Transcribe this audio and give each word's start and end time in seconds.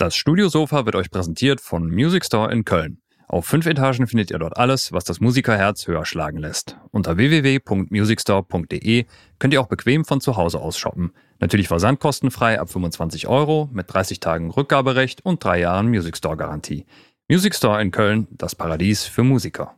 Das 0.00 0.16
Studiosofa 0.16 0.86
wird 0.86 0.96
euch 0.96 1.10
präsentiert 1.10 1.60
von 1.60 1.90
Music 1.90 2.24
Store 2.24 2.50
in 2.50 2.64
Köln. 2.64 3.02
Auf 3.28 3.44
fünf 3.44 3.66
Etagen 3.66 4.06
findet 4.06 4.30
ihr 4.30 4.38
dort 4.38 4.56
alles, 4.56 4.92
was 4.92 5.04
das 5.04 5.20
Musikerherz 5.20 5.86
höher 5.86 6.06
schlagen 6.06 6.38
lässt. 6.38 6.78
Unter 6.90 7.18
www.musicstore.de 7.18 9.04
könnt 9.38 9.52
ihr 9.52 9.60
auch 9.60 9.66
bequem 9.66 10.06
von 10.06 10.22
zu 10.22 10.38
Hause 10.38 10.58
aus 10.58 10.78
shoppen. 10.78 11.12
Natürlich 11.38 11.68
versandkostenfrei 11.68 12.58
ab 12.58 12.70
25 12.70 13.28
Euro 13.28 13.68
mit 13.74 13.92
30 13.92 14.20
Tagen 14.20 14.50
Rückgaberecht 14.50 15.22
und 15.22 15.44
drei 15.44 15.60
Jahren 15.60 15.88
Music 15.88 16.16
Store 16.16 16.38
Garantie. 16.38 16.86
Music 17.28 17.54
Store 17.54 17.82
in 17.82 17.90
Köln, 17.90 18.26
das 18.30 18.54
Paradies 18.54 19.04
für 19.04 19.22
Musiker. 19.22 19.76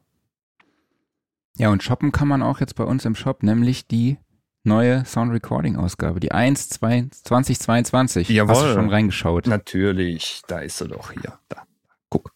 Ja, 1.56 1.70
und 1.70 1.82
shoppen 1.82 2.12
kann 2.12 2.28
man 2.28 2.44
auch 2.44 2.60
jetzt 2.60 2.76
bei 2.76 2.84
uns 2.84 3.04
im 3.04 3.16
Shop, 3.16 3.42
nämlich 3.42 3.88
die 3.88 4.18
neue 4.64 5.04
Sound 5.04 5.32
Recording 5.32 5.76
Ausgabe, 5.76 6.20
die 6.20 6.32
1 6.32 6.68
2, 6.70 7.08
2022. 7.10 8.28
Jawohl. 8.28 8.54
Hast 8.54 8.62
du 8.64 8.72
schon 8.74 8.90
reingeschaut? 8.90 9.46
Natürlich, 9.46 10.42
da 10.46 10.58
ist 10.60 10.78
sie 10.78 10.88
doch 10.88 11.12
hier. 11.12 11.38
Da. 11.48 11.62
Guck. 12.08 12.32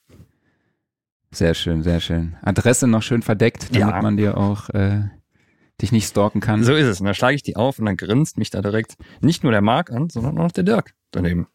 Sehr 1.30 1.54
schön, 1.54 1.82
sehr 1.82 2.00
schön. 2.00 2.36
Adresse 2.42 2.86
noch 2.86 3.02
schön 3.02 3.22
verdeckt, 3.22 3.68
damit 3.74 3.80
Ja. 3.94 4.02
man 4.02 4.16
dir 4.16 4.36
auch 4.36 4.70
äh, 4.70 5.04
dich 5.80 5.92
nicht 5.92 6.08
stalken 6.08 6.40
kann. 6.40 6.64
So 6.64 6.74
ist 6.74 6.86
es. 6.86 7.00
Und 7.00 7.06
dann 7.06 7.14
schlage 7.14 7.34
ich 7.36 7.42
die 7.42 7.56
auf 7.56 7.78
und 7.78 7.86
dann 7.86 7.96
grinst 7.96 8.38
mich 8.38 8.50
da 8.50 8.62
direkt 8.62 8.94
nicht 9.20 9.42
nur 9.42 9.52
der 9.52 9.62
Marc 9.62 9.90
an, 9.90 10.08
sondern 10.08 10.38
auch 10.38 10.52
der 10.52 10.64
Dirk 10.64 10.94
daneben. 11.10 11.46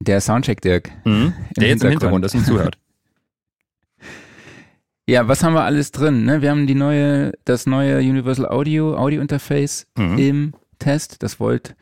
Der 0.00 0.20
Soundcheck 0.20 0.60
Dirk. 0.60 0.90
Mhm. 1.04 1.32
Der 1.56 1.68
jetzt 1.68 1.82
im 1.82 1.90
Hintergrund 1.90 2.24
ist 2.26 2.34
und 2.34 2.44
zuhört. 2.44 2.78
Ja, 5.08 5.28
was 5.28 5.42
haben 5.44 5.54
wir 5.54 5.62
alles 5.62 5.92
drin? 5.92 6.24
Ne? 6.24 6.42
Wir 6.42 6.50
haben 6.50 6.66
die 6.66 6.74
neue, 6.74 7.32
das 7.44 7.66
neue 7.66 7.98
Universal 7.98 8.46
Audio 8.46 8.96
Audio 8.96 9.20
Interface 9.22 9.86
Mhm. 9.96 10.18
im 10.18 10.52
Test, 10.80 11.22
das 11.22 11.38
Volt 11.38 11.76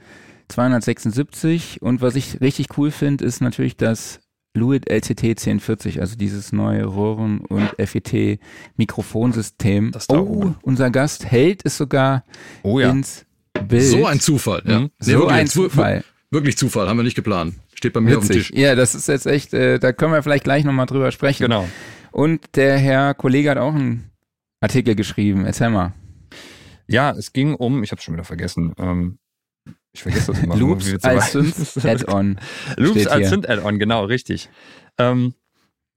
276 0.49 1.81
und 1.81 2.03
was 2.03 2.17
ich 2.17 2.41
richtig 2.43 2.77
cool 2.77 2.91
finde, 2.91 3.25
ist 3.25 3.41
natürlich 3.41 3.77
das 3.79 4.21
Fluid 4.55 4.89
LCT 4.91 5.23
1040, 5.37 6.01
also 6.01 6.17
dieses 6.17 6.53
neue 6.53 6.85
Röhren- 6.85 7.41
und 7.41 7.71
FET 7.79 8.39
Mikrofonsystem. 8.77 9.91
Das 9.91 10.07
da 10.07 10.19
oh, 10.19 10.21
oben. 10.27 10.57
unser 10.63 10.91
Gast 10.91 11.25
hält 11.25 11.63
es 11.65 11.77
sogar 11.79 12.25
Oh 12.63 12.79
ja. 12.79 12.91
ins 12.91 13.25
Bild. 13.69 13.83
So 13.85 14.07
ein 14.07 14.21
Zufall, 14.21 14.63
ja. 14.67 14.81
Mhm. 14.81 14.91
Nee, 15.01 15.13
so 15.13 15.19
wirklich, 15.21 15.33
ein 15.33 15.47
zu- 15.49 15.63
Zufall. 15.69 16.05
Wirklich 16.31 16.57
Zufall, 16.59 16.89
haben 16.89 16.99
wir 16.99 17.05
nicht 17.05 17.15
geplant. 17.17 17.55
Steht 17.75 17.93
bei 17.95 18.01
mir 18.01 18.19
auf 18.19 18.25
dem 18.27 18.29
Witzig. 18.31 18.49
Tisch. 18.49 18.59
Ja, 18.59 18.75
das 18.75 18.95
ist 18.95 19.09
jetzt 19.09 19.27
echt, 19.27 19.55
äh, 19.55 19.79
da 19.79 19.93
können 19.93 20.13
wir 20.13 20.23
vielleicht 20.23 20.45
gleich 20.45 20.65
nochmal 20.65 20.87
drüber 20.87 21.11
sprechen. 21.11 21.45
Genau. 21.45 21.69
Und 22.15 22.55
der 22.55 22.79
Herr 22.79 23.13
Kollege 23.13 23.51
hat 23.51 23.59
auch 23.59 23.75
einen 23.75 24.13
Artikel 24.61 24.95
geschrieben. 24.95 25.47
Erzähl 25.47 25.71
mal. 25.71 25.95
Ja, 26.87 27.11
es 27.11 27.33
ging 27.33 27.57
um, 27.57 27.83
ich 27.83 27.91
habe 27.91 28.01
schon 28.01 28.15
wieder 28.15 28.23
vergessen, 28.23 28.73
ähm, 28.79 29.19
ich 29.93 30.05
vergesse 30.05 30.31
das 30.31 30.41
immer. 30.41 30.55
Loops 30.57 30.85
zu 30.87 31.03
als 31.03 31.35
weit- 31.35 31.45
Synth 31.57 31.85
Add-on. 31.85 32.39
Loops 32.77 33.09
als. 33.09 33.31
Synth-Add-on, 33.31 33.81
genau, 33.81 34.05
richtig. 34.05 34.49
Ähm, 34.97 35.35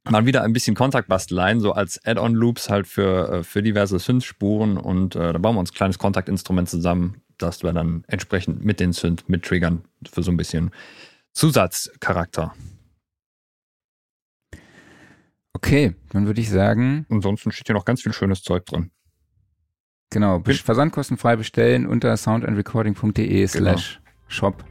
mal 0.10 0.26
wieder 0.26 0.42
ein 0.42 0.54
bisschen 0.54 0.76
Kontaktbasteleien, 0.76 1.60
so 1.60 1.73
als 1.73 2.04
Add-on-Loops 2.04 2.72
halt 2.72 2.88
für, 2.88 3.30
äh, 3.32 3.44
für 3.44 3.62
diverse 3.62 4.00
Synth-Spuren 4.00 4.78
und 4.78 5.16
äh, 5.16 5.34
da 5.34 5.38
bauen 5.38 5.56
wir 5.56 5.60
uns 5.60 5.72
ein 5.72 5.76
kleines 5.76 6.00
Kontaktinstrument 6.00 6.68
zusammen, 6.68 7.22
das 7.38 7.62
wir 7.62 7.73
dann 7.73 8.04
entsprechend 8.08 8.66
mit 8.66 8.80
den 8.80 8.92
Synth 8.92 9.30
mittriggern 9.30 9.84
für 10.12 10.23
so 10.23 10.32
ein 10.32 10.38
bisschen 10.38 10.72
Zusatzcharakter. 11.34 12.56
Okay, 15.58 15.96
dann 16.12 16.28
würde 16.28 16.40
ich 16.40 16.52
sagen, 16.52 17.08
Ansonsten 17.10 17.52
steht 17.52 17.66
hier 17.66 17.74
noch 17.74 17.84
ganz 17.84 18.04
viel 18.04 18.14
schönes 18.14 18.44
Zeug 18.44 18.68
drin. 18.68 18.92
genau, 20.12 20.38
Bin- 20.38 20.54
versandkostenfrei 20.56 21.36
bestellen 21.36 21.88
unter 21.88 22.16
soundandrecording.de 22.16 23.48
slash 23.48 24.00
shop. 24.28 24.64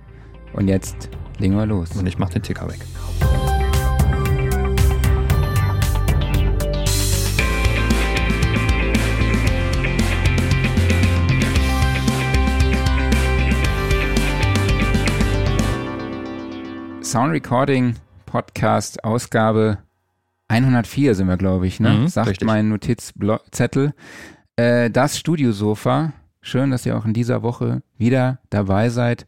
Und 0.53 0.69
jetzt 0.69 1.11
legen 1.41 1.57
wir 1.57 1.67
los. 1.67 1.91
Und 1.97 2.07
ich 2.07 2.19
mach 2.19 2.31
den 2.31 2.43
Ticker 2.45 2.69
weg. 2.69 2.79
Sound 17.03 17.33
Recording 17.33 17.95
Podcast 18.27 19.03
Ausgabe 19.05 19.79
104 20.49 21.15
sind 21.15 21.29
wir, 21.29 21.37
glaube 21.37 21.67
ich, 21.67 21.81
ne? 21.81 21.91
Mhm, 21.91 22.09
Sagt 22.09 22.29
richtig. 22.29 22.47
mein 22.47 22.69
Notizzettel. 22.69 23.95
Äh, 24.57 24.91
das 24.91 25.19
Studiosofa. 25.19 26.13
Schön, 26.41 26.71
dass 26.71 26.87
ihr 26.87 26.97
auch 26.97 27.05
in 27.05 27.13
dieser 27.13 27.43
Woche 27.43 27.83
wieder 27.99 28.39
dabei 28.51 28.89
seid. 28.89 29.27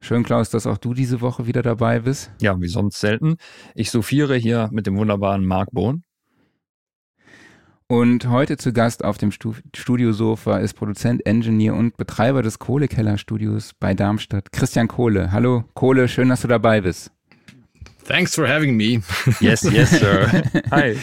Schön, 0.00 0.24
Klaus, 0.24 0.50
dass 0.50 0.66
auch 0.66 0.78
du 0.78 0.94
diese 0.94 1.20
Woche 1.20 1.46
wieder 1.46 1.62
dabei 1.62 2.00
bist. 2.00 2.32
Ja, 2.40 2.60
wie 2.60 2.68
sonst 2.68 3.00
selten. 3.00 3.36
Ich 3.74 3.90
souffliere 3.90 4.36
hier 4.36 4.68
mit 4.72 4.86
dem 4.86 4.96
wunderbaren 4.96 5.44
Marc 5.44 5.70
Bohn. 5.70 6.02
Und 7.88 8.28
heute 8.28 8.56
zu 8.56 8.72
Gast 8.72 9.04
auf 9.04 9.16
dem 9.16 9.30
Stu 9.30 9.54
Studiosofa 9.74 10.58
ist 10.58 10.74
Produzent, 10.74 11.24
Engineer 11.24 11.74
und 11.74 11.96
Betreiber 11.96 12.42
des 12.42 12.58
Kohlekeller-Studios 12.58 13.74
bei 13.78 13.94
Darmstadt, 13.94 14.50
Christian 14.50 14.88
Kohle. 14.88 15.30
Hallo 15.30 15.64
Kohle, 15.74 16.08
schön, 16.08 16.28
dass 16.28 16.42
du 16.42 16.48
dabei 16.48 16.80
bist. 16.80 17.12
Thanks 18.06 18.34
for 18.34 18.46
having 18.46 18.76
me. 18.76 19.02
Yes, 19.40 19.62
yes, 19.62 19.90
sir. 19.90 20.42
Hi. 20.70 20.96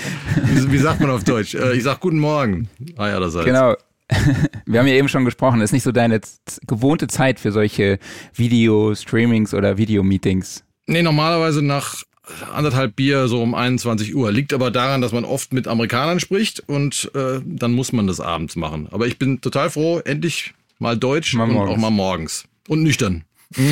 Wie, 0.46 0.72
wie 0.72 0.78
sagt 0.78 1.02
man 1.02 1.10
auf 1.10 1.24
Deutsch? 1.26 1.54
Äh, 1.54 1.74
ich 1.74 1.84
sag 1.84 2.00
guten 2.00 2.20
Morgen. 2.20 2.70
Ah 2.96 3.10
ja, 3.10 3.16
allerseits. 3.16 3.46
Genau. 3.46 3.76
Wir 4.66 4.80
haben 4.80 4.88
ja 4.88 4.94
eben 4.94 5.10
schon 5.10 5.26
gesprochen, 5.26 5.60
das 5.60 5.70
ist 5.70 5.74
nicht 5.74 5.84
so 5.84 5.92
deine 5.92 6.22
gewohnte 6.68 7.08
Zeit 7.08 7.40
für 7.40 7.52
solche 7.52 8.00
Video-Streamings 8.36 9.54
oder 9.54 9.78
Videomeetings. 9.78 10.64
Nee, 10.88 11.02
normalerweise 11.02 11.62
nach 11.62 12.04
anderthalb 12.54 12.96
Bier 12.96 13.28
so 13.28 13.42
um 13.42 13.54
21 13.54 14.16
Uhr. 14.16 14.32
Liegt 14.32 14.54
aber 14.54 14.72
daran, 14.72 15.02
dass 15.02 15.12
man 15.12 15.26
oft 15.26 15.52
mit 15.52 15.68
Amerikanern 15.68 16.22
spricht 16.22 16.64
und 16.68 17.12
äh, 17.16 17.42
dann 17.46 17.74
muss 17.74 17.92
man 17.92 18.08
das 18.08 18.22
abends 18.22 18.56
machen. 18.56 18.88
Aber 18.92 19.08
ich 19.08 19.20
bin 19.20 19.42
total 19.42 19.70
froh, 19.70 20.00
endlich 20.00 20.54
mal 20.80 20.98
Deutsch 20.98 21.34
Mal 21.34 21.50
und 21.50 21.58
auch 21.58 21.78
mal 21.78 21.90
morgens. 21.90 22.46
Und 22.68 22.84
nüchtern. 22.84 23.26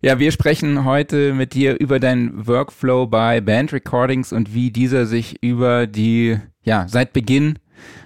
Ja, 0.00 0.20
wir 0.20 0.30
sprechen 0.30 0.84
heute 0.84 1.34
mit 1.34 1.54
dir 1.54 1.80
über 1.80 1.98
deinen 1.98 2.46
Workflow 2.46 3.08
bei 3.08 3.40
Band 3.40 3.72
Recordings 3.72 4.32
und 4.32 4.54
wie 4.54 4.70
dieser 4.70 5.06
sich 5.06 5.42
über 5.42 5.88
die, 5.88 6.38
ja, 6.62 6.86
seit 6.86 7.12
Beginn 7.12 7.58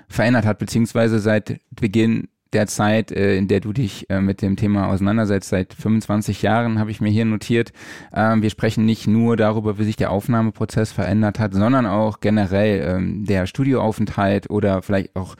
verändert 0.08 0.46
hat, 0.46 0.58
beziehungsweise 0.58 1.18
seit 1.18 1.60
Beginn 1.70 2.28
der 2.54 2.66
Zeit, 2.66 3.12
äh, 3.12 3.36
in 3.36 3.46
der 3.46 3.60
du 3.60 3.74
dich 3.74 4.08
äh, 4.08 4.22
mit 4.22 4.40
dem 4.40 4.56
Thema 4.56 4.88
auseinandersetzt, 4.88 5.50
seit 5.50 5.74
25 5.74 6.40
Jahren 6.40 6.78
habe 6.78 6.90
ich 6.90 7.02
mir 7.02 7.10
hier 7.10 7.26
notiert. 7.26 7.74
Ähm, 8.14 8.40
wir 8.40 8.48
sprechen 8.48 8.86
nicht 8.86 9.06
nur 9.06 9.36
darüber, 9.36 9.78
wie 9.78 9.84
sich 9.84 9.96
der 9.96 10.12
Aufnahmeprozess 10.12 10.92
verändert 10.92 11.38
hat, 11.38 11.52
sondern 11.52 11.84
auch 11.84 12.20
generell 12.20 12.88
ähm, 12.88 13.26
der 13.26 13.46
Studioaufenthalt 13.46 14.48
oder 14.48 14.80
vielleicht 14.80 15.14
auch 15.14 15.36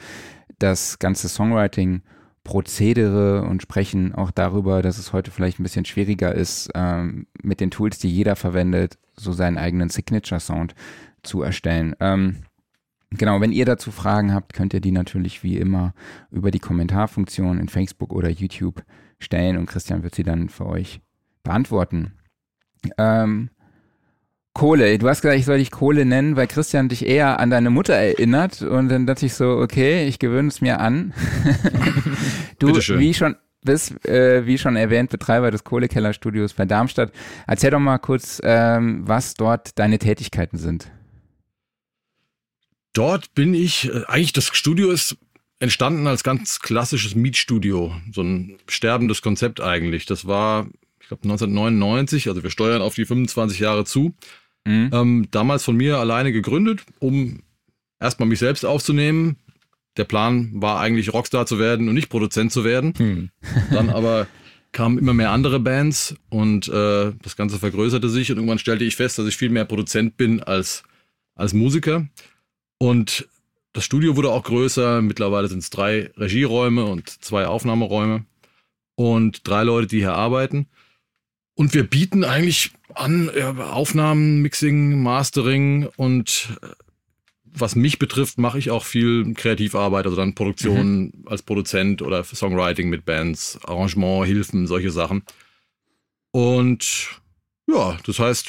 das 0.58 0.98
ganze 0.98 1.30
Songwriting 1.30 2.02
Prozedere 2.44 3.42
und 3.42 3.62
sprechen 3.62 4.14
auch 4.14 4.30
darüber, 4.30 4.82
dass 4.82 4.98
es 4.98 5.12
heute 5.12 5.30
vielleicht 5.30 5.60
ein 5.60 5.62
bisschen 5.62 5.84
schwieriger 5.84 6.34
ist, 6.34 6.70
ähm, 6.75 7.26
mit 7.42 7.60
den 7.60 7.70
Tools, 7.70 7.98
die 7.98 8.10
jeder 8.10 8.34
verwendet, 8.36 8.98
so 9.14 9.32
seinen 9.32 9.58
eigenen 9.58 9.91
Signature-Sound 9.91 10.75
zu 11.22 11.42
erstellen. 11.42 11.94
Ähm, 12.00 12.38
genau, 13.10 13.41
wenn 13.41 13.52
ihr 13.52 13.64
dazu 13.64 13.92
Fragen 13.92 14.34
habt, 14.34 14.54
könnt 14.54 14.75
ihr 14.75 14.81
die 14.81 14.91
natürlich 14.91 15.44
wie 15.44 15.56
immer 15.56 15.94
über 16.31 16.50
die 16.50 16.58
Kommentarfunktion 16.58 17.58
in 17.58 17.69
Facebook 17.69 18.12
oder 18.12 18.28
YouTube 18.28 18.82
stellen 19.20 19.56
und 19.56 19.66
Christian 19.66 20.02
wird 20.02 20.14
sie 20.14 20.25
dann 20.25 20.48
für 20.48 20.66
euch 20.66 21.00
beantworten. 21.44 22.12
Ähm, 22.98 23.50
Kohle, 24.54 24.98
du 24.98 25.08
hast 25.08 25.22
gesagt, 25.22 25.38
ich 25.38 25.46
soll 25.46 25.58
dich 25.58 25.70
Kohle 25.70 26.04
nennen, 26.04 26.36
weil 26.36 26.46
Christian 26.46 26.88
dich 26.88 27.06
eher 27.06 27.40
an 27.40 27.50
deine 27.50 27.70
Mutter 27.70 27.94
erinnert 27.94 28.60
und 28.60 28.88
dann 28.90 29.06
dachte 29.06 29.24
ich 29.24 29.34
so, 29.34 29.56
okay, 29.56 30.06
ich 30.06 30.18
gewöhne 30.18 30.48
es 30.48 30.60
mir 30.60 30.78
an. 30.78 31.14
du, 32.58 32.66
Bitteschön. 32.68 33.00
wie 33.00 33.14
schon 33.14 33.36
bist, 33.64 34.04
äh, 34.06 34.44
wie 34.46 34.58
schon 34.58 34.76
erwähnt, 34.76 35.10
Betreiber 35.10 35.50
des 35.50 35.64
Kohlekellerstudios 35.64 36.52
bei 36.52 36.66
Darmstadt. 36.66 37.12
Erzähl 37.46 37.70
doch 37.70 37.81
mal 37.81 37.99
kurz, 37.99 38.40
ähm, 38.44 39.02
was 39.06 39.34
dort 39.34 39.78
deine 39.78 39.99
Tätigkeiten 39.99 40.58
sind. 40.58 40.90
Dort 42.93 43.34
bin 43.34 43.55
ich, 43.55 43.88
äh, 43.88 44.05
eigentlich 44.06 44.32
das 44.32 44.46
Studio 44.52 44.90
ist 44.90 45.16
entstanden 45.60 46.06
als 46.08 46.25
ganz 46.25 46.58
klassisches 46.58 47.14
Mietstudio. 47.14 47.94
So 48.12 48.22
ein 48.22 48.58
sterbendes 48.69 49.22
Konzept 49.22 49.60
eigentlich. 49.60 50.06
Das 50.06 50.26
war, 50.26 50.66
ich 51.00 51.08
glaube, 51.08 51.22
1999, 51.22 52.28
also 52.28 52.43
wir 52.43 52.50
steuern 52.50 52.82
auf 52.82 52.96
die 52.96 53.06
25 53.06 53.60
Jahre 53.60 53.84
zu. 53.84 54.14
Mhm. 54.64 54.91
Ähm, 54.93 55.29
damals 55.31 55.64
von 55.64 55.76
mir 55.76 55.99
alleine 55.99 56.32
gegründet, 56.32 56.82
um 56.99 57.41
erstmal 58.00 58.29
mich 58.29 58.38
selbst 58.38 58.64
aufzunehmen. 58.64 59.37
Der 59.97 60.05
Plan 60.05 60.50
war 60.55 60.81
eigentlich 60.81 61.12
Rockstar 61.12 61.47
zu 61.47 61.59
werden 61.59 61.88
und 61.88 61.94
nicht 61.94 62.09
Produzent 62.09 62.53
zu 62.53 62.64
werden. 62.64 62.94
Hm. 62.97 63.31
Dann 63.70 63.91
aber 63.91 64.26
kamen 64.73 64.99
immer 64.99 65.12
mehr 65.12 65.31
andere 65.31 65.61
Bands 65.61 66.17
und 66.31 66.69
äh, 66.69 67.12
das 67.23 67.37
Ganze 67.37 67.59
vergrößerte 67.59 68.09
sich 68.09 68.31
und 68.31 68.38
irgendwann 68.38 68.59
stellte 68.59 68.85
ich 68.85 68.97
fest, 68.97 69.19
dass 69.19 69.26
ich 69.26 69.37
viel 69.37 69.50
mehr 69.50 69.67
Produzent 69.67 70.17
bin 70.17 70.43
als, 70.43 70.82
als 71.35 71.53
Musiker. 71.53 72.08
Und 72.79 73.29
das 73.75 73.85
Studio 73.85 74.17
wurde 74.17 74.31
auch 74.31 74.43
größer. 74.43 75.03
Mittlerweile 75.03 75.49
sind 75.49 75.61
es 75.61 75.70
drei 75.70 76.11
Regieräume 76.17 76.85
und 76.85 77.08
zwei 77.08 77.47
Aufnahmeräume 77.47 78.25
und 78.94 79.47
drei 79.47 79.62
Leute, 79.62 79.88
die 79.88 79.99
hier 79.99 80.15
arbeiten. 80.15 80.67
Und 81.55 81.75
wir 81.75 81.85
bieten 81.85 82.25
eigentlich 82.25 82.73
an 82.94 83.31
ja, 83.37 83.53
Aufnahmen, 83.53 84.43
Mixing, 84.43 85.03
Mastering 85.03 85.89
und 85.97 86.59
äh, 86.62 86.69
was 87.55 87.77
mich 87.77 87.99
betrifft, 87.99 88.39
mache 88.39 88.59
ich 88.59 88.71
auch 88.71 88.85
viel 88.85 89.35
Kreativarbeit, 89.35 90.06
also 90.06 90.17
dann 90.17 90.35
Produktion 90.35 91.03
mhm. 91.03 91.12
als 91.27 91.43
Produzent 91.43 92.00
oder 92.00 92.25
Songwriting 92.25 92.89
mit 92.89 93.05
Bands, 93.05 93.59
Arrangement, 93.65 94.27
Hilfen, 94.27 94.67
solche 94.67 94.91
Sachen. 94.91 95.23
Und 96.31 97.21
ja, 97.69 97.99
das 98.06 98.19
heißt, 98.19 98.49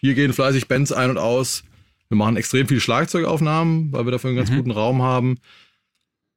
hier 0.00 0.14
gehen 0.14 0.32
fleißig 0.32 0.68
Bands 0.68 0.92
ein 0.92 1.10
und 1.10 1.18
aus. 1.18 1.64
Wir 2.08 2.16
machen 2.16 2.36
extrem 2.36 2.68
viel 2.68 2.80
Schlagzeugaufnahmen, 2.80 3.92
weil 3.92 4.06
wir 4.06 4.12
dafür 4.12 4.30
einen 4.30 4.36
ganz 4.36 4.50
mhm. 4.50 4.56
guten 4.56 4.70
Raum 4.70 5.02
haben. 5.02 5.38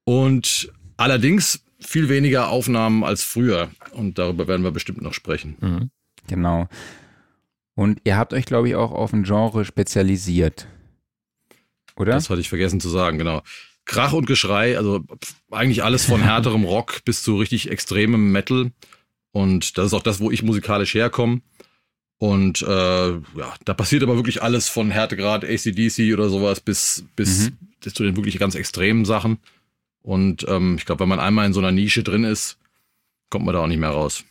Und 0.05 0.71
allerdings 0.97 1.63
viel 1.79 2.09
weniger 2.09 2.49
Aufnahmen 2.49 3.03
als 3.03 3.23
früher. 3.23 3.69
Und 3.91 4.17
darüber 4.17 4.47
werden 4.47 4.63
wir 4.63 4.71
bestimmt 4.71 5.01
noch 5.01 5.13
sprechen. 5.13 5.57
Mhm. 5.59 5.89
Genau. 6.27 6.67
Und 7.77 8.01
ihr 8.05 8.17
habt 8.17 8.33
euch, 8.33 8.45
glaube 8.45 8.67
ich, 8.67 8.75
auch 8.75 8.91
auf 8.91 9.13
ein 9.13 9.21
Genre 9.21 9.63
spezialisiert. 9.63 10.65
Oder? 11.95 12.13
Das 12.13 12.31
hatte 12.31 12.41
ich 12.41 12.49
vergessen 12.49 12.81
zu 12.81 12.89
sagen, 12.89 13.19
genau. 13.19 13.43
Krach 13.85 14.13
und 14.13 14.25
Geschrei, 14.25 14.79
also 14.79 15.03
eigentlich 15.51 15.83
alles 15.83 16.03
von 16.03 16.23
härterem 16.23 16.63
Rock 16.65 17.05
bis 17.05 17.21
zu 17.21 17.37
richtig 17.37 17.69
extremem 17.69 18.31
Metal. 18.31 18.71
Und 19.31 19.77
das 19.77 19.85
ist 19.85 19.93
auch 19.93 20.01
das, 20.01 20.19
wo 20.19 20.31
ich 20.31 20.41
musikalisch 20.41 20.95
herkomme. 20.95 21.41
Und 22.17 22.63
äh, 22.63 23.09
ja, 23.11 23.53
da 23.63 23.75
passiert 23.75 24.01
aber 24.01 24.15
wirklich 24.15 24.41
alles 24.41 24.67
von 24.69 24.89
Härtegrad 24.89 25.45
ACDC 25.45 26.13
oder 26.13 26.29
sowas 26.29 26.59
bis, 26.61 27.05
bis, 27.15 27.51
mhm. 27.51 27.57
bis 27.79 27.93
zu 27.93 28.01
den 28.01 28.15
wirklich 28.15 28.39
ganz 28.39 28.55
extremen 28.55 29.05
Sachen. 29.05 29.37
Und 30.01 30.47
ähm, 30.49 30.77
ich 30.79 30.85
glaube, 30.87 31.01
wenn 31.01 31.09
man 31.09 31.19
einmal 31.19 31.45
in 31.45 31.53
so 31.53 31.59
einer 31.59 31.71
Nische 31.71 32.01
drin 32.01 32.23
ist, 32.23 32.57
kommt 33.29 33.45
man 33.45 33.53
da 33.53 33.61
auch 33.61 33.67
nicht 33.67 33.77
mehr 33.77 33.91
raus. 33.91 34.23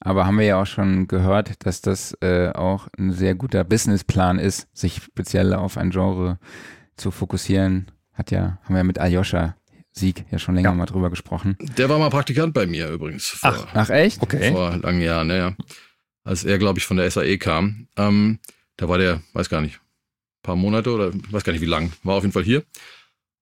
Aber 0.00 0.26
haben 0.26 0.38
wir 0.38 0.46
ja 0.46 0.60
auch 0.60 0.66
schon 0.66 1.08
gehört, 1.08 1.64
dass 1.66 1.82
das 1.82 2.16
äh, 2.22 2.50
auch 2.50 2.88
ein 2.98 3.12
sehr 3.12 3.34
guter 3.34 3.64
Businessplan 3.64 4.38
ist, 4.38 4.66
sich 4.72 4.96
speziell 4.96 5.52
auf 5.52 5.76
ein 5.76 5.90
Genre 5.90 6.38
zu 6.96 7.10
fokussieren. 7.10 7.90
Hat 8.14 8.30
ja, 8.30 8.58
haben 8.64 8.74
wir 8.74 8.84
mit 8.84 8.98
Aljoscha 8.98 9.56
Sieg 9.92 10.24
ja 10.30 10.38
schon 10.38 10.54
länger 10.54 10.70
ja. 10.70 10.74
mal 10.74 10.86
drüber 10.86 11.10
gesprochen. 11.10 11.56
Der 11.76 11.88
war 11.88 11.98
mal 11.98 12.10
Praktikant 12.10 12.54
bei 12.54 12.66
mir 12.66 12.88
übrigens. 12.88 13.26
Vor, 13.26 13.50
ach, 13.50 13.66
ach 13.74 13.90
echt? 13.90 14.22
Okay. 14.22 14.52
Vor 14.52 14.76
langen 14.78 15.02
Jahren, 15.02 15.30
ja. 15.30 15.54
Als 16.24 16.44
er, 16.44 16.58
glaube 16.58 16.78
ich, 16.78 16.86
von 16.86 16.96
der 16.96 17.10
SAE 17.10 17.38
kam. 17.38 17.88
Ähm, 17.96 18.38
da 18.76 18.88
war 18.88 18.98
der, 18.98 19.20
weiß 19.34 19.50
gar 19.50 19.60
nicht, 19.60 19.80
paar 20.42 20.56
Monate 20.56 20.92
oder 20.92 21.12
weiß 21.12 21.44
gar 21.44 21.52
nicht 21.52 21.62
wie 21.62 21.66
lang, 21.66 21.92
war 22.02 22.14
auf 22.14 22.22
jeden 22.22 22.32
Fall 22.32 22.44
hier. 22.44 22.62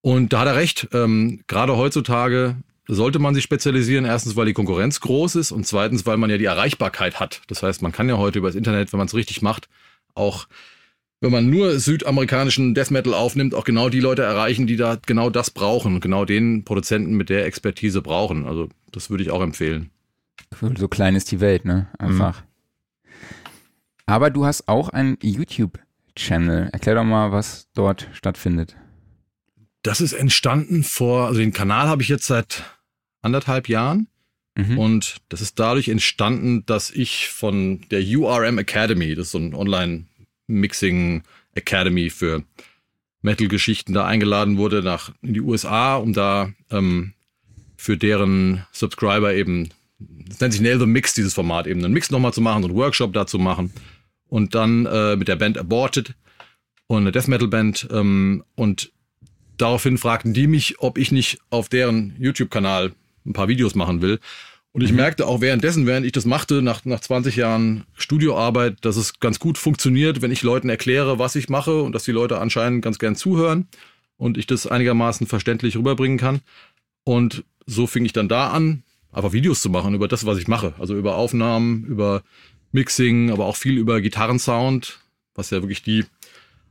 Und 0.00 0.32
da 0.32 0.40
hat 0.40 0.48
er 0.48 0.56
recht. 0.56 0.88
Ähm, 0.92 1.40
Gerade 1.46 1.76
heutzutage 1.76 2.56
sollte 2.88 3.18
man 3.18 3.34
sich 3.34 3.44
spezialisieren. 3.44 4.04
Erstens, 4.04 4.34
weil 4.34 4.46
die 4.46 4.54
Konkurrenz 4.54 5.00
groß 5.00 5.36
ist 5.36 5.52
und 5.52 5.66
zweitens, 5.66 6.06
weil 6.06 6.16
man 6.16 6.30
ja 6.30 6.38
die 6.38 6.46
Erreichbarkeit 6.46 7.20
hat. 7.20 7.42
Das 7.46 7.62
heißt, 7.62 7.82
man 7.82 7.92
kann 7.92 8.08
ja 8.08 8.16
heute 8.16 8.38
über 8.38 8.48
das 8.48 8.56
Internet, 8.56 8.92
wenn 8.92 8.98
man 8.98 9.06
es 9.06 9.14
richtig 9.14 9.42
macht, 9.42 9.68
auch 10.14 10.48
wenn 11.20 11.32
man 11.32 11.50
nur 11.50 11.78
südamerikanischen 11.78 12.74
Death 12.74 12.90
Metal 12.90 13.12
aufnimmt, 13.12 13.54
auch 13.54 13.64
genau 13.64 13.88
die 13.88 14.00
Leute 14.00 14.22
erreichen, 14.22 14.66
die 14.66 14.76
da 14.76 14.98
genau 15.04 15.30
das 15.30 15.50
brauchen 15.50 16.00
genau 16.00 16.24
den 16.24 16.64
Produzenten 16.64 17.14
mit 17.14 17.28
der 17.28 17.44
Expertise 17.44 18.02
brauchen. 18.02 18.46
Also 18.46 18.68
das 18.92 19.10
würde 19.10 19.24
ich 19.24 19.30
auch 19.30 19.42
empfehlen. 19.42 19.90
So 20.76 20.88
klein 20.88 21.14
ist 21.14 21.30
die 21.30 21.40
Welt, 21.40 21.64
ne? 21.64 21.88
Einfach. 21.98 22.40
Mhm. 22.40 22.46
Aber 24.06 24.30
du 24.30 24.46
hast 24.46 24.68
auch 24.68 24.88
einen 24.88 25.18
YouTube-Channel. 25.20 26.70
Erklär 26.72 26.94
doch 26.94 27.04
mal, 27.04 27.32
was 27.32 27.68
dort 27.74 28.08
stattfindet. 28.12 28.76
Das 29.82 30.00
ist 30.00 30.12
entstanden 30.12 30.82
vor, 30.82 31.26
also 31.26 31.40
den 31.40 31.52
Kanal 31.52 31.88
habe 31.88 32.02
ich 32.02 32.08
jetzt 32.08 32.26
seit 32.26 32.64
anderthalb 33.28 33.68
Jahren. 33.68 34.08
Mhm. 34.56 34.78
Und 34.78 35.16
das 35.28 35.40
ist 35.40 35.58
dadurch 35.58 35.88
entstanden, 35.88 36.66
dass 36.66 36.90
ich 36.90 37.28
von 37.28 37.82
der 37.90 38.00
URM 38.00 38.58
Academy, 38.58 39.14
das 39.14 39.26
ist 39.26 39.32
so 39.32 39.38
ein 39.38 39.54
Online-Mixing 39.54 41.22
Academy 41.54 42.10
für 42.10 42.42
Metal-Geschichten, 43.22 43.92
da 43.92 44.06
eingeladen 44.06 44.56
wurde 44.58 44.82
nach 44.82 45.12
in 45.22 45.34
die 45.34 45.40
USA, 45.40 45.96
um 45.96 46.12
da 46.12 46.52
ähm, 46.70 47.12
für 47.76 47.96
deren 47.96 48.66
Subscriber 48.72 49.34
eben, 49.34 49.70
das 49.98 50.40
nennt 50.40 50.52
sich 50.52 50.62
Nail 50.62 50.80
the 50.80 50.86
Mix, 50.86 51.14
dieses 51.14 51.34
Format, 51.34 51.66
eben 51.66 51.84
einen 51.84 51.92
Mix 51.92 52.10
nochmal 52.10 52.32
zu 52.32 52.40
machen, 52.40 52.62
so 52.62 52.68
einen 52.68 52.76
Workshop 52.76 53.12
da 53.12 53.26
zu 53.26 53.38
machen. 53.38 53.72
Und 54.28 54.54
dann 54.54 54.86
äh, 54.86 55.16
mit 55.16 55.28
der 55.28 55.36
Band 55.36 55.56
Aborted 55.56 56.14
und 56.86 57.02
eine 57.02 57.12
Death 57.12 57.28
Metal 57.28 57.48
Band. 57.48 57.88
Ähm, 57.90 58.44
und 58.56 58.92
daraufhin 59.56 59.98
fragten 59.98 60.34
die 60.34 60.46
mich, 60.48 60.80
ob 60.80 60.98
ich 60.98 61.12
nicht 61.12 61.38
auf 61.50 61.68
deren 61.68 62.14
YouTube-Kanal 62.18 62.92
ein 63.28 63.32
paar 63.32 63.48
Videos 63.48 63.74
machen 63.74 64.02
will. 64.02 64.18
Und 64.72 64.82
ich 64.82 64.90
mhm. 64.90 64.96
merkte 64.96 65.26
auch 65.26 65.40
währenddessen, 65.40 65.86
während 65.86 66.06
ich 66.06 66.12
das 66.12 66.24
machte, 66.24 66.62
nach, 66.62 66.84
nach 66.84 67.00
20 67.00 67.36
Jahren 67.36 67.84
Studioarbeit, 67.94 68.76
dass 68.82 68.96
es 68.96 69.18
ganz 69.18 69.38
gut 69.38 69.58
funktioniert, 69.58 70.22
wenn 70.22 70.30
ich 70.30 70.42
Leuten 70.42 70.68
erkläre, 70.68 71.18
was 71.18 71.36
ich 71.36 71.48
mache 71.48 71.82
und 71.82 71.92
dass 71.94 72.04
die 72.04 72.12
Leute 72.12 72.38
anscheinend 72.38 72.82
ganz 72.82 72.98
gern 72.98 73.16
zuhören 73.16 73.68
und 74.16 74.36
ich 74.36 74.46
das 74.46 74.66
einigermaßen 74.66 75.26
verständlich 75.26 75.76
rüberbringen 75.76 76.18
kann. 76.18 76.40
Und 77.04 77.44
so 77.66 77.86
fing 77.86 78.04
ich 78.04 78.12
dann 78.12 78.28
da 78.28 78.50
an, 78.50 78.82
aber 79.10 79.32
Videos 79.32 79.62
zu 79.62 79.70
machen 79.70 79.94
über 79.94 80.08
das, 80.08 80.26
was 80.26 80.38
ich 80.38 80.48
mache. 80.48 80.74
Also 80.78 80.94
über 80.94 81.16
Aufnahmen, 81.16 81.84
über 81.84 82.22
Mixing, 82.72 83.30
aber 83.30 83.46
auch 83.46 83.56
viel 83.56 83.78
über 83.78 84.00
Gitarrensound, 84.00 84.98
was 85.34 85.50
ja 85.50 85.62
wirklich 85.62 85.82
die 85.82 86.04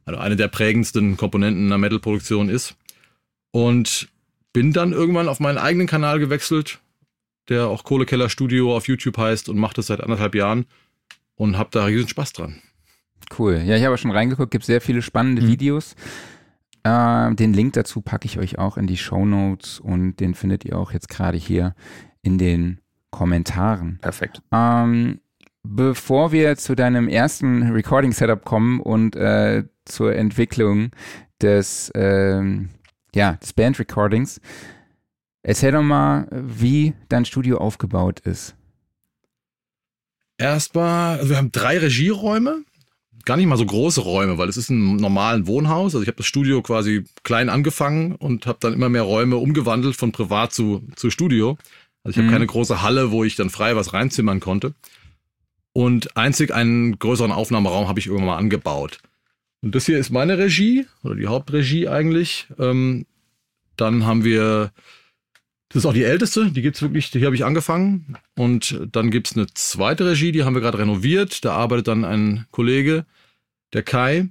also 0.05 0.19
eine 0.19 0.37
der 0.37 0.47
prägendsten 0.47 1.17
Komponenten 1.17 1.65
einer 1.65 1.77
Metal-Produktion 1.77 2.47
ist. 2.47 2.75
Und 3.51 4.07
bin 4.57 4.73
dann 4.73 4.91
irgendwann 4.91 5.29
auf 5.29 5.39
meinen 5.39 5.59
eigenen 5.59 5.85
Kanal 5.85 6.17
gewechselt, 6.17 6.79
der 7.47 7.67
auch 7.67 7.83
Kohlekeller 7.83 8.27
Studio 8.27 8.75
auf 8.75 8.87
YouTube 8.87 9.15
heißt 9.15 9.49
und 9.49 9.57
macht 9.59 9.77
das 9.77 9.85
seit 9.85 10.01
anderthalb 10.01 10.33
Jahren 10.33 10.65
und 11.35 11.59
habe 11.59 11.69
da 11.71 11.85
riesen 11.85 12.07
Spaß 12.07 12.33
dran. 12.33 12.59
Cool. 13.37 13.61
Ja, 13.63 13.75
ich 13.75 13.85
habe 13.85 13.99
schon 13.99 14.09
reingeguckt, 14.09 14.49
gibt 14.49 14.65
sehr 14.65 14.81
viele 14.81 15.03
spannende 15.03 15.43
mhm. 15.43 15.47
Videos. 15.47 15.95
Äh, 16.81 17.35
den 17.35 17.53
Link 17.53 17.73
dazu 17.73 18.01
packe 18.01 18.25
ich 18.25 18.39
euch 18.39 18.57
auch 18.57 18.77
in 18.77 18.87
die 18.87 18.97
Show 18.97 19.27
Notes 19.27 19.79
und 19.79 20.15
den 20.15 20.33
findet 20.33 20.65
ihr 20.65 20.79
auch 20.79 20.91
jetzt 20.91 21.09
gerade 21.09 21.37
hier 21.37 21.75
in 22.23 22.39
den 22.39 22.79
Kommentaren. 23.11 23.99
Perfekt. 24.01 24.41
Ähm, 24.51 25.19
bevor 25.61 26.31
wir 26.31 26.57
zu 26.57 26.73
deinem 26.73 27.09
ersten 27.09 27.61
Recording-Setup 27.61 28.43
kommen 28.43 28.79
und 28.79 29.15
äh, 29.15 29.65
zur 29.85 30.15
Entwicklung 30.15 30.89
des, 31.43 31.91
ähm, 31.93 32.69
ja, 33.15 33.33
des 33.33 33.53
Band-Recordings, 33.53 34.41
erzähl 35.43 35.71
doch 35.71 35.81
mal, 35.81 36.27
wie 36.31 36.93
dein 37.09 37.25
Studio 37.25 37.57
aufgebaut 37.57 38.19
ist. 38.21 38.55
Erstmal, 40.37 41.17
also 41.17 41.29
wir 41.29 41.37
haben 41.37 41.51
drei 41.51 41.79
Regieräume, 41.79 42.63
gar 43.27 43.37
nicht 43.37 43.47
mal 43.47 43.57
so 43.57 43.65
große 43.65 44.01
Räume, 44.01 44.37
weil 44.37 44.49
es 44.49 44.57
ist 44.57 44.69
ein 44.69 44.95
normalen 44.95 45.47
Wohnhaus. 45.47 45.93
Also 45.93 46.01
ich 46.01 46.07
habe 46.07 46.17
das 46.17 46.25
Studio 46.25 46.61
quasi 46.61 47.03
klein 47.23 47.49
angefangen 47.49 48.15
und 48.15 48.45
habe 48.45 48.57
dann 48.61 48.73
immer 48.73 48.89
mehr 48.89 49.01
Räume 49.01 49.35
umgewandelt 49.35 49.95
von 49.95 50.11
privat 50.11 50.53
zu, 50.53 50.87
zu 50.95 51.09
Studio. 51.09 51.57
Also 52.03 52.11
ich 52.11 52.17
habe 52.17 52.27
mhm. 52.27 52.31
keine 52.31 52.47
große 52.47 52.81
Halle, 52.81 53.11
wo 53.11 53.23
ich 53.23 53.35
dann 53.35 53.49
frei 53.49 53.75
was 53.75 53.93
reinzimmern 53.93 54.39
konnte. 54.39 54.73
Und 55.73 56.15
einzig 56.15 56.53
einen 56.53 56.97
größeren 56.97 57.31
Aufnahmeraum 57.31 57.87
habe 57.87 57.99
ich 57.99 58.07
irgendwann 58.07 58.27
mal 58.27 58.37
angebaut. 58.37 58.99
Und 59.61 59.75
das 59.75 59.85
hier 59.85 59.97
ist 59.97 60.09
meine 60.09 60.37
Regie, 60.37 60.85
oder 61.03 61.15
die 61.15 61.27
Hauptregie 61.27 61.87
eigentlich. 61.87 62.47
Ähm, 62.59 63.05
dann 63.75 64.05
haben 64.05 64.23
wir, 64.23 64.71
das 65.69 65.83
ist 65.83 65.85
auch 65.85 65.93
die 65.93 66.03
älteste, 66.03 66.51
die 66.51 66.61
gibt's 66.61 66.81
wirklich, 66.81 67.07
hier 67.07 67.25
habe 67.25 67.35
ich 67.35 67.45
angefangen. 67.45 68.17
Und 68.35 68.79
dann 68.91 69.11
gibt's 69.11 69.35
eine 69.35 69.47
zweite 69.53 70.05
Regie, 70.05 70.31
die 70.31 70.43
haben 70.43 70.53
wir 70.53 70.61
gerade 70.61 70.79
renoviert. 70.79 71.43
Da 71.43 71.53
arbeitet 71.53 71.87
dann 71.87 72.05
ein 72.05 72.45
Kollege, 72.51 73.05
der 73.73 73.83
Kai. 73.83 74.29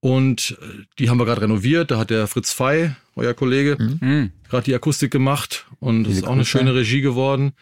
Und 0.00 0.56
die 0.98 1.10
haben 1.10 1.18
wir 1.18 1.24
gerade 1.24 1.42
renoviert. 1.42 1.90
Da 1.90 1.98
hat 1.98 2.10
der 2.10 2.26
Fritz 2.26 2.52
Fey, 2.52 2.92
euer 3.16 3.34
Kollege, 3.34 3.76
mhm. 3.78 4.32
gerade 4.48 4.64
die 4.64 4.74
Akustik 4.74 5.10
gemacht. 5.10 5.66
Und 5.80 6.04
das 6.04 6.14
ist 6.14 6.26
auch 6.26 6.32
eine 6.32 6.44
schöne 6.44 6.74
Regie 6.74 7.00
geworden. 7.00 7.52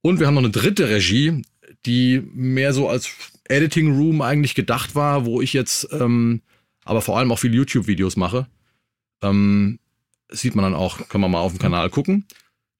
Und 0.00 0.18
wir 0.18 0.26
haben 0.26 0.34
noch 0.34 0.42
eine 0.42 0.50
dritte 0.50 0.88
Regie, 0.88 1.42
die 1.86 2.22
mehr 2.32 2.72
so 2.72 2.88
als 2.88 3.10
Editing 3.44 3.94
Room 3.96 4.22
eigentlich 4.22 4.54
gedacht 4.54 4.94
war, 4.94 5.26
wo 5.26 5.40
ich 5.42 5.52
jetzt 5.52 5.88
ähm, 5.92 6.40
aber 6.84 7.00
vor 7.00 7.18
allem 7.18 7.32
auch 7.32 7.38
viele 7.38 7.56
YouTube-Videos 7.56 8.16
mache. 8.16 8.46
Ähm, 9.22 9.78
sieht 10.30 10.54
man 10.54 10.64
dann 10.64 10.74
auch, 10.74 11.08
kann 11.08 11.20
man 11.20 11.30
mal 11.30 11.40
auf 11.40 11.52
dem 11.52 11.58
Kanal 11.58 11.90
gucken. 11.90 12.26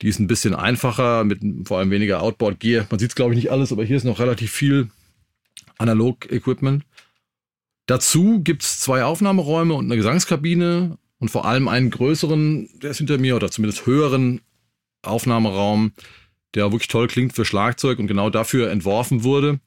Die 0.01 0.09
ist 0.09 0.19
ein 0.19 0.27
bisschen 0.27 0.55
einfacher, 0.55 1.25
mit 1.25 1.41
vor 1.65 1.79
allem 1.79 1.91
weniger 1.91 2.23
Outboard-Gear. 2.23 2.87
Man 2.91 2.99
sieht 2.99 3.11
es, 3.11 3.15
glaube 3.15 3.35
ich, 3.35 3.37
nicht 3.37 3.53
alles, 3.53 3.73
aber 3.73 3.85
hier 3.85 3.97
ist 3.97 4.05
noch 4.05 4.19
relativ 4.19 4.51
viel 4.51 4.89
Analog-Equipment. 5.79 6.85
Dazu 7.87 8.41
gibt 8.43 8.63
es 8.63 8.81
zwei 8.81 9.05
Aufnahmeräume 9.05 9.75
und 9.75 9.85
eine 9.85 9.97
Gesangskabine 9.97 10.99
und 11.19 11.31
vor 11.31 11.45
allem 11.45 11.69
einen 11.69 11.91
größeren, 11.91 12.69
der 12.81 12.91
ist 12.91 12.99
hinter 12.99 13.19
mir, 13.19 13.37
oder 13.37 13.51
zumindest 13.51 13.87
höheren 13.87 14.41
Aufnahmeraum, 15.03 15.93
der 16.55 16.73
wirklich 16.73 16.89
toll 16.89 17.07
klingt 17.07 17.35
für 17.35 17.45
Schlagzeug 17.45 17.99
und 17.99 18.07
genau 18.07 18.31
dafür 18.31 18.71
entworfen 18.71 19.23
wurde. 19.25 19.61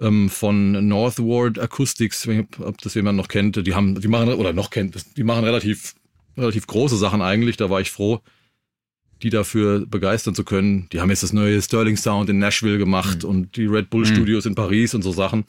Ähm, 0.00 0.28
von 0.28 0.88
Northward 0.88 1.58
Acoustics, 1.58 2.28
ob 2.58 2.78
das 2.78 2.94
jemand 2.94 3.16
noch 3.16 3.28
kennt, 3.28 3.64
die 3.64 3.74
haben, 3.74 4.00
die 4.00 4.08
machen, 4.08 4.28
oder 4.28 4.52
noch 4.52 4.70
kennt, 4.70 5.16
die 5.16 5.22
machen 5.22 5.44
relativ, 5.44 5.94
relativ 6.36 6.66
große 6.66 6.96
Sachen 6.96 7.22
eigentlich, 7.22 7.56
da 7.56 7.70
war 7.70 7.80
ich 7.80 7.92
froh, 7.92 8.20
die 9.22 9.30
dafür 9.30 9.86
begeistern 9.86 10.34
zu 10.34 10.44
können. 10.44 10.88
Die 10.92 11.00
haben 11.00 11.10
jetzt 11.10 11.22
das 11.22 11.32
neue 11.32 11.62
Sterling 11.62 11.96
Sound 11.96 12.28
in 12.28 12.38
Nashville 12.38 12.78
gemacht 12.78 13.22
mhm. 13.22 13.28
und 13.28 13.56
die 13.56 13.66
Red 13.66 13.88
Bull 13.88 14.02
mhm. 14.02 14.14
Studios 14.14 14.46
in 14.46 14.54
Paris 14.56 14.94
und 14.94 15.02
so 15.02 15.12
Sachen. 15.12 15.44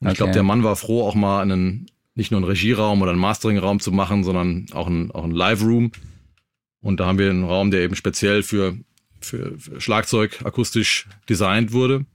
Und 0.00 0.06
okay. 0.06 0.12
ich 0.12 0.16
glaube, 0.16 0.32
der 0.32 0.42
Mann 0.42 0.64
war 0.64 0.76
froh, 0.76 1.06
auch 1.06 1.14
mal 1.14 1.40
einen, 1.40 1.86
nicht 2.14 2.30
nur 2.30 2.38
einen 2.38 2.48
Regieraum 2.48 3.02
oder 3.02 3.12
einen 3.12 3.20
Masteringraum 3.20 3.80
zu 3.80 3.92
machen, 3.92 4.24
sondern 4.24 4.66
auch 4.72 4.86
einen, 4.86 5.10
auch 5.12 5.24
einen 5.24 5.34
Live-Room. 5.34 5.92
Und 6.80 6.98
da 6.98 7.06
haben 7.06 7.18
wir 7.18 7.30
einen 7.30 7.44
Raum, 7.44 7.70
der 7.70 7.82
eben 7.82 7.94
speziell 7.94 8.42
für, 8.42 8.76
für, 9.20 9.58
für 9.58 9.80
Schlagzeug 9.80 10.42
akustisch 10.44 11.06
designt 11.28 11.72
wurde. 11.72 12.06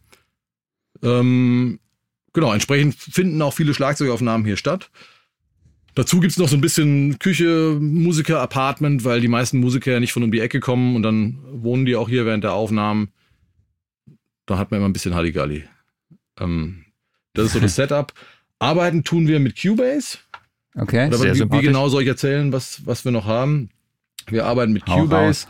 Ähm, 1.05 1.79
genau, 2.33 2.53
entsprechend 2.53 2.95
finden 2.95 3.41
auch 3.41 3.53
viele 3.53 3.73
Schlagzeugaufnahmen 3.73 4.45
hier 4.45 4.57
statt. 4.57 4.89
Dazu 5.95 6.19
gibt's 6.19 6.37
noch 6.37 6.49
so 6.49 6.57
ein 6.57 6.61
bisschen 6.61 7.19
Küche, 7.19 7.77
Musiker, 7.79 8.41
Apartment, 8.41 9.05
weil 9.05 9.21
die 9.21 9.29
meisten 9.29 9.59
Musiker 9.59 9.93
ja 9.93 10.01
nicht 10.01 10.11
von 10.11 10.23
um 10.23 10.31
die 10.31 10.41
Ecke 10.41 10.59
kommen 10.59 10.95
und 10.97 11.03
dann 11.03 11.39
wohnen 11.51 11.85
die 11.85 11.95
auch 11.95 12.09
hier 12.09 12.25
während 12.25 12.43
der 12.43 12.53
Aufnahmen. 12.53 13.09
Da 14.45 14.57
hat 14.57 14.71
man 14.71 14.79
immer 14.79 14.89
ein 14.89 14.93
bisschen 14.93 15.15
Halligalli. 15.15 15.63
Ähm, 16.37 16.83
das 17.33 17.45
ist 17.45 17.53
so 17.53 17.59
das 17.61 17.75
Setup. 17.75 18.13
Arbeiten 18.59 19.05
tun 19.05 19.27
wir 19.27 19.39
mit 19.39 19.61
Cubase. 19.61 20.17
Okay, 20.75 21.07
Oder 21.07 21.17
sehr 21.17 21.35
wie, 21.35 21.51
wie 21.51 21.61
genau 21.61 21.87
soll 21.87 22.01
ich 22.01 22.09
erzählen, 22.09 22.51
was, 22.51 22.85
was 22.85 23.05
wir 23.05 23.13
noch 23.13 23.25
haben? 23.25 23.69
Wir 24.27 24.45
arbeiten 24.45 24.73
mit 24.73 24.85
Cubase. 24.85 25.47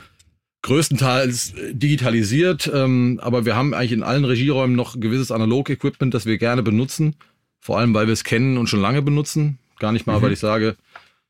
Größtenteils 0.66 1.54
digitalisiert, 1.74 2.72
ähm, 2.74 3.20
aber 3.22 3.46
wir 3.46 3.56
haben 3.56 3.76
eigentlich 3.76 3.92
in 3.92 4.02
allen 4.02 4.26
Regieräumen 4.26 4.76
noch 4.76 5.00
gewisses 5.00 5.30
Analog-Equipment, 5.30 6.12
das 6.12 6.26
wir 6.26 6.40
gerne 6.40 6.64
benutzen. 6.64 7.18
Vor 7.60 7.78
allem, 7.78 7.94
weil 7.94 8.08
wir 8.08 8.14
es 8.14 8.24
kennen 8.24 8.58
und 8.58 8.66
schon 8.66 8.82
lange 8.82 9.04
benutzen. 9.04 9.60
Gar 9.78 9.92
nicht 9.92 10.08
mal, 10.08 10.18
mhm. 10.18 10.24
weil 10.24 10.32
ich 10.32 10.40
sage, 10.40 10.76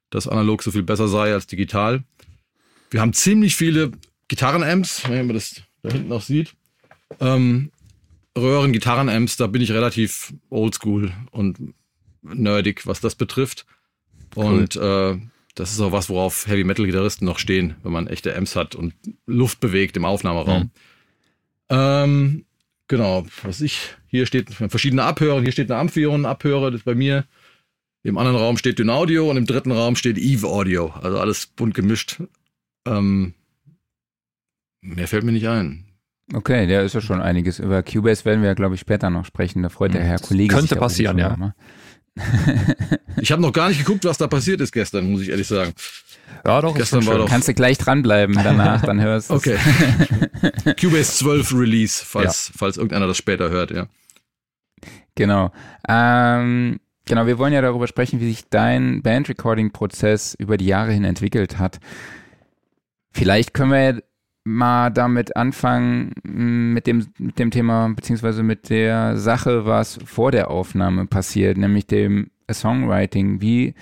dass 0.09 0.29
analog 0.29 0.63
so 0.63 0.71
viel 0.71 0.83
besser 0.83 1.09
sei 1.09 1.33
als 1.33 1.47
digital. 1.47 2.05
Wir 2.89 3.01
haben 3.01 3.11
ziemlich 3.11 3.57
viele 3.57 3.91
Gitarrenamps, 4.29 5.03
wenn 5.09 5.27
man 5.27 5.35
das 5.35 5.63
da 5.83 5.91
hinten 5.91 6.13
auch 6.13 6.21
sieht. 6.21 6.53
Ähm, 7.19 7.71
Röhren, 8.37 8.71
Gitarrenamps, 8.71 9.35
da 9.35 9.47
bin 9.47 9.61
ich 9.61 9.73
relativ 9.73 10.33
oldschool 10.49 11.11
und 11.31 11.57
nerdig, 12.21 12.87
was 12.87 13.01
das 13.01 13.15
betrifft. 13.15 13.65
Und 14.33 14.77
äh, 14.77 15.17
das 15.55 15.71
ist 15.71 15.79
auch 15.79 15.91
was, 15.91 16.09
worauf 16.09 16.47
Heavy 16.47 16.63
Metal 16.63 16.85
Gitarristen 16.85 17.25
noch 17.25 17.39
stehen, 17.39 17.75
wenn 17.83 17.91
man 17.91 18.07
echte 18.07 18.35
Amps 18.35 18.55
hat 18.55 18.75
und 18.75 18.93
Luft 19.25 19.59
bewegt 19.59 19.97
im 19.97 20.05
Aufnahmeraum. 20.05 20.63
Mhm. 20.63 20.71
Ähm, 21.69 22.45
genau, 22.87 23.25
was 23.43 23.61
ich, 23.61 23.95
hier 24.07 24.25
steht 24.25 24.53
verschiedene 24.53 25.03
Abhörer, 25.03 25.41
hier 25.41 25.51
steht 25.51 25.71
eine 25.71 25.79
Amphion-Abhörer, 25.79 26.71
das 26.71 26.81
ist 26.81 26.85
bei 26.85 26.95
mir. 26.95 27.25
Im 28.03 28.19
anderen 28.19 28.37
Raum 28.37 28.57
steht 28.57 28.77
Dynaudio 28.77 29.31
und 29.31 29.37
im 29.37 29.47
dritten 29.47 29.71
Raum 29.71 29.95
steht 29.95 30.19
Eve 30.19 30.45
Audio. 30.45 30.93
Also 31.01 31.19
alles 31.19 31.47
bunt 31.47 31.73
gemischt. 31.73 32.21
Ähm, 32.85 33.33
mehr 34.81 35.07
fällt 35.07 35.23
mir 35.23 35.31
nicht 35.31 35.47
ein. 35.47 35.85
Okay, 36.33 36.67
der 36.67 36.83
ist 36.83 36.93
ja 36.93 37.01
schon 37.01 37.21
einiges. 37.21 37.57
Über 37.59 37.81
Cubase 37.81 38.25
werden 38.25 38.41
wir 38.41 38.49
ja, 38.49 38.53
glaube 38.53 38.75
ich, 38.75 38.81
später 38.81 39.09
noch 39.09 39.25
sprechen. 39.25 39.63
Da 39.63 39.69
freut 39.69 39.93
der 39.93 40.03
Herr 40.03 40.19
Kollege 40.19 40.53
Könnte 40.53 40.69
sich 40.69 40.77
passieren, 40.77 41.17
ja. 41.17 41.35
Mal. 41.35 41.55
ich 43.21 43.31
habe 43.31 43.41
noch 43.41 43.51
gar 43.51 43.69
nicht 43.69 43.79
geguckt, 43.79 44.05
was 44.05 44.17
da 44.17 44.27
passiert 44.27 44.61
ist 44.61 44.71
gestern, 44.71 45.11
muss 45.11 45.21
ich 45.21 45.29
ehrlich 45.29 45.47
sagen. 45.47 45.73
Ja, 46.45 46.61
doch. 46.61 46.75
Gestern 46.75 47.05
war 47.05 47.17
doch. 47.17 47.29
Kannst 47.29 47.47
du 47.47 47.53
gleich 47.53 47.77
dranbleiben 47.77 48.35
danach, 48.35 48.81
dann 48.83 49.01
hörst 49.01 49.29
du 49.29 49.35
Okay. 49.35 49.57
Cubase 50.79 51.17
12 51.17 51.53
Release, 51.53 52.03
falls, 52.05 52.49
ja. 52.49 52.53
falls 52.57 52.77
irgendeiner 52.77 53.07
das 53.07 53.17
später 53.17 53.49
hört, 53.49 53.71
ja. 53.71 53.87
Genau. 55.15 55.51
Ähm, 55.87 56.79
Genau, 57.07 57.27
wir 57.27 57.37
wollen 57.37 57.53
ja 57.53 57.61
darüber 57.61 57.87
sprechen, 57.87 58.19
wie 58.19 58.27
sich 58.29 58.49
dein 58.49 59.03
Band-Recording-Prozess 59.03 60.35
über 60.39 60.57
die 60.57 60.65
Jahre 60.65 60.91
hin 60.91 61.03
entwickelt 61.03 61.59
hat. 61.59 61.79
Vielleicht 63.11 63.53
können 63.53 63.71
wir 63.71 64.03
mal 64.45 64.91
damit 64.91 65.35
anfangen, 65.35 66.13
mm, 66.23 66.73
mit 66.73 66.87
dem, 66.87 67.07
mit 67.17 67.37
dem 67.39 67.51
Thema, 67.51 67.89
beziehungsweise 67.89 68.43
mit 68.43 68.69
der 68.69 69.17
Sache, 69.17 69.65
was 69.65 69.99
vor 70.05 70.31
der 70.31 70.49
Aufnahme 70.49 71.07
passiert, 71.07 71.57
nämlich 71.57 71.87
dem 71.87 72.29
Songwriting. 72.49 73.41
Wie 73.41 73.73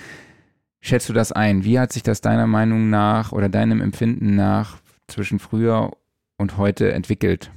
schätzt 0.81 1.09
du 1.09 1.13
das 1.13 1.31
ein? 1.31 1.63
Wie 1.63 1.77
hat 1.79 1.91
sich 1.91 2.01
das 2.01 2.21
deiner 2.21 2.47
Meinung 2.47 2.89
nach 2.89 3.33
oder 3.33 3.49
deinem 3.49 3.81
Empfinden 3.81 4.35
nach 4.35 4.77
zwischen 5.07 5.37
früher 5.37 5.91
und 6.37 6.57
heute 6.57 6.93
entwickelt? 6.93 7.51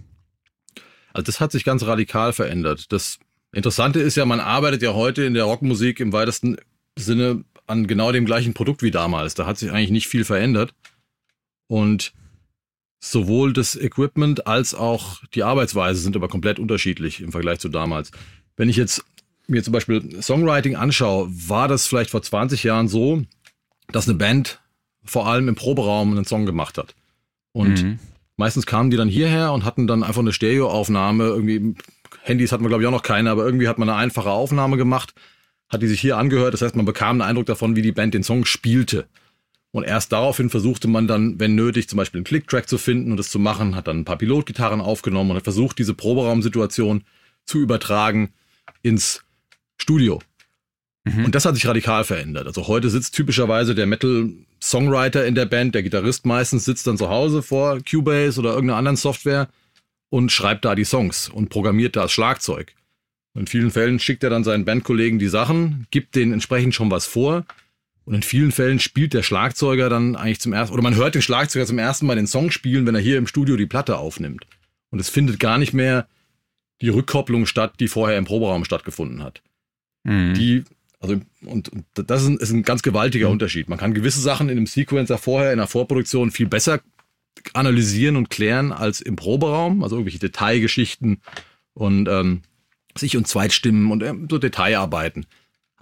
Also 1.15 1.27
das 1.27 1.41
hat 1.41 1.53
sich 1.53 1.65
ganz 1.65 1.87
radikal 1.87 2.33
verändert. 2.33 2.93
Das 2.93 3.19
Interessante 3.53 4.01
ist 4.01 4.17
ja, 4.17 4.27
man 4.27 4.41
arbeitet 4.41 4.83
ja 4.83 4.95
heute 4.95 5.25
in 5.25 5.35
der 5.35 5.45
Rockmusik 5.45 6.01
im 6.01 6.13
weitesten 6.13 6.57
Sinne 6.99 7.45
an 7.69 7.87
genau 7.87 8.13
dem 8.13 8.27
gleichen 8.27 8.53
Produkt 8.53 8.83
wie 8.83 8.91
damals. 8.91 9.35
Da 9.35 9.47
hat 9.47 9.59
sich 9.59 9.71
eigentlich 9.71 9.91
nicht 9.91 10.09
viel 10.09 10.25
verändert. 10.25 10.75
Und 11.69 12.13
sowohl 13.01 13.53
das 13.53 13.77
Equipment 13.77 14.47
als 14.47 14.75
auch 14.75 15.23
die 15.35 15.43
Arbeitsweise 15.43 16.01
sind 16.01 16.17
aber 16.17 16.29
komplett 16.29 16.59
unterschiedlich 16.59 17.21
im 17.21 17.33
Vergleich 17.33 17.59
zu 17.61 17.69
damals. 17.69 18.11
Wenn 18.57 18.69
ich 18.69 18.77
jetzt 18.77 19.05
mir 19.47 19.63
zum 19.63 19.73
Beispiel 19.73 20.23
Songwriting 20.23 20.77
anschaue, 20.77 21.29
war 21.31 21.69
das 21.69 21.87
vielleicht 21.87 22.11
vor 22.11 22.23
20 22.23 22.65
Jahren 22.65 22.89
so, 22.89 23.23
dass 23.93 24.09
eine 24.09 24.19
Band 24.19 24.61
vor 25.05 25.29
allem 25.29 25.49
im 25.49 25.55
Proberaum 25.55 26.11
einen 26.11 26.25
Song 26.25 26.47
gemacht 26.47 26.79
hat. 26.79 26.95
Und 27.53 27.83
mhm. 27.83 27.99
meistens 28.37 28.67
kamen 28.67 28.91
die 28.91 28.97
dann 28.97 29.09
hierher 29.09 29.53
und 29.53 29.65
hatten 29.65 29.87
dann 29.87 30.03
einfach 30.03 30.23
eine 30.23 30.33
Stereoaufnahme 30.33 31.25
irgendwie 31.27 31.77
Handys 32.27 32.53
hat 32.53 32.61
man, 32.61 32.69
glaube 32.69 32.83
ich, 32.83 32.89
auch 32.89 32.93
noch 32.93 33.03
keine, 33.03 33.31
aber 33.31 33.45
irgendwie 33.45 33.69
hat 33.69 33.79
man 33.79 33.89
eine 33.89 33.99
einfache 33.99 34.31
Aufnahme 34.31 34.77
gemacht, 34.77 35.15
hat 35.69 35.83
die 35.83 35.87
sich 35.87 36.01
hier 36.01 36.17
angehört. 36.17 36.55
Das 36.55 36.63
heißt, 36.63 36.77
man 36.77 36.85
bekam 36.85 37.21
einen 37.21 37.29
Eindruck 37.29 37.47
davon, 37.47 37.77
wie 37.77 37.83
die 37.83 37.93
Band 37.93 38.15
den 38.15 38.23
Song 38.23 38.45
spielte. 38.45 39.07
Und 39.77 39.85
erst 39.85 40.11
daraufhin 40.11 40.49
versuchte 40.49 40.89
man 40.89 41.07
dann, 41.07 41.39
wenn 41.39 41.55
nötig, 41.55 41.87
zum 41.87 41.99
Beispiel 41.99 42.21
einen 42.21 42.25
Click-Track 42.25 42.67
zu 42.67 42.79
finden 42.79 43.11
und 43.11 43.19
das 43.19 43.29
zu 43.29 43.39
machen, 43.39 43.77
hat 43.77 43.89
dann 43.89 43.99
ein 43.99 44.05
paar 44.07 44.17
Pilotgitarren 44.17 44.81
aufgenommen 44.81 45.33
und 45.33 45.37
hat 45.37 45.45
versucht, 45.45 45.79
diese 45.79 45.93
Proberaumsituation 45.93 47.05
zu 47.45 47.59
übertragen 47.59 48.31
ins 48.81 49.23
Studio. 49.77 50.23
Mhm. 51.05 51.27
Und 51.27 51.35
das 51.35 51.45
hat 51.45 51.57
sich 51.57 51.67
radikal 51.67 52.05
verändert. 52.05 52.47
Also 52.47 52.69
heute 52.69 52.89
sitzt 52.89 53.15
typischerweise 53.17 53.75
der 53.75 53.85
Metal-Songwriter 53.85 55.27
in 55.27 55.35
der 55.35 55.45
Band, 55.45 55.75
der 55.75 55.83
Gitarrist 55.83 56.25
meistens 56.25 56.65
sitzt 56.65 56.87
dann 56.87 56.97
zu 56.97 57.11
Hause 57.11 57.43
vor 57.43 57.79
Cubase 57.83 58.41
oder 58.41 58.55
irgendeiner 58.55 58.79
anderen 58.79 58.97
Software 58.97 59.51
und 60.09 60.33
schreibt 60.33 60.65
da 60.65 60.75
die 60.75 60.85
Songs 60.85 61.29
und 61.29 61.51
programmiert 61.51 61.97
das 61.97 62.13
Schlagzeug. 62.13 62.73
In 63.35 63.47
vielen 63.47 63.71
Fällen 63.71 63.99
schickt 63.99 64.25
er 64.25 64.31
dann 64.31 64.43
seinen 64.43 64.65
Bandkollegen 64.65 65.19
die 65.19 65.29
Sachen, 65.29 65.87
gibt 65.91 66.15
denen 66.15 66.33
entsprechend 66.33 66.75
schon 66.75 66.91
was 66.91 67.05
vor. 67.05 67.45
Und 68.07 68.15
in 68.15 68.23
vielen 68.23 68.53
Fällen 68.53 68.79
spielt 68.79 69.15
der 69.15 69.25
Schlagzeuger 69.25 69.91
dann 69.91 70.15
eigentlich 70.15 70.41
zum 70.41 70.53
ersten, 70.53 70.73
oder 70.73 70.83
man 70.83 70.95
hört 70.95 71.17
den 71.17 71.23
Schlagzeuger 71.23 71.67
zum 71.67 71.79
ersten 71.79 72.07
Mal 72.07 72.15
den 72.15 72.29
Song 72.29 72.53
spielen, 72.53 72.87
wenn 72.87 72.95
er 72.95 73.01
hier 73.01 73.19
im 73.19 73.27
Studio 73.27 73.57
die 73.57 73.67
Platte 73.67 73.99
aufnimmt. 73.99 74.47
Und 74.91 75.01
es 75.01 75.09
findet 75.09 75.41
gar 75.41 75.59
nicht 75.59 75.75
mehr 75.75 76.07
die 76.81 76.89
Rückkopplung 76.89 77.47
statt, 77.47 77.75
die 77.81 77.89
vorher 77.89 78.17
im 78.17 78.25
Proberaum 78.25 78.65
stattgefunden 78.65 79.25
hat. 79.25 79.43
Mhm. 80.05 80.35
Die, 80.35 80.65
also, 81.01 81.21
und, 81.45 81.69
und 81.69 81.85
das 81.95 82.23
ist 82.23 82.29
ein, 82.29 82.37
ist 82.37 82.53
ein 82.53 82.63
ganz 82.63 82.83
gewaltiger 82.83 83.27
mhm. 83.27 83.33
Unterschied. 83.33 83.69
Man 83.69 83.79
kann 83.79 83.93
gewisse 83.93 84.21
Sachen 84.21 84.49
in 84.51 84.57
einem 84.57 84.67
Sequencer 84.67 85.19
vorher, 85.19 85.51
in 85.51 85.59
der 85.59 85.67
Vorproduktion 85.67 86.31
viel 86.31 86.47
besser 86.47 86.81
analysieren 87.55 88.17
und 88.17 88.31
klären 88.31 88.71
als 88.71 89.01
im 89.01 89.17
Proberaum, 89.17 89.83
also 89.83 89.97
irgendwelche 89.97 90.21
Detailgeschichten 90.21 91.21
und 91.75 92.09
ähm, 92.09 92.43
sich 92.97 93.17
und 93.17 93.27
Zweitstimmen 93.27 93.91
und 93.91 94.03
äh, 94.05 94.15
so 94.31 94.39
Detailarbeiten. 94.39 95.27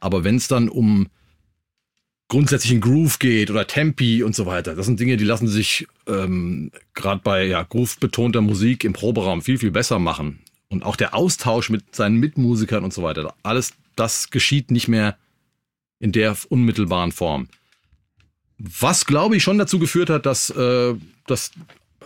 Aber 0.00 0.24
wenn 0.24 0.36
es 0.36 0.48
dann 0.48 0.70
um 0.70 1.08
grundsätzlichen 2.34 2.80
Groove 2.80 3.20
geht 3.20 3.48
oder 3.48 3.64
Tempi 3.64 4.24
und 4.24 4.34
so 4.34 4.44
weiter, 4.44 4.74
das 4.74 4.86
sind 4.86 4.98
Dinge, 4.98 5.16
die 5.16 5.24
lassen 5.24 5.46
sich 5.46 5.86
ähm, 6.08 6.72
gerade 6.92 7.20
bei 7.22 7.44
ja, 7.44 7.62
Groove-betonter 7.62 8.40
Musik 8.40 8.82
im 8.82 8.92
Proberaum 8.92 9.40
viel, 9.40 9.56
viel 9.56 9.70
besser 9.70 10.00
machen. 10.00 10.40
Und 10.68 10.82
auch 10.82 10.96
der 10.96 11.14
Austausch 11.14 11.70
mit 11.70 11.94
seinen 11.94 12.18
Mitmusikern 12.18 12.82
und 12.82 12.92
so 12.92 13.04
weiter, 13.04 13.32
alles 13.44 13.74
das 13.94 14.30
geschieht 14.30 14.72
nicht 14.72 14.88
mehr 14.88 15.16
in 16.00 16.10
der 16.10 16.36
unmittelbaren 16.48 17.12
Form. 17.12 17.46
Was, 18.58 19.06
glaube 19.06 19.36
ich, 19.36 19.44
schon 19.44 19.58
dazu 19.58 19.78
geführt 19.78 20.10
hat, 20.10 20.26
dass 20.26 20.50
äh, 20.50 20.94
das 21.28 21.52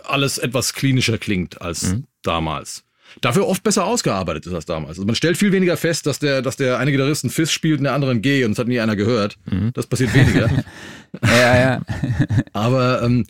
alles 0.03 0.37
etwas 0.37 0.75
klinischer 0.75 1.17
klingt 1.17 1.59
als 1.59 1.93
mhm. 1.93 2.03
damals. 2.21 2.83
Dafür 3.21 3.47
oft 3.47 3.63
besser 3.63 3.85
ausgearbeitet 3.85 4.45
ist 4.45 4.53
als 4.53 4.65
damals. 4.65 4.91
Also 4.91 5.05
man 5.05 5.15
stellt 5.15 5.37
viel 5.37 5.51
weniger 5.51 5.77
fest, 5.77 6.05
dass 6.05 6.19
der, 6.19 6.41
dass 6.41 6.57
der 6.57 6.77
eine 6.77 6.91
Gitarrist 6.91 7.23
ein 7.23 7.29
Fist 7.29 7.51
spielt 7.51 7.79
und 7.79 7.85
der 7.85 7.93
andere 7.93 8.11
ein 8.11 8.21
G 8.21 8.43
und 8.45 8.51
es 8.51 8.59
hat 8.59 8.67
nie 8.67 8.79
einer 8.79 8.95
gehört. 8.95 9.37
Mhm. 9.49 9.71
Das 9.73 9.87
passiert 9.87 10.13
weniger. 10.13 10.49
ja, 11.23 11.59
ja. 11.59 11.81
Aber 12.53 13.01
ähm, 13.01 13.25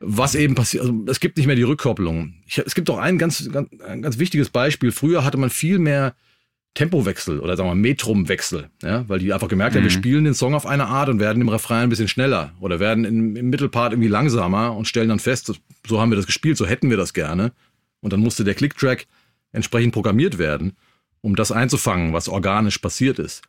was 0.00 0.34
eben 0.34 0.54
passiert, 0.54 0.82
also 0.82 1.04
es 1.06 1.20
gibt 1.20 1.36
nicht 1.36 1.46
mehr 1.46 1.56
die 1.56 1.62
Rückkopplung. 1.62 2.34
Ich, 2.46 2.58
es 2.58 2.74
gibt 2.74 2.90
auch 2.90 2.98
ein 2.98 3.18
ganz, 3.18 3.50
ganz, 3.50 3.68
ein 3.86 4.02
ganz 4.02 4.18
wichtiges 4.18 4.50
Beispiel. 4.50 4.92
Früher 4.92 5.24
hatte 5.24 5.38
man 5.38 5.50
viel 5.50 5.78
mehr 5.78 6.14
Tempowechsel 6.76 7.40
oder 7.40 7.56
sagen 7.56 7.70
wir 7.70 7.74
Metrumwechsel, 7.74 8.68
ja, 8.82 9.08
weil 9.08 9.18
die 9.18 9.32
einfach 9.32 9.48
gemerkt 9.48 9.74
haben, 9.74 9.82
wir 9.82 9.90
mhm. 9.90 9.94
spielen 9.94 10.24
den 10.24 10.34
Song 10.34 10.54
auf 10.54 10.66
eine 10.66 10.86
Art 10.86 11.08
und 11.08 11.18
werden 11.18 11.40
im 11.40 11.48
Refrain 11.48 11.84
ein 11.84 11.88
bisschen 11.88 12.06
schneller 12.06 12.52
oder 12.60 12.78
werden 12.78 13.04
im, 13.04 13.34
im 13.34 13.48
Mittelpart 13.48 13.92
irgendwie 13.92 14.10
langsamer 14.10 14.76
und 14.76 14.86
stellen 14.86 15.08
dann 15.08 15.18
fest, 15.18 15.50
so 15.86 16.00
haben 16.00 16.10
wir 16.10 16.16
das 16.16 16.26
gespielt, 16.26 16.58
so 16.58 16.66
hätten 16.66 16.90
wir 16.90 16.98
das 16.98 17.14
gerne. 17.14 17.52
Und 18.00 18.12
dann 18.12 18.20
musste 18.20 18.44
der 18.44 18.54
Clicktrack 18.54 19.06
entsprechend 19.52 19.92
programmiert 19.92 20.38
werden, 20.38 20.76
um 21.20 21.36
das 21.36 21.52
einzufangen, 21.52 22.12
was 22.12 22.28
organisch 22.28 22.78
passiert 22.78 23.18
ist. 23.18 23.42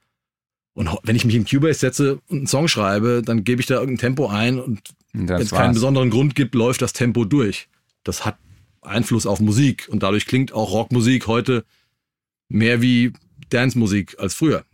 Und 0.73 0.89
wenn 1.03 1.15
ich 1.15 1.25
mich 1.25 1.35
in 1.35 1.45
Cubase 1.45 1.79
setze 1.79 2.19
und 2.27 2.37
einen 2.37 2.47
Song 2.47 2.67
schreibe, 2.67 3.23
dann 3.25 3.43
gebe 3.43 3.61
ich 3.61 3.67
da 3.67 3.75
irgendein 3.75 3.97
Tempo 3.97 4.27
ein 4.27 4.59
und 4.59 4.93
wenn 5.13 5.41
es 5.41 5.49
keinen 5.49 5.73
besonderen 5.73 6.11
Grund 6.11 6.35
gibt, 6.35 6.53
läuft 6.53 6.83
das 6.83 6.93
Tempo 6.93 7.25
durch. 7.25 7.67
Das 8.03 8.25
hat 8.25 8.37
Einfluss 8.81 9.25
auf 9.25 9.39
Musik 9.39 9.87
und 9.89 10.03
dadurch 10.03 10.27
klingt 10.27 10.53
auch 10.53 10.71
Rockmusik 10.71 11.25
heute 11.25 11.65
mehr 12.47 12.81
wie 12.81 13.13
Dance-Musik 13.49 14.17
als 14.19 14.35
früher. 14.35 14.65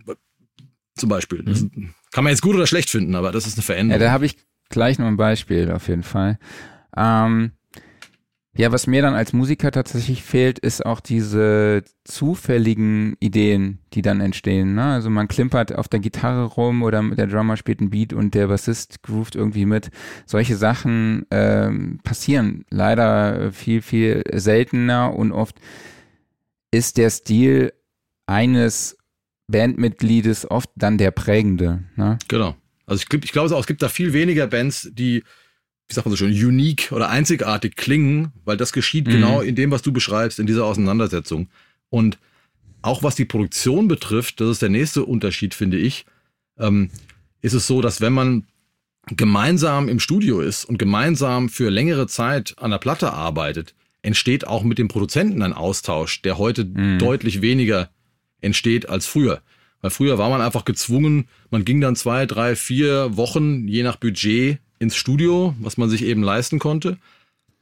Zum 0.95 1.09
Beispiel. 1.09 1.43
Das 1.43 1.61
mhm. 1.61 1.93
kann 2.11 2.23
man 2.23 2.31
jetzt 2.31 2.41
gut 2.41 2.55
oder 2.55 2.67
schlecht 2.67 2.89
finden, 2.89 3.15
aber 3.15 3.31
das 3.31 3.47
ist 3.47 3.57
eine 3.57 3.63
Veränderung. 3.63 4.01
Ja, 4.01 4.07
da 4.07 4.11
habe 4.11 4.25
ich 4.25 4.37
gleich 4.69 4.99
noch 4.99 5.07
ein 5.07 5.17
Beispiel 5.17 5.71
auf 5.71 5.87
jeden 5.87 6.03
Fall. 6.03 6.37
Ähm, 6.95 7.53
ja, 8.55 8.71
was 8.71 8.85
mir 8.85 9.01
dann 9.01 9.15
als 9.15 9.33
Musiker 9.33 9.71
tatsächlich 9.71 10.21
fehlt, 10.21 10.59
ist 10.59 10.85
auch 10.85 10.99
diese 10.99 11.83
zufälligen 12.03 13.15
Ideen, 13.19 13.79
die 13.93 14.03
dann 14.03 14.21
entstehen. 14.21 14.75
Ne? 14.75 14.83
Also 14.83 15.09
man 15.09 15.27
klimpert 15.27 15.73
auf 15.73 15.87
der 15.87 15.99
Gitarre 15.99 16.43
rum 16.43 16.83
oder 16.83 17.01
der 17.01 17.25
Drummer 17.25 17.57
spielt 17.57 17.81
ein 17.81 17.89
Beat 17.89 18.13
und 18.13 18.35
der 18.35 18.47
Bassist 18.47 19.01
groovt 19.01 19.35
irgendwie 19.35 19.65
mit. 19.65 19.89
Solche 20.27 20.55
Sachen 20.55 21.25
ähm, 21.31 21.99
passieren 22.03 22.65
leider 22.69 23.51
viel, 23.51 23.81
viel 23.81 24.21
seltener 24.31 25.15
und 25.15 25.31
oft 25.31 25.55
ist 26.69 26.97
der 26.97 27.09
Stil 27.09 27.73
eines 28.27 28.97
Bandmitgliedes 29.47 30.49
oft 30.49 30.69
dann 30.75 30.99
der 30.99 31.09
prägende. 31.09 31.83
Ne? 31.95 32.19
Genau. 32.27 32.55
Also 32.85 33.03
ich, 33.03 33.23
ich 33.23 33.31
glaube 33.31 33.55
auch, 33.55 33.61
es 33.61 33.67
gibt 33.67 33.81
da 33.81 33.89
viel 33.89 34.13
weniger 34.13 34.45
Bands, 34.45 34.91
die 34.93 35.23
wie 35.87 35.93
sagt 35.93 36.05
man 36.05 36.11
so 36.11 36.17
schön, 36.17 36.31
unique 36.31 36.91
oder 36.91 37.09
einzigartig 37.09 37.75
klingen, 37.75 38.31
weil 38.45 38.57
das 38.57 38.73
geschieht 38.73 39.07
mhm. 39.07 39.11
genau 39.11 39.41
in 39.41 39.55
dem, 39.55 39.71
was 39.71 39.81
du 39.81 39.91
beschreibst, 39.91 40.39
in 40.39 40.47
dieser 40.47 40.65
Auseinandersetzung. 40.65 41.49
Und 41.89 42.17
auch 42.81 43.03
was 43.03 43.15
die 43.15 43.25
Produktion 43.25 43.87
betrifft, 43.87 44.41
das 44.41 44.49
ist 44.49 44.61
der 44.61 44.69
nächste 44.69 45.05
Unterschied, 45.05 45.53
finde 45.53 45.77
ich, 45.77 46.05
ähm, 46.57 46.89
ist 47.41 47.53
es 47.53 47.67
so, 47.67 47.81
dass 47.81 48.01
wenn 48.01 48.13
man 48.13 48.45
gemeinsam 49.07 49.89
im 49.89 49.99
Studio 49.99 50.39
ist 50.39 50.65
und 50.65 50.77
gemeinsam 50.77 51.49
für 51.49 51.69
längere 51.69 52.07
Zeit 52.07 52.55
an 52.57 52.71
der 52.71 52.77
Platte 52.77 53.11
arbeitet, 53.11 53.75
entsteht 54.01 54.47
auch 54.47 54.63
mit 54.63 54.77
dem 54.77 54.87
Produzenten 54.87 55.41
ein 55.41 55.53
Austausch, 55.53 56.21
der 56.21 56.37
heute 56.37 56.65
mhm. 56.65 56.99
deutlich 56.99 57.41
weniger 57.41 57.89
entsteht 58.41 58.87
als 58.87 59.05
früher. 59.05 59.41
Weil 59.81 59.91
früher 59.91 60.17
war 60.17 60.29
man 60.29 60.41
einfach 60.41 60.65
gezwungen, 60.65 61.27
man 61.51 61.65
ging 61.65 61.81
dann 61.81 61.95
zwei, 61.95 62.25
drei, 62.25 62.55
vier 62.55 63.17
Wochen, 63.17 63.67
je 63.67 63.83
nach 63.83 63.97
Budget, 63.97 64.59
ins 64.83 64.95
Studio, 64.95 65.55
was 65.59 65.77
man 65.77 65.89
sich 65.89 66.03
eben 66.03 66.21
leisten 66.21 66.59
konnte, 66.59 66.97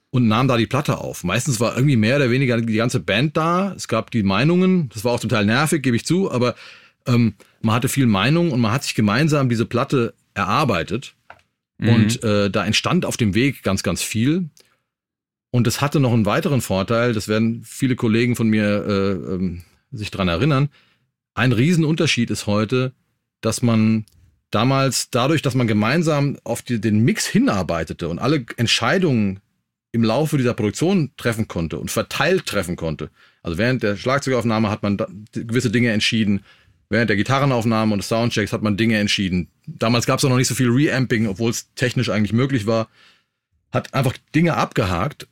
und 0.09 0.27
nahm 0.27 0.49
da 0.49 0.57
die 0.57 0.67
Platte 0.67 0.97
auf. 0.97 1.23
Meistens 1.23 1.61
war 1.61 1.75
irgendwie 1.75 1.95
mehr 1.95 2.17
oder 2.17 2.29
weniger 2.29 2.59
die 2.59 2.73
ganze 2.73 2.99
Band 2.99 3.37
da. 3.37 3.73
Es 3.73 3.87
gab 3.87 4.11
die 4.11 4.23
Meinungen, 4.23 4.89
das 4.89 5.05
war 5.05 5.13
auch 5.13 5.19
total 5.21 5.45
nervig, 5.45 5.81
gebe 5.81 5.95
ich 5.95 6.05
zu, 6.05 6.29
aber 6.29 6.55
ähm, 7.05 7.35
man 7.61 7.75
hatte 7.75 7.87
viel 7.87 8.07
Meinung 8.07 8.51
und 8.51 8.59
man 8.59 8.73
hat 8.73 8.83
sich 8.83 8.93
gemeinsam 8.93 9.47
diese 9.47 9.65
Platte 9.65 10.13
erarbeitet. 10.33 11.13
Mhm. 11.77 11.89
Und 11.89 12.23
äh, 12.23 12.49
da 12.49 12.65
entstand 12.65 13.05
auf 13.05 13.15
dem 13.15 13.33
Weg 13.33 13.63
ganz, 13.63 13.83
ganz 13.83 14.03
viel. 14.03 14.49
Und 15.49 15.67
es 15.67 15.79
hatte 15.81 15.99
noch 15.99 16.13
einen 16.13 16.25
weiteren 16.25 16.61
Vorteil, 16.61 17.13
das 17.13 17.27
werden 17.27 17.63
viele 17.63 17.95
Kollegen 17.95 18.35
von 18.35 18.49
mir 18.49 18.85
äh, 18.85 19.11
ähm, 19.33 19.63
sich 19.91 20.11
dran 20.11 20.27
erinnern. 20.27 20.69
Ein 21.33 21.51
Riesenunterschied 21.51 22.31
ist 22.31 22.47
heute, 22.47 22.93
dass 23.41 23.61
man 23.61 24.05
damals 24.51 25.09
dadurch, 25.09 25.41
dass 25.41 25.55
man 25.55 25.67
gemeinsam 25.67 26.37
auf 26.43 26.61
die, 26.61 26.79
den 26.79 26.99
Mix 26.99 27.25
hinarbeitete 27.25 28.07
und 28.09 28.19
alle 28.19 28.45
Entscheidungen 28.57 29.39
im 29.91 30.03
Laufe 30.03 30.37
dieser 30.37 30.53
Produktion 30.53 31.11
treffen 31.17 31.47
konnte 31.47 31.77
und 31.79 31.91
verteilt 31.91 32.45
treffen 32.45 32.75
konnte. 32.75 33.09
Also 33.43 33.57
während 33.57 33.83
der 33.83 33.97
Schlagzeugaufnahme 33.97 34.69
hat 34.69 34.83
man 34.83 34.97
gewisse 35.33 35.71
Dinge 35.71 35.91
entschieden, 35.91 36.43
während 36.89 37.09
der 37.09 37.17
Gitarrenaufnahme 37.17 37.93
und 37.93 37.99
des 37.99 38.09
Soundchecks 38.09 38.53
hat 38.53 38.61
man 38.61 38.77
Dinge 38.77 38.97
entschieden. 38.99 39.49
Damals 39.65 40.05
gab 40.05 40.19
es 40.19 40.25
auch 40.25 40.29
noch 40.29 40.37
nicht 40.37 40.47
so 40.47 40.55
viel 40.55 40.69
Reamping, 40.69 41.27
obwohl 41.27 41.49
es 41.49 41.73
technisch 41.73 42.09
eigentlich 42.09 42.33
möglich 42.33 42.67
war. 42.67 42.87
Hat 43.71 43.93
einfach 43.93 44.15
Dinge 44.35 44.55
abgehakt 44.55 45.27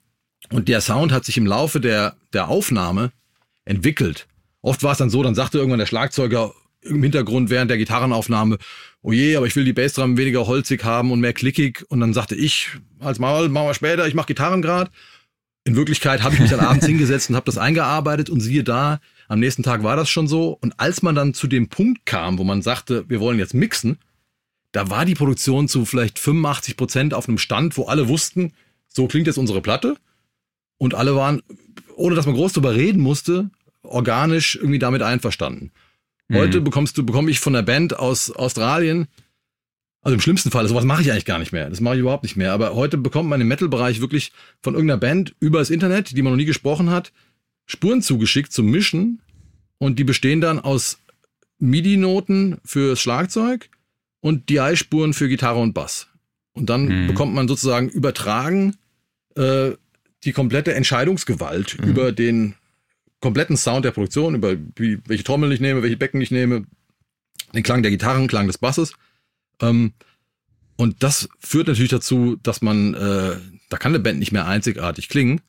und 0.50 0.68
der 0.68 0.80
Sound 0.80 1.12
hat 1.12 1.24
sich 1.24 1.36
im 1.36 1.46
Laufe 1.46 1.80
der, 1.80 2.16
der 2.32 2.48
Aufnahme 2.48 3.12
entwickelt. 3.64 4.26
Oft 4.62 4.82
war 4.82 4.92
es 4.92 4.98
dann 4.98 5.10
so, 5.10 5.22
dann 5.22 5.34
sagte 5.34 5.58
irgendwann 5.58 5.78
der 5.78 5.86
Schlagzeuger, 5.86 6.54
im 6.84 7.02
Hintergrund 7.02 7.50
während 7.50 7.70
der 7.70 7.78
Gitarrenaufnahme, 7.78 8.58
oh 9.02 9.12
je, 9.12 9.36
aber 9.36 9.46
ich 9.46 9.56
will 9.56 9.64
die 9.64 9.72
Bassdrum 9.72 10.16
weniger 10.16 10.46
holzig 10.46 10.84
haben 10.84 11.10
und 11.12 11.20
mehr 11.20 11.32
klickig. 11.32 11.84
Und 11.88 12.00
dann 12.00 12.14
sagte 12.14 12.34
ich, 12.34 12.70
als 13.00 13.18
mal, 13.18 13.48
machen 13.48 13.66
wir 13.66 13.74
später, 13.74 14.06
ich 14.06 14.14
mache 14.14 14.28
Gitarren 14.28 14.62
grad. 14.62 14.90
In 15.64 15.76
Wirklichkeit 15.76 16.22
habe 16.22 16.34
ich 16.34 16.40
mich 16.40 16.50
dann 16.50 16.60
abends 16.66 16.86
hingesetzt 16.86 17.30
und 17.30 17.36
habe 17.36 17.46
das 17.46 17.58
eingearbeitet 17.58 18.30
und 18.30 18.40
siehe 18.40 18.64
da, 18.64 19.00
am 19.28 19.40
nächsten 19.40 19.62
Tag 19.62 19.82
war 19.82 19.96
das 19.96 20.10
schon 20.10 20.28
so. 20.28 20.58
Und 20.60 20.78
als 20.78 21.02
man 21.02 21.14
dann 21.14 21.34
zu 21.34 21.46
dem 21.46 21.68
Punkt 21.68 22.06
kam, 22.06 22.38
wo 22.38 22.44
man 22.44 22.62
sagte, 22.62 23.04
wir 23.08 23.20
wollen 23.20 23.38
jetzt 23.38 23.54
mixen, 23.54 23.98
da 24.72 24.90
war 24.90 25.04
die 25.04 25.14
Produktion 25.14 25.68
zu 25.68 25.84
vielleicht 25.84 26.18
85 26.18 26.76
Prozent 26.76 27.14
auf 27.14 27.28
einem 27.28 27.38
Stand, 27.38 27.76
wo 27.76 27.84
alle 27.84 28.08
wussten, 28.08 28.52
so 28.88 29.06
klingt 29.06 29.26
jetzt 29.26 29.38
unsere 29.38 29.62
Platte. 29.62 29.96
Und 30.78 30.94
alle 30.94 31.14
waren, 31.14 31.42
ohne 31.94 32.14
dass 32.16 32.26
man 32.26 32.34
groß 32.34 32.54
drüber 32.54 32.74
reden 32.74 33.00
musste, 33.00 33.50
organisch 33.82 34.56
irgendwie 34.56 34.78
damit 34.78 35.02
einverstanden. 35.02 35.70
Heute 36.32 36.60
mhm. 36.60 36.64
bekommst 36.64 36.96
du, 36.96 37.04
bekomme 37.04 37.30
ich 37.30 37.38
von 37.38 37.52
der 37.52 37.62
Band 37.62 37.98
aus 37.98 38.30
Australien, 38.30 39.08
also 40.04 40.14
im 40.14 40.20
schlimmsten 40.20 40.50
Fall, 40.50 40.68
sowas 40.68 40.84
mache 40.84 41.00
ich 41.00 41.10
eigentlich 41.10 41.24
gar 41.24 41.38
nicht 41.38 41.52
mehr. 41.52 41.70
Das 41.70 41.80
mache 41.80 41.94
ich 41.94 42.00
überhaupt 42.00 42.24
nicht 42.24 42.36
mehr. 42.36 42.52
Aber 42.52 42.74
heute 42.74 42.98
bekommt 42.98 43.28
man 43.28 43.40
im 43.40 43.48
Metal-Bereich 43.48 44.02
wirklich 44.02 44.32
von 44.60 44.74
irgendeiner 44.74 45.00
Band 45.00 45.34
über 45.40 45.60
das 45.60 45.70
Internet, 45.70 46.14
die 46.14 46.20
man 46.20 46.34
noch 46.34 46.36
nie 46.36 46.44
gesprochen 46.44 46.90
hat, 46.90 47.10
Spuren 47.64 48.02
zugeschickt 48.02 48.52
zum 48.52 48.66
Mischen. 48.66 49.22
Und 49.78 49.98
die 49.98 50.04
bestehen 50.04 50.42
dann 50.42 50.58
aus 50.58 50.98
MIDI-Noten 51.58 52.58
fürs 52.64 53.00
Schlagzeug 53.00 53.70
und 54.20 54.50
DI-Spuren 54.50 55.14
für 55.14 55.28
Gitarre 55.28 55.60
und 55.60 55.72
Bass. 55.72 56.08
Und 56.52 56.68
dann 56.68 57.04
mhm. 57.04 57.06
bekommt 57.06 57.34
man 57.34 57.48
sozusagen 57.48 57.88
übertragen 57.88 58.76
äh, 59.36 59.70
die 60.24 60.32
komplette 60.32 60.74
Entscheidungsgewalt 60.74 61.80
mhm. 61.80 61.88
über 61.88 62.12
den 62.12 62.54
kompletten 63.24 63.56
Sound 63.56 63.86
der 63.86 63.90
Produktion, 63.90 64.34
über 64.34 64.54
wie, 64.76 64.98
welche 65.06 65.24
Trommel 65.24 65.50
ich 65.50 65.60
nehme, 65.60 65.82
welche 65.82 65.96
Becken 65.96 66.20
ich 66.20 66.30
nehme, 66.30 66.66
den 67.54 67.62
Klang 67.62 67.82
der 67.82 67.90
Gitarren, 67.90 68.28
Klang 68.28 68.46
des 68.46 68.58
Basses. 68.58 68.92
Ähm, 69.62 69.94
und 70.76 71.02
das 71.02 71.30
führt 71.38 71.68
natürlich 71.68 71.90
dazu, 71.90 72.36
dass 72.42 72.60
man, 72.60 72.92
äh, 72.92 73.36
da 73.70 73.78
kann 73.78 73.92
eine 73.92 74.00
Band 74.00 74.18
nicht 74.18 74.32
mehr 74.32 74.46
einzigartig 74.46 75.08
klingen. 75.08 75.40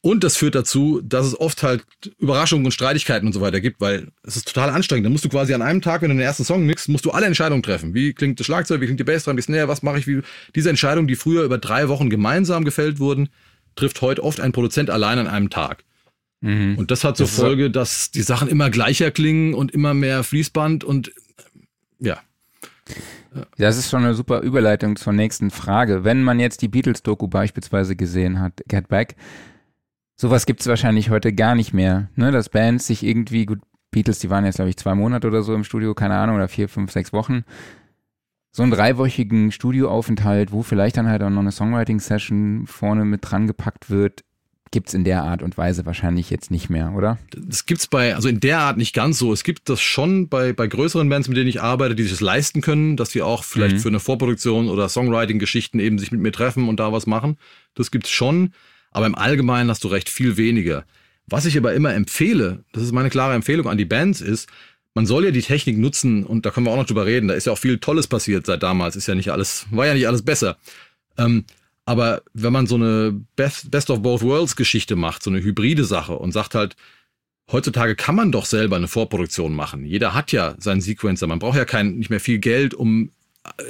Und 0.00 0.24
das 0.24 0.36
führt 0.36 0.56
dazu, 0.56 1.00
dass 1.04 1.24
es 1.24 1.38
oft 1.38 1.62
halt 1.62 1.84
Überraschungen 2.18 2.64
und 2.64 2.72
Streitigkeiten 2.72 3.28
und 3.28 3.32
so 3.32 3.40
weiter 3.40 3.60
gibt, 3.60 3.80
weil 3.80 4.08
es 4.24 4.36
ist 4.36 4.48
total 4.48 4.70
anstrengend. 4.70 5.06
Da 5.06 5.10
musst 5.10 5.24
du 5.24 5.28
quasi 5.28 5.54
an 5.54 5.62
einem 5.62 5.82
Tag, 5.82 6.02
wenn 6.02 6.08
du 6.08 6.16
den 6.16 6.22
ersten 6.22 6.44
Song 6.44 6.66
mixst, 6.66 6.88
musst 6.88 7.04
du 7.04 7.12
alle 7.12 7.26
Entscheidungen 7.26 7.62
treffen. 7.62 7.94
Wie 7.94 8.12
klingt 8.12 8.40
das 8.40 8.46
Schlagzeug, 8.46 8.80
wie 8.80 8.86
klingt 8.86 8.98
die 8.98 9.04
Bassdrum, 9.04 9.36
wie 9.36 9.42
Snare, 9.42 9.68
was 9.68 9.82
mache 9.82 9.98
ich, 9.98 10.08
wie 10.08 10.22
diese 10.56 10.70
Entscheidungen, 10.70 11.06
die 11.06 11.16
früher 11.16 11.44
über 11.44 11.58
drei 11.58 11.88
Wochen 11.88 12.10
gemeinsam 12.10 12.64
gefällt 12.64 12.98
wurden, 12.98 13.28
trifft 13.76 14.00
heute 14.00 14.24
oft 14.24 14.40
ein 14.40 14.50
Produzent 14.50 14.90
allein 14.90 15.20
an 15.20 15.28
einem 15.28 15.50
Tag. 15.50 15.84
Mhm. 16.40 16.76
Und 16.78 16.90
das 16.90 17.04
hat 17.04 17.16
zur 17.16 17.26
das 17.26 17.34
Folge, 17.34 17.70
dass 17.70 18.10
die 18.10 18.22
Sachen 18.22 18.48
immer 18.48 18.70
gleicher 18.70 19.10
klingen 19.10 19.54
und 19.54 19.72
immer 19.72 19.94
mehr 19.94 20.22
Fließband 20.24 20.84
und 20.84 21.12
ja. 21.98 22.18
Das 23.56 23.76
ist 23.76 23.90
schon 23.90 24.04
eine 24.04 24.14
super 24.14 24.40
Überleitung 24.40 24.96
zur 24.96 25.12
nächsten 25.12 25.50
Frage. 25.50 26.04
Wenn 26.04 26.22
man 26.22 26.40
jetzt 26.40 26.62
die 26.62 26.68
Beatles-Doku 26.68 27.28
beispielsweise 27.28 27.96
gesehen 27.96 28.40
hat, 28.40 28.62
Get 28.68 28.88
Back, 28.88 29.16
sowas 30.16 30.46
gibt 30.46 30.60
es 30.60 30.66
wahrscheinlich 30.66 31.10
heute 31.10 31.32
gar 31.32 31.54
nicht 31.54 31.74
mehr. 31.74 32.08
Ne? 32.16 32.30
Dass 32.30 32.48
Bands 32.48 32.86
sich 32.86 33.02
irgendwie, 33.04 33.46
gut, 33.46 33.60
Beatles, 33.90 34.18
die 34.18 34.30
waren 34.30 34.44
jetzt, 34.44 34.56
glaube 34.56 34.70
ich, 34.70 34.76
zwei 34.76 34.94
Monate 34.94 35.26
oder 35.26 35.42
so 35.42 35.54
im 35.54 35.64
Studio, 35.64 35.94
keine 35.94 36.16
Ahnung, 36.16 36.36
oder 36.36 36.48
vier, 36.48 36.68
fünf, 36.68 36.90
sechs 36.90 37.12
Wochen. 37.12 37.44
So 38.50 38.62
einen 38.62 38.72
dreiwöchigen 38.72 39.52
Studioaufenthalt, 39.52 40.52
wo 40.52 40.62
vielleicht 40.62 40.96
dann 40.96 41.08
halt 41.08 41.22
auch 41.22 41.30
noch 41.30 41.40
eine 41.40 41.52
Songwriting-Session 41.52 42.66
vorne 42.66 43.04
mit 43.04 43.30
dran 43.30 43.46
gepackt 43.46 43.90
wird, 43.90 44.24
gibt's 44.70 44.94
in 44.94 45.04
der 45.04 45.22
Art 45.22 45.42
und 45.42 45.56
Weise 45.56 45.86
wahrscheinlich 45.86 46.30
jetzt 46.30 46.50
nicht 46.50 46.70
mehr, 46.70 46.92
oder? 46.96 47.18
Das 47.30 47.66
gibt's 47.66 47.86
bei, 47.86 48.14
also 48.14 48.28
in 48.28 48.40
der 48.40 48.58
Art 48.60 48.76
nicht 48.76 48.94
ganz 48.94 49.18
so. 49.18 49.32
Es 49.32 49.44
gibt 49.44 49.68
das 49.68 49.80
schon 49.80 50.28
bei, 50.28 50.52
bei 50.52 50.66
größeren 50.66 51.08
Bands, 51.08 51.28
mit 51.28 51.36
denen 51.36 51.48
ich 51.48 51.60
arbeite, 51.60 51.94
die 51.94 52.02
sich 52.02 52.12
das 52.12 52.20
leisten 52.20 52.60
können, 52.60 52.96
dass 52.96 53.10
sie 53.10 53.22
auch 53.22 53.44
vielleicht 53.44 53.76
mhm. 53.76 53.80
für 53.80 53.88
eine 53.88 54.00
Vorproduktion 54.00 54.68
oder 54.68 54.88
Songwriting-Geschichten 54.88 55.80
eben 55.80 55.98
sich 55.98 56.12
mit 56.12 56.20
mir 56.20 56.32
treffen 56.32 56.68
und 56.68 56.80
da 56.80 56.92
was 56.92 57.06
machen. 57.06 57.38
Das 57.74 57.90
gibt's 57.90 58.10
schon. 58.10 58.52
Aber 58.90 59.06
im 59.06 59.14
Allgemeinen 59.14 59.70
hast 59.70 59.84
du 59.84 59.88
recht 59.88 60.08
viel 60.08 60.36
weniger. 60.36 60.84
Was 61.26 61.44
ich 61.44 61.56
aber 61.58 61.74
immer 61.74 61.94
empfehle, 61.94 62.64
das 62.72 62.82
ist 62.82 62.92
meine 62.92 63.10
klare 63.10 63.34
Empfehlung 63.34 63.68
an 63.68 63.78
die 63.78 63.84
Bands, 63.84 64.20
ist, 64.20 64.48
man 64.94 65.06
soll 65.06 65.26
ja 65.26 65.30
die 65.30 65.42
Technik 65.42 65.78
nutzen 65.78 66.24
und 66.24 66.46
da 66.46 66.50
können 66.50 66.66
wir 66.66 66.72
auch 66.72 66.76
noch 66.76 66.86
drüber 66.86 67.06
reden. 67.06 67.28
Da 67.28 67.34
ist 67.34 67.46
ja 67.46 67.52
auch 67.52 67.58
viel 67.58 67.78
Tolles 67.78 68.06
passiert 68.06 68.46
seit 68.46 68.62
damals. 68.62 68.96
Ist 68.96 69.06
ja 69.06 69.14
nicht 69.14 69.30
alles, 69.30 69.66
war 69.70 69.86
ja 69.86 69.94
nicht 69.94 70.08
alles 70.08 70.22
besser. 70.22 70.56
Ähm, 71.16 71.44
aber 71.88 72.20
wenn 72.34 72.52
man 72.52 72.66
so 72.66 72.74
eine 72.74 73.18
Best, 73.34 73.70
Best 73.70 73.88
of 73.88 74.02
Both 74.02 74.20
Worlds 74.20 74.56
Geschichte 74.56 74.94
macht, 74.94 75.22
so 75.22 75.30
eine 75.30 75.42
hybride 75.42 75.84
Sache 75.84 76.18
und 76.18 76.32
sagt 76.32 76.54
halt, 76.54 76.76
heutzutage 77.50 77.96
kann 77.96 78.14
man 78.14 78.30
doch 78.30 78.44
selber 78.44 78.76
eine 78.76 78.88
Vorproduktion 78.88 79.54
machen. 79.54 79.86
Jeder 79.86 80.12
hat 80.12 80.30
ja 80.30 80.54
seinen 80.58 80.82
Sequencer. 80.82 81.26
Man 81.26 81.38
braucht 81.38 81.56
ja 81.56 81.64
kein, 81.64 81.96
nicht 81.96 82.10
mehr 82.10 82.20
viel 82.20 82.40
Geld, 82.40 82.74
um 82.74 83.10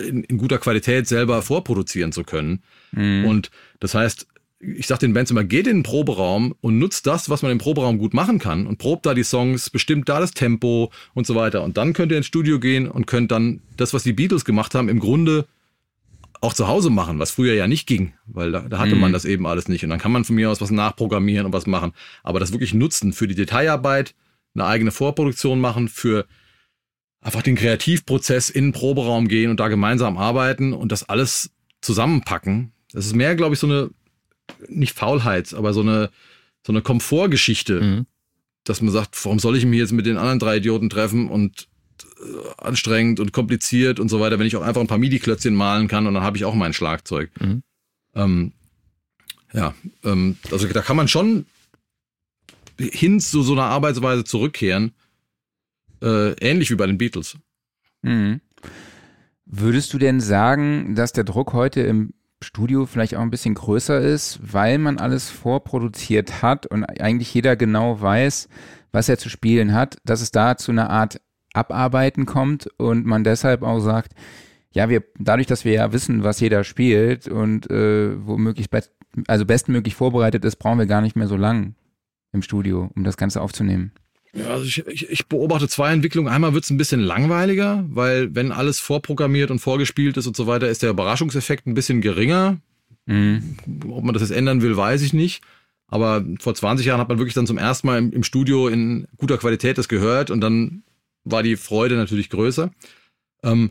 in, 0.05 0.25
in 0.25 0.37
guter 0.37 0.59
Qualität 0.59 1.07
selber 1.07 1.43
vorproduzieren 1.43 2.11
zu 2.11 2.25
können. 2.25 2.65
Mhm. 2.91 3.25
Und 3.25 3.51
das 3.79 3.95
heißt, 3.95 4.27
ich 4.59 4.89
sag 4.89 4.99
den 4.99 5.15
Bands 5.15 5.31
immer, 5.31 5.45
geht 5.45 5.69
in 5.69 5.77
den 5.77 5.83
Proberaum 5.85 6.57
und 6.61 6.77
nutzt 6.77 7.07
das, 7.07 7.31
was 7.31 7.43
man 7.43 7.53
im 7.53 7.59
Proberaum 7.59 7.99
gut 7.99 8.15
machen 8.15 8.41
kann 8.41 8.67
und 8.67 8.79
probt 8.79 9.07
da 9.07 9.15
die 9.15 9.23
Songs, 9.23 9.71
bestimmt 9.71 10.09
da 10.09 10.19
das 10.19 10.33
Tempo 10.33 10.91
und 11.15 11.25
so 11.25 11.37
weiter. 11.37 11.63
Und 11.63 11.77
dann 11.77 11.93
könnt 11.93 12.11
ihr 12.11 12.19
ins 12.19 12.27
Studio 12.27 12.59
gehen 12.59 12.89
und 12.89 13.07
könnt 13.07 13.31
dann 13.31 13.61
das, 13.77 13.95
was 13.95 14.03
die 14.03 14.13
Beatles 14.13 14.45
gemacht 14.45 14.75
haben, 14.75 14.89
im 14.89 14.99
Grunde 14.99 15.47
auch 16.41 16.55
zu 16.55 16.69
Hause 16.69 16.91
machen, 16.91 17.19
was 17.19 17.31
früher 17.31 17.55
ja 17.55 17.67
nicht 17.67 17.87
ging, 17.87 18.15
weil 18.27 18.53
da, 18.53 18.61
da 18.61 18.79
hatte 18.79 18.95
mhm. 18.95 19.01
man 19.01 19.13
das 19.13 19.25
eben 19.25 19.47
alles 19.47 19.69
nicht. 19.69 19.85
Und 19.85 19.91
dann 19.91 19.99
kann 19.99 20.13
man 20.13 20.25
von 20.25 20.37
mir 20.37 20.51
aus 20.51 20.61
was 20.61 20.71
nachprogrammieren 20.71 21.47
und 21.47 21.53
was 21.53 21.67
machen. 21.67 21.93
Aber 22.23 22.41
das 22.41 22.53
wirklich 22.53 22.75
nutzen 22.75 23.13
für 23.13 23.27
die 23.27 23.35
Detailarbeit, 23.35 24.15
eine 24.55 24.67
eigene 24.67 24.91
Vorproduktion 24.91 25.61
machen, 25.61 25.89
für 25.89 26.27
einfach 27.21 27.43
den 27.43 27.57
Kreativprozess 27.57 28.51
in 28.51 28.67
den 28.67 28.73
Proberaum 28.73 29.29
gehen 29.29 29.51
und 29.51 29.61
da 29.61 29.69
gemeinsam 29.69 30.17
arbeiten 30.17 30.73
und 30.73 30.93
das 30.93 31.09
alles 31.09 31.51
zusammenpacken. 31.81 32.73
Das 32.93 33.07
ist 33.07 33.17
mehr, 33.17 33.35
glaube 33.35 33.55
ich, 33.55 33.61
so 33.61 33.67
eine, 33.67 33.91
nicht 34.69 34.95
Faulheit, 34.95 35.55
aber 35.55 35.73
so 35.73 35.81
eine, 35.81 36.11
so 36.65 36.73
eine 36.73 36.83
Komfortgeschichte, 36.83 37.81
mhm. 37.81 38.07
dass 38.65 38.81
man 38.81 38.93
sagt, 38.93 39.23
warum 39.25 39.39
soll 39.39 39.57
ich 39.57 39.67
mich 39.67 39.79
jetzt 39.79 39.93
mit 39.93 40.07
den 40.07 40.17
anderen 40.17 40.39
drei 40.39 40.59
Idioten 40.59 40.89
treffen 40.91 41.29
und 41.29 41.69
anstrengend 42.59 43.21
und 43.21 43.33
kompliziert 43.33 44.01
und 44.01 44.09
so 44.09 44.21
weiter, 44.21 44.39
wenn 44.39 44.47
ich 44.47 44.57
auch 44.57 44.63
einfach 44.63 44.81
ein 44.81 44.87
paar 44.87 44.99
MIDI-Klötzchen 44.99 45.55
malen 45.55 45.89
kann 45.89 46.07
und 46.07 46.15
dann 46.15 46.23
habe 46.23 46.37
ich 46.37 46.45
auch 46.45 46.55
mein 46.55 46.73
Schlagzeug. 46.73 47.31
Mhm. 47.41 47.63
Ähm, 48.15 48.53
ja, 49.53 49.75
ähm, 50.05 50.37
also 50.51 50.67
da 50.67 50.83
kann 50.83 50.97
man 50.97 51.09
schon 51.09 51.47
hin 52.79 53.21
zu 53.21 53.43
so 53.43 53.53
einer 53.53 53.65
Arbeitsweise 53.65 54.25
zurückkehren, 54.25 54.93
äh, 56.03 56.33
ähnlich 56.35 56.71
wie 56.71 56.77
bei 56.77 56.87
den 56.87 56.99
Beatles. 56.99 57.37
Mhm. 58.03 58.41
Würdest 59.47 59.93
du 59.93 59.99
denn 59.99 60.21
sagen, 60.21 60.95
dass 60.95 61.13
der 61.13 61.25
Druck 61.25 61.53
heute 61.55 61.81
im 61.81 62.13
Studio 62.43 62.87
vielleicht 62.87 63.17
auch 63.17 63.23
ein 63.23 63.31
bisschen 63.31 63.55
größer 63.55 64.01
ist, 64.01 64.39
weil 64.43 64.79
man 64.79 64.99
alles 64.99 65.29
vorproduziert 65.29 66.43
hat 66.43 66.67
und 66.67 66.85
eigentlich 66.85 67.33
jeder 67.35 67.57
genau 67.57 68.01
weiß, 68.01 68.49
was 68.93 69.09
er 69.09 69.19
zu 69.19 69.29
spielen 69.29 69.73
hat, 69.73 69.99
dass 70.05 70.21
es 70.21 70.31
da 70.31 70.57
zu 70.57 70.71
einer 70.71 70.91
Art 70.91 71.21
Abarbeiten 71.59 72.27
kommt 72.27 72.69
und 72.79 73.07
man 73.07 73.25
deshalb 73.25 73.63
auch 73.63 73.81
sagt, 73.81 74.13
ja, 74.73 74.89
wir, 74.89 75.03
dadurch, 75.19 75.47
dass 75.47 75.65
wir 75.65 75.73
ja 75.73 75.93
wissen, 75.93 76.25
was 76.25 76.41
jeder 76.41 76.65
spielt 76.65 77.29
und 77.29 77.71
äh, 77.71 78.11
womöglich 78.27 78.71
best, 78.71 78.93
also 79.27 79.45
bestmöglich 79.45 79.95
vorbereitet 79.95 80.45
ist, 80.45 80.57
brauchen 80.57 80.79
wir 80.79 80.87
gar 80.87 81.01
nicht 81.01 81.17
mehr 81.17 81.29
so 81.29 81.37
lang 81.37 81.75
im 82.33 82.43
Studio, 82.43 82.91
um 82.95 83.05
das 83.05 83.17
Ganze 83.17 83.41
aufzunehmen. 83.41 83.93
Ja, 84.35 84.49
also 84.49 84.65
ich, 84.65 84.87
ich, 84.87 85.09
ich 85.09 85.27
beobachte 85.27 85.69
zwei 85.69 85.93
Entwicklungen. 85.93 86.33
Einmal 86.33 86.53
wird 86.55 86.65
es 86.65 86.71
ein 86.71 86.77
bisschen 86.77 87.01
langweiliger, 87.01 87.85
weil 87.89 88.35
wenn 88.35 88.53
alles 88.53 88.79
vorprogrammiert 88.79 89.51
und 89.51 89.59
vorgespielt 89.59 90.17
ist 90.17 90.27
und 90.27 90.37
so 90.37 90.47
weiter, 90.47 90.69
ist 90.69 90.83
der 90.83 90.91
Überraschungseffekt 90.91 91.67
ein 91.67 91.75
bisschen 91.75 92.01
geringer. 92.01 92.59
Mhm. 93.07 93.57
Ob 93.89 94.05
man 94.05 94.13
das 94.13 94.23
jetzt 94.23 94.37
ändern 94.37 94.61
will, 94.61 94.77
weiß 94.77 95.03
ich 95.03 95.15
nicht. 95.15 95.43
Aber 95.87 96.25
vor 96.39 96.55
20 96.55 96.85
Jahren 96.85 97.01
hat 97.01 97.09
man 97.09 97.19
wirklich 97.19 97.35
dann 97.35 97.47
zum 97.47 97.57
ersten 97.57 97.87
Mal 97.87 97.99
im, 97.99 98.13
im 98.13 98.23
Studio 98.23 98.69
in 98.69 99.09
guter 99.17 99.39
Qualität 99.39 99.79
das 99.79 99.89
gehört 99.89 100.31
und 100.31 100.43
dann 100.43 100.83
war 101.31 101.43
die 101.43 101.57
Freude 101.57 101.97
natürlich 101.97 102.31
größer. 102.31 102.71
Ähm, 103.43 103.71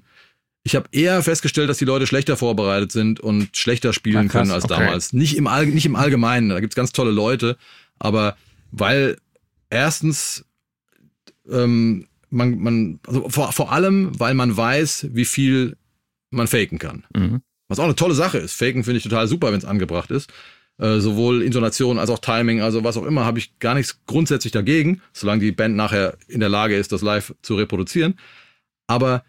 ich 0.63 0.75
habe 0.75 0.89
eher 0.91 1.23
festgestellt, 1.23 1.69
dass 1.69 1.77
die 1.77 1.85
Leute 1.85 2.07
schlechter 2.07 2.35
vorbereitet 2.35 2.91
sind 2.91 3.19
und 3.19 3.55
schlechter 3.55 3.93
spielen 3.93 4.27
Ach, 4.27 4.31
können 4.31 4.51
als 4.51 4.65
okay. 4.65 4.75
damals. 4.77 5.13
Nicht 5.13 5.37
im, 5.37 5.47
All, 5.47 5.65
nicht 5.65 5.85
im 5.85 5.95
Allgemeinen, 5.95 6.49
da 6.49 6.59
gibt's 6.59 6.75
ganz 6.75 6.91
tolle 6.91 7.11
Leute, 7.11 7.57
aber 7.99 8.35
weil 8.71 9.17
erstens 9.69 10.43
ähm, 11.49 12.07
man, 12.29 12.59
man 12.59 12.99
also 13.07 13.29
vor, 13.29 13.51
vor 13.51 13.71
allem, 13.71 14.19
weil 14.19 14.33
man 14.33 14.55
weiß, 14.55 15.07
wie 15.11 15.25
viel 15.25 15.77
man 16.29 16.47
faken 16.47 16.79
kann. 16.79 17.05
Mhm. 17.15 17.41
Was 17.69 17.79
auch 17.79 17.85
eine 17.85 17.95
tolle 17.95 18.13
Sache 18.13 18.37
ist. 18.37 18.53
Faken 18.53 18.83
finde 18.83 18.97
ich 18.97 19.03
total 19.03 19.27
super, 19.27 19.51
wenn 19.51 19.59
es 19.59 19.65
angebracht 19.65 20.11
ist. 20.11 20.31
Äh, 20.79 20.99
sowohl 20.99 21.41
Intonation 21.41 21.97
als 21.97 22.11
auch 22.11 22.19
Timing, 22.19 22.61
also 22.61 22.83
was 22.83 22.97
auch 22.97 23.05
immer, 23.05 23.25
habe 23.25 23.39
ich 23.39 23.57
gar 23.57 23.73
nichts 23.73 23.99
grundsätzlich 24.05 24.53
dagegen, 24.53 25.01
solange 25.11 25.41
die 25.41 25.51
Band 25.51 25.75
nachher 25.75 26.17
in 26.27 26.39
der 26.39 26.49
Lage 26.49 26.75
ist, 26.75 26.91
das 26.91 27.01
live 27.01 27.33
zu 27.41 27.55
reproduzieren. 27.55 28.19
Aber 28.85 29.23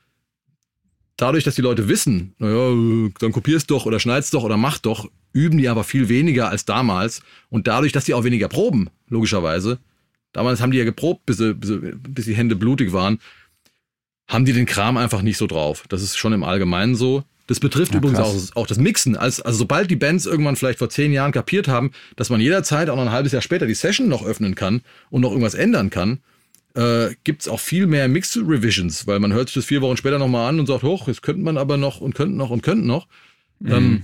dadurch, 1.16 1.44
dass 1.44 1.54
die 1.54 1.62
Leute 1.62 1.88
wissen, 1.88 2.34
naja, 2.38 3.10
dann 3.18 3.32
kopierst 3.32 3.70
doch 3.70 3.86
oder 3.86 3.98
schneidest 3.98 4.34
doch 4.34 4.44
oder 4.44 4.58
mach 4.58 4.78
doch, 4.78 5.10
üben 5.32 5.56
die 5.56 5.68
aber 5.68 5.84
viel 5.84 6.10
weniger 6.10 6.50
als 6.50 6.66
damals. 6.66 7.22
Und 7.48 7.66
dadurch, 7.66 7.92
dass 7.92 8.04
die 8.04 8.14
auch 8.14 8.24
weniger 8.24 8.48
proben, 8.48 8.90
logischerweise, 9.08 9.78
damals 10.32 10.60
haben 10.60 10.70
die 10.70 10.78
ja 10.78 10.84
geprobt, 10.84 11.24
bis, 11.24 11.38
sie, 11.38 11.54
bis 11.54 12.26
die 12.26 12.36
Hände 12.36 12.56
blutig 12.56 12.92
waren, 12.92 13.20
haben 14.28 14.44
die 14.44 14.52
den 14.52 14.66
Kram 14.66 14.98
einfach 14.98 15.22
nicht 15.22 15.38
so 15.38 15.46
drauf. 15.46 15.84
Das 15.88 16.02
ist 16.02 16.18
schon 16.18 16.34
im 16.34 16.44
Allgemeinen 16.44 16.94
so. 16.94 17.24
Das 17.48 17.60
betrifft 17.60 17.92
ja, 17.92 17.98
übrigens 17.98 18.18
auch, 18.18 18.56
auch, 18.56 18.66
das 18.66 18.78
Mixen. 18.78 19.16
Als, 19.16 19.40
also 19.40 19.58
sobald 19.58 19.90
die 19.90 19.96
Bands 19.96 20.26
irgendwann 20.26 20.54
vielleicht 20.54 20.78
vor 20.78 20.90
zehn 20.90 21.12
Jahren 21.12 21.32
kapiert 21.32 21.66
haben, 21.66 21.92
dass 22.14 22.28
man 22.28 22.40
jederzeit 22.40 22.90
auch 22.90 22.96
noch 22.96 23.04
ein 23.04 23.10
halbes 23.10 23.32
Jahr 23.32 23.40
später 23.40 23.66
die 23.66 23.74
Session 23.74 24.06
noch 24.06 24.24
öffnen 24.24 24.54
kann 24.54 24.82
und 25.08 25.22
noch 25.22 25.30
irgendwas 25.30 25.54
ändern 25.54 25.88
kann, 25.88 26.20
äh, 26.74 27.14
gibt 27.24 27.48
auch 27.48 27.58
viel 27.58 27.86
mehr 27.86 28.06
Mix-Revisions, 28.06 29.06
weil 29.06 29.18
man 29.18 29.32
hört 29.32 29.48
sich 29.48 29.54
das 29.54 29.64
vier 29.64 29.80
Wochen 29.80 29.96
später 29.96 30.18
nochmal 30.18 30.46
an 30.46 30.60
und 30.60 30.66
sagt, 30.66 30.82
hoch, 30.82 31.08
jetzt 31.08 31.22
könnte 31.22 31.42
man 31.42 31.56
aber 31.56 31.78
noch 31.78 32.02
und 32.02 32.14
könnte 32.14 32.36
noch 32.36 32.50
und 32.50 32.62
könnte 32.62 32.86
noch. 32.86 33.08
Mhm. 33.60 33.72
Ähm, 33.72 34.02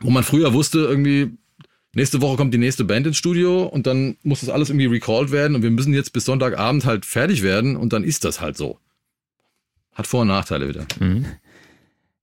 wo 0.00 0.10
man 0.10 0.22
früher 0.22 0.52
wusste, 0.52 0.80
irgendwie, 0.80 1.30
nächste 1.94 2.20
Woche 2.20 2.36
kommt 2.36 2.52
die 2.52 2.58
nächste 2.58 2.84
Band 2.84 3.06
ins 3.06 3.16
Studio 3.16 3.62
und 3.62 3.86
dann 3.86 4.18
muss 4.22 4.40
das 4.40 4.50
alles 4.50 4.68
irgendwie 4.68 4.86
recalled 4.86 5.32
werden 5.32 5.56
und 5.56 5.62
wir 5.62 5.70
müssen 5.70 5.94
jetzt 5.94 6.12
bis 6.12 6.26
Sonntagabend 6.26 6.84
halt 6.84 7.06
fertig 7.06 7.42
werden 7.42 7.74
und 7.74 7.94
dann 7.94 8.04
ist 8.04 8.26
das 8.26 8.42
halt 8.42 8.58
so. 8.58 8.78
Hat 9.94 10.06
Vor- 10.06 10.22
und 10.22 10.28
Nachteile 10.28 10.68
wieder. 10.68 10.86
Mhm. 11.00 11.24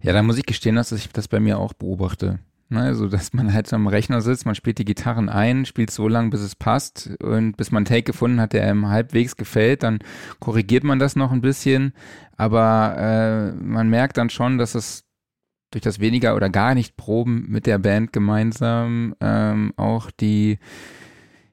Ja, 0.01 0.13
da 0.13 0.23
muss 0.23 0.37
ich 0.37 0.45
gestehen, 0.45 0.75
dass 0.75 0.91
ich 0.91 1.09
das 1.09 1.27
bei 1.27 1.39
mir 1.39 1.59
auch 1.59 1.73
beobachte. 1.73 2.39
Also, 2.71 3.07
dass 3.07 3.33
man 3.33 3.51
halt 3.51 3.73
am 3.73 3.87
Rechner 3.87 4.21
sitzt, 4.21 4.45
man 4.45 4.53
spielt 4.53 4.77
die 4.77 4.85
Gitarren 4.85 5.27
ein, 5.27 5.65
spielt 5.65 5.89
so 5.89 6.07
lange, 6.07 6.29
bis 6.29 6.41
es 6.41 6.55
passt 6.55 7.09
und 7.19 7.57
bis 7.57 7.71
man 7.71 7.79
einen 7.79 7.85
Take 7.85 8.03
gefunden 8.03 8.39
hat, 8.39 8.53
der 8.53 8.63
einem 8.63 8.89
halbwegs 8.89 9.35
gefällt, 9.37 9.81
dann 9.81 9.99
korrigiert 10.39 10.83
man 10.83 10.99
das 10.99 11.15
noch 11.15 11.31
ein 11.31 11.41
bisschen, 11.41 11.93
aber 12.37 12.95
äh, 12.97 13.63
man 13.63 13.89
merkt 13.89 14.17
dann 14.17 14.29
schon, 14.29 14.59
dass 14.59 14.75
es 14.75 15.05
durch 15.71 15.81
das 15.81 15.99
weniger 15.99 16.35
oder 16.35 16.49
gar 16.49 16.75
nicht 16.75 16.95
Proben 16.95 17.45
mit 17.49 17.65
der 17.65 17.79
Band 17.79 18.13
gemeinsam 18.13 19.15
ähm, 19.19 19.73
auch 19.75 20.11
die 20.11 20.59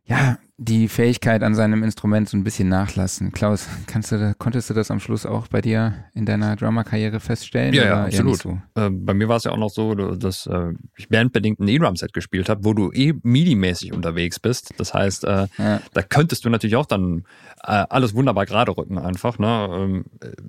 ja, 0.06 0.38
die 0.58 0.88
Fähigkeit 0.88 1.42
an 1.42 1.54
seinem 1.54 1.82
Instrument 1.82 2.28
so 2.28 2.36
ein 2.36 2.44
bisschen 2.44 2.68
nachlassen. 2.68 3.32
Klaus, 3.32 3.68
kannst 3.86 4.12
du, 4.12 4.34
konntest 4.38 4.70
du 4.70 4.74
das 4.74 4.90
am 4.90 5.00
Schluss 5.00 5.26
auch 5.26 5.48
bei 5.48 5.60
dir 5.60 6.04
in 6.14 6.24
deiner 6.24 6.56
Drummer-Karriere 6.56 7.20
feststellen? 7.20 7.74
Ja, 7.74 7.84
ja 7.84 8.04
absolut. 8.04 8.38
So? 8.38 8.58
Äh, 8.74 8.88
bei 8.90 9.12
mir 9.12 9.28
war 9.28 9.36
es 9.36 9.44
ja 9.44 9.50
auch 9.50 9.58
noch 9.58 9.68
so, 9.68 9.94
dass 9.94 10.46
äh, 10.46 10.72
ich 10.96 11.08
bandbedingt 11.08 11.60
ein 11.60 11.68
E-Drum-Set 11.68 12.12
gespielt 12.12 12.48
habe, 12.48 12.64
wo 12.64 12.72
du 12.72 12.90
eh 12.92 13.12
MIDI-mäßig 13.22 13.92
unterwegs 13.92 14.38
bist. 14.38 14.72
Das 14.78 14.94
heißt, 14.94 15.24
äh, 15.24 15.48
ja. 15.58 15.80
da 15.92 16.02
könntest 16.02 16.44
du 16.44 16.50
natürlich 16.50 16.76
auch 16.76 16.86
dann 16.86 17.24
äh, 17.64 17.84
alles 17.90 18.14
wunderbar 18.14 18.46
gerade 18.46 18.76
rücken 18.76 18.98
einfach. 18.98 19.38
Ne? 19.38 19.68
Ähm, 19.72 20.04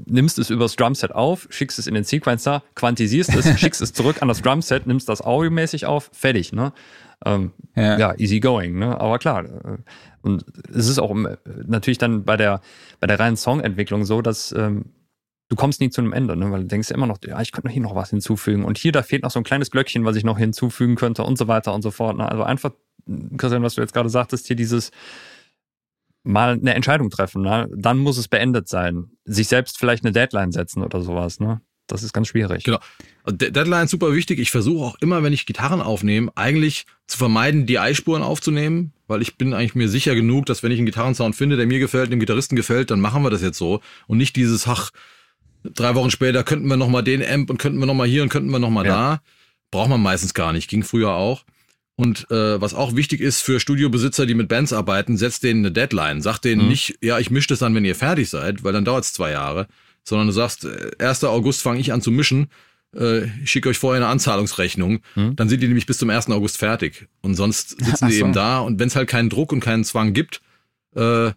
nimmst 0.05 0.39
es 0.39 0.49
übers 0.51 0.75
Drumset 0.75 1.13
auf, 1.13 1.47
schickst 1.49 1.79
es 1.79 1.87
in 1.87 1.95
den 1.95 2.03
Sequencer, 2.05 2.63
quantisierst 2.75 3.35
es, 3.35 3.59
schickst 3.59 3.81
es 3.81 3.91
zurück 3.91 4.21
an 4.21 4.29
das 4.29 4.41
Drumset, 4.41 4.87
nimmst 4.87 5.09
das 5.09 5.21
audiomäßig 5.21 5.85
auf, 5.85 6.11
fertig. 6.13 6.53
Ne? 6.53 6.71
Ähm, 7.25 7.51
ja. 7.75 7.97
ja, 7.97 8.15
easy 8.17 8.39
going, 8.39 8.77
ne? 8.77 8.99
Aber 8.99 9.17
klar. 9.17 9.45
Äh, 9.45 9.77
und 10.21 10.45
es 10.73 10.87
ist 10.87 10.99
auch 10.99 11.15
natürlich 11.65 11.97
dann 11.97 12.23
bei 12.23 12.37
der, 12.37 12.61
bei 12.99 13.07
der 13.07 13.19
reinen 13.19 13.37
Songentwicklung 13.37 14.05
so, 14.05 14.21
dass 14.21 14.51
ähm, 14.51 14.85
du 15.49 15.55
kommst 15.55 15.79
nie 15.79 15.89
zu 15.89 16.01
einem 16.01 16.13
Ende, 16.13 16.35
ne? 16.35 16.51
weil 16.51 16.61
du 16.61 16.67
denkst 16.67 16.91
immer 16.91 17.07
noch, 17.07 17.17
ja, 17.25 17.41
ich 17.41 17.51
könnte 17.51 17.67
noch 17.67 17.73
hier 17.73 17.81
noch 17.81 17.95
was 17.95 18.09
hinzufügen 18.09 18.65
und 18.65 18.77
hier, 18.77 18.91
da 18.91 19.03
fehlt 19.03 19.23
noch 19.23 19.31
so 19.31 19.39
ein 19.39 19.43
kleines 19.43 19.71
Glöckchen, 19.71 20.05
was 20.05 20.15
ich 20.15 20.23
noch 20.23 20.37
hinzufügen 20.37 20.95
könnte 20.95 21.23
und 21.23 21.37
so 21.37 21.47
weiter 21.47 21.73
und 21.73 21.81
so 21.81 21.91
fort. 21.91 22.17
Ne? 22.17 22.29
Also 22.29 22.43
einfach, 22.43 22.71
Christian, 23.37 23.63
was 23.63 23.75
du 23.75 23.81
jetzt 23.81 23.93
gerade 23.93 24.09
sagtest, 24.09 24.47
hier 24.47 24.55
dieses 24.55 24.91
mal 26.23 26.53
eine 26.53 26.73
Entscheidung 26.73 27.09
treffen, 27.09 27.41
ne? 27.41 27.69
dann 27.73 27.97
muss 27.97 28.17
es 28.17 28.27
beendet 28.27 28.67
sein. 28.67 29.11
Sich 29.23 29.47
selbst 29.47 29.77
vielleicht 29.77 30.03
eine 30.03 30.11
Deadline 30.11 30.51
setzen 30.51 30.83
oder 30.83 31.01
sowas, 31.01 31.39
ne? 31.39 31.61
Das 31.87 32.03
ist 32.03 32.13
ganz 32.13 32.27
schwierig. 32.27 32.63
Genau. 32.63 32.79
Deadline 33.25 33.85
ist 33.85 33.91
super 33.91 34.13
wichtig. 34.13 34.39
Ich 34.39 34.51
versuche 34.51 34.85
auch 34.85 34.95
immer, 34.99 35.23
wenn 35.23 35.33
ich 35.33 35.45
Gitarren 35.45 35.81
aufnehme, 35.81 36.31
eigentlich 36.35 36.85
zu 37.07 37.17
vermeiden, 37.17 37.65
die 37.65 37.79
Eispuren 37.79 38.23
aufzunehmen, 38.23 38.93
weil 39.07 39.21
ich 39.21 39.37
bin 39.37 39.53
eigentlich 39.53 39.75
mir 39.75 39.89
sicher 39.89 40.15
genug, 40.15 40.45
dass 40.45 40.63
wenn 40.63 40.71
ich 40.71 40.79
einen 40.79 40.85
Gitarrensound 40.85 41.35
finde, 41.35 41.57
der 41.57 41.65
mir 41.65 41.79
gefällt, 41.79 42.11
dem 42.11 42.19
Gitarristen 42.19 42.55
gefällt, 42.55 42.91
dann 42.91 42.99
machen 42.99 43.23
wir 43.23 43.29
das 43.29 43.41
jetzt 43.41 43.57
so 43.57 43.81
und 44.07 44.17
nicht 44.17 44.35
dieses, 44.35 44.67
ach, 44.67 44.91
drei 45.63 45.95
Wochen 45.95 46.11
später 46.11 46.43
könnten 46.43 46.67
wir 46.67 46.77
nochmal 46.77 47.03
den 47.03 47.25
Amp 47.25 47.49
und 47.49 47.57
könnten 47.57 47.79
wir 47.79 47.85
nochmal 47.85 48.07
hier 48.07 48.23
und 48.23 48.29
könnten 48.29 48.49
wir 48.51 48.59
nochmal 48.59 48.85
ja. 48.85 48.91
da. 48.91 49.21
Braucht 49.71 49.89
man 49.89 50.01
meistens 50.01 50.33
gar 50.33 50.53
nicht. 50.53 50.69
Ging 50.69 50.83
früher 50.83 51.11
auch. 51.11 51.43
Und 51.95 52.29
äh, 52.31 52.61
was 52.61 52.73
auch 52.73 52.95
wichtig 52.95 53.21
ist 53.21 53.41
für 53.41 53.59
Studiobesitzer, 53.59 54.25
die 54.25 54.35
mit 54.35 54.47
Bands 54.47 54.71
arbeiten, 54.71 55.17
setzt 55.17 55.43
denen 55.43 55.65
eine 55.65 55.71
Deadline. 55.71 56.21
Sagt 56.21 56.45
denen 56.45 56.63
mhm. 56.63 56.69
nicht, 56.69 56.97
ja, 57.01 57.17
ich 57.19 57.31
mische 57.31 57.49
das 57.49 57.59
dann, 57.59 57.73
wenn 57.75 57.83
ihr 57.85 57.95
fertig 57.95 58.29
seid, 58.29 58.63
weil 58.63 58.71
dann 58.71 58.85
dauert 58.85 59.03
es 59.03 59.13
zwei 59.13 59.31
Jahre 59.31 59.67
sondern 60.07 60.27
du 60.27 60.33
sagst, 60.33 60.65
1. 60.99 61.23
Äh, 61.23 61.25
August 61.25 61.61
fange 61.61 61.79
ich 61.79 61.91
an 61.91 62.01
zu 62.01 62.11
mischen, 62.11 62.47
äh, 62.95 63.25
ich 63.43 63.51
schicke 63.51 63.67
euch 63.67 63.77
vorher 63.77 64.01
eine 64.01 64.09
Anzahlungsrechnung, 64.09 65.01
hm. 65.15 65.35
dann 65.35 65.49
sind 65.49 65.61
die 65.61 65.67
nämlich 65.67 65.85
bis 65.85 65.97
zum 65.97 66.09
1. 66.09 66.29
August 66.29 66.57
fertig. 66.57 67.07
Und 67.21 67.35
sonst 67.35 67.69
sitzen 67.83 68.07
die 68.07 68.13
so. 68.13 68.19
eben 68.25 68.33
da 68.33 68.59
und 68.59 68.79
wenn 68.79 68.87
es 68.87 68.95
halt 68.95 69.09
keinen 69.09 69.29
Druck 69.29 69.51
und 69.51 69.59
keinen 69.59 69.83
Zwang 69.83 70.13
gibt, 70.13 70.41
äh, 70.95 71.31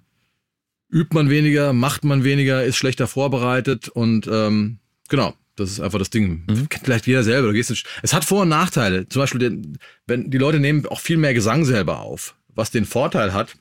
übt 0.88 1.14
man 1.14 1.30
weniger, 1.30 1.72
macht 1.72 2.04
man 2.04 2.22
weniger, 2.22 2.64
ist 2.64 2.76
schlechter 2.76 3.08
vorbereitet 3.08 3.88
und 3.88 4.28
ähm, 4.30 4.78
genau, 5.08 5.34
Das 5.56 5.70
ist 5.70 5.80
einfach 5.80 5.98
das 5.98 6.10
Ding. 6.10 6.44
Mhm. 6.48 6.68
Kennt 6.68 6.84
vielleicht 6.84 7.08
jeder 7.08 7.24
selber. 7.24 7.48
Du 7.48 7.54
gehst 7.54 7.72
es 8.02 8.14
hat 8.14 8.24
Vor- 8.24 8.42
und 8.42 8.48
Nachteile. 8.48 9.08
Zum 9.08 9.20
Beispiel, 9.20 9.62
wenn 10.06 10.30
die 10.30 10.38
Leute 10.38 10.60
nehmen 10.60 10.86
auch 10.86 11.00
viel 11.00 11.16
mehr 11.16 11.34
Gesang 11.34 11.64
selber 11.64 12.00
auf, 12.00 12.36
was 12.54 12.70
den 12.70 12.84
Vorteil 12.84 13.32
hat, 13.32 13.56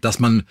dass 0.00 0.18
man, 0.18 0.42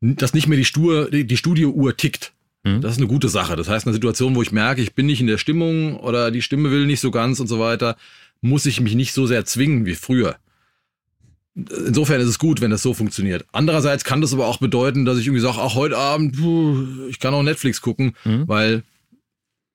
dass 0.00 0.34
nicht 0.34 0.48
mehr 0.48 0.58
die, 0.58 0.64
Stur, 0.64 1.10
die, 1.10 1.24
die 1.24 1.36
Studiouhr 1.36 1.96
tickt. 1.96 2.32
Mhm. 2.64 2.80
Das 2.80 2.92
ist 2.92 2.98
eine 2.98 3.06
gute 3.06 3.28
Sache. 3.28 3.56
Das 3.56 3.68
heißt, 3.68 3.86
eine 3.86 3.94
Situation, 3.94 4.34
wo 4.34 4.42
ich 4.42 4.52
merke, 4.52 4.82
ich 4.82 4.94
bin 4.94 5.06
nicht 5.06 5.20
in 5.20 5.26
der 5.26 5.38
Stimmung 5.38 5.98
oder 5.98 6.30
die 6.30 6.42
Stimme 6.42 6.70
will 6.70 6.86
nicht 6.86 7.00
so 7.00 7.10
ganz 7.10 7.40
und 7.40 7.46
so 7.46 7.58
weiter, 7.58 7.96
muss 8.40 8.66
ich 8.66 8.80
mich 8.80 8.94
nicht 8.94 9.12
so 9.12 9.26
sehr 9.26 9.44
zwingen 9.44 9.86
wie 9.86 9.94
früher. 9.94 10.36
Insofern 11.54 12.20
ist 12.20 12.28
es 12.28 12.38
gut, 12.38 12.60
wenn 12.60 12.70
das 12.70 12.82
so 12.82 12.94
funktioniert. 12.94 13.44
Andererseits 13.52 14.04
kann 14.04 14.20
das 14.20 14.32
aber 14.32 14.46
auch 14.46 14.58
bedeuten, 14.58 15.04
dass 15.04 15.18
ich 15.18 15.26
irgendwie 15.26 15.42
sage, 15.42 15.58
ach, 15.58 15.74
heute 15.74 15.98
Abend, 15.98 16.36
puh, 16.36 17.06
ich 17.08 17.18
kann 17.18 17.34
auch 17.34 17.42
Netflix 17.42 17.80
gucken, 17.80 18.14
mhm. 18.24 18.46
weil, 18.46 18.82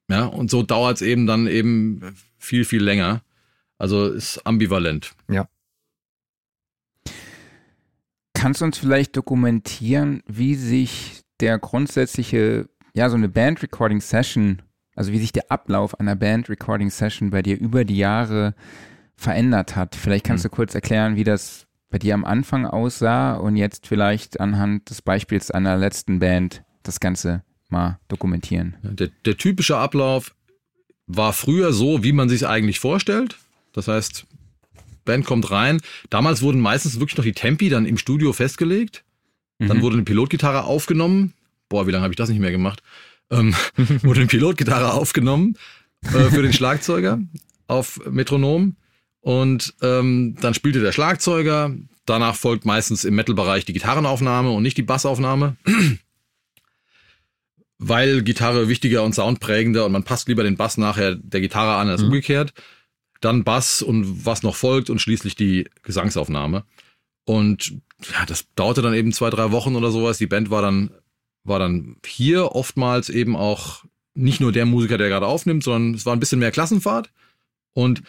ja, 0.09 0.25
und 0.25 0.49
so 0.49 0.63
dauert 0.63 0.97
es 0.97 1.01
eben 1.01 1.27
dann 1.27 1.47
eben 1.47 2.01
viel, 2.37 2.65
viel 2.65 2.83
länger. 2.83 3.21
Also 3.77 4.07
ist 4.07 4.45
ambivalent. 4.45 5.13
Ja. 5.29 5.49
Kannst 8.33 8.61
du 8.61 8.65
uns 8.65 8.77
vielleicht 8.77 9.17
dokumentieren, 9.17 10.23
wie 10.27 10.55
sich 10.55 11.23
der 11.39 11.59
grundsätzliche, 11.59 12.69
ja, 12.95 13.09
so 13.09 13.15
eine 13.15 13.29
Band-Recording-Session, 13.29 14.61
also 14.95 15.11
wie 15.11 15.19
sich 15.19 15.33
der 15.33 15.51
Ablauf 15.51 15.99
einer 15.99 16.15
Band-Recording-Session 16.15 17.29
bei 17.29 17.41
dir 17.41 17.59
über 17.59 17.83
die 17.83 17.97
Jahre 17.97 18.55
verändert 19.15 19.75
hat? 19.75 19.95
Vielleicht 19.95 20.25
kannst 20.25 20.43
hm. 20.45 20.49
du 20.49 20.55
kurz 20.55 20.73
erklären, 20.73 21.15
wie 21.15 21.25
das 21.25 21.67
bei 21.89 21.99
dir 21.99 22.13
am 22.13 22.25
Anfang 22.25 22.65
aussah 22.65 23.35
und 23.35 23.57
jetzt 23.57 23.85
vielleicht 23.85 24.39
anhand 24.39 24.89
des 24.89 25.01
Beispiels 25.01 25.51
einer 25.51 25.77
letzten 25.77 26.19
Band 26.19 26.63
das 26.83 26.99
Ganze 26.99 27.43
mal 27.69 27.99
dokumentieren. 28.07 28.75
Der, 28.81 29.09
der 29.25 29.37
typische 29.37 29.77
Ablauf 29.77 30.33
war 31.07 31.33
früher 31.33 31.73
so, 31.73 32.03
wie 32.03 32.13
man 32.13 32.29
sich 32.29 32.47
eigentlich 32.47 32.79
vorstellt. 32.79 33.37
Das 33.73 33.87
heißt, 33.87 34.25
Band 35.03 35.25
kommt 35.25 35.51
rein. 35.51 35.81
Damals 36.09 36.41
wurden 36.41 36.59
meistens 36.61 36.99
wirklich 36.99 37.17
noch 37.17 37.25
die 37.25 37.33
Tempi 37.33 37.69
dann 37.69 37.85
im 37.85 37.97
Studio 37.97 38.33
festgelegt. 38.33 39.03
Dann 39.59 39.77
mhm. 39.77 39.81
wurde 39.81 39.95
eine 39.95 40.03
Pilotgitarre 40.03 40.63
aufgenommen. 40.63 41.33
Boah, 41.69 41.87
wie 41.87 41.91
lange 41.91 42.03
habe 42.03 42.13
ich 42.13 42.17
das 42.17 42.29
nicht 42.29 42.39
mehr 42.39 42.51
gemacht? 42.51 42.81
Ähm, 43.29 43.55
wurde 44.03 44.21
eine 44.21 44.27
Pilotgitarre 44.27 44.93
aufgenommen 44.93 45.57
äh, 46.03 46.29
für 46.29 46.41
den 46.41 46.53
Schlagzeuger 46.53 47.19
auf 47.67 47.99
Metronom. 48.09 48.75
Und 49.21 49.73
ähm, 49.81 50.35
dann 50.39 50.53
spielte 50.53 50.81
der 50.81 50.91
Schlagzeuger. 50.91 51.75
Danach 52.05 52.35
folgt 52.35 52.65
meistens 52.65 53.03
im 53.03 53.15
Metal-Bereich 53.15 53.65
die 53.65 53.73
Gitarrenaufnahme 53.73 54.51
und 54.51 54.61
nicht 54.61 54.77
die 54.77 54.83
Bassaufnahme. 54.83 55.55
Weil 57.77 58.21
Gitarre 58.21 58.69
wichtiger 58.69 59.03
und 59.03 59.15
soundprägender 59.15 59.85
und 59.85 59.91
man 59.91 60.03
passt 60.03 60.27
lieber 60.27 60.43
den 60.43 60.55
Bass 60.55 60.77
nachher 60.77 61.15
der 61.15 61.41
Gitarre 61.41 61.75
an 61.75 61.89
als 61.89 62.01
mhm. 62.01 62.07
umgekehrt 62.07 62.53
dann 63.25 63.43
Bass 63.43 63.81
und 63.81 64.25
was 64.25 64.43
noch 64.43 64.55
folgt 64.55 64.89
und 64.89 64.99
schließlich 64.99 65.35
die 65.35 65.67
Gesangsaufnahme. 65.83 66.63
Und 67.25 67.71
ja, 68.11 68.25
das 68.27 68.45
dauerte 68.55 68.81
dann 68.81 68.93
eben 68.93 69.11
zwei, 69.11 69.29
drei 69.29 69.51
Wochen 69.51 69.75
oder 69.75 69.91
sowas. 69.91 70.17
Die 70.17 70.27
Band 70.27 70.51
war 70.51 70.61
dann, 70.61 70.91
war 71.45 71.59
dann 71.59 71.97
hier 72.05 72.51
oftmals 72.53 73.09
eben 73.09 73.35
auch 73.35 73.83
nicht 74.13 74.39
nur 74.39 74.51
der 74.51 74.65
Musiker, 74.65 74.97
der 74.97 75.09
gerade 75.09 75.27
aufnimmt, 75.27 75.63
sondern 75.63 75.93
es 75.93 76.05
war 76.05 76.13
ein 76.15 76.19
bisschen 76.19 76.39
mehr 76.39 76.51
Klassenfahrt. 76.51 77.11
Und 77.73 78.01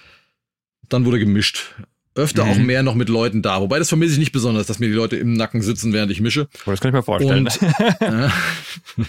dann 0.88 1.05
wurde 1.05 1.18
gemischt. 1.18 1.75
Öfter 2.14 2.44
mhm. 2.44 2.51
auch 2.51 2.57
mehr 2.57 2.83
noch 2.83 2.94
mit 2.94 3.09
Leuten 3.09 3.42
da. 3.42 3.61
Wobei 3.61 3.79
das 3.79 3.88
vermisse 3.88 4.14
ich 4.14 4.18
nicht 4.18 4.33
besonders, 4.33 4.66
dass 4.66 4.79
mir 4.79 4.88
die 4.88 4.94
Leute 4.94 5.16
im 5.16 5.35
Nacken 5.35 5.61
sitzen, 5.61 5.92
während 5.92 6.11
ich 6.11 6.20
mische. 6.20 6.49
Oh, 6.64 6.70
das 6.70 6.81
kann 6.81 6.90
ich 6.90 6.94
mir 6.94 7.03
vorstellen. 7.03 7.46
Und, 7.46 7.61
äh, 8.01 8.29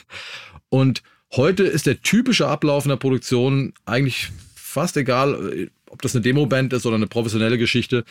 und 0.69 1.03
heute 1.33 1.63
ist 1.63 1.85
der 1.85 2.01
typische 2.01 2.47
Ablauf 2.47 2.83
in 2.83 2.89
der 2.89 2.97
Produktion 2.97 3.73
eigentlich 3.85 4.31
fast 4.55 4.97
egal 4.97 5.69
ob 5.89 6.01
das 6.01 6.15
eine 6.15 6.21
Demoband 6.21 6.73
ist 6.73 6.85
oder 6.85 6.95
eine 6.95 7.07
professionelle 7.07 7.57
Geschichte, 7.57 8.03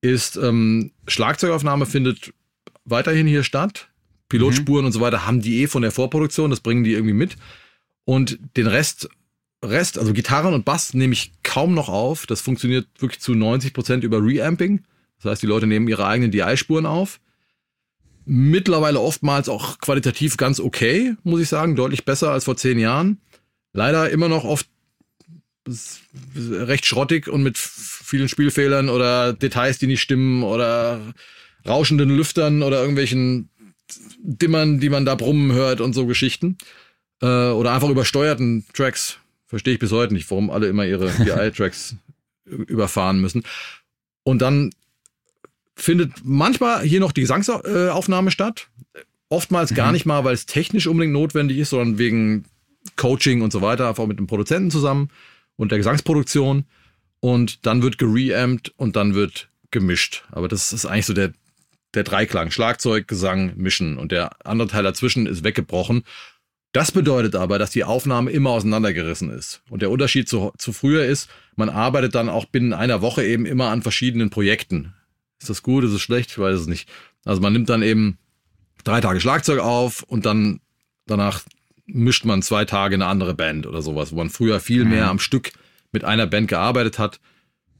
ist 0.00 0.36
ähm, 0.36 0.92
Schlagzeugaufnahme 1.06 1.86
findet 1.86 2.32
weiterhin 2.84 3.26
hier 3.26 3.44
statt. 3.44 3.88
Pilotspuren 4.30 4.82
mhm. 4.82 4.86
und 4.86 4.92
so 4.92 5.00
weiter 5.02 5.26
haben 5.26 5.42
die 5.42 5.62
eh 5.62 5.66
von 5.66 5.82
der 5.82 5.90
Vorproduktion, 5.90 6.48
das 6.48 6.60
bringen 6.60 6.84
die 6.84 6.94
irgendwie 6.94 7.12
mit. 7.12 7.36
Und 8.04 8.38
den 8.56 8.66
Rest, 8.66 9.10
Rest, 9.62 9.98
also 9.98 10.14
Gitarren 10.14 10.54
und 10.54 10.64
Bass 10.64 10.94
nehme 10.94 11.12
ich 11.12 11.32
kaum 11.42 11.74
noch 11.74 11.90
auf. 11.90 12.24
Das 12.26 12.40
funktioniert 12.40 12.86
wirklich 12.98 13.20
zu 13.20 13.34
90 13.34 13.74
Prozent 13.74 14.04
über 14.04 14.24
Reamping. 14.24 14.84
Das 15.22 15.32
heißt, 15.32 15.42
die 15.42 15.46
Leute 15.46 15.66
nehmen 15.66 15.86
ihre 15.88 16.06
eigenen 16.06 16.30
DI-Spuren 16.30 16.86
auf. 16.86 17.20
Mittlerweile 18.24 19.00
oftmals 19.00 19.48
auch 19.48 19.78
qualitativ 19.78 20.36
ganz 20.36 20.60
okay, 20.60 21.14
muss 21.24 21.40
ich 21.40 21.48
sagen, 21.48 21.76
deutlich 21.76 22.04
besser 22.04 22.30
als 22.30 22.44
vor 22.44 22.56
zehn 22.56 22.78
Jahren. 22.78 23.20
Leider 23.72 24.08
immer 24.10 24.28
noch 24.28 24.44
oft 24.44 24.66
recht 26.36 26.86
schrottig 26.86 27.28
und 27.28 27.42
mit 27.42 27.58
vielen 27.58 28.28
Spielfehlern 28.28 28.88
oder 28.88 29.32
Details, 29.32 29.78
die 29.78 29.86
nicht 29.86 30.00
stimmen 30.00 30.42
oder 30.42 31.14
rauschenden 31.66 32.16
Lüftern 32.16 32.62
oder 32.62 32.80
irgendwelchen 32.80 33.50
Dimmern, 34.18 34.80
die 34.80 34.88
man 34.88 35.04
da 35.04 35.14
brummen 35.14 35.52
hört 35.52 35.80
und 35.80 35.92
so 35.92 36.06
Geschichten. 36.06 36.58
Äh, 37.22 37.26
oder 37.26 37.72
einfach 37.72 37.88
übersteuerten 37.88 38.64
Tracks. 38.72 39.18
Verstehe 39.46 39.74
ich 39.74 39.80
bis 39.80 39.92
heute 39.92 40.14
nicht, 40.14 40.30
warum 40.30 40.50
alle 40.50 40.68
immer 40.68 40.86
ihre 40.86 41.10
DI-Tracks 41.18 41.96
überfahren 42.44 43.20
müssen. 43.20 43.42
Und 44.22 44.42
dann 44.42 44.70
findet 45.74 46.12
manchmal 46.24 46.82
hier 46.82 47.00
noch 47.00 47.12
die 47.12 47.22
Gesangsaufnahme 47.22 48.30
statt. 48.30 48.68
Oftmals 49.28 49.70
mhm. 49.70 49.76
gar 49.76 49.92
nicht 49.92 50.06
mal, 50.06 50.24
weil 50.24 50.34
es 50.34 50.46
technisch 50.46 50.86
unbedingt 50.86 51.12
notwendig 51.12 51.58
ist, 51.58 51.70
sondern 51.70 51.98
wegen 51.98 52.44
Coaching 52.96 53.42
und 53.42 53.52
so 53.52 53.62
weiter, 53.62 53.88
einfach 53.88 54.06
mit 54.06 54.18
dem 54.18 54.26
Produzenten 54.26 54.70
zusammen 54.70 55.10
und 55.56 55.70
der 55.70 55.78
Gesangsproduktion 55.78 56.64
und 57.20 57.66
dann 57.66 57.82
wird 57.82 57.98
gereamt 57.98 58.72
und 58.76 58.96
dann 58.96 59.14
wird 59.14 59.48
gemischt. 59.70 60.24
Aber 60.30 60.48
das 60.48 60.72
ist 60.72 60.86
eigentlich 60.86 61.06
so 61.06 61.12
der, 61.12 61.32
der 61.94 62.04
Dreiklang. 62.04 62.50
Schlagzeug, 62.50 63.08
Gesang, 63.08 63.52
Mischen 63.56 63.98
und 63.98 64.12
der 64.12 64.30
andere 64.46 64.68
Teil 64.68 64.82
dazwischen 64.82 65.26
ist 65.26 65.44
weggebrochen. 65.44 66.04
Das 66.72 66.92
bedeutet 66.92 67.34
aber, 67.34 67.58
dass 67.58 67.70
die 67.70 67.82
Aufnahme 67.82 68.30
immer 68.30 68.50
auseinandergerissen 68.50 69.30
ist. 69.30 69.62
Und 69.70 69.82
der 69.82 69.90
Unterschied 69.90 70.28
zu, 70.28 70.52
zu 70.56 70.72
früher 70.72 71.04
ist, 71.04 71.28
man 71.56 71.68
arbeitet 71.68 72.14
dann 72.14 72.28
auch 72.28 72.44
binnen 72.44 72.72
einer 72.72 73.02
Woche 73.02 73.24
eben 73.24 73.44
immer 73.44 73.70
an 73.70 73.82
verschiedenen 73.82 74.30
Projekten. 74.30 74.94
Ist 75.40 75.50
das 75.50 75.62
gut, 75.62 75.82
ist 75.82 75.92
es 75.92 76.00
schlecht? 76.00 76.30
Ich 76.30 76.38
weiß 76.38 76.60
es 76.60 76.66
nicht. 76.68 76.88
Also 77.24 77.40
man 77.40 77.52
nimmt 77.52 77.68
dann 77.68 77.82
eben 77.82 78.18
drei 78.84 79.00
Tage 79.00 79.20
Schlagzeug 79.20 79.58
auf 79.58 80.04
und 80.04 80.26
dann 80.26 80.60
danach 81.06 81.42
mischt 81.86 82.24
man 82.24 82.42
zwei 82.42 82.64
Tage 82.64 82.94
eine 82.94 83.06
andere 83.06 83.34
Band 83.34 83.66
oder 83.66 83.82
sowas, 83.82 84.12
wo 84.12 84.16
man 84.16 84.30
früher 84.30 84.60
viel 84.60 84.84
mehr 84.84 85.04
mhm. 85.04 85.10
am 85.10 85.18
Stück 85.18 85.52
mit 85.92 86.04
einer 86.04 86.26
Band 86.26 86.48
gearbeitet 86.48 86.98
hat 86.98 87.20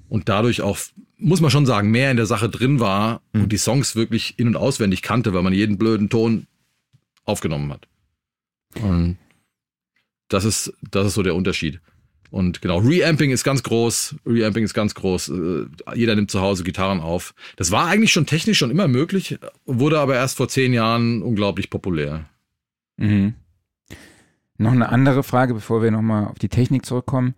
und 0.09 0.29
dadurch 0.29 0.63
auch, 0.63 0.79
muss 1.21 1.41
man 1.41 1.51
schon 1.51 1.67
sagen, 1.67 1.91
mehr 1.91 2.11
in 2.11 2.17
der 2.17 2.27
Sache 2.27 2.49
drin 2.49 2.81
war 2.81 3.23
mhm. 3.33 3.45
und 3.45 3.53
die 3.53 3.59
Songs 3.59 3.97
wirklich 3.97 4.39
in- 4.39 4.49
und 4.49 4.57
auswendig 4.57 5.03
kannte, 5.03 5.33
weil 5.35 5.43
man 5.43 5.53
jeden 5.53 5.79
blöden 5.79 6.09
Ton 6.09 6.47
aufgenommen 7.25 7.73
hat. 7.73 7.87
Und 8.75 9.19
das 10.29 10.45
ist, 10.45 10.73
das 10.91 11.09
ist 11.09 11.15
so 11.15 11.23
der 11.23 11.35
Unterschied. 11.35 11.81
Und 12.31 12.63
genau, 12.63 12.79
Reamping 12.79 13.33
ist 13.33 13.43
ganz 13.43 13.63
groß. 13.63 14.17
Reamping 14.25 14.63
ist 14.63 14.75
ganz 14.75 14.95
groß. 14.95 15.31
Äh, 15.31 15.67
jeder 15.97 16.15
nimmt 16.15 16.31
zu 16.31 16.41
Hause 16.41 16.63
Gitarren 16.63 17.01
auf. 17.01 17.35
Das 17.57 17.73
war 17.73 17.87
eigentlich 17.87 18.13
schon 18.13 18.27
technisch 18.27 18.59
schon 18.59 18.71
immer 18.71 18.87
möglich, 18.87 19.39
wurde 19.67 19.99
aber 19.99 20.15
erst 20.15 20.37
vor 20.37 20.49
zehn 20.49 20.73
Jahren 20.73 21.23
unglaublich 21.23 21.71
populär. 21.71 22.27
Mhm. 22.97 23.35
Noch 24.59 24.73
eine 24.73 24.91
andere 24.91 25.23
Frage, 25.23 25.55
bevor 25.55 25.83
wir 25.83 25.91
nochmal 25.91 26.27
auf 26.27 26.39
die 26.39 26.49
Technik 26.49 26.87
zurückkommen. 26.87 27.35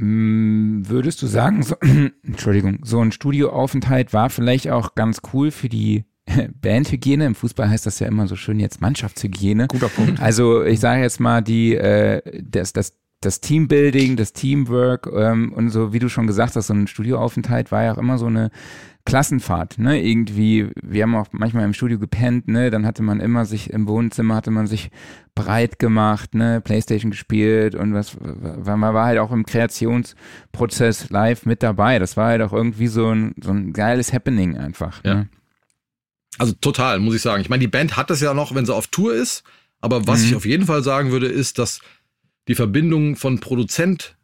Mm, 0.00 0.82
würdest 0.88 1.20
du 1.22 1.26
sagen, 1.26 1.62
so, 1.62 1.74
Entschuldigung, 2.22 2.78
so 2.84 3.00
ein 3.00 3.10
Studioaufenthalt 3.10 4.12
war 4.12 4.30
vielleicht 4.30 4.70
auch 4.70 4.94
ganz 4.94 5.22
cool 5.32 5.50
für 5.50 5.68
die 5.68 6.04
Bandhygiene. 6.62 7.26
Im 7.26 7.34
Fußball 7.34 7.68
heißt 7.68 7.84
das 7.84 7.98
ja 7.98 8.06
immer 8.06 8.28
so 8.28 8.36
schön 8.36 8.60
jetzt 8.60 8.80
Mannschaftshygiene. 8.80 9.66
Guter 9.66 9.88
Punkt. 9.88 10.20
Also 10.20 10.62
ich 10.62 10.78
sage 10.78 11.02
jetzt 11.02 11.18
mal 11.18 11.42
die 11.42 11.74
äh, 11.74 12.22
das 12.42 12.72
das 12.72 12.96
das 13.20 13.40
Teambuilding, 13.40 14.14
das 14.14 14.32
Teamwork 14.32 15.10
ähm, 15.12 15.52
und 15.52 15.70
so, 15.70 15.92
wie 15.92 15.98
du 15.98 16.08
schon 16.08 16.28
gesagt 16.28 16.54
hast, 16.54 16.68
so 16.68 16.74
ein 16.74 16.86
Studioaufenthalt 16.86 17.72
war 17.72 17.82
ja 17.82 17.92
auch 17.92 17.98
immer 17.98 18.16
so 18.16 18.26
eine 18.26 18.52
Klassenfahrt, 19.08 19.78
ne? 19.78 20.02
Irgendwie, 20.02 20.68
wir 20.82 21.02
haben 21.02 21.14
auch 21.14 21.28
manchmal 21.32 21.64
im 21.64 21.72
Studio 21.72 21.98
gepennt, 21.98 22.46
ne? 22.46 22.70
Dann 22.70 22.84
hatte 22.84 23.02
man 23.02 23.20
immer 23.20 23.46
sich 23.46 23.70
im 23.70 23.88
Wohnzimmer 23.88 24.34
hatte 24.34 24.50
man 24.50 24.66
sich 24.66 24.90
breit 25.34 25.78
gemacht, 25.78 26.34
ne? 26.34 26.60
Playstation 26.60 27.10
gespielt 27.10 27.74
und 27.74 27.94
was, 27.94 28.18
man 28.20 28.80
war 28.80 29.06
halt 29.06 29.18
auch 29.18 29.32
im 29.32 29.46
Kreationsprozess 29.46 31.08
live 31.08 31.46
mit 31.46 31.62
dabei. 31.62 31.98
Das 31.98 32.18
war 32.18 32.26
halt 32.26 32.42
auch 32.42 32.52
irgendwie 32.52 32.88
so 32.88 33.10
ein, 33.10 33.34
so 33.42 33.50
ein 33.50 33.72
geiles 33.72 34.12
Happening 34.12 34.58
einfach. 34.58 35.02
Ja. 35.04 35.14
Ne? 35.14 35.28
Also 36.36 36.52
total, 36.52 37.00
muss 37.00 37.14
ich 37.14 37.22
sagen. 37.22 37.40
Ich 37.40 37.48
meine, 37.48 37.60
die 37.62 37.68
Band 37.68 37.96
hat 37.96 38.10
das 38.10 38.20
ja 38.20 38.34
noch, 38.34 38.54
wenn 38.54 38.66
sie 38.66 38.74
auf 38.74 38.88
Tour 38.88 39.14
ist. 39.14 39.42
Aber 39.80 40.06
was 40.06 40.20
mhm. 40.20 40.26
ich 40.26 40.34
auf 40.36 40.44
jeden 40.44 40.66
Fall 40.66 40.82
sagen 40.82 41.12
würde, 41.12 41.28
ist, 41.28 41.58
dass 41.58 41.80
die 42.46 42.54
Verbindung 42.54 43.16
von 43.16 43.40
Produzent 43.40 44.17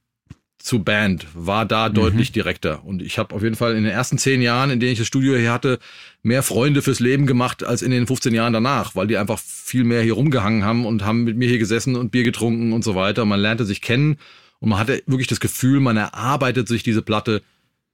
zu 0.65 0.83
Band 0.83 1.27
war 1.35 1.67
da 1.67 1.91
mhm. 1.91 1.95
deutlich 1.95 2.33
direkter. 2.33 2.87
Und 2.87 3.03
ich 3.03 3.19
habe 3.19 3.35
auf 3.35 3.43
jeden 3.43 3.55
Fall 3.55 3.77
in 3.77 3.85
den 3.85 3.93
ersten 3.93 4.17
zehn 4.17 4.41
Jahren, 4.41 4.71
in 4.71 4.81
denen 4.81 4.93
ich 4.93 4.99
das 4.99 5.07
Studio 5.07 5.37
hier 5.37 5.53
hatte, 5.53 5.79
mehr 6.23 6.43
Freunde 6.43 6.81
fürs 6.81 7.01
Leben 7.01 7.27
gemacht 7.27 7.63
als 7.63 7.83
in 7.83 7.91
den 7.91 8.07
15 8.07 8.33
Jahren 8.33 8.55
danach, 8.55 8.97
weil 8.97 9.07
die 9.07 9.19
einfach 9.19 9.39
viel 9.39 9.85
mehr 9.85 10.01
hier 10.01 10.15
rumgehangen 10.15 10.65
haben 10.65 10.87
und 10.87 11.05
haben 11.05 11.25
mit 11.25 11.37
mir 11.37 11.49
hier 11.49 11.59
gesessen 11.59 11.97
und 11.97 12.13
Bier 12.13 12.23
getrunken 12.23 12.73
und 12.73 12.83
so 12.83 12.95
weiter. 12.95 13.27
Man 13.27 13.41
lernte 13.41 13.67
sich 13.67 13.83
kennen 13.83 14.17
und 14.59 14.71
man 14.71 14.79
hatte 14.79 15.03
wirklich 15.07 15.27
das 15.29 15.39
Gefühl, 15.39 15.81
man 15.81 15.99
erarbeitet 15.99 16.67
sich 16.67 16.83
diese 16.83 17.03
Platte 17.03 17.43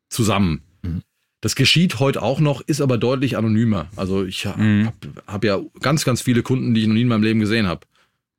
zusammen. 0.09 0.63
Mhm. 0.83 1.03
Das 1.41 1.57
geschieht 1.57 1.99
heute 1.99 2.23
auch 2.23 2.39
noch, 2.39 2.61
ist 2.61 2.81
aber 2.81 2.99
deutlich 2.99 3.37
anonymer. 3.37 3.89
Also 3.97 4.25
ich 4.25 4.45
mhm. 4.45 4.87
habe 4.87 4.97
hab 5.27 5.43
ja 5.43 5.61
ganz, 5.81 6.05
ganz 6.05 6.21
viele 6.21 6.45
Kunden, 6.45 6.73
die 6.73 6.83
ich 6.83 6.87
noch 6.87 6.95
nie 6.95 7.03
in 7.03 7.09
meinem 7.09 7.25
Leben 7.25 7.41
gesehen 7.41 7.67
habe. 7.67 7.81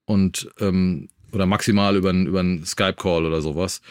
Und 0.05 0.49
ähm, 0.61 1.09
oder 1.33 1.45
maximal 1.45 1.97
über 1.97 2.09
einen 2.09 2.27
über 2.27 2.43
Skype-Call 2.65 3.25
oder 3.25 3.41
sowas 3.41 3.81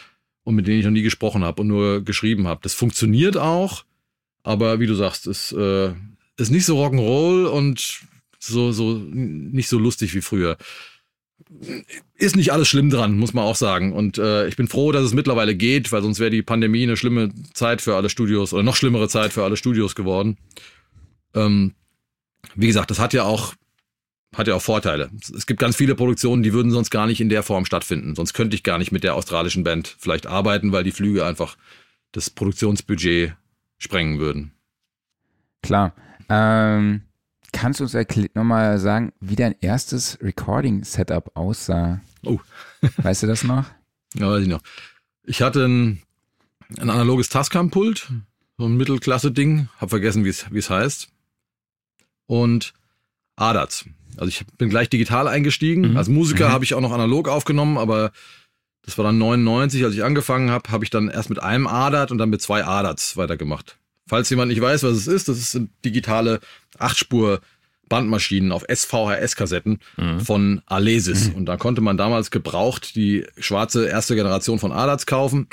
und 0.43 0.55
mit 0.55 0.67
denen 0.67 0.79
ich 0.79 0.85
noch 0.85 0.91
nie 0.91 1.01
gesprochen 1.01 1.43
habe 1.43 1.61
und 1.61 1.67
nur 1.67 2.03
geschrieben 2.03 2.47
habe. 2.47 2.61
Das 2.63 2.73
funktioniert 2.73 3.37
auch, 3.37 3.83
aber 4.43 4.79
wie 4.79 4.87
du 4.87 4.95
sagst, 4.95 5.27
ist, 5.27 5.51
äh, 5.51 5.93
ist 6.37 6.51
nicht 6.51 6.65
so 6.65 6.83
Rock'n'Roll 6.83 7.45
und 7.45 8.01
so, 8.39 8.71
so 8.71 8.97
nicht 8.97 9.69
so 9.69 9.77
lustig 9.77 10.15
wie 10.15 10.21
früher. 10.21 10.57
Ist 12.15 12.35
nicht 12.35 12.53
alles 12.53 12.67
schlimm 12.67 12.89
dran, 12.89 13.17
muss 13.17 13.33
man 13.33 13.45
auch 13.45 13.55
sagen. 13.55 13.93
Und 13.93 14.17
äh, 14.17 14.47
ich 14.47 14.55
bin 14.55 14.67
froh, 14.67 14.91
dass 14.91 15.03
es 15.03 15.13
mittlerweile 15.13 15.55
geht, 15.55 15.91
weil 15.91 16.01
sonst 16.01 16.19
wäre 16.19 16.29
die 16.31 16.41
Pandemie 16.41 16.83
eine 16.83 16.97
schlimme 16.97 17.31
Zeit 17.53 17.81
für 17.81 17.95
alle 17.95 18.09
Studios 18.09 18.53
oder 18.53 18.63
noch 18.63 18.75
schlimmere 18.75 19.09
Zeit 19.09 19.33
für 19.33 19.43
alle 19.43 19.57
Studios 19.57 19.95
geworden. 19.95 20.37
Ähm, 21.35 21.73
wie 22.55 22.67
gesagt, 22.67 22.89
das 22.89 22.99
hat 22.99 23.13
ja 23.13 23.23
auch 23.23 23.53
hat 24.35 24.47
ja 24.47 24.55
auch 24.55 24.61
Vorteile. 24.61 25.09
Es 25.35 25.45
gibt 25.45 25.59
ganz 25.59 25.75
viele 25.75 25.95
Produktionen, 25.95 26.41
die 26.43 26.53
würden 26.53 26.71
sonst 26.71 26.89
gar 26.89 27.05
nicht 27.05 27.19
in 27.19 27.29
der 27.29 27.43
Form 27.43 27.65
stattfinden. 27.65 28.15
Sonst 28.15 28.33
könnte 28.33 28.55
ich 28.55 28.63
gar 28.63 28.77
nicht 28.77 28.91
mit 28.91 29.03
der 29.03 29.15
australischen 29.15 29.63
Band 29.63 29.95
vielleicht 29.99 30.25
arbeiten, 30.25 30.71
weil 30.71 30.83
die 30.83 30.91
Flüge 30.91 31.25
einfach 31.25 31.57
das 32.13 32.29
Produktionsbudget 32.29 33.35
sprengen 33.77 34.19
würden. 34.19 34.53
Klar. 35.61 35.93
Ähm, 36.29 37.01
kannst 37.51 37.79
du 37.79 37.83
uns 37.83 37.95
nochmal 38.33 38.79
sagen, 38.79 39.11
wie 39.19 39.35
dein 39.35 39.55
erstes 39.59 40.17
Recording-Setup 40.21 41.31
aussah? 41.35 42.01
Oh. 42.23 42.39
weißt 42.97 43.23
du 43.23 43.27
das 43.27 43.43
noch? 43.43 43.65
Ja, 44.13 44.29
weiß 44.29 44.43
ich 44.43 44.49
noch. 44.49 44.61
Ich 45.23 45.41
hatte 45.41 45.65
ein, 45.65 46.01
ein 46.77 46.89
analoges 46.89 47.29
Tascam-Pult, 47.29 48.11
so 48.57 48.65
ein 48.65 48.77
Mittelklasse-Ding, 48.77 49.67
hab 49.79 49.89
vergessen, 49.89 50.23
wie 50.23 50.29
es 50.29 50.69
heißt. 50.69 51.09
Und 52.27 52.73
ADATs. 53.35 53.85
Also 54.17 54.29
ich 54.29 54.45
bin 54.57 54.69
gleich 54.69 54.89
digital 54.89 55.27
eingestiegen. 55.27 55.91
Mhm. 55.91 55.97
Als 55.97 56.09
Musiker 56.09 56.49
mhm. 56.49 56.53
habe 56.53 56.63
ich 56.63 56.73
auch 56.73 56.81
noch 56.81 56.91
analog 56.91 57.27
aufgenommen, 57.27 57.77
aber 57.77 58.11
das 58.83 58.97
war 58.97 59.05
dann 59.05 59.17
99, 59.17 59.83
als 59.83 59.93
ich 59.93 60.03
angefangen 60.03 60.49
habe, 60.49 60.71
habe 60.71 60.83
ich 60.83 60.89
dann 60.89 61.09
erst 61.09 61.29
mit 61.29 61.41
einem 61.41 61.67
ADAT 61.67 62.11
und 62.11 62.17
dann 62.17 62.29
mit 62.29 62.41
zwei 62.41 62.65
ADATs 62.65 63.15
weitergemacht. 63.15 63.77
Falls 64.07 64.29
jemand 64.29 64.49
nicht 64.49 64.61
weiß, 64.61 64.83
was 64.83 64.93
es 64.93 65.07
ist, 65.07 65.29
das 65.29 65.51
sind 65.51 65.69
digitale 65.85 66.39
Achtspur 66.79 67.41
Bandmaschinen 67.91 68.53
auf 68.53 68.63
SVHS-Kassetten 68.67 69.79
mhm. 69.97 70.21
von 70.21 70.61
Alesis. 70.65 71.29
Mhm. 71.29 71.35
Und 71.35 71.45
da 71.45 71.57
konnte 71.57 71.81
man 71.81 71.97
damals 71.97 72.31
gebraucht 72.31 72.95
die 72.95 73.25
schwarze 73.37 73.85
erste 73.85 74.15
Generation 74.15 74.59
von 74.59 74.71
ADATs 74.71 75.05
kaufen. 75.05 75.47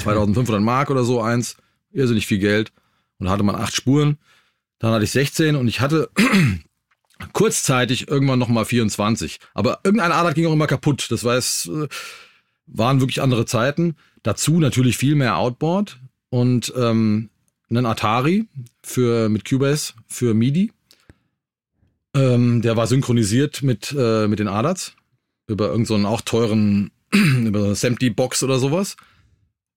2500 0.00 0.60
mhm. 0.60 0.66
Mark 0.66 0.90
oder 0.90 1.04
so 1.04 1.22
eins. 1.22 1.56
Irrsinnig 1.92 2.26
viel 2.26 2.38
Geld. 2.38 2.72
Und 3.18 3.26
da 3.26 3.32
hatte 3.32 3.44
man 3.44 3.54
acht 3.54 3.74
Spuren. 3.74 4.18
Dann 4.80 4.90
hatte 4.92 5.04
ich 5.04 5.12
16 5.12 5.54
und 5.54 5.68
ich 5.68 5.80
hatte 5.80 6.10
kurzzeitig 7.32 8.08
irgendwann 8.08 8.38
nochmal 8.38 8.64
24. 8.64 9.38
Aber 9.54 9.80
irgendeine 9.84 10.14
Ader 10.14 10.34
ging 10.34 10.46
auch 10.46 10.52
immer 10.52 10.66
kaputt. 10.66 11.06
Das 11.10 11.24
weiß, 11.24 11.70
äh, 11.72 11.88
waren 12.66 13.00
wirklich 13.00 13.22
andere 13.22 13.46
Zeiten. 13.46 13.96
Dazu 14.22 14.58
natürlich 14.58 14.96
viel 14.96 15.14
mehr 15.14 15.36
Outboard 15.36 15.98
und 16.30 16.72
ähm, 16.76 17.30
einen 17.70 17.86
Atari 17.86 18.46
für 18.82 19.28
mit 19.28 19.48
Cubase 19.48 19.94
für 20.06 20.34
MIDI. 20.34 20.72
Ähm, 22.14 22.62
der 22.62 22.76
war 22.76 22.86
synchronisiert 22.86 23.62
mit 23.62 23.94
äh, 23.96 24.28
mit 24.28 24.38
den 24.38 24.48
ADATs 24.48 24.94
über 25.46 25.68
irgendeinen 25.68 26.02
so 26.02 26.08
auch 26.08 26.20
teuren 26.20 26.90
über 27.12 27.74
Samty 27.74 28.10
Box 28.10 28.42
oder 28.42 28.58
sowas. 28.58 28.96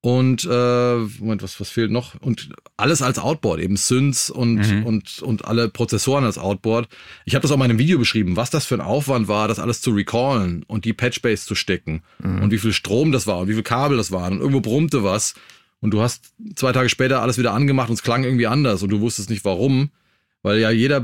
Und 0.06 0.46
äh, 0.46 0.98
Moment, 0.98 1.42
was, 1.42 1.60
was 1.60 1.72
fehlt 1.72 1.90
noch? 1.90 2.14
Und 2.22 2.50
alles 2.78 3.02
als 3.02 3.18
Outboard, 3.18 3.60
eben 3.60 3.76
Synths 3.76 4.30
und, 4.30 4.58
mhm. 4.58 4.86
und, 4.86 5.24
und 5.24 5.46
alle 5.46 5.68
Prozessoren 5.68 6.26
als 6.26 6.38
Outboard. 6.38 6.88
Ich 7.26 7.34
habe 7.34 7.42
das 7.42 7.50
auch 7.50 7.58
mal 7.58 7.66
in 7.66 7.72
einem 7.72 7.80
Video 7.80 7.98
beschrieben, 7.98 8.36
was 8.36 8.52
das 8.52 8.68
für 8.68 8.76
ein 8.76 8.82
Aufwand 8.82 9.28
war, 9.28 9.48
das 9.48 9.58
alles 9.58 9.82
zu 9.82 9.90
recallen 9.90 10.64
und 10.68 10.86
die 10.86 10.94
Patchbase 10.94 11.48
zu 11.48 11.56
stecken 11.56 12.04
mhm. 12.20 12.44
und 12.44 12.52
wie 12.52 12.60
viel 12.60 12.72
Strom 12.72 13.12
das 13.12 13.26
war 13.26 13.40
und 13.40 13.48
wie 13.48 13.56
viel 13.56 13.64
Kabel 13.64 13.98
das 13.98 14.12
waren 14.12 14.34
und 14.34 14.42
irgendwo 14.42 14.62
brummte 14.62 15.04
was 15.04 15.34
und 15.80 15.90
du 15.90 16.02
hast 16.02 16.36
zwei 16.56 16.72
Tage 16.72 16.90
später 16.90 17.24
alles 17.24 17.40
wieder 17.40 17.54
angemacht 17.54 17.90
und 17.90 17.96
es 17.96 18.04
klang 18.04 18.24
irgendwie 18.24 18.46
anders 18.46 18.84
und 18.84 18.90
du 18.90 19.02
wusstest 19.02 19.32
nicht 19.32 19.44
warum, 19.44 19.90
weil 20.44 20.60
ja 20.60 20.70
jeder 20.70 21.04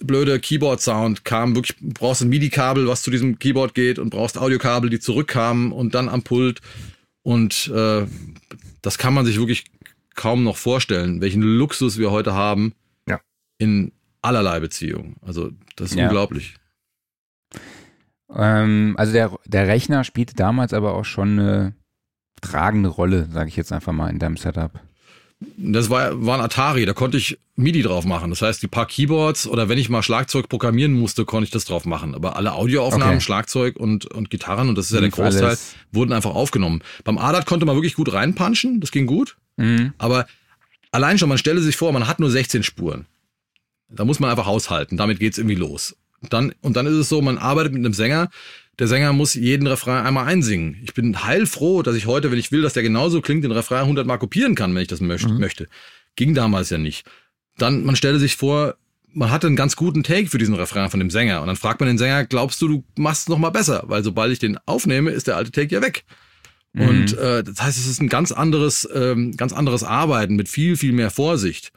blöde 0.00 0.38
Keyboard-Sound 0.38 1.24
kam 1.24 1.54
wirklich, 1.54 1.78
brauchst 1.80 2.20
ein 2.20 2.28
MIDI-Kabel, 2.28 2.88
was 2.88 3.00
zu 3.00 3.10
diesem 3.10 3.38
Keyboard 3.38 3.72
geht 3.72 3.98
und 3.98 4.10
brauchst 4.10 4.36
Audiokabel, 4.36 4.90
die 4.90 5.00
zurückkamen 5.00 5.72
und 5.72 5.94
dann 5.94 6.10
am 6.10 6.22
Pult 6.22 6.60
und 7.24 7.68
äh, 7.74 8.06
das 8.82 8.98
kann 8.98 9.14
man 9.14 9.24
sich 9.24 9.38
wirklich 9.38 9.64
kaum 10.14 10.44
noch 10.44 10.56
vorstellen, 10.56 11.20
welchen 11.20 11.42
Luxus 11.42 11.98
wir 11.98 12.10
heute 12.10 12.34
haben 12.34 12.74
ja. 13.08 13.20
in 13.58 13.92
allerlei 14.22 14.60
Beziehungen. 14.60 15.16
Also 15.22 15.50
das 15.76 15.90
ist 15.90 15.96
ja. 15.96 16.04
unglaublich. 16.04 16.54
Ähm, 18.30 18.94
also 18.98 19.12
der, 19.12 19.36
der 19.46 19.66
Rechner 19.66 20.04
spielte 20.04 20.34
damals 20.34 20.72
aber 20.74 20.94
auch 20.94 21.04
schon 21.04 21.38
eine 21.38 21.74
tragende 22.42 22.90
Rolle, 22.90 23.26
sage 23.32 23.48
ich 23.48 23.56
jetzt 23.56 23.72
einfach 23.72 23.92
mal 23.92 24.10
in 24.10 24.18
deinem 24.18 24.36
Setup. 24.36 24.80
Das 25.56 25.90
war, 25.90 26.24
war 26.24 26.38
ein 26.38 26.44
Atari, 26.44 26.86
da 26.86 26.92
konnte 26.92 27.16
ich 27.16 27.38
MIDI 27.56 27.82
drauf 27.82 28.04
machen. 28.04 28.30
Das 28.30 28.42
heißt, 28.42 28.62
die 28.62 28.66
paar 28.66 28.86
Keyboards 28.86 29.46
oder 29.46 29.68
wenn 29.68 29.78
ich 29.78 29.88
mal 29.88 30.02
Schlagzeug 30.02 30.48
programmieren 30.48 30.92
musste, 30.92 31.24
konnte 31.24 31.44
ich 31.44 31.50
das 31.50 31.64
drauf 31.64 31.84
machen. 31.84 32.14
Aber 32.14 32.36
alle 32.36 32.52
Audioaufnahmen, 32.52 33.16
okay. 33.16 33.20
Schlagzeug 33.20 33.76
und, 33.76 34.06
und 34.06 34.30
Gitarren, 34.30 34.68
und 34.68 34.76
das 34.76 34.86
ist 34.86 34.92
ja 34.92 35.00
der 35.00 35.10
Großteil, 35.10 35.44
alles. 35.44 35.74
wurden 35.92 36.12
einfach 36.12 36.34
aufgenommen. 36.34 36.82
Beim 37.04 37.18
ADAT 37.18 37.46
konnte 37.46 37.66
man 37.66 37.76
wirklich 37.76 37.94
gut 37.94 38.12
reinpunchen, 38.12 38.80
das 38.80 38.90
ging 38.90 39.06
gut. 39.06 39.36
Mhm. 39.56 39.92
Aber 39.98 40.26
allein 40.90 41.18
schon, 41.18 41.28
man 41.28 41.38
stelle 41.38 41.60
sich 41.60 41.76
vor, 41.76 41.92
man 41.92 42.08
hat 42.08 42.20
nur 42.20 42.30
16 42.30 42.62
Spuren. 42.62 43.06
Da 43.88 44.04
muss 44.04 44.20
man 44.20 44.30
einfach 44.30 44.46
haushalten, 44.46 44.96
damit 44.96 45.20
geht's 45.20 45.38
irgendwie 45.38 45.56
los. 45.56 45.96
Dann, 46.30 46.54
und 46.62 46.76
dann 46.76 46.86
ist 46.86 46.94
es 46.94 47.08
so, 47.08 47.20
man 47.20 47.38
arbeitet 47.38 47.72
mit 47.72 47.84
einem 47.84 47.94
Sänger, 47.94 48.30
der 48.78 48.88
Sänger 48.88 49.12
muss 49.12 49.34
jeden 49.34 49.66
Refrain 49.66 50.04
einmal 50.04 50.26
einsingen. 50.26 50.76
Ich 50.82 50.94
bin 50.94 51.24
heilfroh, 51.24 51.82
dass 51.82 51.94
ich 51.94 52.06
heute, 52.06 52.30
wenn 52.30 52.38
ich 52.38 52.52
will, 52.52 52.62
dass 52.62 52.72
der 52.72 52.82
genauso 52.82 53.20
klingt, 53.20 53.44
den 53.44 53.52
Refrain 53.52 53.82
100 53.82 54.06
Mal 54.06 54.18
kopieren 54.18 54.54
kann, 54.54 54.74
wenn 54.74 54.82
ich 54.82 54.88
das 54.88 55.00
möchte. 55.00 55.28
Mhm. 55.28 55.40
möchte. 55.40 55.68
Ging 56.16 56.34
damals 56.34 56.70
ja 56.70 56.78
nicht. 56.78 57.06
Dann, 57.56 57.84
man 57.84 57.96
stelle 57.96 58.18
sich 58.18 58.36
vor, 58.36 58.76
man 59.12 59.30
hatte 59.30 59.46
einen 59.46 59.56
ganz 59.56 59.76
guten 59.76 60.02
Take 60.02 60.28
für 60.28 60.38
diesen 60.38 60.54
Refrain 60.54 60.90
von 60.90 60.98
dem 60.98 61.10
Sänger. 61.10 61.40
Und 61.40 61.46
dann 61.46 61.56
fragt 61.56 61.80
man 61.80 61.86
den 61.86 61.98
Sänger, 61.98 62.24
glaubst 62.24 62.60
du, 62.62 62.68
du 62.68 62.84
machst 62.96 63.22
es 63.22 63.28
nochmal 63.28 63.52
besser? 63.52 63.84
Weil 63.86 64.02
sobald 64.02 64.32
ich 64.32 64.40
den 64.40 64.58
aufnehme, 64.66 65.10
ist 65.10 65.28
der 65.28 65.36
alte 65.36 65.52
Take 65.52 65.72
ja 65.72 65.82
weg. 65.82 66.04
Mhm. 66.72 66.88
Und 66.88 67.18
äh, 67.18 67.44
das 67.44 67.60
heißt, 67.60 67.78
es 67.78 67.86
ist 67.86 68.00
ein 68.00 68.08
ganz 68.08 68.32
anderes, 68.32 68.88
ähm, 68.92 69.36
ganz 69.36 69.52
anderes 69.52 69.84
Arbeiten 69.84 70.34
mit 70.34 70.48
viel, 70.48 70.76
viel 70.76 70.92
mehr 70.92 71.10
Vorsicht. 71.10 71.72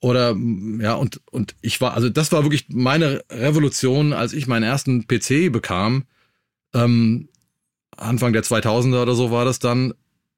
Oder 0.00 0.34
ja, 0.78 0.94
und, 0.94 1.20
und 1.30 1.54
ich 1.60 1.78
war, 1.82 1.92
also 1.92 2.08
das 2.08 2.32
war 2.32 2.42
wirklich 2.44 2.66
meine 2.70 3.22
Revolution, 3.30 4.14
als 4.14 4.32
ich 4.32 4.46
meinen 4.46 4.62
ersten 4.62 5.06
PC 5.06 5.52
bekam 5.52 6.04
ähm, 6.74 7.28
Anfang 7.96 8.32
der 8.32 8.42
2000er 8.42 9.02
oder 9.02 9.14
so 9.14 9.30
war 9.30 9.44
das 9.44 9.58
dann, 9.58 9.92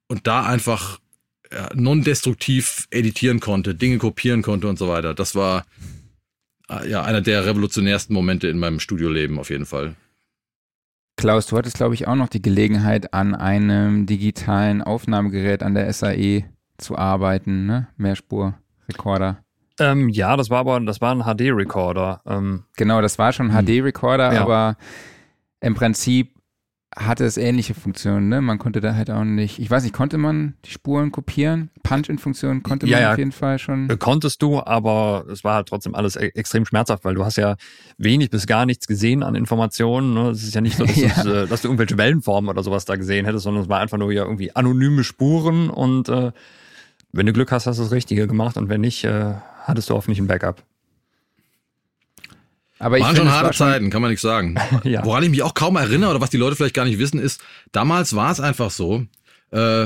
und 0.07 0.27
da 0.27 0.45
einfach 0.45 0.99
ja, 1.51 1.69
non-destruktiv 1.73 2.87
editieren 2.91 3.39
konnte, 3.39 3.75
Dinge 3.75 3.97
kopieren 3.97 4.41
konnte 4.41 4.67
und 4.67 4.77
so 4.77 4.87
weiter. 4.87 5.13
Das 5.13 5.35
war 5.35 5.65
äh, 6.69 6.89
ja 6.89 7.03
einer 7.03 7.21
der 7.21 7.45
revolutionärsten 7.45 8.13
Momente 8.13 8.47
in 8.47 8.59
meinem 8.59 8.79
Studioleben 8.79 9.39
auf 9.39 9.49
jeden 9.49 9.65
Fall. 9.65 9.95
Klaus, 11.15 11.45
du 11.45 11.57
hattest, 11.57 11.77
glaube 11.77 11.93
ich, 11.93 12.07
auch 12.07 12.15
noch 12.15 12.27
die 12.27 12.41
Gelegenheit, 12.41 13.13
an 13.13 13.35
einem 13.35 14.07
digitalen 14.07 14.81
Aufnahmegerät 14.81 15.61
an 15.61 15.75
der 15.75 15.91
SAE 15.93 16.45
zu 16.77 16.97
arbeiten, 16.97 17.65
ne? 17.65 17.87
Mehrspurrekorder. 17.97 19.43
Ähm, 19.79 20.09
ja, 20.09 20.35
das 20.35 20.49
war 20.49 20.59
aber, 20.59 20.79
das 20.81 21.01
war 21.01 21.15
ein 21.15 21.23
HD-Recorder. 21.23 22.21
Ähm, 22.25 22.63
genau, 22.75 23.01
das 23.01 23.17
war 23.19 23.31
schon 23.31 23.51
ein 23.51 23.65
HD-Recorder, 23.65 24.33
ja. 24.33 24.41
aber 24.41 24.77
im 25.63 25.75
Prinzip 25.75 26.33
hatte 26.95 27.25
es 27.25 27.37
ähnliche 27.37 27.73
Funktionen, 27.73 28.29
ne? 28.29 28.39
Man 28.41 28.59
konnte 28.59 28.79
da 28.79 28.93
halt 28.93 29.09
auch 29.09 29.23
nicht, 29.23 29.57
ich 29.57 29.71
weiß 29.71 29.81
nicht, 29.81 29.95
konnte 29.95 30.19
man 30.19 30.53
die 30.63 30.69
Spuren 30.69 31.11
kopieren? 31.11 31.71
Punch-in-Funktion 31.81 32.61
konnte 32.61 32.85
man 32.85 32.91
ja, 32.91 32.99
ja. 32.99 33.11
auf 33.13 33.17
jeden 33.17 33.31
Fall 33.31 33.57
schon. 33.57 33.89
Äh, 33.89 33.97
konntest 33.97 34.43
du, 34.43 34.59
aber 34.59 35.25
es 35.31 35.43
war 35.43 35.55
halt 35.55 35.67
trotzdem 35.69 35.95
alles 35.95 36.15
e 36.15 36.31
extrem 36.35 36.65
schmerzhaft, 36.65 37.03
weil 37.03 37.15
du 37.15 37.25
hast 37.25 37.37
ja 37.37 37.55
wenig 37.97 38.29
bis 38.29 38.45
gar 38.45 38.67
nichts 38.67 38.85
gesehen 38.85 39.23
an 39.23 39.33
Informationen. 39.33 40.13
Ne? 40.13 40.29
Es 40.29 40.43
ist 40.43 40.53
ja 40.53 40.61
nicht 40.61 40.77
so, 40.77 40.85
dass, 40.85 40.95
ja. 40.97 41.07
Es, 41.07 41.25
äh, 41.25 41.47
dass, 41.47 41.61
du 41.63 41.69
irgendwelche 41.69 41.97
Wellenformen 41.97 42.49
oder 42.49 42.61
sowas 42.61 42.85
da 42.85 42.95
gesehen 42.95 43.25
hättest, 43.25 43.45
sondern 43.45 43.63
es 43.63 43.69
war 43.69 43.79
einfach 43.79 43.97
nur 43.97 44.11
ja 44.11 44.23
irgendwie 44.23 44.55
anonyme 44.55 45.03
Spuren 45.03 45.71
und 45.71 46.09
äh, 46.09 46.31
wenn 47.11 47.25
du 47.25 47.33
Glück 47.33 47.51
hast, 47.51 47.65
hast 47.65 47.77
du 47.77 47.83
das 47.83 47.91
Richtige 47.91 48.27
gemacht 48.27 48.57
und 48.57 48.69
wenn 48.69 48.81
nicht, 48.81 49.03
äh, 49.03 49.33
hattest 49.63 49.89
du 49.89 49.95
hoffentlich 49.95 50.19
ein 50.19 50.27
Backup. 50.27 50.63
Aber 52.83 52.99
Waren 52.99 53.15
schon 53.15 53.31
harte 53.31 53.45
war 53.45 53.53
Zeiten, 53.53 53.89
kann 53.89 54.01
man 54.01 54.11
nicht 54.11 54.19
sagen. 54.19 54.55
ja. 54.83 55.05
Woran 55.05 55.23
ich 55.23 55.29
mich 55.29 55.41
auch 55.41 55.53
kaum 55.53 55.77
erinnere 55.77 56.11
oder 56.11 56.21
was 56.21 56.29
die 56.29 56.37
Leute 56.37 56.55
vielleicht 56.55 56.75
gar 56.75 56.85
nicht 56.85 56.99
wissen, 56.99 57.17
ist, 57.17 57.41
damals 57.71 58.13
war 58.15 58.31
es 58.31 58.41
einfach 58.41 58.71
so, 58.71 59.05
äh, 59.51 59.85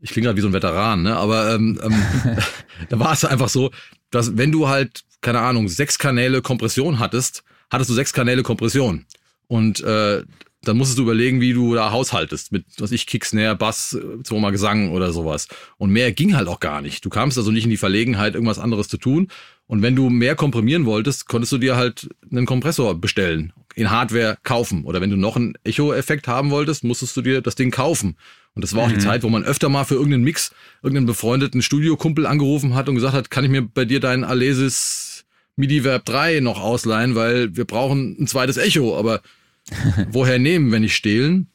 ich 0.00 0.10
klinge 0.10 0.26
gerade 0.26 0.36
wie 0.36 0.40
so 0.40 0.48
ein 0.48 0.54
Veteran, 0.54 1.02
ne? 1.02 1.16
aber 1.16 1.54
ähm, 1.54 1.78
ähm, 1.82 2.02
da 2.88 2.98
war 2.98 3.12
es 3.12 3.24
einfach 3.26 3.50
so, 3.50 3.70
dass 4.10 4.38
wenn 4.38 4.52
du 4.52 4.68
halt, 4.68 5.04
keine 5.20 5.40
Ahnung, 5.40 5.68
sechs 5.68 5.98
Kanäle 5.98 6.40
Kompression 6.40 6.98
hattest, 6.98 7.44
hattest 7.70 7.90
du 7.90 7.94
sechs 7.94 8.12
Kanäle 8.12 8.42
Kompression. 8.42 9.04
Und 9.46 9.82
äh, 9.82 10.22
dann 10.62 10.76
musstest 10.78 10.98
du 10.98 11.02
überlegen, 11.02 11.42
wie 11.42 11.52
du 11.52 11.74
da 11.74 11.92
haushaltest 11.92 12.52
mit, 12.52 12.64
was 12.78 12.90
ich, 12.90 13.06
Kick, 13.06 13.26
Snare, 13.26 13.54
Bass, 13.54 13.98
zweimal 14.22 14.52
Gesang 14.52 14.92
oder 14.92 15.12
sowas. 15.12 15.48
Und 15.76 15.90
mehr 15.90 16.12
ging 16.12 16.34
halt 16.34 16.48
auch 16.48 16.60
gar 16.60 16.80
nicht. 16.80 17.04
Du 17.04 17.10
kamst 17.10 17.36
also 17.36 17.50
nicht 17.50 17.64
in 17.64 17.70
die 17.70 17.76
Verlegenheit, 17.76 18.34
irgendwas 18.34 18.58
anderes 18.58 18.88
zu 18.88 18.96
tun. 18.96 19.28
Und 19.66 19.82
wenn 19.82 19.96
du 19.96 20.10
mehr 20.10 20.36
komprimieren 20.36 20.84
wolltest, 20.84 21.26
konntest 21.26 21.52
du 21.52 21.58
dir 21.58 21.76
halt 21.76 22.08
einen 22.30 22.46
Kompressor 22.46 23.00
bestellen, 23.00 23.52
in 23.74 23.90
Hardware 23.90 24.36
kaufen. 24.42 24.84
Oder 24.84 25.00
wenn 25.00 25.10
du 25.10 25.16
noch 25.16 25.36
einen 25.36 25.54
Echo-Effekt 25.64 26.28
haben 26.28 26.50
wolltest, 26.50 26.84
musstest 26.84 27.16
du 27.16 27.22
dir 27.22 27.40
das 27.40 27.54
Ding 27.54 27.70
kaufen. 27.70 28.16
Und 28.54 28.62
das 28.62 28.74
war 28.74 28.84
auch 28.84 28.88
mhm. 28.88 28.94
die 28.94 29.00
Zeit, 29.00 29.22
wo 29.22 29.28
man 29.30 29.42
öfter 29.42 29.68
mal 29.68 29.84
für 29.84 29.94
irgendeinen 29.94 30.24
Mix 30.24 30.52
irgendeinen 30.82 31.06
befreundeten 31.06 31.62
Studiokumpel 31.62 32.26
angerufen 32.26 32.74
hat 32.74 32.88
und 32.88 32.94
gesagt 32.94 33.14
hat, 33.14 33.30
kann 33.30 33.44
ich 33.44 33.50
mir 33.50 33.62
bei 33.62 33.84
dir 33.84 34.00
deinen 34.00 34.22
Alesis 34.22 35.24
MIDI 35.56 35.82
Verb 35.82 36.04
3 36.04 36.40
noch 36.40 36.60
ausleihen, 36.60 37.14
weil 37.14 37.56
wir 37.56 37.64
brauchen 37.64 38.16
ein 38.20 38.26
zweites 38.26 38.56
Echo, 38.56 38.98
aber 38.98 39.22
woher 40.10 40.38
nehmen, 40.38 40.72
wenn 40.72 40.82
nicht 40.82 40.96
stehlen? 40.96 41.48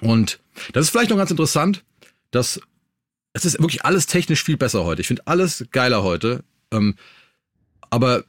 Und 0.00 0.40
das 0.72 0.86
ist 0.86 0.90
vielleicht 0.90 1.10
noch 1.10 1.16
ganz 1.16 1.30
interessant, 1.30 1.84
dass 2.30 2.60
es 3.32 3.44
ist 3.44 3.58
wirklich 3.58 3.84
alles 3.84 4.06
technisch 4.06 4.42
viel 4.42 4.56
besser 4.56 4.84
heute. 4.84 5.00
Ich 5.00 5.08
finde 5.08 5.26
alles 5.26 5.66
geiler 5.72 6.02
heute. 6.02 6.44
Ähm, 6.72 6.94
aber 7.94 8.24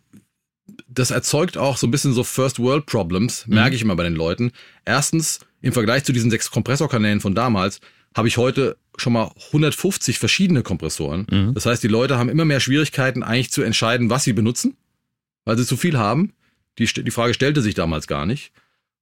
das 0.88 1.10
erzeugt 1.10 1.58
auch 1.58 1.78
so 1.78 1.88
ein 1.88 1.92
bisschen 1.92 2.14
so 2.14 2.24
First 2.24 2.60
World 2.60 2.86
Problems, 2.86 3.48
merke 3.48 3.72
mhm. 3.72 3.76
ich 3.76 3.82
immer 3.82 3.96
bei 3.96 4.04
den 4.04 4.14
Leuten. 4.14 4.52
Erstens, 4.86 5.40
im 5.64 5.74
Vergleich 5.74 6.04
zu 6.04 6.14
diesen 6.14 6.30
sechs 6.30 6.52
Kompressorkanälen 6.52 7.20
von 7.20 7.34
damals, 7.34 7.80
habe 8.16 8.28
ich 8.28 8.38
heute 8.38 8.78
schon 8.96 9.14
mal 9.14 9.32
150 9.48 10.20
verschiedene 10.20 10.62
Kompressoren. 10.62 11.26
Mhm. 11.32 11.56
Das 11.56 11.66
heißt, 11.66 11.82
die 11.82 11.88
Leute 11.88 12.20
haben 12.20 12.30
immer 12.30 12.46
mehr 12.46 12.60
Schwierigkeiten, 12.60 13.24
eigentlich 13.24 13.52
zu 13.52 13.64
entscheiden, 13.64 14.12
was 14.12 14.24
sie 14.24 14.34
benutzen, 14.34 14.78
weil 15.46 15.58
sie 15.58 15.66
zu 15.66 15.78
viel 15.78 15.98
haben. 15.98 16.34
Die, 16.78 16.86
die 16.86 17.12
Frage 17.12 17.34
stellte 17.34 17.64
sich 17.64 17.74
damals 17.74 18.06
gar 18.06 18.28
nicht. 18.28 18.52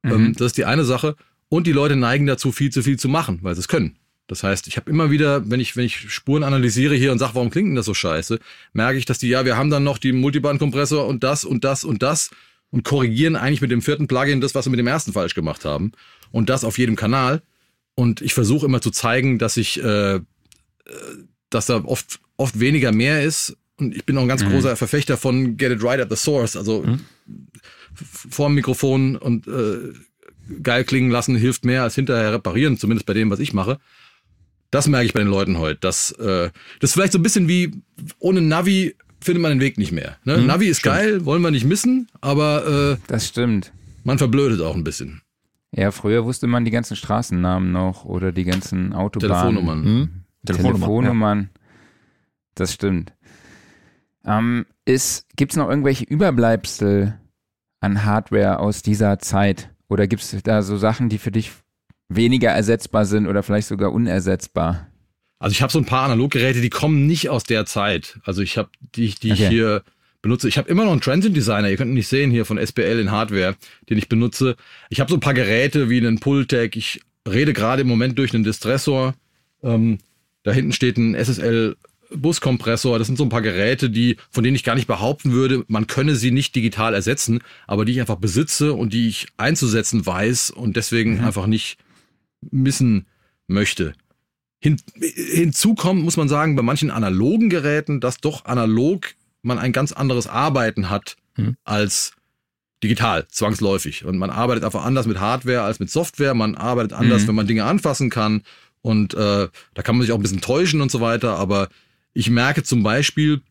Mhm. 0.01 0.11
Ähm, 0.11 0.33
das 0.33 0.47
ist 0.47 0.57
die 0.57 0.65
eine 0.65 0.85
Sache. 0.85 1.17
Und 1.49 1.67
die 1.67 1.73
Leute 1.73 1.97
neigen 1.97 2.25
dazu, 2.25 2.53
viel 2.53 2.71
zu 2.71 2.83
viel 2.83 2.97
zu 2.97 3.09
machen, 3.09 3.39
weil 3.41 3.53
sie 3.53 3.59
es 3.59 3.67
können. 3.67 3.97
Das 4.27 4.43
heißt, 4.43 4.67
ich 4.67 4.77
habe 4.77 4.89
immer 4.89 5.11
wieder, 5.11 5.49
wenn 5.49 5.59
ich, 5.59 5.75
wenn 5.75 5.85
ich 5.85 6.11
Spuren 6.11 6.43
analysiere 6.43 6.95
hier 6.95 7.11
und 7.11 7.19
sage, 7.19 7.35
warum 7.35 7.49
klingt 7.49 7.69
denn 7.69 7.75
das 7.75 7.85
so 7.85 7.93
scheiße, 7.93 8.39
merke 8.71 8.97
ich, 8.97 9.05
dass 9.05 9.17
die, 9.17 9.27
ja, 9.27 9.45
wir 9.45 9.57
haben 9.57 9.69
dann 9.69 9.83
noch 9.83 9.97
die 9.97 10.13
Multiband-Kompressor 10.13 11.05
und 11.05 11.23
das 11.23 11.43
und 11.43 11.63
das 11.63 11.83
und 11.83 12.01
das 12.03 12.31
und 12.71 12.83
korrigieren 12.83 13.35
eigentlich 13.35 13.61
mit 13.61 13.71
dem 13.71 13.81
vierten 13.81 14.07
Plugin 14.07 14.41
das, 14.41 14.55
was 14.55 14.65
wir 14.65 14.71
mit 14.71 14.79
dem 14.79 14.87
ersten 14.87 15.13
falsch 15.13 15.35
gemacht 15.35 15.65
haben. 15.65 15.91
Und 16.31 16.49
das 16.49 16.63
auf 16.63 16.77
jedem 16.77 16.95
Kanal. 16.95 17.43
Und 17.95 18.21
ich 18.21 18.33
versuche 18.33 18.65
immer 18.65 18.81
zu 18.81 18.89
zeigen, 18.89 19.37
dass 19.37 19.57
ich, 19.57 19.83
äh, 19.83 20.15
äh 20.15 20.21
dass 21.51 21.67
da 21.67 21.83
oft, 21.83 22.19
oft 22.37 22.59
weniger 22.59 22.91
mehr 22.91 23.23
ist. 23.23 23.55
Und 23.77 23.95
ich 23.95 24.05
bin 24.05 24.17
auch 24.17 24.23
ein 24.23 24.27
ganz 24.27 24.43
mhm. 24.43 24.49
großer 24.49 24.75
Verfechter 24.75 25.17
von 25.17 25.57
Get 25.57 25.71
it 25.71 25.83
right 25.83 25.99
at 25.99 26.09
the 26.09 26.15
source. 26.15 26.55
Also 26.55 26.81
mhm. 26.81 27.01
vor 27.93 28.47
dem 28.47 28.55
Mikrofon 28.55 29.17
und 29.17 29.45
äh, 29.47 29.93
geil 30.63 30.83
klingen 30.83 31.11
lassen 31.11 31.35
hilft 31.35 31.65
mehr 31.65 31.83
als 31.83 31.95
hinterher 31.95 32.33
reparieren, 32.33 32.77
zumindest 32.77 33.05
bei 33.05 33.13
dem, 33.13 33.29
was 33.29 33.39
ich 33.39 33.53
mache. 33.53 33.79
Das 34.73 34.87
merke 34.87 35.05
ich 35.05 35.13
bei 35.13 35.19
den 35.19 35.29
Leuten 35.29 35.59
heute. 35.59 35.79
Dass, 35.81 36.11
äh, 36.13 36.49
das 36.79 36.89
ist 36.89 36.93
vielleicht 36.93 37.13
so 37.13 37.19
ein 37.19 37.23
bisschen 37.23 37.47
wie 37.47 37.83
ohne 38.17 38.41
Navi 38.41 38.95
findet 39.21 39.41
man 39.43 39.51
den 39.51 39.61
Weg 39.61 39.77
nicht 39.77 39.91
mehr. 39.91 40.17
Ne? 40.23 40.37
Mhm, 40.37 40.47
Navi 40.47 40.65
ist 40.65 40.79
stimmt. 40.79 40.95
geil, 40.95 41.25
wollen 41.25 41.43
wir 41.43 41.51
nicht 41.51 41.65
missen, 41.65 42.09
aber 42.21 42.93
äh, 42.93 42.97
das 43.07 43.27
stimmt. 43.27 43.71
Man 44.03 44.17
verblödet 44.17 44.61
auch 44.61 44.75
ein 44.75 44.83
bisschen. 44.83 45.21
Ja, 45.71 45.91
früher 45.91 46.25
wusste 46.25 46.47
man 46.47 46.65
die 46.65 46.71
ganzen 46.71 46.95
Straßennamen 46.95 47.71
noch 47.71 48.05
oder 48.05 48.31
die 48.31 48.45
ganzen 48.45 48.93
Autobahnen. 48.93 49.55
Telefonnummern. 49.55 49.83
Mhm. 49.83 50.09
Telefonnummern. 50.45 50.81
Telefonnummern. 50.81 51.39
Ja. 51.53 51.61
Das 52.55 52.73
stimmt. 52.73 53.13
Ähm, 54.25 54.65
Gibt 54.85 55.51
es 55.51 55.55
noch 55.55 55.69
irgendwelche 55.69 56.05
Überbleibsel 56.05 57.19
an 57.79 58.05
Hardware 58.05 58.59
aus 58.59 58.81
dieser 58.81 59.19
Zeit? 59.19 59.69
Oder 59.87 60.07
gibt 60.07 60.23
es 60.23 60.35
da 60.43 60.63
so 60.63 60.77
Sachen, 60.77 61.09
die 61.09 61.19
für 61.19 61.31
dich 61.31 61.51
weniger 62.15 62.49
ersetzbar 62.49 63.05
sind 63.05 63.27
oder 63.27 63.43
vielleicht 63.43 63.67
sogar 63.67 63.91
unersetzbar? 63.91 64.87
Also 65.39 65.53
ich 65.53 65.61
habe 65.61 65.71
so 65.71 65.79
ein 65.79 65.85
paar 65.85 66.05
Analoggeräte, 66.05 66.61
die 66.61 66.69
kommen 66.69 67.05
nicht 67.05 67.29
aus 67.29 67.43
der 67.43 67.65
Zeit. 67.65 68.19
Also 68.23 68.41
ich 68.41 68.57
habe 68.57 68.69
die, 68.95 69.13
die 69.15 69.31
okay. 69.31 69.43
ich 69.43 69.49
hier 69.49 69.83
benutze. 70.21 70.47
Ich 70.47 70.57
habe 70.57 70.69
immer 70.69 70.85
noch 70.85 70.91
einen 70.91 71.01
Transient 71.01 71.35
Designer, 71.35 71.69
ihr 71.69 71.77
könnt 71.77 71.91
ihn 71.91 71.95
nicht 71.95 72.07
sehen 72.07 72.31
hier 72.31 72.45
von 72.45 72.57
SPL 72.57 72.99
in 72.99 73.11
Hardware, 73.11 73.55
den 73.89 73.97
ich 73.97 74.07
benutze. 74.07 74.55
Ich 74.89 74.99
habe 74.99 75.09
so 75.09 75.17
ein 75.17 75.21
paar 75.21 75.33
Geräte 75.33 75.89
wie 75.89 75.97
einen 75.97 76.19
Pultec. 76.19 76.75
Ich 76.77 77.01
rede 77.27 77.53
gerade 77.53 77.81
im 77.81 77.87
Moment 77.87 78.17
durch 78.17 78.33
einen 78.33 78.43
Distressor. 78.43 79.15
Ähm, 79.61 79.99
da 80.43 80.51
hinten 80.51 80.71
steht 80.71 80.97
ein 80.97 81.15
SSL 81.15 81.75
Buskompressor, 82.15 82.99
das 82.99 83.07
sind 83.07 83.17
so 83.17 83.23
ein 83.23 83.29
paar 83.29 83.41
Geräte, 83.41 83.89
die, 83.89 84.17
von 84.29 84.43
denen 84.43 84.55
ich 84.55 84.63
gar 84.63 84.75
nicht 84.75 84.87
behaupten 84.87 85.31
würde, 85.31 85.63
man 85.67 85.87
könne 85.87 86.15
sie 86.15 86.31
nicht 86.31 86.55
digital 86.55 86.93
ersetzen, 86.93 87.39
aber 87.67 87.85
die 87.85 87.93
ich 87.93 87.99
einfach 88.01 88.17
besitze 88.17 88.73
und 88.73 88.93
die 88.93 89.07
ich 89.07 89.27
einzusetzen 89.37 90.05
weiß 90.05 90.51
und 90.51 90.75
deswegen 90.75 91.17
mhm. 91.17 91.25
einfach 91.25 91.47
nicht 91.47 91.77
missen 92.51 93.05
möchte. 93.47 93.93
Hin, 94.59 94.79
hinzu 94.95 95.75
kommt, 95.75 96.03
muss 96.03 96.17
man 96.17 96.29
sagen, 96.29 96.55
bei 96.55 96.61
manchen 96.61 96.91
analogen 96.91 97.49
Geräten, 97.49 97.99
dass 97.99 98.17
doch 98.17 98.45
analog 98.45 99.15
man 99.41 99.59
ein 99.59 99.73
ganz 99.73 99.91
anderes 99.91 100.27
Arbeiten 100.27 100.89
hat 100.89 101.17
mhm. 101.35 101.57
als 101.65 102.13
digital, 102.81 103.27
zwangsläufig. 103.29 104.05
Und 104.05 104.17
man 104.17 104.29
arbeitet 104.29 104.63
einfach 104.63 104.85
anders 104.85 105.05
mit 105.05 105.19
Hardware 105.19 105.61
als 105.61 105.79
mit 105.79 105.89
Software. 105.89 106.33
Man 106.33 106.55
arbeitet 106.55 106.93
anders, 106.93 107.23
mhm. 107.23 107.27
wenn 107.29 107.35
man 107.35 107.47
Dinge 107.47 107.65
anfassen 107.65 108.09
kann. 108.09 108.43
Und 108.81 109.13
äh, 109.13 109.47
da 109.73 109.81
kann 109.81 109.95
man 109.95 110.01
sich 110.01 110.11
auch 110.11 110.17
ein 110.17 110.21
bisschen 110.21 110.41
täuschen 110.41 110.81
und 110.81 110.91
so 110.91 110.99
weiter. 111.01 111.37
Aber 111.37 111.69
ich 112.13 112.29
merke 112.29 112.63
zum 112.63 112.83
Beispiel, 112.83 113.41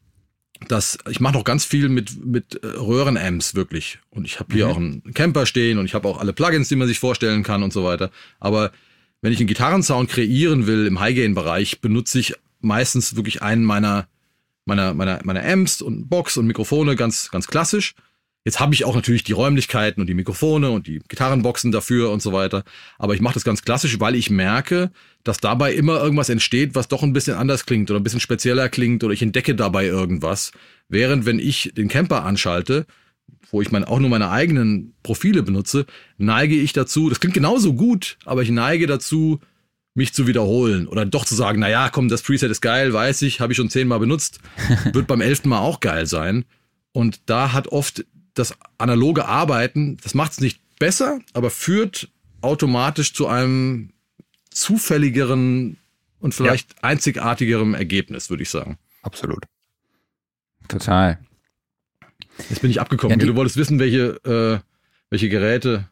dass 0.68 0.98
ich 1.08 1.20
mache 1.20 1.34
noch 1.34 1.44
ganz 1.44 1.64
viel 1.64 1.88
mit 1.88 2.24
mit 2.24 2.62
äh, 2.62 2.66
Röhrenamps 2.66 3.54
wirklich 3.54 3.98
und 4.10 4.24
ich 4.24 4.40
habe 4.40 4.54
hier 4.54 4.66
mhm. 4.66 4.72
auch 4.72 4.76
einen 4.76 5.14
Camper 5.14 5.46
stehen 5.46 5.78
und 5.78 5.84
ich 5.84 5.94
habe 5.94 6.08
auch 6.08 6.18
alle 6.18 6.32
Plugins, 6.32 6.68
die 6.68 6.76
man 6.76 6.88
sich 6.88 6.98
vorstellen 6.98 7.42
kann 7.42 7.62
und 7.62 7.72
so 7.72 7.84
weiter. 7.84 8.10
Aber 8.40 8.72
wenn 9.20 9.32
ich 9.32 9.38
einen 9.38 9.48
Gitarrensound 9.48 10.10
kreieren 10.10 10.66
will 10.66 10.86
im 10.86 11.00
High-Gain-Bereich, 11.00 11.80
benutze 11.80 12.18
ich 12.18 12.34
meistens 12.60 13.16
wirklich 13.16 13.42
einen 13.42 13.64
meiner 13.64 14.08
meiner 14.64 14.94
meiner 14.94 15.20
meiner 15.24 15.44
Amps 15.44 15.82
und 15.82 16.08
Box 16.08 16.36
und 16.36 16.46
Mikrofone 16.46 16.96
ganz 16.96 17.30
ganz 17.30 17.46
klassisch 17.46 17.94
Jetzt 18.44 18.58
habe 18.58 18.74
ich 18.74 18.84
auch 18.84 18.96
natürlich 18.96 19.22
die 19.22 19.32
Räumlichkeiten 19.32 20.00
und 20.00 20.08
die 20.08 20.14
Mikrofone 20.14 20.70
und 20.70 20.88
die 20.88 21.00
Gitarrenboxen 21.06 21.70
dafür 21.70 22.10
und 22.10 22.22
so 22.22 22.32
weiter. 22.32 22.64
Aber 22.98 23.14
ich 23.14 23.20
mache 23.20 23.34
das 23.34 23.44
ganz 23.44 23.62
klassisch, 23.62 24.00
weil 24.00 24.16
ich 24.16 24.30
merke, 24.30 24.90
dass 25.22 25.38
dabei 25.38 25.72
immer 25.74 26.02
irgendwas 26.02 26.28
entsteht, 26.28 26.74
was 26.74 26.88
doch 26.88 27.04
ein 27.04 27.12
bisschen 27.12 27.36
anders 27.36 27.66
klingt 27.66 27.90
oder 27.90 28.00
ein 28.00 28.02
bisschen 28.02 28.20
spezieller 28.20 28.68
klingt 28.68 29.04
oder 29.04 29.14
ich 29.14 29.22
entdecke 29.22 29.54
dabei 29.54 29.86
irgendwas. 29.86 30.50
Während 30.88 31.24
wenn 31.24 31.38
ich 31.38 31.72
den 31.76 31.88
Camper 31.88 32.24
anschalte, 32.24 32.86
wo 33.52 33.62
ich 33.62 33.70
mein, 33.70 33.84
auch 33.84 34.00
nur 34.00 34.10
meine 34.10 34.30
eigenen 34.30 34.94
Profile 35.04 35.44
benutze, 35.44 35.86
neige 36.18 36.56
ich 36.56 36.72
dazu, 36.72 37.08
das 37.08 37.20
klingt 37.20 37.34
genauso 37.34 37.74
gut, 37.74 38.16
aber 38.24 38.42
ich 38.42 38.50
neige 38.50 38.88
dazu, 38.88 39.40
mich 39.94 40.14
zu 40.14 40.26
wiederholen 40.26 40.88
oder 40.88 41.04
doch 41.04 41.26
zu 41.26 41.34
sagen, 41.34 41.60
na 41.60 41.68
ja, 41.68 41.90
komm, 41.90 42.08
das 42.08 42.22
Preset 42.22 42.50
ist 42.50 42.62
geil, 42.62 42.92
weiß 42.92 43.22
ich, 43.22 43.40
habe 43.40 43.52
ich 43.52 43.58
schon 43.58 43.70
zehnmal 43.70 44.00
benutzt, 44.00 44.40
wird 44.92 45.06
beim 45.06 45.20
elften 45.20 45.50
Mal 45.50 45.60
auch 45.60 45.80
geil 45.80 46.06
sein. 46.06 46.44
Und 46.92 47.20
da 47.26 47.52
hat 47.52 47.68
oft 47.68 48.04
das 48.34 48.54
analoge 48.78 49.26
Arbeiten, 49.26 49.98
das 50.02 50.14
macht 50.14 50.32
es 50.32 50.40
nicht 50.40 50.60
besser, 50.78 51.20
aber 51.32 51.50
führt 51.50 52.08
automatisch 52.40 53.14
zu 53.14 53.26
einem 53.26 53.90
zufälligeren 54.50 55.78
und 56.20 56.34
vielleicht 56.34 56.72
ja. 56.72 56.78
einzigartigeren 56.82 57.74
Ergebnis, 57.74 58.30
würde 58.30 58.42
ich 58.42 58.50
sagen. 58.50 58.78
Absolut. 59.02 59.44
Total. 60.68 61.18
Jetzt 62.48 62.62
bin 62.62 62.70
ich 62.70 62.80
abgekommen. 62.80 63.18
Ja, 63.18 63.26
du 63.26 63.34
wolltest 63.34 63.56
wissen, 63.56 63.78
welche, 63.78 64.16
äh, 64.24 64.60
welche 65.10 65.28
Geräte. 65.28 65.88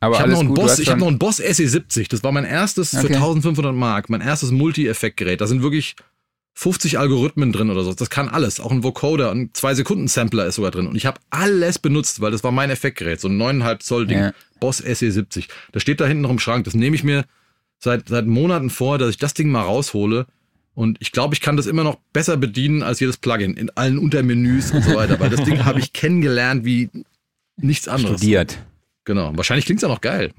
Aber 0.00 0.14
ich 0.14 0.20
habe 0.20 0.32
noch, 0.32 0.40
einen 0.40 0.54
Boss, 0.54 0.78
ich 0.78 0.88
hab 0.88 0.98
noch 0.98 1.06
einen 1.06 1.18
Boss 1.18 1.40
SE70. 1.40 2.08
Das 2.10 2.22
war 2.22 2.32
mein 2.32 2.44
erstes 2.44 2.94
okay. 2.94 3.08
für 3.08 3.14
1500 3.14 3.74
Mark, 3.74 4.10
mein 4.10 4.20
erstes 4.20 4.50
Multi-Effekt-Gerät. 4.50 5.40
Da 5.40 5.46
sind 5.46 5.62
wirklich 5.62 5.96
50 6.58 6.98
Algorithmen 6.98 7.52
drin 7.52 7.68
oder 7.68 7.84
so. 7.84 7.92
Das 7.92 8.08
kann 8.08 8.30
alles. 8.30 8.60
Auch 8.60 8.72
ein 8.72 8.82
Vocoder, 8.82 9.30
ein 9.30 9.52
2-Sekunden-Sampler 9.52 10.46
ist 10.46 10.54
sogar 10.54 10.70
drin. 10.70 10.86
Und 10.86 10.96
ich 10.96 11.04
habe 11.04 11.20
alles 11.28 11.78
benutzt, 11.78 12.22
weil 12.22 12.30
das 12.30 12.42
war 12.44 12.50
mein 12.50 12.70
Effektgerät. 12.70 13.20
So 13.20 13.28
ein 13.28 13.36
9,5 13.36 13.78
Zoll 13.80 14.06
Ding. 14.06 14.18
Ja. 14.18 14.32
Boss 14.58 14.82
SE70. 14.82 15.48
Das 15.72 15.82
steht 15.82 16.00
da 16.00 16.06
hinten 16.06 16.22
noch 16.22 16.30
im 16.30 16.38
Schrank. 16.38 16.64
Das 16.64 16.72
nehme 16.72 16.96
ich 16.96 17.04
mir 17.04 17.26
seit, 17.78 18.08
seit 18.08 18.26
Monaten 18.26 18.70
vor, 18.70 18.96
dass 18.96 19.10
ich 19.10 19.18
das 19.18 19.34
Ding 19.34 19.50
mal 19.50 19.62
raushole. 19.62 20.26
Und 20.72 20.96
ich 21.00 21.12
glaube, 21.12 21.34
ich 21.34 21.42
kann 21.42 21.58
das 21.58 21.66
immer 21.66 21.84
noch 21.84 21.98
besser 22.14 22.38
bedienen 22.38 22.82
als 22.82 23.00
jedes 23.00 23.18
Plugin 23.18 23.54
in 23.54 23.68
allen 23.76 23.98
Untermenüs 23.98 24.70
und 24.70 24.82
so 24.82 24.94
weiter. 24.94 25.20
Weil 25.20 25.28
das 25.28 25.44
Ding 25.44 25.62
habe 25.66 25.78
ich 25.78 25.92
kennengelernt 25.92 26.64
wie 26.64 26.88
nichts 27.58 27.86
anderes. 27.86 28.16
Studiert. 28.16 28.58
Genau. 29.04 29.36
Wahrscheinlich 29.36 29.66
klingt 29.66 29.80
es 29.80 29.82
ja 29.82 29.88
noch 29.88 30.00
geil. 30.00 30.32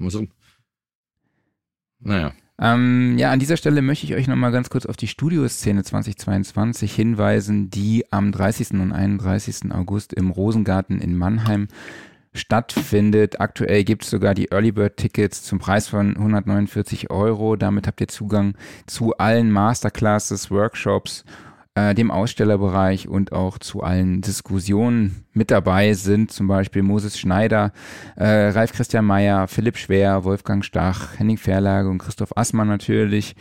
Naja. 2.00 2.34
Ähm, 2.60 3.16
ja, 3.18 3.30
an 3.30 3.38
dieser 3.38 3.56
Stelle 3.56 3.82
möchte 3.82 4.06
ich 4.06 4.14
euch 4.14 4.26
nochmal 4.26 4.50
ganz 4.50 4.68
kurz 4.68 4.84
auf 4.84 4.96
die 4.96 5.06
Studioszene 5.06 5.84
2022 5.84 6.92
hinweisen, 6.92 7.70
die 7.70 8.04
am 8.10 8.32
30. 8.32 8.72
und 8.72 8.92
31. 8.92 9.72
August 9.72 10.12
im 10.12 10.30
Rosengarten 10.30 11.00
in 11.00 11.16
Mannheim 11.16 11.68
stattfindet. 12.34 13.40
Aktuell 13.40 13.84
gibt 13.84 14.04
es 14.04 14.10
sogar 14.10 14.34
die 14.34 14.50
Early 14.50 14.72
Bird 14.72 14.96
Tickets 14.96 15.42
zum 15.44 15.60
Preis 15.60 15.88
von 15.88 16.16
149 16.16 17.10
Euro. 17.10 17.54
Damit 17.56 17.86
habt 17.86 18.00
ihr 18.00 18.08
Zugang 18.08 18.54
zu 18.86 19.16
allen 19.16 19.52
Masterclasses, 19.52 20.50
Workshops, 20.50 21.24
äh, 21.78 21.94
dem 21.94 22.10
Ausstellerbereich 22.10 23.08
und 23.08 23.32
auch 23.32 23.58
zu 23.58 23.82
allen 23.82 24.20
Diskussionen. 24.20 25.24
Mit 25.32 25.50
dabei 25.50 25.92
sind 25.94 26.32
zum 26.32 26.48
Beispiel 26.48 26.82
Moses 26.82 27.18
Schneider, 27.18 27.72
äh, 28.16 28.48
Ralf 28.48 28.72
Christian 28.72 29.04
Meyer, 29.04 29.46
Philipp 29.46 29.76
Schwer, 29.76 30.24
Wolfgang 30.24 30.64
Stach, 30.64 31.18
Henning 31.18 31.38
Verlage 31.38 31.88
und 31.88 31.98
Christoph 31.98 32.36
Assmann 32.36 32.68
natürlich. 32.68 33.36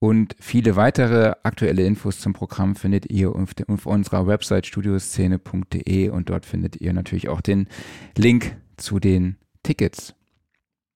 Und 0.00 0.36
viele 0.38 0.76
weitere 0.76 1.32
aktuelle 1.42 1.84
Infos 1.84 2.20
zum 2.20 2.32
Programm 2.32 2.76
findet 2.76 3.10
ihr 3.10 3.34
auf, 3.34 3.50
auf 3.66 3.86
unserer 3.86 4.26
Website 4.26 4.66
studioszene.de 4.66 6.10
und 6.10 6.30
dort 6.30 6.46
findet 6.46 6.80
ihr 6.80 6.92
natürlich 6.92 7.28
auch 7.28 7.40
den 7.40 7.66
Link 8.16 8.56
zu 8.76 9.00
den 9.00 9.38
Tickets. 9.62 10.14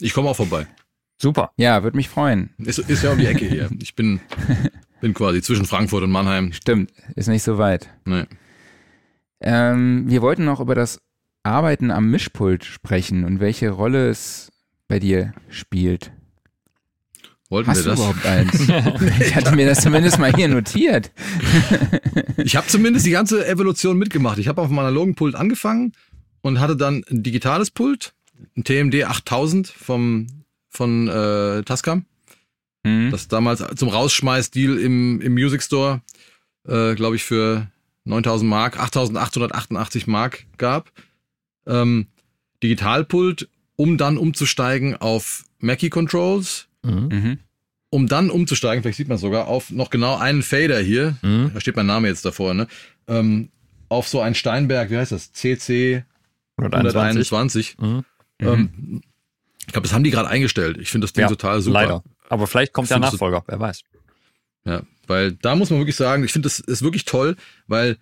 Ich 0.00 0.12
komme 0.12 0.28
auch 0.28 0.36
vorbei. 0.36 0.66
Super. 1.16 1.52
Ja, 1.56 1.82
würde 1.82 1.96
mich 1.96 2.08
freuen. 2.08 2.50
Ist, 2.58 2.78
ist 2.78 3.02
ja 3.02 3.12
um 3.12 3.18
die 3.18 3.26
Ecke 3.26 3.46
hier. 3.46 3.70
Ich 3.80 3.94
bin, 3.94 4.20
bin 5.02 5.14
quasi 5.14 5.42
zwischen 5.42 5.66
Frankfurt 5.66 6.04
und 6.04 6.10
Mannheim. 6.10 6.52
Stimmt, 6.52 6.92
ist 7.16 7.28
nicht 7.28 7.42
so 7.42 7.58
weit. 7.58 7.90
Nee. 8.06 8.24
Ähm, 9.40 10.04
wir 10.06 10.22
wollten 10.22 10.44
noch 10.44 10.60
über 10.60 10.76
das 10.76 11.00
Arbeiten 11.42 11.90
am 11.90 12.08
Mischpult 12.08 12.64
sprechen 12.64 13.24
und 13.24 13.40
welche 13.40 13.70
Rolle 13.70 14.08
es 14.08 14.52
bei 14.86 15.00
dir 15.00 15.34
spielt. 15.48 16.12
Wollten 17.50 17.68
Hast 17.68 17.84
wir 17.84 17.90
das? 17.90 17.98
überhaupt 17.98 18.24
eins? 18.24 18.60
ich 19.20 19.34
hatte 19.34 19.54
mir 19.56 19.66
das 19.66 19.82
zumindest 19.82 20.18
mal 20.18 20.32
hier 20.34 20.48
notiert. 20.48 21.10
Ich 22.44 22.56
habe 22.56 22.66
zumindest 22.66 23.06
die 23.06 23.10
ganze 23.10 23.46
Evolution 23.46 23.98
mitgemacht. 23.98 24.38
Ich 24.38 24.48
habe 24.48 24.60
auf 24.60 24.68
dem 24.68 24.78
analogen 24.78 25.14
Pult 25.14 25.36
angefangen 25.36 25.92
und 26.40 26.58
hatte 26.58 26.76
dann 26.76 27.04
ein 27.08 27.22
digitales 27.22 27.70
Pult, 27.70 28.14
ein 28.56 28.64
TMD 28.64 29.04
8000 29.04 29.68
vom, 29.68 30.26
von 30.68 31.08
äh, 31.08 31.62
Tascam. 31.62 32.06
Hm? 32.86 33.10
Das 33.10 33.28
damals 33.28 33.64
zum 33.76 33.88
Rausschmeiß-Deal 33.88 34.78
im, 34.78 35.20
im 35.20 35.32
Music 35.34 35.62
Store, 35.62 36.00
äh, 36.66 36.94
glaube 36.94 37.16
ich, 37.16 37.24
für 37.24 37.68
9000 38.04 38.48
Mark, 38.48 38.78
8888 38.80 40.06
Mark 40.06 40.44
gab. 40.58 40.90
Ähm, 41.66 42.06
Digitalpult, 42.62 43.48
um 43.76 43.96
dann 43.98 44.16
umzusteigen 44.18 44.96
auf 44.96 45.44
Mackie 45.58 45.90
Controls, 45.90 46.66
Mhm. 46.84 47.08
Mhm. 47.12 47.38
um 47.90 48.08
dann 48.08 48.30
umzusteigen, 48.30 48.82
vielleicht 48.82 48.96
sieht 48.96 49.08
man 49.08 49.18
sogar, 49.18 49.46
auf 49.46 49.70
noch 49.70 49.90
genau 49.90 50.16
einen 50.16 50.42
Fader 50.42 50.80
hier. 50.80 51.16
Mhm. 51.22 51.52
Da 51.54 51.60
steht 51.60 51.76
mein 51.76 51.86
Name 51.86 52.08
jetzt 52.08 52.24
davor, 52.24 52.54
ne? 52.54 52.66
Ähm, 53.06 53.50
auf 53.88 54.08
so 54.08 54.20
ein 54.20 54.34
Steinberg, 54.34 54.90
wie 54.90 54.96
heißt 54.96 55.12
das? 55.12 55.32
CC 55.32 56.04
121. 56.56 57.76
121. 57.76 57.76
Mhm. 57.78 58.04
Ähm, 58.40 59.02
ich 59.66 59.72
glaube, 59.72 59.86
das 59.86 59.94
haben 59.94 60.02
die 60.02 60.10
gerade 60.10 60.28
eingestellt. 60.28 60.78
Ich 60.80 60.90
finde 60.90 61.04
das 61.04 61.12
Ding 61.12 61.22
Ja, 61.22 61.28
total 61.28 61.60
super. 61.60 61.74
Leider. 61.82 62.02
Aber 62.32 62.46
vielleicht 62.46 62.72
kommt 62.72 62.88
der 62.88 62.98
Nachfolger, 62.98 63.44
wer 63.46 63.60
weiß. 63.60 63.82
Ja, 64.64 64.84
weil 65.06 65.32
da 65.32 65.54
muss 65.54 65.68
man 65.68 65.80
wirklich 65.80 65.96
sagen, 65.96 66.24
ich 66.24 66.32
finde 66.32 66.46
das 66.46 66.60
ist 66.60 66.80
wirklich 66.80 67.04
toll, 67.04 67.36
weil 67.66 67.98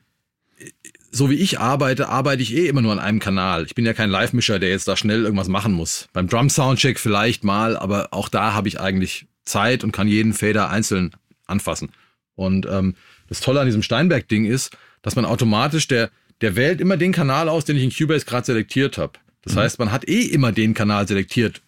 so 1.10 1.30
wie 1.30 1.34
ich 1.34 1.58
arbeite, 1.58 2.08
arbeite 2.08 2.40
ich 2.40 2.54
eh 2.54 2.68
immer 2.68 2.80
nur 2.80 2.92
an 2.92 3.00
einem 3.00 3.18
Kanal. 3.18 3.64
Ich 3.66 3.74
bin 3.74 3.84
ja 3.84 3.92
kein 3.92 4.08
Live-Mischer, 4.08 4.60
der 4.60 4.68
jetzt 4.68 4.86
da 4.86 4.96
schnell 4.96 5.24
irgendwas 5.24 5.48
machen 5.48 5.72
muss. 5.72 6.08
Beim 6.12 6.28
Drum-Soundcheck 6.28 7.00
vielleicht 7.00 7.42
mal, 7.42 7.76
aber 7.76 8.10
auch 8.12 8.28
da 8.28 8.52
habe 8.52 8.68
ich 8.68 8.78
eigentlich 8.78 9.26
Zeit 9.44 9.82
und 9.82 9.90
kann 9.90 10.06
jeden 10.06 10.32
Fader 10.32 10.70
einzeln 10.70 11.10
anfassen. 11.46 11.90
Und 12.36 12.66
ähm, 12.70 12.94
das 13.28 13.40
Tolle 13.40 13.58
an 13.58 13.66
diesem 13.66 13.82
Steinberg-Ding 13.82 14.44
ist, 14.44 14.70
dass 15.02 15.16
man 15.16 15.24
automatisch, 15.24 15.88
der, 15.88 16.10
der 16.40 16.54
wählt 16.54 16.80
immer 16.80 16.96
den 16.96 17.10
Kanal 17.10 17.48
aus, 17.48 17.64
den 17.64 17.76
ich 17.76 17.82
in 17.82 17.90
Cubase 17.90 18.26
gerade 18.26 18.46
selektiert 18.46 18.96
habe. 18.96 19.14
Das 19.42 19.56
heißt, 19.56 19.80
man 19.80 19.90
hat 19.90 20.06
eh 20.06 20.22
immer 20.22 20.52
den 20.52 20.74
Kanal 20.74 21.08
selektiert, 21.08 21.62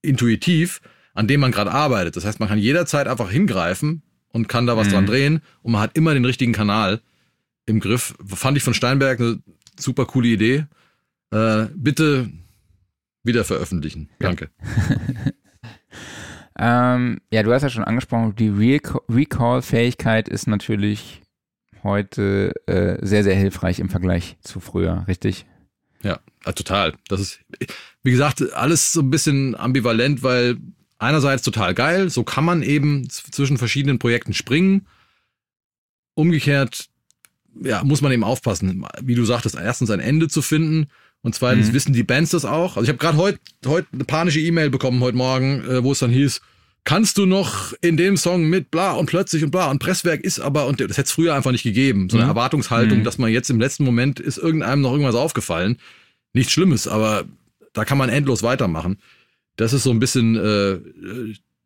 intuitiv, 0.00 0.80
an 1.18 1.26
dem 1.26 1.40
man 1.40 1.50
gerade 1.50 1.72
arbeitet. 1.72 2.14
Das 2.16 2.24
heißt, 2.24 2.38
man 2.38 2.48
kann 2.48 2.58
jederzeit 2.58 3.08
einfach 3.08 3.28
hingreifen 3.30 4.02
und 4.32 4.48
kann 4.48 4.66
da 4.66 4.76
was 4.76 4.86
Mhm. 4.86 4.92
dran 4.92 5.06
drehen 5.06 5.40
und 5.62 5.72
man 5.72 5.80
hat 5.80 5.96
immer 5.96 6.14
den 6.14 6.24
richtigen 6.24 6.52
Kanal 6.52 7.00
im 7.66 7.80
Griff. 7.80 8.14
Fand 8.24 8.56
ich 8.56 8.62
von 8.62 8.72
Steinberg 8.72 9.18
eine 9.18 9.40
super 9.78 10.06
coole 10.06 10.28
Idee. 10.28 10.66
Äh, 11.32 11.66
bitte 11.74 12.30
wieder 13.24 13.44
veröffentlichen. 13.44 14.08
Danke. 14.20 14.48
Ähm, 16.60 17.20
ja, 17.32 17.44
du 17.44 17.52
hast 17.52 17.62
ja 17.62 17.70
schon 17.70 17.84
angesprochen, 17.84 18.34
die 18.34 18.48
Recall-Fähigkeit 19.08 20.28
ist 20.28 20.48
natürlich 20.48 21.22
heute 21.84 22.52
äh, 22.66 22.98
sehr, 23.06 23.22
sehr 23.22 23.36
hilfreich 23.36 23.78
im 23.78 23.88
Vergleich 23.90 24.36
zu 24.42 24.58
früher, 24.58 25.04
richtig? 25.06 25.46
Ja, 26.02 26.18
äh, 26.44 26.52
total. 26.52 26.94
Das 27.06 27.20
ist, 27.20 27.38
wie 28.02 28.10
gesagt, 28.10 28.52
alles 28.54 28.92
so 28.92 29.02
ein 29.02 29.10
bisschen 29.10 29.54
ambivalent, 29.54 30.24
weil 30.24 30.56
einerseits 30.98 31.42
total 31.42 31.74
geil, 31.74 32.10
so 32.10 32.24
kann 32.24 32.44
man 32.44 32.62
eben 32.62 33.08
zwischen 33.10 33.56
verschiedenen 33.58 33.98
Projekten 33.98 34.34
springen. 34.34 34.86
Umgekehrt, 36.14 36.88
ja, 37.62 37.84
muss 37.84 38.00
man 38.02 38.12
eben 38.12 38.24
aufpassen, 38.24 38.84
wie 39.02 39.14
du 39.14 39.24
sagtest, 39.24 39.54
erstens 39.56 39.90
ein 39.90 40.00
Ende 40.00 40.28
zu 40.28 40.42
finden 40.42 40.86
und 41.22 41.34
zweitens 41.34 41.68
Mhm. 41.68 41.72
wissen 41.74 41.92
die 41.92 42.02
Bands 42.02 42.30
das 42.30 42.44
auch. 42.44 42.76
Also 42.76 42.82
ich 42.84 42.88
habe 42.88 42.98
gerade 42.98 43.18
heute 43.18 43.38
heute 43.66 43.86
eine 43.92 44.04
panische 44.04 44.40
E-Mail 44.40 44.70
bekommen 44.70 45.00
heute 45.00 45.16
Morgen, 45.16 45.64
äh, 45.64 45.82
wo 45.84 45.92
es 45.92 46.00
dann 46.00 46.10
hieß, 46.10 46.40
kannst 46.84 47.18
du 47.18 47.26
noch 47.26 47.72
in 47.80 47.96
dem 47.96 48.16
Song 48.16 48.44
mit 48.48 48.70
bla 48.70 48.92
und 48.92 49.06
plötzlich 49.06 49.44
und 49.44 49.50
bla 49.50 49.70
und 49.70 49.78
Presswerk 49.78 50.22
ist 50.22 50.40
aber 50.40 50.66
und 50.66 50.80
das 50.80 50.90
hätte 50.90 51.02
es 51.02 51.12
früher 51.12 51.34
einfach 51.34 51.52
nicht 51.52 51.62
gegeben, 51.64 52.08
so 52.10 52.16
eine 52.16 52.24
Mhm. 52.24 52.30
Erwartungshaltung, 52.30 53.00
Mhm. 53.00 53.04
dass 53.04 53.18
man 53.18 53.30
jetzt 53.32 53.50
im 53.50 53.60
letzten 53.60 53.84
Moment 53.84 54.18
ist 54.20 54.38
irgendeinem 54.38 54.80
noch 54.80 54.92
irgendwas 54.92 55.14
aufgefallen. 55.14 55.78
Nichts 56.32 56.52
Schlimmes, 56.52 56.88
aber 56.88 57.24
da 57.72 57.84
kann 57.84 57.98
man 57.98 58.08
endlos 58.10 58.42
weitermachen. 58.42 58.98
Das 59.58 59.72
ist 59.72 59.82
so 59.82 59.90
ein 59.90 59.98
bisschen 59.98 60.36
äh, 60.36 60.78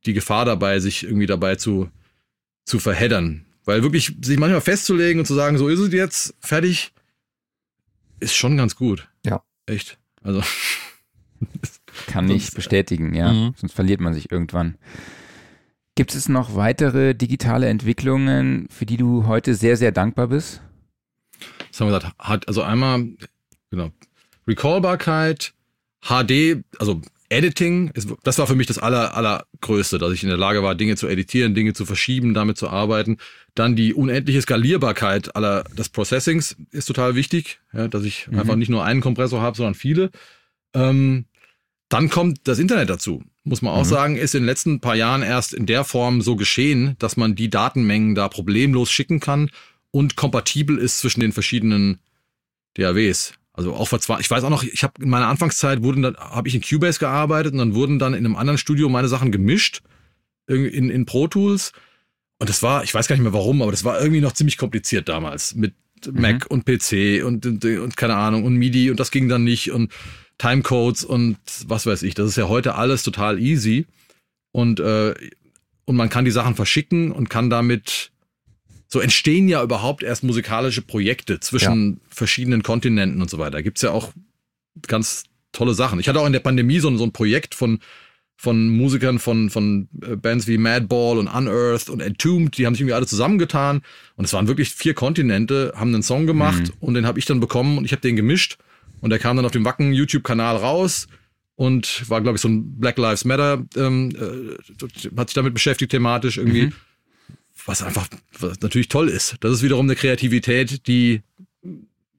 die 0.07 0.13
Gefahr 0.15 0.45
dabei, 0.45 0.81
sich 0.81 1.05
irgendwie 1.05 1.27
dabei 1.27 1.57
zu, 1.57 1.89
zu 2.65 2.79
verheddern. 2.81 3.45
Weil 3.65 3.83
wirklich 3.83 4.17
sich 4.23 4.39
manchmal 4.39 4.61
festzulegen 4.63 5.21
und 5.21 5.27
zu 5.27 5.35
sagen, 5.35 5.59
so 5.59 5.69
ist 5.69 5.79
es 5.79 5.93
jetzt, 5.93 6.35
fertig, 6.41 6.93
ist 8.19 8.35
schon 8.35 8.57
ganz 8.57 8.75
gut. 8.75 9.09
Ja. 9.25 9.45
Echt. 9.67 9.99
Also, 10.23 10.43
Kann 12.07 12.29
ich 12.31 12.45
Sonst- 12.47 12.55
bestätigen, 12.55 13.15
ja. 13.15 13.33
Mhm. 13.33 13.55
Sonst 13.57 13.73
verliert 13.75 14.01
man 14.01 14.15
sich 14.15 14.33
irgendwann. 14.33 14.77
Gibt 15.95 16.15
es 16.15 16.29
noch 16.29 16.55
weitere 16.57 17.15
digitale 17.15 17.69
Entwicklungen, 17.69 18.67
für 18.71 18.87
die 18.87 18.97
du 18.97 19.27
heute 19.27 19.55
sehr, 19.55 19.77
sehr 19.77 19.93
dankbar 19.93 20.29
bist? 20.29 20.63
was 21.71 21.81
haben 21.81 21.89
wir 21.91 21.99
gesagt? 21.99 22.17
Hat, 22.19 22.49
also 22.49 22.63
einmal, 22.63 23.09
genau, 23.71 23.91
Recallbarkeit, 24.47 25.53
HD, 26.01 26.65
also 26.79 27.03
Editing, 27.33 27.91
das 28.23 28.39
war 28.39 28.47
für 28.47 28.55
mich 28.55 28.67
das 28.69 28.79
aller, 28.79 29.17
allergrößte, 29.17 29.99
dass 29.99 30.13
ich 30.13 30.23
in 30.23 30.29
der 30.29 30.39
Lage 30.39 30.63
war, 30.63 30.75
Dinge 30.75 30.97
zu 30.97 31.09
editieren, 31.09 31.55
Dinge 31.55 31.73
zu 31.73 31.85
verschieben, 31.87 32.35
damit 32.35 32.57
zu 32.59 32.69
arbeiten. 32.69 33.17
Dann 33.55 33.75
die 33.77 33.95
unendliche 33.95 34.41
Skalierbarkeit 34.43 35.35
aller 35.35 35.65
des 35.77 35.89
Processings 35.89 36.57
ist 36.71 36.87
total 36.87 37.15
wichtig, 37.15 37.61
ja, 37.73 37.89
dass 37.89 38.05
ich 38.05 38.29
Mhm. 38.29 38.39
einfach 38.39 38.57
nicht 38.57 38.69
nur 38.69 38.85
einen 38.85 39.01
Kompressor 39.01 39.41
habe, 39.43 39.57
sondern 39.57 39.75
viele. 39.75 40.11
Ähm, 40.75 41.25
dann 41.89 42.09
kommt 42.09 42.41
das 42.45 42.59
Internet 42.59 42.89
dazu. 42.89 43.23
Muss 43.45 43.61
man 43.61 43.75
auch 43.75 43.85
Mhm. 43.85 43.89
sagen, 43.89 44.17
ist 44.17 44.35
in 44.35 44.43
den 44.43 44.47
letzten 44.47 44.81
paar 44.81 44.95
Jahren 44.95 45.23
erst 45.23 45.53
in 45.53 45.67
der 45.67 45.85
Form 45.85 46.23
so 46.23 46.37
geschehen, 46.37 46.95
dass 46.99 47.17
man 47.17 47.35
die 47.35 47.51
Datenmengen 47.51 48.15
da 48.15 48.29
problemlos 48.29 48.91
schicken 48.91 49.21
kann 49.21 49.51
und 49.91 50.17
kompatibel 50.17 50.79
ist 50.79 51.01
zwischen 51.01 51.21
den 51.21 51.33
verschiedenen 51.33 51.99
DAWs. 52.75 53.35
Also 53.55 53.75
auch 53.75 53.89
vor 53.89 54.01
zwei, 54.01 54.19
ich 54.21 54.31
weiß 54.31 54.45
auch 54.45 54.51
noch, 54.51 54.63
ich 54.63 54.83
habe 54.83 55.03
in 55.03 55.11
meiner 55.11 55.29
Anfangszeit 55.29 55.83
wurden 55.83 56.03
dann, 56.03 56.17
habe 56.17 56.49
ich 56.49 56.55
in 56.55 56.63
Cubase 56.63 56.99
gearbeitet 56.99 57.53
und 57.53 57.59
dann 57.59 57.75
wurden 57.75 57.99
dann 57.99 58.15
in 58.15 58.25
einem 58.25 58.37
anderen 58.37 58.59
Studio 58.59 58.89
meine 58.89 59.09
Sachen 59.09 59.31
gemischt 59.31 59.83
in, 60.47 60.91
in, 60.91 61.05
Pro 61.05 61.29
Tools. 61.29 61.73
Und 62.39 62.49
das 62.49 62.63
war, 62.63 62.83
ich 62.83 62.95
weiß 62.95 63.09
gar 63.09 63.17
nicht 63.17 63.23
mehr 63.23 63.35
warum, 63.35 63.61
aber 63.61 63.71
das 63.71 63.85
war 63.85 64.01
irgendwie 64.01 64.21
noch 64.23 64.33
ziemlich 64.33 64.57
kompliziert 64.57 65.09
damals 65.09 65.55
mit 65.55 65.75
Mac 66.11 66.47
und 66.47 66.65
PC 66.65 67.25
und, 67.25 67.47
und, 67.47 67.65
und 67.65 67.97
keine 67.97 68.17
Ahnung 68.17 68.45
und 68.45 68.57
MIDI 68.57 68.91
und 68.91 68.99
das 68.99 69.11
ging 69.11 69.29
dann 69.29 69.45
nicht 69.45 69.71
und 69.71 69.93
Timecodes 70.39 71.05
und 71.05 71.37
was 71.67 71.87
weiß 71.87 72.03
ich. 72.03 72.15
Das 72.15 72.27
ist 72.27 72.37
ja 72.37 72.49
heute 72.49 72.75
alles 72.75 73.03
total 73.03 73.39
easy 73.39 73.87
und 74.51 74.81
äh, 74.81 75.15
und 75.85 75.97
man 75.97 76.09
kann 76.09 76.25
die 76.25 76.31
Sachen 76.31 76.55
verschicken 76.55 77.13
und 77.13 77.29
kann 77.29 77.51
damit 77.51 78.12
so 78.93 79.01
entstehen 79.01 79.49
ja 79.49 79.63
überhaupt 79.63 80.03
erst 80.03 80.23
musikalische 80.23 80.83
Projekte 80.83 81.41
zwischen 81.41 82.01
verschiedenen 82.11 82.63
Kontinenten 82.63 83.23
und 83.23 83.31
so 83.31 83.39
weiter. 83.39 83.53
Da 83.53 83.63
gibt's 83.63 83.81
ja 83.81 83.91
auch 83.91 84.13
ganz 84.87 85.25
tolle 85.53 85.73
Sachen. 85.75 85.99
Ich 86.01 86.09
hatte 86.09 86.21
auch 86.21 86.27
in 86.27 86.33
der 86.35 86.41
Pandemie 86.41 86.79
so, 86.79 86.89
ein- 86.89 86.99
so 86.99 87.05
ein 87.05 87.13
Projekt 87.13 87.55
von, 87.55 87.79
von 88.37 88.69
Musikern 88.69 89.19
von, 89.19 89.51
von 89.51 89.89
äh, 90.03 90.17
Bands 90.17 90.47
wie 90.47 90.59
Madball 90.59 91.17
und 91.19 91.29
Unearthed 91.29 91.89
und 91.91 92.01
Entombed, 92.01 92.59
die 92.59 92.67
haben 92.67 92.75
sich 92.75 92.81
irgendwie 92.83 92.95
alle 92.95 93.07
zusammengetan 93.07 93.83
und 94.17 94.25
es 94.25 94.33
waren 94.33 94.49
wirklich 94.49 94.71
vier 94.71 94.95
Kontinente, 94.95 95.73
haben 95.77 95.95
einen 95.95 96.03
Song 96.03 96.27
gemacht 96.27 96.63
Mhm. 96.69 96.73
und 96.81 96.95
den 96.95 97.07
habe 97.07 97.19
ich 97.19 97.25
dann 97.25 97.41
bekommen 97.41 97.79
und 97.79 97.85
ich 97.85 97.93
habe 97.93 98.03
den 98.03 98.17
gemischt 98.17 98.59
und 99.01 99.11
der 99.11 99.19
kam 99.19 99.37
dann 99.37 99.47
auf 99.47 99.53
dem 99.53 99.65
Wacken 99.65 99.93
YouTube-Kanal 99.93 100.57
raus 100.57 101.07
und 101.55 102.09
war, 102.11 102.21
glaube 102.21 102.37
ich, 102.37 102.43
so 102.43 102.49
ein 102.49 102.79
Black 102.79 102.99
Lives 102.99 103.25
Matter, 103.25 103.65
ähm, 103.77 104.11
äh, 104.17 105.17
hat 105.17 105.29
sich 105.31 105.35
damit 105.35 105.55
beschäftigt 105.55 105.93
thematisch 105.93 106.37
irgendwie 106.39 106.67
Mhm. 106.67 106.73
Was 107.67 107.83
einfach 107.83 108.09
was 108.39 108.61
natürlich 108.61 108.89
toll 108.89 109.09
ist. 109.09 109.37
Das 109.41 109.53
ist 109.53 109.63
wiederum 109.63 109.87
eine 109.87 109.97
Kreativität, 109.97 110.87
die 110.87 111.23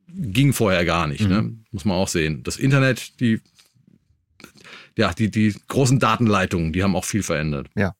ging 0.07 0.53
vorher 0.53 0.85
gar 0.85 1.07
nicht, 1.07 1.27
ne? 1.27 1.41
mhm. 1.41 1.47
ne? 1.47 1.57
muss 1.71 1.85
man 1.85 1.97
auch 1.97 2.07
sehen. 2.07 2.43
Das 2.43 2.57
Internet, 2.57 3.19
die, 3.19 3.41
ja, 4.97 5.13
die, 5.13 5.31
die 5.31 5.55
großen 5.67 5.99
Datenleitungen, 5.99 6.73
die 6.73 6.83
haben 6.83 6.95
auch 6.95 7.05
viel 7.05 7.23
verändert. 7.23 7.69
Ja. 7.75 7.93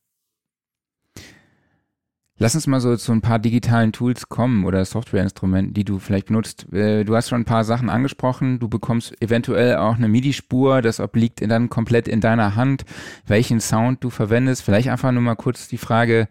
Lass 2.40 2.56
uns 2.56 2.66
mal 2.66 2.82
so 2.82 2.98
zu 2.98 3.12
ein 3.12 3.22
paar 3.22 3.40
digitalen 3.40 3.94
Tools 3.94 4.28
kommen 4.28 4.66
oder 4.66 4.84
Softwareinstrumenten, 4.86 5.74
die 5.74 5.86
du 5.86 6.00
vielleicht 6.00 6.28
benutzt. 6.28 6.72
Äh, 6.74 7.04
du 7.04 7.16
hast 7.16 7.30
schon 7.30 7.42
ein 7.42 7.46
paar 7.46 7.64
Sachen 7.64 7.90
angesprochen. 7.90 8.60
Du 8.60 8.68
bekommst 8.68 9.22
eventuell 9.22 9.78
auch 9.78 9.96
eine 9.96 10.08
MIDI-Spur. 10.08 10.82
Das 10.82 11.00
obliegt 11.00 11.42
dann 11.48 11.70
komplett 11.70 12.08
in 12.08 12.22
deiner 12.22 12.56
Hand, 12.56 12.86
welchen 13.28 13.60
Sound 13.60 14.04
du 14.04 14.10
verwendest. 14.10 14.64
Vielleicht 14.64 14.90
einfach 14.90 15.12
nur 15.12 15.22
mal 15.22 15.36
kurz 15.36 15.68
die 15.68 15.78
Frage, 15.78 16.28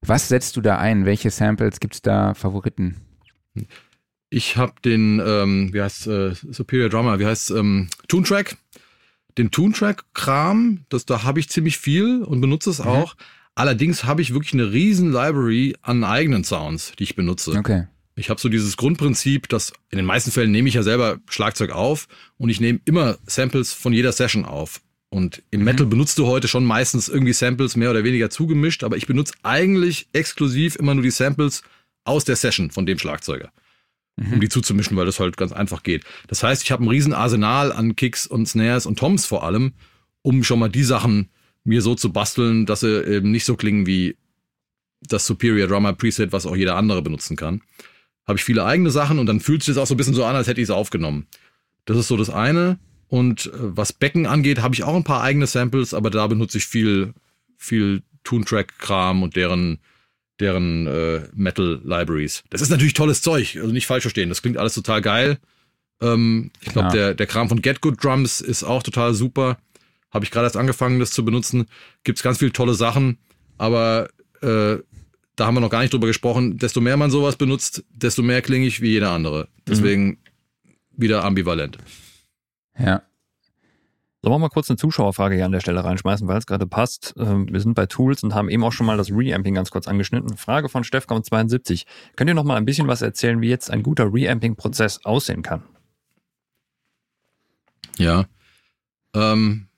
was 0.00 0.28
setzt 0.28 0.56
du 0.56 0.60
da 0.60 0.78
ein? 0.78 1.04
Welche 1.04 1.30
Samples 1.30 1.80
gibt 1.80 1.94
es 1.94 2.02
da 2.02 2.34
Favoriten? 2.34 2.96
Ich 4.30 4.56
habe 4.56 4.74
den, 4.84 5.20
ähm, 5.24 5.72
wie 5.72 5.80
heißt 5.80 6.06
äh, 6.06 6.34
Superior 6.34 6.88
Drummer, 6.88 7.18
wie 7.18 7.26
heißt 7.26 7.50
ähm, 7.50 7.88
Toontrack. 8.08 8.56
Den 9.36 9.50
Toontrack-Kram, 9.50 10.84
das 10.88 11.06
da 11.06 11.22
habe 11.22 11.40
ich 11.40 11.48
ziemlich 11.48 11.78
viel 11.78 12.22
und 12.22 12.40
benutze 12.40 12.70
es 12.70 12.80
mhm. 12.80 12.88
auch. 12.88 13.16
Allerdings 13.54 14.04
habe 14.04 14.22
ich 14.22 14.32
wirklich 14.32 14.54
eine 14.54 14.72
riesen 14.72 15.10
Library 15.10 15.76
an 15.82 16.04
eigenen 16.04 16.44
Sounds, 16.44 16.92
die 16.98 17.04
ich 17.04 17.16
benutze. 17.16 17.52
Okay. 17.52 17.86
Ich 18.14 18.30
habe 18.30 18.40
so 18.40 18.48
dieses 18.48 18.76
Grundprinzip, 18.76 19.48
dass 19.48 19.72
in 19.90 19.96
den 19.96 20.04
meisten 20.04 20.30
Fällen 20.30 20.50
nehme 20.50 20.68
ich 20.68 20.74
ja 20.74 20.82
selber 20.82 21.18
Schlagzeug 21.28 21.70
auf 21.70 22.08
und 22.36 22.50
ich 22.50 22.60
nehme 22.60 22.80
immer 22.84 23.16
Samples 23.26 23.72
von 23.72 23.92
jeder 23.92 24.12
Session 24.12 24.44
auf. 24.44 24.80
Und 25.10 25.42
im 25.50 25.60
mhm. 25.60 25.64
Metal 25.64 25.86
benutzt 25.86 26.18
du 26.18 26.26
heute 26.26 26.48
schon 26.48 26.64
meistens 26.64 27.08
irgendwie 27.08 27.32
Samples 27.32 27.76
mehr 27.76 27.90
oder 27.90 28.04
weniger 28.04 28.30
zugemischt, 28.30 28.84
aber 28.84 28.96
ich 28.96 29.06
benutze 29.06 29.34
eigentlich 29.42 30.08
exklusiv 30.12 30.76
immer 30.76 30.94
nur 30.94 31.02
die 31.02 31.10
Samples 31.10 31.62
aus 32.04 32.24
der 32.24 32.36
Session 32.36 32.70
von 32.70 32.86
dem 32.86 32.98
Schlagzeuger 32.98 33.50
mhm. 34.18 34.34
um 34.34 34.40
die 34.40 34.48
zuzumischen, 34.48 34.96
weil 34.96 35.06
das 35.06 35.20
halt 35.20 35.36
ganz 35.36 35.52
einfach 35.52 35.82
geht. 35.82 36.04
Das 36.26 36.42
heißt, 36.42 36.62
ich 36.62 36.70
habe 36.70 36.84
ein 36.84 36.88
riesen 36.88 37.12
Arsenal 37.12 37.72
an 37.72 37.96
Kicks 37.96 38.26
und 38.26 38.46
Snares 38.46 38.86
und 38.86 38.98
Toms 38.98 39.26
vor 39.26 39.44
allem, 39.44 39.72
um 40.22 40.44
schon 40.44 40.58
mal 40.58 40.68
die 40.68 40.84
Sachen 40.84 41.28
mir 41.64 41.82
so 41.82 41.94
zu 41.94 42.12
basteln, 42.12 42.66
dass 42.66 42.80
sie 42.80 43.04
eben 43.04 43.30
nicht 43.30 43.44
so 43.44 43.56
klingen 43.56 43.86
wie 43.86 44.16
das 45.00 45.26
Superior 45.26 45.68
Drummer 45.68 45.92
Preset, 45.92 46.32
was 46.32 46.46
auch 46.46 46.56
jeder 46.56 46.76
andere 46.76 47.02
benutzen 47.02 47.36
kann. 47.36 47.62
Habe 48.26 48.38
ich 48.38 48.44
viele 48.44 48.64
eigene 48.64 48.90
Sachen 48.90 49.18
und 49.18 49.26
dann 49.26 49.40
fühlt 49.40 49.62
sich 49.62 49.74
das 49.74 49.82
auch 49.82 49.86
so 49.86 49.94
ein 49.94 49.96
bisschen 49.96 50.14
so 50.14 50.24
an, 50.24 50.36
als 50.36 50.48
hätte 50.48 50.60
ich 50.60 50.66
es 50.66 50.70
aufgenommen. 50.70 51.26
Das 51.84 51.96
ist 51.96 52.08
so 52.08 52.16
das 52.16 52.30
eine. 52.30 52.78
Und 53.08 53.46
äh, 53.46 53.50
was 53.54 53.92
Becken 53.92 54.26
angeht, 54.26 54.60
habe 54.60 54.74
ich 54.74 54.84
auch 54.84 54.94
ein 54.94 55.04
paar 55.04 55.22
eigene 55.22 55.46
Samples, 55.46 55.94
aber 55.94 56.10
da 56.10 56.26
benutze 56.26 56.58
ich 56.58 56.66
viel, 56.66 57.14
viel 57.56 58.02
Toontrack-Kram 58.24 59.22
und 59.22 59.36
deren 59.36 59.78
deren 60.40 60.86
äh, 60.86 61.22
Metal 61.34 61.80
Libraries. 61.84 62.44
Das 62.50 62.60
ist 62.60 62.70
natürlich 62.70 62.94
tolles 62.94 63.22
Zeug, 63.22 63.56
also 63.56 63.72
nicht 63.72 63.86
falsch 63.86 64.02
verstehen. 64.02 64.28
Das 64.28 64.42
klingt 64.42 64.56
alles 64.56 64.74
total 64.74 65.02
geil. 65.02 65.38
Ähm, 66.00 66.50
ich 66.60 66.72
glaube, 66.72 66.90
der, 66.90 67.14
der 67.14 67.26
Kram 67.26 67.48
von 67.48 67.60
Get 67.60 67.80
Good 67.80 68.02
Drums 68.02 68.40
ist 68.40 68.62
auch 68.62 68.82
total 68.82 69.14
super. 69.14 69.58
Habe 70.10 70.24
ich 70.24 70.30
gerade 70.30 70.46
erst 70.46 70.56
angefangen, 70.56 71.00
das 71.00 71.10
zu 71.10 71.24
benutzen. 71.24 71.66
Gibt's 72.04 72.22
ganz 72.22 72.38
viele 72.38 72.52
tolle 72.52 72.74
Sachen, 72.74 73.18
aber 73.58 74.10
äh, 74.40 74.76
da 75.36 75.46
haben 75.46 75.54
wir 75.54 75.60
noch 75.60 75.70
gar 75.70 75.82
nicht 75.82 75.92
drüber 75.92 76.06
gesprochen. 76.06 76.58
Desto 76.58 76.80
mehr 76.80 76.96
man 76.96 77.10
sowas 77.10 77.36
benutzt, 77.36 77.84
desto 77.90 78.22
mehr 78.22 78.42
klinge 78.42 78.66
ich 78.66 78.80
wie 78.80 78.90
jeder 78.90 79.10
andere. 79.10 79.48
Deswegen 79.66 80.06
mhm. 80.06 80.18
wieder 80.96 81.24
ambivalent. 81.24 81.78
Ja. 82.78 83.02
Sollen 84.20 84.34
wir 84.34 84.38
mal 84.38 84.48
kurz 84.48 84.68
eine 84.68 84.76
Zuschauerfrage 84.76 85.36
hier 85.36 85.44
an 85.44 85.52
der 85.52 85.60
Stelle 85.60 85.84
reinschmeißen, 85.84 86.26
weil 86.26 86.38
es 86.38 86.46
gerade 86.46 86.66
passt. 86.66 87.14
Ähm, 87.18 87.46
wir 87.52 87.60
sind 87.60 87.74
bei 87.74 87.86
Tools 87.86 88.24
und 88.24 88.34
haben 88.34 88.48
eben 88.48 88.64
auch 88.64 88.72
schon 88.72 88.86
mal 88.86 88.96
das 88.96 89.10
Reamping 89.10 89.54
ganz 89.54 89.70
kurz 89.70 89.86
angeschnitten. 89.86 90.36
Frage 90.36 90.68
von 90.68 90.82
Stefcom72. 90.82 91.84
Könnt 92.16 92.28
ihr 92.28 92.34
noch 92.34 92.44
mal 92.44 92.56
ein 92.56 92.64
bisschen 92.64 92.88
was 92.88 93.00
erzählen, 93.00 93.40
wie 93.40 93.48
jetzt 93.48 93.70
ein 93.70 93.84
guter 93.84 94.12
Reamping-Prozess 94.12 95.04
aussehen 95.04 95.42
kann? 95.42 95.62
Ja. 97.96 98.26
Ähm, 99.14 99.68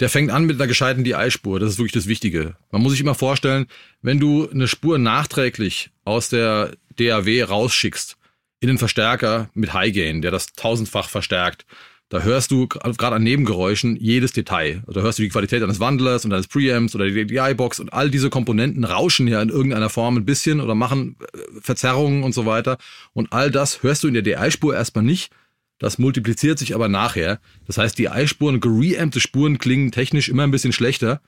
der 0.00 0.08
fängt 0.08 0.30
an 0.30 0.44
mit 0.44 0.56
einer 0.56 0.68
gescheiten 0.68 1.02
DI-Spur. 1.02 1.58
Das 1.58 1.70
ist 1.70 1.78
wirklich 1.78 1.92
das 1.92 2.06
Wichtige. 2.06 2.56
Man 2.70 2.82
muss 2.82 2.92
sich 2.92 3.00
immer 3.00 3.16
vorstellen, 3.16 3.66
wenn 4.02 4.20
du 4.20 4.48
eine 4.48 4.68
Spur 4.68 4.98
nachträglich 4.98 5.90
aus 6.04 6.28
der 6.28 6.76
DAW 6.96 7.42
rausschickst 7.42 8.16
in 8.60 8.68
den 8.68 8.78
Verstärker 8.78 9.50
mit 9.54 9.72
High 9.72 9.92
Gain, 9.92 10.22
der 10.22 10.30
das 10.30 10.52
tausendfach 10.52 11.08
verstärkt, 11.08 11.66
da 12.08 12.22
hörst 12.22 12.50
du 12.50 12.66
gerade 12.68 13.16
an 13.16 13.22
Nebengeräuschen 13.22 13.96
jedes 13.96 14.32
Detail. 14.32 14.82
Da 14.86 15.02
hörst 15.02 15.18
du 15.18 15.22
die 15.22 15.28
Qualität 15.28 15.62
eines 15.62 15.78
Wandlers 15.78 16.24
und 16.24 16.32
eines 16.32 16.46
Preamps 16.46 16.94
oder 16.94 17.06
die 17.06 17.26
DI-Box 17.26 17.80
und 17.80 17.92
all 17.92 18.10
diese 18.10 18.30
Komponenten 18.30 18.84
rauschen 18.84 19.28
ja 19.28 19.42
in 19.42 19.50
irgendeiner 19.50 19.90
Form 19.90 20.16
ein 20.16 20.24
bisschen 20.24 20.60
oder 20.60 20.74
machen 20.74 21.16
äh, 21.20 21.60
Verzerrungen 21.60 22.22
und 22.22 22.32
so 22.32 22.46
weiter. 22.46 22.78
Und 23.12 23.32
all 23.32 23.50
das 23.50 23.82
hörst 23.82 24.04
du 24.04 24.08
in 24.08 24.14
der 24.14 24.22
DI-Spur 24.22 24.74
erstmal 24.74 25.04
nicht. 25.04 25.32
Das 25.78 25.98
multipliziert 25.98 26.58
sich 26.58 26.74
aber 26.74 26.88
nachher. 26.88 27.40
Das 27.66 27.76
heißt, 27.76 27.98
DI-Spuren, 27.98 28.60
gereampte 28.60 29.20
Spuren 29.20 29.58
klingen 29.58 29.92
technisch 29.92 30.30
immer 30.30 30.44
ein 30.44 30.50
bisschen 30.50 30.72
schlechter, 30.72 31.20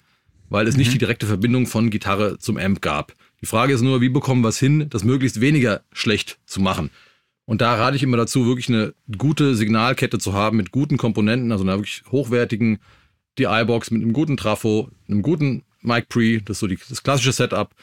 weil 0.48 0.66
es 0.66 0.74
mhm. 0.74 0.80
nicht 0.80 0.94
die 0.94 0.98
direkte 0.98 1.26
Verbindung 1.26 1.66
von 1.66 1.90
Gitarre 1.90 2.38
zum 2.38 2.56
Amp 2.56 2.80
gab. 2.80 3.14
Die 3.42 3.46
Frage 3.46 3.74
ist 3.74 3.82
nur, 3.82 4.00
wie 4.00 4.08
bekommen 4.08 4.42
wir 4.42 4.48
es 4.48 4.58
hin, 4.58 4.88
das 4.88 5.04
möglichst 5.04 5.42
weniger 5.42 5.82
schlecht 5.92 6.38
zu 6.46 6.60
machen? 6.60 6.90
Und 7.51 7.61
da 7.62 7.74
rate 7.74 7.96
ich 7.96 8.05
immer 8.05 8.16
dazu, 8.16 8.46
wirklich 8.46 8.68
eine 8.68 8.94
gute 9.18 9.57
Signalkette 9.57 10.20
zu 10.20 10.34
haben 10.34 10.57
mit 10.57 10.70
guten 10.70 10.96
Komponenten, 10.98 11.51
also 11.51 11.64
einer 11.64 11.78
wirklich 11.78 12.05
hochwertigen 12.12 12.78
DI-Box 13.40 13.90
mit 13.90 14.03
einem 14.03 14.12
guten 14.12 14.36
Trafo, 14.36 14.88
einem 15.09 15.22
guten 15.22 15.64
Mic 15.80 16.07
Pre, 16.09 16.40
das 16.42 16.59
ist 16.59 16.61
so 16.61 16.68
die, 16.68 16.78
das 16.88 17.03
klassische 17.03 17.32
Setup 17.32 17.74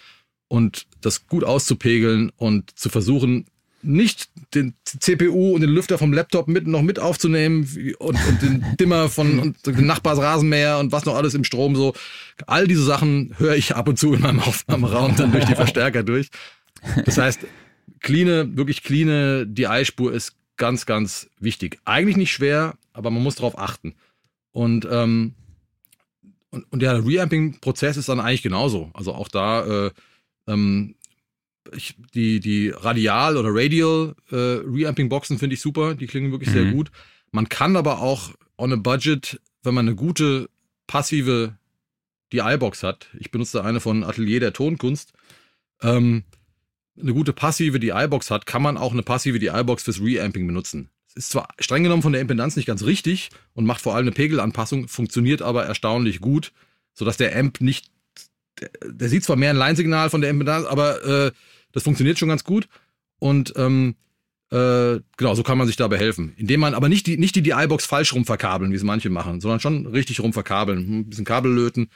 und 0.48 0.88
das 1.02 1.28
gut 1.28 1.44
auszupegeln 1.44 2.32
und 2.38 2.80
zu 2.80 2.88
versuchen, 2.88 3.48
nicht 3.82 4.30
den 4.56 4.74
CPU 4.86 5.56
und 5.56 5.60
den 5.60 5.72
Lüfter 5.72 5.98
vom 5.98 6.14
Laptop 6.14 6.48
mit 6.48 6.66
noch 6.66 6.82
mit 6.82 6.98
aufzunehmen 6.98 7.68
und, 8.00 8.18
und 8.26 8.42
den 8.42 8.64
Dimmer 8.80 9.10
von 9.10 9.38
und 9.38 9.68
den 9.68 9.86
Nachbarsrasenmäher 9.86 10.78
und 10.78 10.94
was 10.94 11.04
noch 11.04 11.16
alles 11.16 11.34
im 11.34 11.44
Strom 11.44 11.76
so. 11.76 11.94
All 12.46 12.70
diese 12.70 12.86
Sachen 12.86 13.36
höre 13.38 13.58
ich 13.58 13.76
ab 13.76 13.90
und 13.90 14.00
zu 14.00 14.14
in 14.14 14.22
meinem 14.22 14.40
Aufnahmeraum 14.40 15.18
dann 15.18 15.34
durch 15.34 15.44
die 15.44 15.56
Verstärker 15.56 16.04
durch. 16.04 16.30
Das 17.04 17.18
heißt, 17.18 17.42
cleane, 18.00 18.58
wirklich 18.58 18.84
cleane 18.84 19.46
DI-Spur 19.48 20.14
ist 20.14 20.36
ganz, 20.58 20.86
ganz 20.86 21.30
wichtig. 21.40 21.80
Eigentlich 21.86 22.18
nicht 22.18 22.32
schwer, 22.32 22.78
aber 22.94 23.12
man 23.12 23.24
muss 23.24 23.36
darauf 23.36 23.58
achten. 23.58 23.96
Und, 24.52 24.88
ähm, 24.90 25.36
und, 26.50 26.66
und 26.72 26.82
der 26.82 27.06
Reamping-Prozess 27.06 27.98
ist 27.98 28.10
dann 28.10 28.20
eigentlich 28.20 28.42
genauso. 28.42 28.92
Also 28.94 29.14
auch 29.14 29.28
da, 29.28 29.86
äh, 29.88 29.92
ähm, 30.48 30.96
ich, 31.76 31.96
die, 32.14 32.40
die 32.40 32.70
Radial- 32.70 33.38
oder 33.38 33.50
Radial 33.52 34.16
äh, 34.32 34.36
Reamping-Boxen 34.36 35.38
finde 35.38 35.56
ich 35.56 35.62
super, 35.62 35.96
die 35.96 36.08
klingen 36.08 36.32
wirklich 36.32 36.50
mhm. 36.50 36.54
sehr 36.54 36.72
gut. 36.72 36.92
Man 37.32 37.50
kann 37.50 37.76
aber 37.76 38.02
auch 38.02 38.32
on 38.58 38.74
a 38.74 38.78
budget, 38.78 39.40
wenn 39.64 39.74
man 39.74 39.88
eine 39.88 39.96
gute 39.96 40.50
passive 40.88 41.58
DI-Box 42.34 42.84
hat, 42.84 43.08
ich 43.20 43.32
benutze 43.32 43.64
eine 43.64 43.80
von 43.80 44.04
Atelier 44.04 44.40
der 44.40 44.54
Tonkunst, 44.54 45.14
ähm, 45.82 46.24
eine 47.00 47.14
gute 47.14 47.34
passive 47.34 47.80
DI-Box 47.80 48.32
hat, 48.32 48.46
kann 48.46 48.62
man 48.62 48.78
auch 48.78 48.92
eine 48.92 49.04
passive 49.04 49.40
DI-Box 49.40 49.84
fürs 49.84 50.02
Reamping 50.02 50.48
benutzen. 50.48 50.90
Ist 51.16 51.32
zwar 51.32 51.48
streng 51.60 51.84
genommen 51.84 52.04
von 52.04 52.12
der 52.12 52.22
Impedanz 52.22 52.56
nicht 52.56 52.68
ganz 52.68 52.84
richtig 52.84 53.30
und 53.54 53.66
macht 53.66 53.82
vor 53.82 53.96
allem 53.96 54.06
eine 54.06 54.12
Pegelanpassung, 54.12 54.88
funktioniert 54.88 55.42
aber 55.42 55.66
erstaunlich 55.66 56.22
gut, 56.22 56.52
sodass 56.94 57.18
der 57.18 57.36
Amp 57.36 57.60
nicht, 57.62 57.88
der, 58.62 58.70
der 58.86 59.10
sieht 59.10 59.24
zwar 59.24 59.36
mehr 59.36 59.50
ein 59.50 59.58
Line-Signal 59.58 60.10
von 60.10 60.22
der 60.22 60.30
Impedanz, 60.30 60.66
aber 60.66 61.04
äh, 61.04 61.32
das 61.72 61.84
funktioniert 61.84 62.20
schon 62.20 62.30
ganz 62.30 62.44
gut. 62.44 62.68
Und 63.20 63.54
ähm, 63.56 63.96
äh, 64.52 65.00
genau, 65.18 65.36
so 65.36 65.44
kann 65.44 65.58
man 65.58 65.68
sich 65.68 65.76
dabei 65.76 65.98
helfen. 65.98 66.34
Indem 66.38 66.60
man 66.60 66.74
aber 66.74 66.88
nicht 66.88 67.08
die, 67.08 67.18
nicht 67.18 67.36
die 67.36 67.42
DI-Box 67.42 67.86
falsch 67.86 68.14
rumverkabeln, 68.14 68.72
wie 68.72 68.76
es 68.76 68.84
manche 68.84 69.10
machen, 69.10 69.42
sondern 69.42 69.60
schon 69.60 69.88
richtig 69.88 70.20
rumverkabeln. 70.20 71.00
Ein 71.00 71.10
bisschen 71.10 71.26
Kabel 71.26 71.52
löten. 71.52 71.90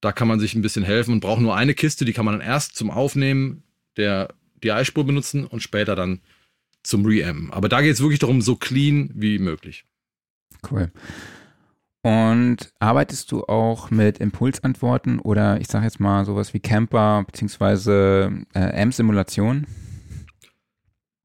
Da 0.00 0.12
kann 0.12 0.28
man 0.28 0.38
sich 0.38 0.54
ein 0.54 0.62
bisschen 0.62 0.84
helfen 0.84 1.12
und 1.12 1.20
braucht 1.20 1.40
nur 1.40 1.56
eine 1.56 1.74
Kiste, 1.74 2.04
die 2.04 2.12
kann 2.12 2.24
man 2.24 2.38
dann 2.38 2.46
erst 2.46 2.76
zum 2.76 2.90
Aufnehmen 2.90 3.62
der 3.96 4.28
DI-Spur 4.62 5.04
benutzen 5.04 5.44
und 5.44 5.62
später 5.62 5.96
dann 5.96 6.20
zum 6.82 7.04
Reampen. 7.04 7.52
Aber 7.52 7.68
da 7.68 7.80
geht 7.82 7.94
es 7.94 8.00
wirklich 8.00 8.18
darum, 8.18 8.40
so 8.40 8.56
clean 8.56 9.10
wie 9.14 9.38
möglich. 9.38 9.84
Cool. 10.70 10.90
Und 12.02 12.72
arbeitest 12.78 13.32
du 13.32 13.44
auch 13.44 13.90
mit 13.90 14.18
Impulsantworten 14.18 15.18
oder 15.18 15.60
ich 15.60 15.66
sage 15.66 15.86
jetzt 15.86 15.98
mal 15.98 16.24
sowas 16.24 16.54
wie 16.54 16.60
Camper 16.60 17.24
bzw. 17.24 18.30
äh, 18.54 18.82
AMP-Simulation? 18.82 19.66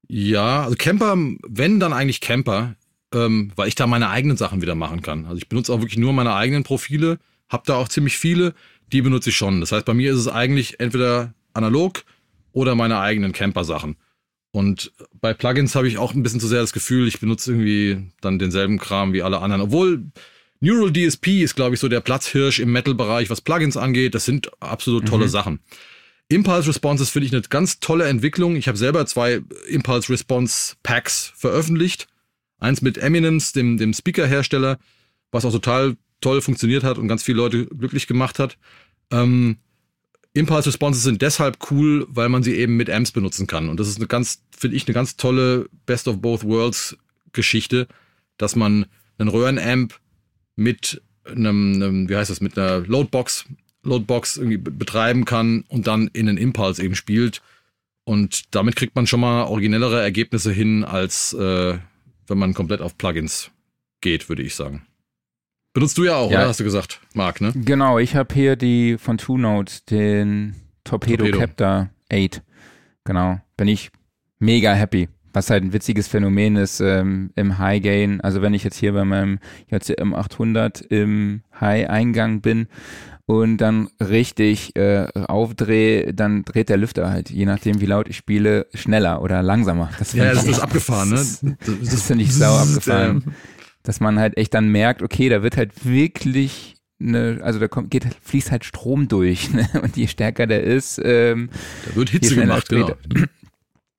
Ja, 0.08 0.64
also 0.64 0.74
Camper, 0.76 1.16
wenn 1.46 1.78
dann 1.78 1.92
eigentlich 1.92 2.20
Camper, 2.20 2.74
ähm, 3.14 3.52
weil 3.54 3.68
ich 3.68 3.76
da 3.76 3.86
meine 3.86 4.10
eigenen 4.10 4.36
Sachen 4.36 4.60
wieder 4.60 4.74
machen 4.74 5.02
kann. 5.02 5.26
Also 5.26 5.36
ich 5.36 5.48
benutze 5.48 5.72
auch 5.72 5.78
wirklich 5.78 5.98
nur 5.98 6.12
meine 6.12 6.34
eigenen 6.34 6.64
Profile, 6.64 7.18
habe 7.48 7.62
da 7.64 7.76
auch 7.76 7.88
ziemlich 7.88 8.18
viele, 8.18 8.52
die 8.92 9.02
benutze 9.02 9.30
ich 9.30 9.36
schon. 9.36 9.60
Das 9.60 9.70
heißt, 9.70 9.86
bei 9.86 9.94
mir 9.94 10.12
ist 10.12 10.18
es 10.18 10.28
eigentlich 10.28 10.80
entweder 10.80 11.32
analog 11.54 12.02
oder 12.52 12.74
meine 12.74 12.98
eigenen 13.00 13.32
Camper-Sachen. 13.32 13.96
Und 14.52 14.92
bei 15.20 15.32
Plugins 15.32 15.74
habe 15.74 15.88
ich 15.88 15.98
auch 15.98 16.14
ein 16.14 16.22
bisschen 16.22 16.40
zu 16.40 16.46
sehr 16.46 16.60
das 16.60 16.74
Gefühl, 16.74 17.08
ich 17.08 17.20
benutze 17.20 17.52
irgendwie 17.52 18.10
dann 18.20 18.38
denselben 18.38 18.78
Kram 18.78 19.12
wie 19.12 19.22
alle 19.22 19.40
anderen. 19.40 19.62
Obwohl 19.62 20.04
Neural 20.60 20.92
DSP 20.92 21.42
ist, 21.42 21.56
glaube 21.56 21.74
ich, 21.74 21.80
so 21.80 21.88
der 21.88 22.00
Platzhirsch 22.00 22.60
im 22.60 22.70
Metal-Bereich, 22.70 23.30
was 23.30 23.40
Plugins 23.40 23.76
angeht. 23.76 24.14
Das 24.14 24.24
sind 24.24 24.50
absolut 24.60 25.08
tolle 25.08 25.24
mhm. 25.24 25.30
Sachen. 25.30 25.60
Impulse 26.28 26.68
Responses 26.68 27.10
finde 27.10 27.26
ich 27.26 27.32
eine 27.32 27.42
ganz 27.42 27.80
tolle 27.80 28.06
Entwicklung. 28.06 28.56
Ich 28.56 28.68
habe 28.68 28.78
selber 28.78 29.04
zwei 29.06 29.42
Impulse 29.68 30.10
Response 30.10 30.76
Packs 30.82 31.32
veröffentlicht. 31.36 32.06
Eins 32.58 32.80
mit 32.80 32.96
Eminence, 32.96 33.52
dem, 33.52 33.76
dem 33.76 33.92
Speaker-Hersteller, 33.92 34.78
was 35.30 35.44
auch 35.44 35.52
total 35.52 35.96
toll 36.20 36.40
funktioniert 36.40 36.84
hat 36.84 36.96
und 36.96 37.08
ganz 37.08 37.22
viele 37.22 37.38
Leute 37.38 37.66
glücklich 37.66 38.06
gemacht 38.06 38.38
hat. 38.38 38.56
Ähm, 39.10 39.56
Impulse 40.34 40.68
Responses 40.68 41.02
sind 41.02 41.20
deshalb 41.20 41.58
cool, 41.70 42.06
weil 42.08 42.28
man 42.28 42.42
sie 42.42 42.54
eben 42.54 42.76
mit 42.76 42.88
Amps 42.88 43.12
benutzen 43.12 43.46
kann. 43.46 43.68
Und 43.68 43.78
das 43.78 43.88
ist 43.88 43.98
eine 43.98 44.06
ganz, 44.06 44.42
finde 44.56 44.76
ich, 44.76 44.86
eine 44.86 44.94
ganz 44.94 45.16
tolle 45.16 45.68
Best 45.84 46.08
of 46.08 46.20
Both 46.22 46.44
Worlds 46.44 46.96
Geschichte, 47.32 47.86
dass 48.38 48.56
man 48.56 48.86
einen 49.18 49.28
Röhrenamp 49.28 49.98
mit 50.56 51.02
einem, 51.24 51.74
einem, 51.74 52.08
wie 52.08 52.16
heißt 52.16 52.30
das, 52.30 52.40
mit 52.40 52.58
einer 52.58 52.80
Loadbox, 52.80 53.44
Loadbox 53.82 54.38
irgendwie 54.38 54.58
betreiben 54.58 55.24
kann 55.24 55.64
und 55.68 55.86
dann 55.86 56.08
in 56.12 56.28
einen 56.28 56.38
Impulse 56.38 56.82
eben 56.82 56.94
spielt. 56.94 57.42
Und 58.04 58.54
damit 58.54 58.76
kriegt 58.76 58.96
man 58.96 59.06
schon 59.06 59.20
mal 59.20 59.44
originellere 59.44 60.00
Ergebnisse 60.00 60.50
hin, 60.50 60.84
als 60.84 61.34
äh, 61.34 61.78
wenn 62.26 62.38
man 62.38 62.54
komplett 62.54 62.80
auf 62.80 62.96
Plugins 62.96 63.50
geht, 64.00 64.28
würde 64.28 64.42
ich 64.42 64.54
sagen. 64.54 64.86
Benutzt 65.72 65.96
du 65.96 66.04
ja 66.04 66.16
auch, 66.16 66.30
ja. 66.30 66.40
oder 66.40 66.48
hast 66.48 66.60
du 66.60 66.64
gesagt, 66.64 67.00
Marc, 67.14 67.40
ne? 67.40 67.52
Genau, 67.54 67.98
ich 67.98 68.14
habe 68.14 68.34
hier 68.34 68.56
die 68.56 68.98
von 68.98 69.16
Two 69.16 69.38
Notes, 69.38 69.84
den 69.86 70.54
Torpedo, 70.84 71.24
Torpedo. 71.24 71.38
Captor 71.38 71.88
8. 72.12 72.42
Genau, 73.04 73.40
bin 73.56 73.68
ich 73.68 73.90
mega 74.38 74.74
happy. 74.74 75.08
Was 75.32 75.48
halt 75.48 75.64
ein 75.64 75.72
witziges 75.72 76.08
Phänomen 76.08 76.56
ist 76.56 76.80
ähm, 76.80 77.30
im 77.36 77.56
High 77.56 77.82
Gain. 77.82 78.20
Also 78.20 78.42
wenn 78.42 78.52
ich 78.52 78.64
jetzt 78.64 78.76
hier 78.76 78.92
bei 78.92 79.04
meinem 79.06 79.38
JCM 79.70 80.12
800 80.12 80.82
im 80.82 81.42
High 81.58 81.88
Eingang 81.88 82.42
bin 82.42 82.66
und 83.24 83.56
dann 83.56 83.88
richtig 83.98 84.76
äh, 84.76 85.06
aufdrehe, 85.14 86.12
dann 86.12 86.44
dreht 86.44 86.68
der 86.68 86.76
Lüfter 86.76 87.08
halt, 87.08 87.30
je 87.30 87.46
nachdem 87.46 87.80
wie 87.80 87.86
laut 87.86 88.10
ich 88.10 88.18
spiele, 88.18 88.66
schneller 88.74 89.22
oder 89.22 89.42
langsamer. 89.42 89.88
Das 89.98 90.12
ja, 90.12 90.34
das 90.34 90.44
ist 90.44 90.60
abgefahren, 90.60 91.08
ne? 91.08 91.16
Das, 91.16 91.40
das, 91.40 91.90
das 91.90 92.02
finde 92.02 92.24
ich 92.24 92.34
sau 92.34 92.54
abgefahren 92.58 93.34
dass 93.82 94.00
man 94.00 94.18
halt 94.18 94.36
echt 94.36 94.54
dann 94.54 94.68
merkt, 94.68 95.02
okay, 95.02 95.28
da 95.28 95.42
wird 95.42 95.56
halt 95.56 95.84
wirklich 95.84 96.76
eine, 97.00 97.40
also 97.42 97.58
da 97.58 97.68
kommt, 97.68 97.90
geht, 97.90 98.06
fließt 98.22 98.50
halt 98.50 98.64
Strom 98.64 99.08
durch, 99.08 99.50
ne? 99.52 99.68
Und 99.82 99.96
je 99.96 100.06
stärker 100.06 100.46
der 100.46 100.62
ist, 100.62 101.00
ähm, 101.02 101.50
da 101.86 101.96
wird 101.96 102.10
Hitze 102.10 102.34
gemacht, 102.34 102.68
genau. 102.68 102.92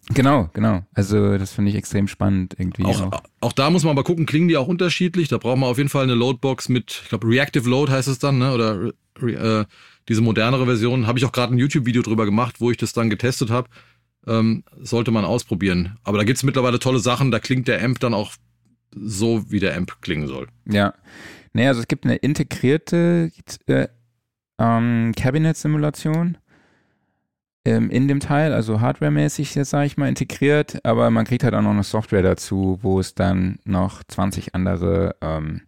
Genau, 0.10 0.50
genau. 0.52 0.84
Also 0.94 1.38
das 1.38 1.54
finde 1.54 1.72
ich 1.72 1.78
extrem 1.78 2.10
spannend 2.10 2.56
irgendwie. 2.58 2.84
Auch, 2.84 3.14
auch. 3.14 3.24
auch, 3.40 3.54
da 3.54 3.70
muss 3.70 3.86
man 3.86 3.92
aber 3.92 4.04
gucken, 4.04 4.26
klingen 4.26 4.50
die 4.50 4.58
auch 4.58 4.68
unterschiedlich. 4.68 5.30
Da 5.30 5.38
braucht 5.38 5.58
man 5.58 5.70
auf 5.70 5.78
jeden 5.78 5.90
Fall 5.90 6.04
eine 6.04 6.14
Loadbox 6.14 6.68
mit, 6.68 7.00
ich 7.04 7.10
glaube, 7.10 7.26
Reactive 7.26 7.70
Load 7.70 7.90
heißt 7.90 8.10
es 8.10 8.20
dann, 8.20 8.38
ne? 8.38 8.54
Oder 8.54 8.92
äh, 9.22 9.66
diese 10.10 10.22
modernere 10.22 10.66
Version. 10.66 11.08
Habe 11.08 11.20
ich 11.20 11.26
auch 11.26 11.32
gerade 11.32 11.54
ein 11.54 11.58
YouTube-Video 11.58 12.02
drüber 12.02 12.26
gemacht, 12.26 12.60
wo 12.60 12.70
ich 12.70 12.78
das 12.78 12.92
dann 12.92 13.10
getestet 13.10 13.50
habe. 13.50 13.70
Ähm, 14.28 14.64
sollte 14.82 15.12
man 15.12 15.24
ausprobieren. 15.26 15.98
Aber 16.04 16.18
da 16.18 16.26
gibt's 16.26 16.44
mittlerweile 16.44 16.80
tolle 16.80 17.00
Sachen, 17.00 17.32
da 17.32 17.40
klingt 17.40 17.68
der 17.68 17.84
Amp 17.84 18.00
dann 18.00 18.14
auch 18.14 18.34
so, 18.96 19.52
wie 19.52 19.60
der 19.60 19.76
Amp 19.76 20.02
klingen 20.02 20.28
soll. 20.28 20.48
Ja. 20.66 20.94
Naja, 21.54 21.70
also 21.70 21.82
es 21.82 21.88
gibt 21.88 22.06
eine 22.06 22.16
integrierte 22.16 23.32
äh, 23.68 23.88
ähm, 24.58 25.14
Cabinet-Simulation 25.16 26.38
ähm, 27.66 27.90
in 27.90 28.08
dem 28.08 28.20
Teil, 28.20 28.54
also 28.54 28.82
hardwaremäßig 28.82 29.56
jetzt 29.56 29.70
sage 29.70 29.86
ich 29.86 29.98
mal 29.98 30.10
integriert, 30.10 30.84
aber 30.84 31.10
man 31.12 31.26
kriegt 31.26 31.44
halt 31.44 31.54
auch 31.54 31.62
noch 31.62 31.72
eine 31.72 31.84
Software 31.84 32.24
dazu, 32.24 32.80
wo 32.82 33.00
es 33.00 33.16
dann 33.16 33.60
noch 33.66 34.04
20 34.04 34.56
andere 34.56 35.16
ähm, 35.22 35.62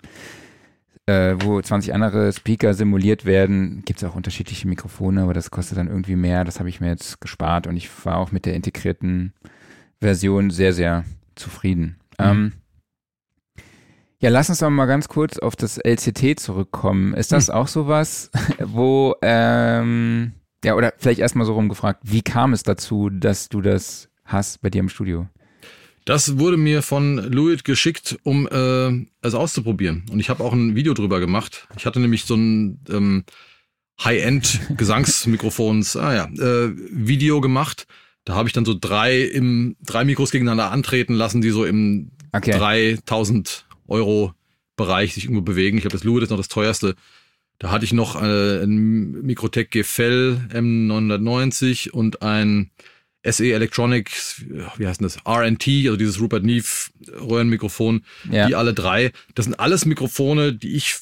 äh, 1.07 1.35
wo 1.39 1.61
20 1.61 1.93
andere 1.93 2.33
Speaker 2.33 2.73
simuliert 2.73 3.25
werden, 3.25 3.83
gibt 3.85 4.01
es 4.01 4.09
auch 4.09 4.15
unterschiedliche 4.15 4.67
Mikrofone, 4.67 5.21
aber 5.21 5.33
das 5.33 5.51
kostet 5.51 5.77
dann 5.77 5.87
irgendwie 5.87 6.15
mehr. 6.15 6.43
Das 6.43 6.59
habe 6.59 6.69
ich 6.69 6.81
mir 6.81 6.87
jetzt 6.87 7.21
gespart 7.21 7.67
und 7.67 7.77
ich 7.77 7.89
war 8.05 8.17
auch 8.17 8.31
mit 8.31 8.45
der 8.45 8.55
integrierten 8.55 9.33
Version 10.01 10.49
sehr, 10.49 10.73
sehr 10.73 11.05
zufrieden. 11.35 11.97
Mhm. 12.19 12.25
Ähm, 12.25 12.53
ja, 14.25 14.31
lass 14.31 14.49
uns 14.49 14.57
doch 14.57 14.71
mal 14.71 14.87
ganz 14.87 15.07
kurz 15.07 15.37
auf 15.37 15.55
das 15.55 15.77
LCT 15.77 16.39
zurückkommen. 16.39 17.13
Ist 17.13 17.31
das 17.31 17.49
hm. 17.49 17.53
auch 17.53 17.67
sowas, 17.67 18.31
wo, 18.59 19.13
ähm, 19.21 20.31
ja, 20.63 20.73
oder 20.73 20.95
vielleicht 20.97 21.19
erstmal 21.19 21.45
so 21.45 21.53
rumgefragt, 21.53 21.99
wie 22.01 22.23
kam 22.23 22.51
es 22.51 22.63
dazu, 22.63 23.11
dass 23.11 23.49
du 23.49 23.61
das 23.61 24.09
hast 24.23 24.63
bei 24.63 24.71
dir 24.71 24.79
im 24.79 24.89
Studio? 24.89 25.29
Das 26.05 26.39
wurde 26.39 26.57
mir 26.57 26.81
von 26.81 27.17
Louis 27.17 27.63
geschickt, 27.63 28.17
um 28.23 28.47
äh, 28.47 29.05
es 29.21 29.35
auszuprobieren. 29.35 30.07
Und 30.11 30.19
ich 30.19 30.31
habe 30.31 30.43
auch 30.43 30.53
ein 30.53 30.73
Video 30.73 30.95
drüber 30.95 31.19
gemacht. 31.19 31.67
Ich 31.77 31.85
hatte 31.85 31.99
nämlich 31.99 32.25
so 32.25 32.33
ein 32.33 32.79
ähm, 32.89 33.25
High-End-Gesangsmikrofons, 34.03 35.97
ah 35.97 36.15
ja, 36.15 36.25
äh, 36.25 36.73
Video 36.75 37.41
gemacht. 37.41 37.85
Da 38.23 38.33
habe 38.33 38.49
ich 38.49 38.53
dann 38.53 38.65
so 38.65 38.73
drei 38.73 39.21
im 39.21 39.75
drei 39.85 40.03
Mikros 40.03 40.31
gegeneinander 40.31 40.71
antreten 40.71 41.13
lassen, 41.13 41.41
die 41.41 41.51
so 41.51 41.63
im 41.63 42.09
okay. 42.33 42.53
3000 42.53 43.64
Euro-Bereich 43.87 45.13
sich 45.13 45.25
irgendwo 45.25 45.41
bewegen. 45.41 45.77
Ich 45.77 45.83
glaube, 45.83 45.95
das 45.97 46.03
Lure 46.03 46.23
ist 46.23 46.29
noch 46.29 46.37
das 46.37 46.47
teuerste. 46.47 46.95
Da 47.59 47.71
hatte 47.71 47.85
ich 47.85 47.93
noch 47.93 48.21
äh, 48.21 48.63
ein 48.63 49.21
Mikrotech 49.21 49.69
GFL 49.69 50.49
M990 50.53 51.91
und 51.91 52.21
ein 52.21 52.71
SE 53.23 53.51
Electronics, 53.51 54.43
wie 54.77 54.87
heißt 54.87 55.01
das? 55.01 55.17
RNT, 55.25 55.67
also 55.67 55.95
dieses 55.95 56.19
Rupert 56.19 56.43
Neve 56.43 56.67
Röhrenmikrofon. 57.11 58.03
Ja. 58.31 58.47
Die 58.47 58.55
alle 58.55 58.73
drei. 58.73 59.11
Das 59.33 59.45
sind 59.45 59.59
alles 59.59 59.85
Mikrofone, 59.85 60.53
die 60.53 60.75
ich 60.75 60.95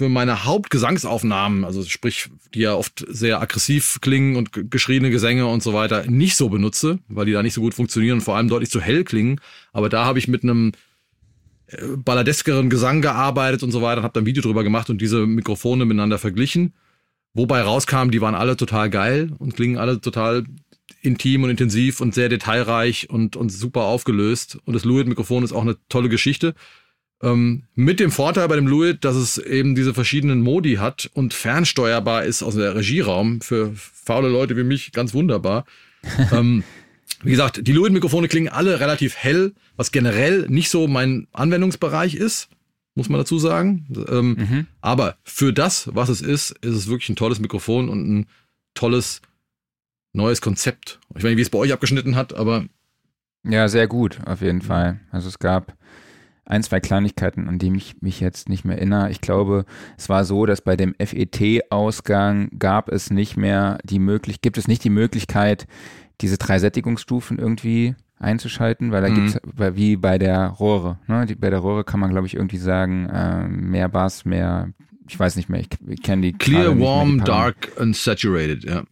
für 0.00 0.08
meine 0.08 0.44
Hauptgesangsaufnahmen, 0.44 1.64
also 1.64 1.84
sprich, 1.84 2.30
die 2.54 2.60
ja 2.60 2.74
oft 2.74 3.04
sehr 3.08 3.40
aggressiv 3.40 3.98
klingen 4.00 4.36
und 4.36 4.70
geschriene 4.70 5.10
Gesänge 5.10 5.46
und 5.46 5.62
so 5.62 5.74
weiter, 5.74 6.10
nicht 6.10 6.36
so 6.36 6.48
benutze, 6.48 7.00
weil 7.08 7.26
die 7.26 7.32
da 7.32 7.42
nicht 7.42 7.52
so 7.52 7.60
gut 7.60 7.74
funktionieren 7.74 8.14
und 8.18 8.20
vor 8.22 8.36
allem 8.36 8.48
deutlich 8.48 8.70
zu 8.70 8.80
hell 8.80 9.04
klingen. 9.04 9.40
Aber 9.72 9.90
da 9.90 10.06
habe 10.06 10.18
ich 10.18 10.26
mit 10.26 10.42
einem 10.42 10.72
balladeskeren 11.96 12.70
Gesang 12.70 13.00
gearbeitet 13.00 13.62
und 13.62 13.70
so 13.70 13.82
weiter 13.82 13.98
und 13.98 14.04
habe 14.04 14.14
dann 14.14 14.24
ein 14.24 14.26
Video 14.26 14.42
drüber 14.42 14.64
gemacht 14.64 14.90
und 14.90 15.00
diese 15.00 15.26
Mikrofone 15.26 15.84
miteinander 15.84 16.18
verglichen. 16.18 16.74
Wobei 17.32 17.62
rauskam, 17.62 18.10
die 18.10 18.20
waren 18.20 18.34
alle 18.34 18.56
total 18.56 18.90
geil 18.90 19.30
und 19.38 19.54
klingen 19.54 19.78
alle 19.78 20.00
total 20.00 20.44
intim 21.02 21.44
und 21.44 21.50
intensiv 21.50 22.00
und 22.00 22.14
sehr 22.14 22.28
detailreich 22.28 23.08
und, 23.08 23.36
und 23.36 23.50
super 23.50 23.82
aufgelöst. 23.82 24.58
Und 24.64 24.74
das 24.74 24.84
Luit-Mikrofon 24.84 25.44
ist 25.44 25.52
auch 25.52 25.62
eine 25.62 25.76
tolle 25.88 26.08
Geschichte. 26.08 26.54
Ähm, 27.22 27.64
mit 27.74 28.00
dem 28.00 28.10
Vorteil 28.10 28.48
bei 28.48 28.56
dem 28.56 28.66
Luit, 28.66 29.04
dass 29.04 29.14
es 29.14 29.38
eben 29.38 29.74
diese 29.74 29.94
verschiedenen 29.94 30.40
Modi 30.40 30.74
hat 30.74 31.10
und 31.14 31.34
fernsteuerbar 31.34 32.24
ist 32.24 32.42
aus 32.42 32.56
der 32.56 32.74
Regieraum. 32.74 33.40
Für 33.40 33.72
faule 33.74 34.28
Leute 34.28 34.56
wie 34.56 34.64
mich 34.64 34.92
ganz 34.92 35.14
wunderbar. 35.14 35.64
ähm, 36.32 36.64
wie 37.22 37.30
gesagt, 37.30 37.66
die 37.66 37.72
Luit-Mikrofone 37.72 38.28
klingen 38.28 38.48
alle 38.48 38.80
relativ 38.80 39.16
hell, 39.16 39.54
was 39.76 39.92
generell 39.92 40.46
nicht 40.48 40.70
so 40.70 40.88
mein 40.88 41.26
Anwendungsbereich 41.32 42.14
ist, 42.14 42.48
muss 42.94 43.08
man 43.08 43.20
dazu 43.20 43.38
sagen. 43.38 43.86
Ähm, 44.08 44.36
mhm. 44.38 44.66
Aber 44.80 45.16
für 45.22 45.52
das, 45.52 45.90
was 45.94 46.08
es 46.08 46.22
ist, 46.22 46.52
ist 46.62 46.74
es 46.74 46.88
wirklich 46.88 47.08
ein 47.10 47.16
tolles 47.16 47.40
Mikrofon 47.40 47.88
und 47.88 48.08
ein 48.08 48.26
tolles 48.74 49.20
neues 50.12 50.40
Konzept. 50.40 50.98
Ich 51.10 51.16
weiß 51.16 51.24
nicht, 51.24 51.36
wie 51.36 51.42
es 51.42 51.50
bei 51.50 51.58
euch 51.58 51.72
abgeschnitten 51.72 52.16
hat, 52.16 52.34
aber. 52.34 52.64
Ja, 53.44 53.68
sehr 53.68 53.86
gut, 53.86 54.18
auf 54.26 54.42
jeden 54.42 54.62
Fall. 54.62 55.00
Also 55.10 55.28
es 55.28 55.38
gab 55.38 55.76
ein, 56.44 56.62
zwei 56.62 56.80
Kleinigkeiten, 56.80 57.48
an 57.48 57.58
die 57.58 57.72
ich 57.76 58.02
mich 58.02 58.20
jetzt 58.20 58.48
nicht 58.48 58.64
mehr 58.64 58.76
erinnere. 58.76 59.10
Ich 59.10 59.20
glaube, 59.20 59.64
es 59.96 60.08
war 60.08 60.24
so, 60.24 60.46
dass 60.46 60.62
bei 60.62 60.76
dem 60.76 60.94
FET-Ausgang 60.98 62.50
gab 62.58 62.88
es 62.88 63.10
nicht 63.10 63.36
mehr 63.36 63.78
die 63.84 64.00
Möglichkeit, 64.00 64.42
gibt 64.42 64.58
es 64.58 64.66
nicht 64.66 64.82
die 64.82 64.90
Möglichkeit, 64.90 65.66
diese 66.20 66.38
drei 66.38 66.58
Sättigungsstufen 66.58 67.38
irgendwie 67.38 67.94
einzuschalten, 68.18 68.92
weil 68.92 69.02
da 69.02 69.08
mhm. 69.08 69.14
gibt's, 69.14 69.38
weil 69.42 69.76
wie 69.76 69.96
bei 69.96 70.18
der 70.18 70.48
Rohre, 70.48 70.98
ne? 71.06 71.26
Die, 71.26 71.34
bei 71.34 71.50
der 71.50 71.60
Rohre 71.60 71.84
kann 71.84 72.00
man, 72.00 72.10
glaube 72.10 72.26
ich, 72.26 72.34
irgendwie 72.34 72.58
sagen, 72.58 73.08
äh, 73.08 73.48
mehr 73.48 73.88
Bass, 73.88 74.24
mehr, 74.24 74.68
ich 75.08 75.18
weiß 75.18 75.36
nicht 75.36 75.48
mehr, 75.48 75.60
ich, 75.60 75.68
ich 75.88 76.02
kenne 76.02 76.22
die. 76.22 76.32
Clear, 76.34 76.78
warm, 76.78 77.18
die 77.18 77.24
dark 77.24 77.72
and 77.78 77.96
saturated, 77.96 78.64
ja. 78.64 78.82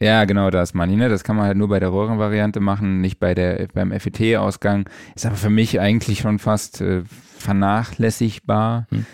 Ja, 0.00 0.24
genau 0.24 0.50
das, 0.50 0.74
Manni, 0.74 0.96
ne? 0.96 1.08
Das 1.08 1.24
kann 1.24 1.36
man 1.36 1.46
halt 1.46 1.56
nur 1.56 1.68
bei 1.68 1.78
der 1.78 1.92
Röhrenvariante 1.92 2.60
machen, 2.60 3.00
nicht 3.00 3.20
bei 3.20 3.34
der, 3.34 3.68
beim 3.72 3.92
FET-Ausgang. 3.92 4.88
Ist 5.14 5.24
aber 5.24 5.36
für 5.36 5.50
mich 5.50 5.80
eigentlich 5.80 6.20
schon 6.20 6.38
fast 6.38 6.80
äh, 6.80 7.02
vernachlässigbar. 7.38 8.86
Mhm. 8.90 9.06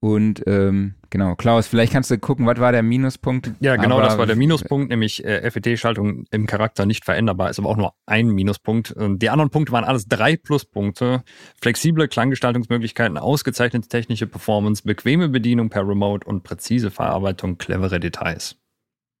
Und 0.00 0.42
ähm, 0.46 0.94
genau, 1.12 1.36
Klaus, 1.36 1.68
vielleicht 1.68 1.92
kannst 1.92 2.10
du 2.10 2.18
gucken, 2.18 2.46
was 2.46 2.58
war 2.58 2.72
der 2.72 2.82
Minuspunkt? 2.82 3.52
Ja, 3.60 3.76
genau, 3.76 3.98
aber, 3.98 4.06
das 4.06 4.18
war 4.18 4.26
der 4.26 4.34
Minuspunkt, 4.34 4.88
nämlich 4.88 5.24
äh, 5.24 5.48
FET-Schaltung 5.48 6.24
im 6.30 6.46
Charakter 6.46 6.86
nicht 6.86 7.04
veränderbar, 7.04 7.50
ist 7.50 7.60
aber 7.60 7.68
auch 7.68 7.76
nur 7.76 7.94
ein 8.06 8.28
Minuspunkt. 8.28 8.90
Und 8.90 9.20
die 9.20 9.30
anderen 9.30 9.50
Punkte 9.50 9.72
waren 9.72 9.84
alles 9.84 10.08
drei 10.08 10.36
Pluspunkte. 10.36 11.22
Flexible 11.60 12.08
Klanggestaltungsmöglichkeiten, 12.08 13.18
ausgezeichnete 13.18 13.86
technische 13.88 14.26
Performance, 14.26 14.82
bequeme 14.82 15.28
Bedienung 15.28 15.68
per 15.68 15.86
Remote 15.86 16.26
und 16.26 16.42
präzise 16.42 16.90
Verarbeitung, 16.90 17.58
clevere 17.58 18.00
Details. 18.00 18.56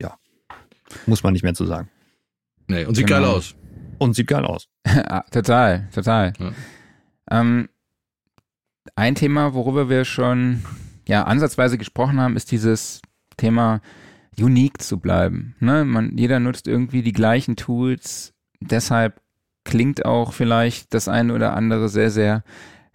Ja, 0.00 0.16
muss 1.06 1.22
man 1.22 1.34
nicht 1.34 1.44
mehr 1.44 1.54
zu 1.54 1.66
sagen. 1.66 1.88
Nee, 2.66 2.86
und 2.86 2.94
sieht 2.94 3.06
genau. 3.06 3.20
geil 3.20 3.28
aus. 3.28 3.54
Und 3.98 4.16
sieht 4.16 4.26
geil 4.26 4.44
aus. 4.44 4.66
total, 5.30 5.88
total. 5.94 6.32
Ja. 6.38 6.52
Ähm, 7.30 7.68
ein 8.96 9.14
Thema, 9.14 9.54
worüber 9.54 9.88
wir 9.88 10.04
schon 10.04 10.64
ja 11.06 11.24
ansatzweise 11.24 11.78
gesprochen 11.78 12.20
haben, 12.20 12.36
ist 12.36 12.50
dieses 12.50 13.00
Thema 13.36 13.80
unique 14.38 14.82
zu 14.82 14.98
bleiben. 14.98 15.56
Ne? 15.60 15.84
Man, 15.84 16.16
jeder 16.16 16.40
nutzt 16.40 16.68
irgendwie 16.68 17.02
die 17.02 17.12
gleichen 17.12 17.56
Tools, 17.56 18.34
deshalb 18.60 19.20
klingt 19.64 20.04
auch 20.04 20.32
vielleicht 20.32 20.94
das 20.94 21.08
eine 21.08 21.34
oder 21.34 21.54
andere 21.54 21.88
sehr, 21.88 22.10
sehr 22.10 22.42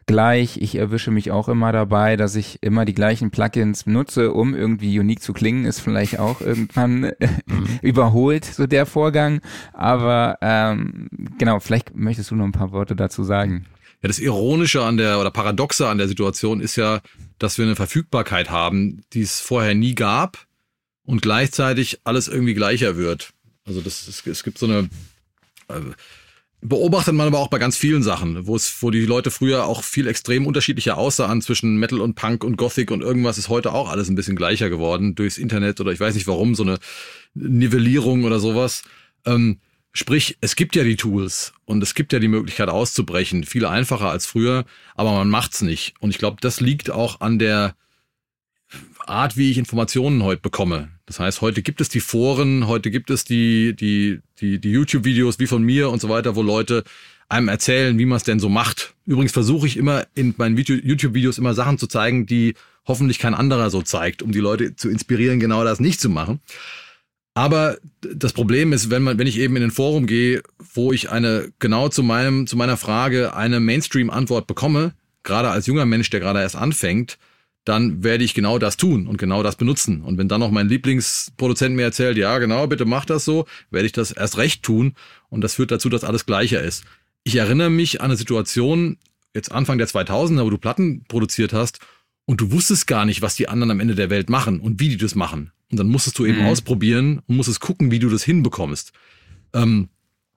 gleich. 0.08 0.58
Ich 0.58 0.76
erwische 0.76 1.12
mich 1.12 1.32
auch 1.32 1.50
immer 1.50 1.72
dabei, 1.72 2.16
dass 2.16 2.36
ich 2.36 2.64
immer 2.64 2.86
die 2.86 2.94
gleichen 2.94 3.30
Plugins 3.30 3.86
nutze, 3.86 4.32
um 4.32 4.56
irgendwie 4.56 4.98
unique 5.00 5.22
zu 5.22 5.34
klingen, 5.34 5.66
ist 5.66 5.82
vielleicht 5.82 6.18
auch 6.18 6.42
irgendwann 6.42 7.02
mhm. 7.46 7.80
überholt, 7.82 8.46
so 8.46 8.66
der 8.66 8.86
Vorgang. 8.86 9.42
Aber 9.74 10.38
ähm, 10.42 11.10
genau, 11.38 11.60
vielleicht 11.60 11.96
möchtest 11.96 12.32
du 12.32 12.36
noch 12.36 12.46
ein 12.46 12.54
paar 12.54 12.72
Worte 12.72 12.96
dazu 12.96 13.24
sagen. 13.24 13.66
Ja, 14.02 14.08
das 14.08 14.20
Ironische 14.20 14.84
an 14.84 14.98
der 14.98 15.20
oder 15.20 15.32
Paradoxe 15.32 15.88
an 15.88 15.98
der 15.98 16.08
Situation 16.08 16.62
ist 16.62 16.76
ja, 16.78 17.02
dass 17.40 17.58
wir 17.58 17.66
eine 17.66 17.76
Verfügbarkeit 17.76 18.50
haben, 18.50 19.04
die 19.14 19.22
es 19.22 19.40
vorher 19.40 19.76
nie 19.76 19.96
gab 19.96 20.48
und 21.04 21.22
gleichzeitig 21.22 22.00
alles 22.04 22.28
irgendwie 22.28 22.54
gleicher 22.54 22.98
wird. 22.98 23.34
Also 23.66 23.82
das, 23.82 24.08
es, 24.08 24.26
es 24.26 24.44
gibt 24.44 24.58
so 24.58 24.66
eine 24.66 24.90
äh, 25.68 25.82
beobachtet 26.62 27.14
man 27.14 27.28
aber 27.28 27.40
auch 27.40 27.50
bei 27.50 27.60
ganz 27.60 27.78
vielen 27.78 28.02
Sachen, 28.04 28.48
wo 28.48 28.56
es, 28.56 28.82
wo 28.82 28.90
die 28.90 29.06
Leute 29.06 29.30
früher 29.30 29.66
auch 29.66 29.84
viel 29.84 30.08
extrem 30.08 30.48
unterschiedlicher 30.48 30.98
aussahen 30.98 31.42
zwischen 31.42 31.78
Metal 31.78 32.02
und 32.02 32.16
Punk 32.16 32.44
und 32.44 32.58
Gothic 32.58 32.92
und 32.92 33.02
irgendwas 33.02 33.38
ist 33.38 33.50
heute 33.50 33.74
auch 33.74 33.90
alles 33.90 34.10
ein 34.10 34.16
bisschen 34.16 34.36
gleicher 34.36 34.70
geworden 34.70 35.16
durchs 35.16 35.38
Internet 35.38 35.80
oder 35.80 35.92
ich 35.92 36.00
weiß 36.00 36.16
nicht 36.16 36.28
warum, 36.28 36.56
so 36.56 36.64
eine 36.64 36.80
Nivellierung 37.36 38.24
oder 38.24 38.40
sowas. 38.40 38.84
Ähm, 39.26 39.60
sprich, 39.98 40.38
es 40.42 40.56
gibt 40.56 40.76
ja 40.76 40.84
die 40.84 40.96
Tools 40.96 41.54
und 41.66 41.82
es 41.82 41.94
gibt 41.94 42.14
ja 42.14 42.20
die 42.20 42.28
Möglichkeit 42.28 42.70
auszubrechen, 42.70 43.44
viel 43.44 43.66
einfacher 43.66 44.10
als 44.10 44.26
früher, 44.26 44.66
aber 44.96 45.12
man 45.12 45.30
macht's 45.30 45.62
nicht. 45.62 45.96
Und 46.00 46.10
ich 46.10 46.18
glaube, 46.18 46.38
das 46.42 46.60
liegt 46.62 46.90
auch 46.90 47.22
an 47.22 47.40
der 47.40 47.76
Art, 49.06 49.38
wie 49.38 49.52
ich 49.52 49.58
Informationen 49.58 50.24
heute 50.24 50.42
bekomme. 50.42 50.90
Das 51.06 51.20
heißt, 51.20 51.42
heute 51.42 51.62
gibt 51.62 51.80
es 51.80 51.90
die 51.90 52.02
Foren, 52.02 52.68
heute 52.68 52.92
gibt 52.92 53.10
es 53.10 53.24
die, 53.24 53.76
die, 53.76 54.20
die, 54.40 54.60
die 54.60 54.72
YouTube-Videos 54.72 55.40
wie 55.40 55.48
von 55.48 55.64
mir 55.64 55.90
und 55.90 56.02
so 56.02 56.10
weiter, 56.10 56.36
wo 56.36 56.42
Leute 56.42 56.84
einem 57.30 57.48
erzählen, 57.48 57.98
wie 57.98 58.06
man 58.06 58.18
es 58.18 58.24
denn 58.24 58.40
so 58.40 58.50
macht. 58.50 58.94
Übrigens 59.06 59.32
versuche 59.32 59.68
ich 59.68 59.78
immer 59.78 60.06
in 60.16 60.34
meinen 60.38 60.58
YouTube-Videos 60.58 61.38
immer 61.38 61.54
Sachen 61.54 61.78
zu 61.78 61.88
zeigen, 61.88 62.26
die 62.26 62.56
hoffentlich 62.86 63.20
kein 63.20 63.34
anderer 63.34 63.70
so 63.70 63.82
zeigt, 63.82 64.22
um 64.22 64.32
die 64.32 64.40
Leute 64.40 64.76
zu 64.76 64.90
inspirieren, 64.90 65.40
genau 65.40 65.64
das 65.64 65.80
nicht 65.80 66.00
zu 66.00 66.10
machen. 66.10 66.40
Aber 67.38 67.78
das 68.02 68.34
Problem 68.34 68.74
ist, 68.74 68.90
wenn 68.90 69.04
man, 69.04 69.20
wenn 69.20 69.28
ich 69.28 69.38
eben 69.38 69.56
in 69.58 69.62
ein 69.62 69.70
Forum 69.70 70.08
gehe, 70.08 70.42
wo 70.74 70.92
ich 70.92 71.12
eine 71.12 71.52
genau 71.60 71.88
zu 71.88 72.02
meinem, 72.02 72.48
zu 72.48 72.58
meiner 72.58 72.78
Frage 72.78 73.36
eine 73.36 73.60
Mainstream-Antwort 73.60 74.48
bekomme, 74.48 74.96
gerade 75.22 75.50
als 75.50 75.68
junger 75.68 75.86
Mensch, 75.86 76.10
der 76.10 76.20
gerade 76.20 76.42
erst 76.42 76.56
anfängt, 76.56 77.20
dann 77.64 78.04
werde 78.04 78.24
ich 78.24 78.34
genau 78.34 78.58
das 78.58 78.76
tun 78.76 79.06
und 79.06 79.18
genau 79.18 79.44
das 79.44 79.56
benutzen. 79.56 80.02
Und 80.02 80.18
wenn 80.18 80.28
dann 80.28 80.40
noch 80.40 80.50
mein 80.50 80.68
Lieblingsproduzent 80.68 81.76
mir 81.76 81.84
erzählt, 81.84 82.18
ja, 82.18 82.40
genau, 82.40 82.66
bitte 82.66 82.86
mach 82.86 83.06
das 83.06 83.24
so, 83.24 83.46
werde 83.70 83.86
ich 83.86 83.92
das 83.92 84.10
erst 84.12 84.40
recht 84.40 84.64
tun. 84.64 84.96
Und 85.30 85.42
das 85.42 85.54
führt 85.54 85.70
dazu, 85.70 85.90
dass 85.90 86.04
alles 86.04 86.26
gleicher 86.26 86.64
ist. 86.64 86.86
Ich 87.24 87.36
erinnere 87.36 87.70
mich 87.70 88.02
an 88.02 88.06
eine 88.06 88.18
Situation, 88.18 88.98
jetzt 89.36 89.52
Anfang 89.52 89.78
der 89.78 89.88
2000er, 89.88 90.44
wo 90.44 90.50
du 90.50 90.58
Platten 90.58 91.04
produziert 91.08 91.54
hast 91.54 91.82
und 92.26 92.42
du 92.42 92.52
wusstest 92.52 92.88
gar 92.88 93.06
nicht, 93.06 93.22
was 93.22 93.36
die 93.36 93.48
anderen 93.48 93.70
am 93.70 93.80
Ende 93.80 93.94
der 93.94 94.10
Welt 94.10 94.28
machen 94.28 94.60
und 94.60 94.80
wie 94.80 94.90
die 94.90 94.98
das 94.98 95.14
machen. 95.14 95.52
Und 95.72 95.78
dann 95.78 95.88
musstest 95.88 96.18
du 96.20 96.26
eben 96.26 96.40
mhm. 96.40 96.48
ausprobieren 96.48 97.22
und 97.28 97.36
musstest 97.36 97.60
gucken, 97.60 97.92
wie 97.92 98.00
du 98.00 98.10
das 98.10 98.24
hinbekommst. 98.24 98.94
Ähm, 99.54 99.90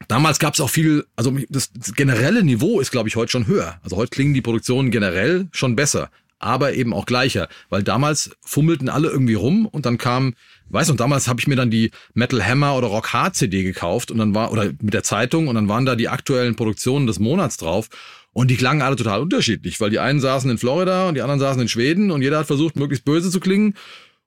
damals 0.09 0.39
gab 0.39 0.55
es 0.55 0.61
auch 0.61 0.71
viel, 0.71 1.07
also 1.17 1.37
das, 1.49 1.73
das 1.73 1.95
generelle 1.95 2.43
Niveau 2.43 2.81
ist, 2.81 2.91
glaube 2.91 3.09
ich, 3.09 3.17
heute 3.17 3.31
schon 3.31 3.47
höher. 3.47 3.79
Also 3.83 3.97
heute 3.97 4.11
klingen 4.11 4.35
die 4.35 4.43
Produktionen 4.43 4.91
generell 4.91 5.49
schon 5.53 5.77
besser 5.77 6.11
aber 6.41 6.73
eben 6.73 6.93
auch 6.93 7.07
gleicher. 7.07 7.49
Weil 7.69 7.85
damals 7.85 8.31
fummelten 8.41 8.89
alle 8.89 9.09
irgendwie 9.09 9.35
rum 9.35 9.67
und 9.67 9.87
dann 9.87 9.99
kam, 9.99 10.35
weiß 10.71 10.89
noch, 10.89 10.97
damals 10.97 11.29
habe 11.29 11.39
ich 11.39 11.47
mir 11.47 11.55
dann 11.55 11.71
die 11.71 11.93
Metal 12.15 12.45
Hammer 12.45 12.77
oder 12.77 12.89
Rock 12.89 13.13
Hard 13.13 13.37
CD 13.37 13.63
gekauft 13.63 14.11
und 14.11 14.19
dann 14.19 14.35
war, 14.35 14.51
oder 14.51 14.65
mit 14.81 14.95
der 14.95 15.05
Zeitung 15.05 15.47
und 15.47 15.55
dann 15.55 15.69
waren 15.69 15.87
da 15.87 15.95
die 15.95 16.09
aktuellen 16.09 16.57
Produktionen 16.57 17.07
des 17.07 17.21
Monats 17.21 17.59
drauf. 17.59 17.89
Und 18.33 18.49
die 18.49 18.57
klangen 18.57 18.81
alle 18.81 18.97
total 18.97 19.21
unterschiedlich, 19.21 19.81
weil 19.81 19.91
die 19.91 19.99
einen 19.99 20.21
saßen 20.21 20.51
in 20.51 20.59
Florida 20.59 21.09
und 21.09 21.15
die 21.15 21.21
anderen 21.21 21.41
saßen 21.41 21.63
in 21.63 21.69
Schweden 21.69 22.11
und 22.11 22.23
jeder 22.23 22.39
hat 22.39 22.47
versucht, 22.47 22.77
möglichst 22.77 23.05
böse 23.05 23.31
zu 23.31 23.41
klingen. 23.41 23.75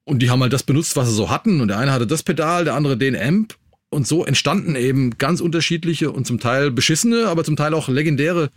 Und 0.06 0.20
die 0.20 0.30
haben 0.30 0.42
halt 0.42 0.54
das 0.54 0.64
benutzt, 0.64 0.96
was 0.96 1.10
sie 1.10 1.16
so 1.16 1.30
hatten. 1.30 1.62
Und 1.62 1.70
der 1.70 1.78
eine 1.78 1.92
hatte 1.92 2.08
das 2.08 2.24
Pedal, 2.24 2.66
der 2.66 2.76
andere 2.76 2.98
den 2.98 3.16
Amp. 3.16 3.56
Und 3.90 4.08
so 4.08 4.26
entstanden 4.26 4.76
eben 4.76 5.18
ganz 5.18 5.40
unterschiedliche 5.40 6.12
und 6.12 6.26
zum 6.26 6.40
Teil 6.40 6.72
beschissene, 6.72 7.28
aber 7.28 7.44
zum 7.44 7.56
Teil 7.56 7.74
auch 7.74 7.90
legendäre 7.90 8.50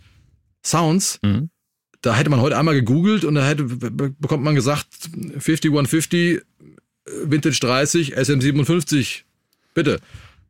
Sounds. 0.65 1.19
Mhm 1.23 1.49
da 2.01 2.15
hätte 2.15 2.29
man 2.29 2.41
heute 2.41 2.57
einmal 2.57 2.75
gegoogelt 2.75 3.25
und 3.25 3.35
da 3.35 3.45
hätte, 3.45 3.63
bekommt 3.63 4.43
man 4.43 4.55
gesagt, 4.55 4.87
5150, 5.39 6.41
Vintage 7.23 7.59
30, 7.59 8.17
SM57, 8.17 9.21
bitte. 9.73 9.99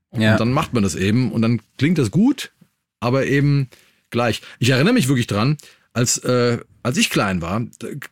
Und 0.09 0.21
ja. 0.21 0.37
dann 0.37 0.51
macht 0.51 0.73
man 0.73 0.83
das 0.83 0.95
eben 0.95 1.31
und 1.31 1.41
dann 1.41 1.61
klingt 1.77 1.97
das 1.97 2.11
gut, 2.11 2.51
aber 2.99 3.25
eben 3.27 3.69
gleich. 4.09 4.41
Ich 4.59 4.69
erinnere 4.69 4.93
mich 4.93 5.07
wirklich 5.07 5.27
dran, 5.27 5.57
als, 5.93 6.17
äh, 6.19 6.59
als 6.87 6.97
ich 6.97 7.09
klein 7.09 7.41
war, 7.41 7.61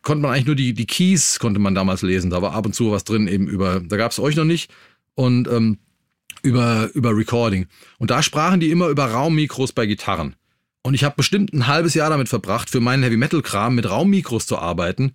konnte 0.01 0.21
man 0.21 0.31
eigentlich 0.31 0.45
nur 0.45 0.55
die, 0.55 0.73
die 0.73 0.85
Keys 0.85 1.39
konnte 1.39 1.59
man 1.59 1.75
damals 1.75 2.01
lesen. 2.01 2.29
Da 2.29 2.41
war 2.41 2.53
ab 2.53 2.65
und 2.65 2.75
zu 2.75 2.91
was 2.91 3.05
drin 3.05 3.27
eben 3.27 3.47
über, 3.47 3.79
da 3.79 3.95
gab 3.95 4.11
es 4.11 4.19
euch 4.19 4.35
noch 4.35 4.43
nicht. 4.43 4.69
Und 5.15 5.47
ähm, 5.47 5.77
über, 6.43 6.89
über 6.93 7.15
Recording. 7.15 7.67
Und 7.97 8.11
da 8.11 8.21
sprachen 8.21 8.59
die 8.59 8.69
immer 8.69 8.89
über 8.89 9.05
Raummikros 9.05 9.71
bei 9.71 9.85
Gitarren. 9.85 10.35
Und 10.83 10.93
ich 10.93 11.05
habe 11.05 11.15
bestimmt 11.15 11.53
ein 11.53 11.67
halbes 11.67 11.93
Jahr 11.93 12.09
damit 12.09 12.27
verbracht, 12.27 12.69
für 12.69 12.81
meinen 12.81 13.01
Heavy 13.01 13.17
Metal 13.17 13.41
Kram 13.41 13.75
mit 13.75 13.89
Raummikros 13.89 14.45
zu 14.45 14.59
arbeiten. 14.59 15.13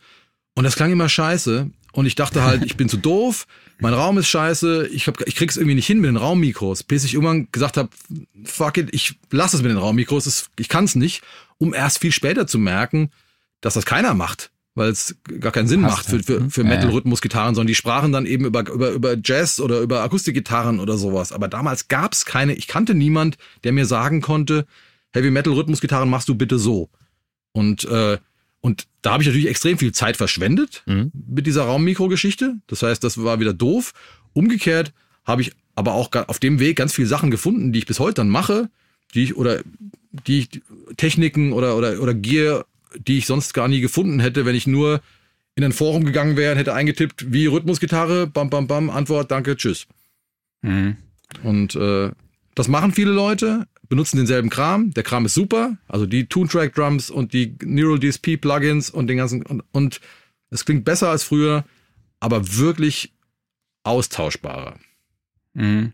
Und 0.57 0.65
das 0.65 0.75
klang 0.75 0.91
immer 0.91 1.09
scheiße. 1.09 1.71
Und 1.93 2.07
ich 2.07 2.15
dachte 2.15 2.43
halt, 2.43 2.65
ich 2.65 2.77
bin 2.77 2.89
zu 2.89 2.97
doof, 2.97 3.47
mein 3.79 3.95
Raum 3.95 4.17
ist 4.17 4.29
scheiße, 4.29 4.89
ich, 4.89 5.07
hab, 5.07 5.21
ich 5.27 5.37
krieg's 5.37 5.57
irgendwie 5.57 5.75
nicht 5.75 5.87
hin 5.87 6.01
mit 6.01 6.09
den 6.09 6.17
Raummikros. 6.17 6.83
Bis 6.83 7.05
ich 7.05 7.15
irgendwann 7.15 7.49
gesagt 7.53 7.77
habe, 7.77 7.91
fuck 8.45 8.79
it, 8.79 8.89
ich 8.93 9.19
lasse 9.31 9.57
es 9.57 9.63
mit 9.63 9.71
den 9.71 9.79
Raummikros, 9.79 10.51
ich 10.59 10.69
kann's 10.69 10.95
nicht, 10.95 11.23
um 11.59 11.75
erst 11.75 11.99
viel 11.99 12.13
später 12.13 12.47
zu 12.47 12.59
merken, 12.59 13.11
dass 13.61 13.75
das 13.75 13.87
keiner 13.87 14.15
macht. 14.15 14.51
Weil 14.77 14.91
es 14.91 15.17
gar 15.41 15.51
keinen 15.51 15.67
Sinn 15.67 15.81
macht 15.81 16.07
für, 16.07 16.23
für, 16.23 16.49
für 16.49 16.63
Metal-Rhythmus-Gitarren, 16.63 17.57
sondern 17.57 17.67
die 17.67 17.75
sprachen 17.75 18.13
dann 18.13 18.25
eben 18.25 18.45
über, 18.45 18.69
über, 18.71 18.91
über 18.91 19.17
Jazz 19.23 19.59
oder 19.59 19.81
über 19.81 20.03
Akustikgitarren 20.03 20.79
oder 20.79 20.97
sowas. 20.97 21.33
Aber 21.33 21.49
damals 21.49 21.89
gab's 21.89 22.25
keine, 22.25 22.55
ich 22.55 22.69
kannte 22.69 22.95
niemand, 22.95 23.37
der 23.65 23.73
mir 23.73 23.85
sagen 23.85 24.21
konnte, 24.21 24.67
Heavy 25.13 25.33
Metal 25.33 25.53
Rhythmusgitarren 25.53 26.09
machst 26.09 26.29
du 26.29 26.37
bitte 26.37 26.59
so. 26.59 26.89
Und 27.53 27.85
äh, 27.85 28.19
und 28.61 28.87
da 29.03 29.13
habe 29.13 29.23
ich 29.23 29.27
natürlich 29.27 29.49
extrem 29.49 29.79
viel 29.79 29.93
Zeit 29.93 30.17
verschwendet 30.17 30.83
mhm. 30.87 31.11
mit 31.15 31.47
dieser 31.47 31.65
Raummikro-Geschichte. 31.65 32.57
Das 32.67 32.83
heißt, 32.83 33.03
das 33.03 33.23
war 33.23 33.41
wieder 33.41 33.55
doof. 33.55 33.93
Umgekehrt 34.35 34.93
habe 35.25 35.43
ich 35.43 35.53
aber 35.75 35.95
auch 35.95 36.11
auf 36.27 36.39
dem 36.39 36.59
Weg 36.61 36.77
ganz 36.77 36.95
viele 36.95 37.09
Sachen 37.09 37.31
gefunden, 37.31 37.73
die 37.73 37.79
ich 37.79 37.87
bis 37.87 38.01
heute 38.01 38.17
dann 38.17 38.29
mache, 38.29 38.69
die 39.15 39.25
ich 39.25 39.37
oder 39.37 39.63
die 40.27 40.41
ich, 40.41 40.63
Techniken 40.97 41.53
oder 41.53 41.77
oder 41.77 42.01
oder 42.01 42.13
Gear, 42.13 42.67
die 42.99 43.19
ich 43.19 43.27
sonst 43.27 43.55
gar 43.55 43.69
nie 43.69 43.81
gefunden 43.81 44.21
hätte, 44.21 44.45
wenn 44.47 44.55
ich 44.55 44.67
nur 44.67 45.01
in 45.55 45.65
ein 45.65 45.73
Forum 45.73 46.05
gegangen 46.05 46.37
wäre 46.37 46.53
und 46.53 46.59
hätte 46.59 46.75
eingetippt, 46.75 47.33
wie 47.33 47.47
Rhythmusgitarre, 47.47 48.27
bam 48.27 48.51
bam 48.51 48.67
bam, 48.67 48.91
Antwort, 48.91 49.31
danke, 49.31 49.57
tschüss. 49.57 49.87
Mhm. 50.63 50.97
Und 51.43 51.75
äh, 51.77 52.11
das 52.55 52.69
machen 52.69 52.93
viele 52.93 53.13
Leute 53.13 53.67
benutzen 53.89 54.19
denselben 54.19 54.49
Kram. 54.49 54.93
Der 54.93 55.03
Kram 55.03 55.27
ist 55.27 55.35
super. 55.35 55.77
Also 55.89 56.07
die 56.07 56.27
Toontrack 56.27 56.75
Drums 56.75 57.11
und 57.11 57.33
die 57.35 57.57
Neural 57.63 57.99
DSP 57.99 58.37
Plugins 58.41 58.89
und 58.89 59.09
den 59.09 59.19
ganzen, 59.19 59.43
und, 59.43 59.65
und 59.73 60.01
es 60.51 60.65
klingt 60.65 60.85
besser 60.85 61.11
als 61.11 61.25
früher, 61.25 61.65
aber 62.21 62.57
wirklich 62.57 63.13
austauschbarer. 63.83 64.79
Mhm. 65.55 65.93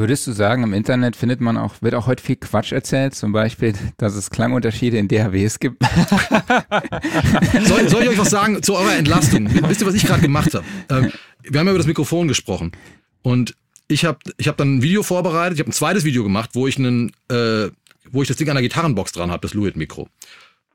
Würdest 0.00 0.26
du 0.26 0.32
sagen, 0.32 0.62
im 0.62 0.72
Internet 0.72 1.14
findet 1.14 1.42
man 1.42 1.58
auch, 1.58 1.74
wird 1.82 1.94
auch 1.94 2.06
heute 2.06 2.22
viel 2.22 2.36
Quatsch 2.36 2.72
erzählt, 2.72 3.14
zum 3.14 3.32
Beispiel, 3.32 3.74
dass 3.98 4.14
es 4.14 4.30
Klangunterschiede 4.30 4.96
in 4.96 5.08
DHWs 5.08 5.58
gibt? 5.58 5.82
soll, 7.68 7.86
soll, 7.86 8.04
ich 8.04 8.08
euch 8.08 8.18
was 8.18 8.30
sagen 8.30 8.62
zu 8.62 8.76
eurer 8.76 8.94
Entlastung? 8.94 9.46
Wisst 9.68 9.82
ihr, 9.82 9.86
was 9.86 9.92
ich 9.92 10.06
gerade 10.06 10.22
gemacht 10.22 10.54
habe? 10.54 10.64
Ähm, 10.88 11.12
wir 11.42 11.60
haben 11.60 11.66
ja 11.66 11.72
über 11.72 11.78
das 11.78 11.86
Mikrofon 11.86 12.28
gesprochen. 12.28 12.72
Und 13.20 13.54
ich 13.88 14.06
habe 14.06 14.18
ich 14.38 14.48
hab 14.48 14.56
dann 14.56 14.76
ein 14.76 14.82
Video 14.82 15.02
vorbereitet, 15.02 15.58
ich 15.58 15.60
habe 15.60 15.68
ein 15.68 15.74
zweites 15.74 16.04
Video 16.04 16.22
gemacht, 16.22 16.48
wo 16.54 16.66
ich 16.66 16.78
einen, 16.78 17.12
äh, 17.28 17.68
wo 18.10 18.22
ich 18.22 18.28
das 18.28 18.38
Ding 18.38 18.48
an 18.48 18.54
der 18.54 18.62
Gitarrenbox 18.62 19.12
dran 19.12 19.30
habe, 19.30 19.42
das 19.42 19.52
Luit 19.52 19.76
Mikro. 19.76 20.08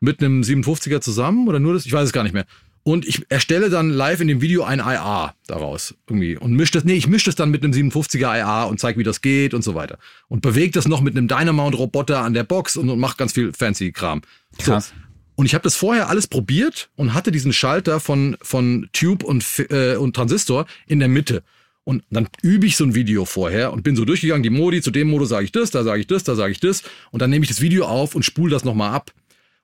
Mit 0.01 0.21
einem 0.21 0.41
57er 0.41 1.01
zusammen 1.01 1.47
oder 1.47 1.59
nur 1.59 1.73
das, 1.73 1.87
ich 1.87 1.93
weiß 1.93 2.05
es 2.05 2.13
gar 2.13 2.21
nicht 2.21 2.33
mehr. 2.33 2.45
Und 2.87 3.07
ich 3.07 3.25
erstelle 3.29 3.71
dann 3.71 3.89
live 3.89 4.21
in 4.21 4.27
dem 4.27 4.41
Video 4.41 4.63
ein 4.63 4.77
IA 4.77 5.33
daraus 5.47 5.95
irgendwie 6.07 6.37
und 6.37 6.53
mische 6.53 6.73
das, 6.73 6.83
nee, 6.83 6.93
ich 6.93 7.07
mische 7.07 7.25
das 7.25 7.35
dann 7.35 7.49
mit 7.49 7.63
einem 7.63 7.73
57er 7.73 8.37
IA 8.37 8.65
und 8.65 8.79
zeige, 8.79 8.99
wie 8.99 9.03
das 9.03 9.21
geht 9.21 9.55
und 9.55 9.63
so 9.63 9.73
weiter. 9.73 9.97
Und 10.27 10.43
bewege 10.43 10.69
das 10.69 10.87
noch 10.87 11.01
mit 11.01 11.17
einem 11.17 11.27
Dynamount-Roboter 11.27 12.19
an 12.19 12.35
der 12.35 12.43
Box 12.43 12.77
und, 12.77 12.91
und 12.91 12.99
mache 12.99 13.17
ganz 13.17 13.33
viel 13.33 13.53
fancy 13.53 13.91
Kram. 13.91 14.21
Krass. 14.59 14.89
So. 14.89 14.95
Und 15.33 15.47
ich 15.47 15.55
habe 15.55 15.63
das 15.63 15.75
vorher 15.75 16.09
alles 16.09 16.27
probiert 16.27 16.91
und 16.95 17.15
hatte 17.15 17.31
diesen 17.31 17.53
Schalter 17.53 17.99
von, 17.99 18.37
von 18.43 18.87
Tube 18.93 19.23
und, 19.23 19.43
äh, 19.71 19.95
und 19.95 20.15
Transistor 20.15 20.67
in 20.85 20.99
der 20.99 21.07
Mitte. 21.07 21.41
Und 21.85 22.03
dann 22.11 22.27
übe 22.43 22.67
ich 22.67 22.77
so 22.77 22.83
ein 22.83 22.93
Video 22.93 23.25
vorher 23.25 23.73
und 23.73 23.81
bin 23.81 23.95
so 23.95 24.05
durchgegangen, 24.05 24.43
die 24.43 24.51
Modi, 24.51 24.83
zu 24.83 24.91
dem 24.91 25.09
Modus 25.09 25.29
sage 25.29 25.45
ich 25.45 25.51
das, 25.51 25.71
da 25.71 25.83
sage 25.83 26.01
ich 26.01 26.07
das, 26.07 26.23
da 26.23 26.35
sage 26.35 26.51
ich 26.51 26.59
das. 26.59 26.83
Und 27.09 27.23
dann 27.23 27.31
nehme 27.31 27.41
ich 27.45 27.49
das 27.49 27.61
Video 27.61 27.85
auf 27.85 28.13
und 28.13 28.23
spule 28.23 28.51
das 28.51 28.63
nochmal 28.63 28.93
ab. 28.93 29.11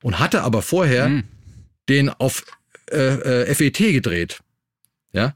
Und 0.01 0.17
hatte 0.17 0.41
aber 0.41 0.63
vorher 0.63 1.09
mhm. 1.09 1.24
den 1.88 2.09
auf 2.09 2.43
äh, 2.91 3.43
äh, 3.43 3.55
FET 3.55 3.77
gedreht. 3.77 4.41
Ja. 5.13 5.35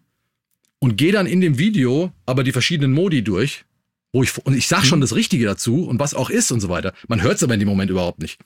und 0.79 0.97
gehe 0.97 1.11
dann 1.11 1.25
in 1.25 1.41
dem 1.41 1.57
Video 1.57 2.13
aber 2.25 2.43
die 2.45 2.53
verschiedenen 2.53 2.93
Modi 2.93 3.23
durch, 3.23 3.65
wo 4.13 4.23
ich 4.23 4.37
und 4.45 4.55
ich 4.55 4.67
sag 4.69 4.85
schon 4.85 5.01
das 5.01 5.13
Richtige 5.13 5.45
dazu 5.45 5.85
und 5.85 5.99
was 5.99 6.13
auch 6.13 6.29
ist 6.29 6.51
und 6.51 6.61
so 6.61 6.69
weiter. 6.69 6.93
Man 7.09 7.21
hört 7.21 7.35
es 7.35 7.43
aber 7.43 7.55
in 7.55 7.59
dem 7.59 7.67
Moment 7.67 7.91
überhaupt 7.91 8.19
nicht. 8.19 8.39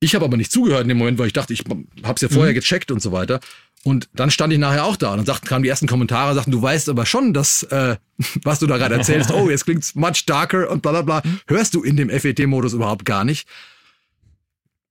Ich 0.00 0.14
habe 0.14 0.24
aber 0.24 0.36
nicht 0.36 0.52
zugehört 0.52 0.82
in 0.82 0.88
dem 0.88 0.98
Moment, 0.98 1.18
weil 1.18 1.26
ich 1.26 1.32
dachte, 1.32 1.52
ich 1.52 1.64
habe 1.68 2.14
es 2.14 2.20
ja 2.20 2.28
vorher 2.28 2.54
gecheckt 2.54 2.90
und 2.90 3.02
so 3.02 3.12
weiter. 3.12 3.40
Und 3.84 4.08
dann 4.12 4.30
stand 4.30 4.52
ich 4.52 4.58
nachher 4.58 4.84
auch 4.84 4.96
da 4.96 5.10
und 5.12 5.18
dann 5.18 5.26
sagten, 5.26 5.46
kamen 5.46 5.62
die 5.62 5.68
ersten 5.68 5.86
Kommentare, 5.86 6.34
sagten, 6.34 6.50
du 6.50 6.60
weißt 6.60 6.88
aber 6.88 7.06
schon, 7.06 7.32
dass, 7.32 7.62
äh, 7.64 7.96
was 8.44 8.58
du 8.58 8.66
da 8.66 8.76
gerade 8.76 8.94
erzählst, 8.96 9.30
oh, 9.30 9.50
jetzt 9.50 9.64
klingt's 9.64 9.94
much 9.94 10.24
darker 10.26 10.70
und 10.70 10.82
bla 10.82 11.00
bla 11.00 11.20
bla, 11.20 11.22
hörst 11.46 11.74
du 11.74 11.82
in 11.82 11.96
dem 11.96 12.10
FET-Modus 12.10 12.72
überhaupt 12.72 13.04
gar 13.04 13.24
nicht. 13.24 13.48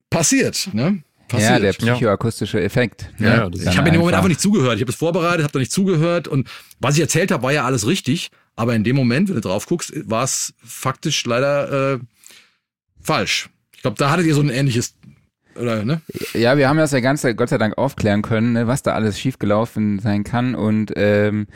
Passiert, 0.10 0.70
ne? 0.74 1.04
Passiert. 1.28 1.52
Ja, 1.52 1.60
der 1.60 1.74
psychoakustische 1.74 2.62
Effekt. 2.62 3.12
Ja, 3.20 3.30
ne? 3.30 3.36
ja, 3.36 3.50
das, 3.50 3.62
ich 3.62 3.78
habe 3.78 3.90
in 3.90 3.94
dem 3.94 4.00
Moment 4.00 4.16
einfach 4.16 4.30
nicht 4.30 4.42
zugehört. 4.42 4.76
Ich 4.76 4.82
habe 4.82 4.92
es 4.92 4.98
vorbereitet, 4.98 5.44
habe 5.44 5.54
da 5.54 5.60
nicht 5.60 5.72
zugehört 5.72 6.28
und 6.28 6.50
was 6.80 6.96
ich 6.96 7.02
erzählt 7.02 7.32
habe, 7.32 7.44
war 7.44 7.52
ja 7.52 7.66
alles 7.66 7.88
richtig. 7.88 8.30
Aber 8.56 8.74
in 8.76 8.84
dem 8.84 8.96
Moment, 8.96 9.30
wenn 9.30 9.36
du 9.36 9.42
drauf 9.42 9.68
guckst, 9.68 9.94
war 10.10 10.24
es 10.24 10.54
faktisch 10.64 11.26
leider 11.26 11.94
äh, 11.94 12.00
falsch. 13.00 13.50
Ich 13.76 13.84
glaube, 13.84 13.98
da 13.98 14.10
hattet 14.10 14.26
ihr 14.26 14.34
so 14.34 14.42
ein 14.42 14.50
ähnliches 14.50 14.96
oder, 15.60 15.84
ne? 15.84 16.02
Ja, 16.34 16.58
wir 16.58 16.70
haben 16.70 16.78
das 16.78 16.92
ja 16.92 17.00
ganz 17.00 17.26
Gott 17.36 17.50
sei 17.50 17.58
Dank 17.58 17.78
aufklären 17.78 18.22
können, 18.22 18.54
ne, 18.54 18.68
was 18.68 18.84
da 18.84 18.94
alles 18.94 19.20
schiefgelaufen 19.20 20.00
sein 20.00 20.24
kann. 20.24 20.56
Und 20.56 20.94
ähm, 20.96 21.48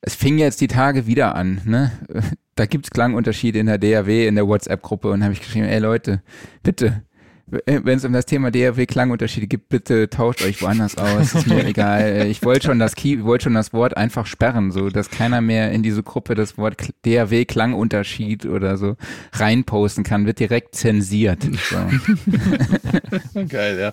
es 0.00 0.14
fing 0.14 0.38
jetzt 0.38 0.60
die 0.60 0.68
Tage 0.68 1.06
wieder 1.06 1.34
an. 1.34 1.60
Ne? 1.64 1.92
Da 2.58 2.64
gibt's 2.64 2.88
Klangunterschiede 2.88 3.58
in 3.58 3.66
der 3.66 3.76
DAW, 3.76 4.26
in 4.26 4.34
der 4.34 4.48
WhatsApp-Gruppe. 4.48 5.10
Und 5.10 5.22
habe 5.22 5.34
ich 5.34 5.40
geschrieben, 5.40 5.66
ey 5.66 5.78
Leute, 5.78 6.22
bitte, 6.62 7.02
wenn 7.46 7.88
es 7.88 8.04
um 8.04 8.12
das 8.12 8.26
Thema 8.26 8.50
DAW 8.50 8.86
Klangunterschiede 8.86 9.46
gibt, 9.46 9.68
bitte 9.68 10.10
tauscht 10.10 10.42
euch 10.42 10.60
woanders 10.62 10.96
aus. 10.98 11.34
Ist 11.34 11.46
mir 11.46 11.64
egal. 11.66 12.26
Ich 12.26 12.42
wollte 12.42 12.66
schon 12.66 12.80
das 12.80 12.96
Key, 12.96 13.22
wollte 13.22 13.44
schon 13.44 13.54
das 13.54 13.72
Wort 13.72 13.96
einfach 13.96 14.26
sperren, 14.26 14.72
so 14.72 14.90
dass 14.90 15.10
keiner 15.10 15.40
mehr 15.40 15.70
in 15.70 15.84
diese 15.84 16.02
Gruppe 16.02 16.34
das 16.34 16.58
Wort 16.58 16.76
DAW 17.04 17.44
Klangunterschied 17.44 18.46
oder 18.46 18.76
so 18.76 18.96
reinposten 19.32 20.02
kann, 20.02 20.26
wird 20.26 20.40
direkt 20.40 20.74
zensiert. 20.74 21.42
So. 21.70 21.76
Geil, 23.48 23.78
ja. 23.78 23.92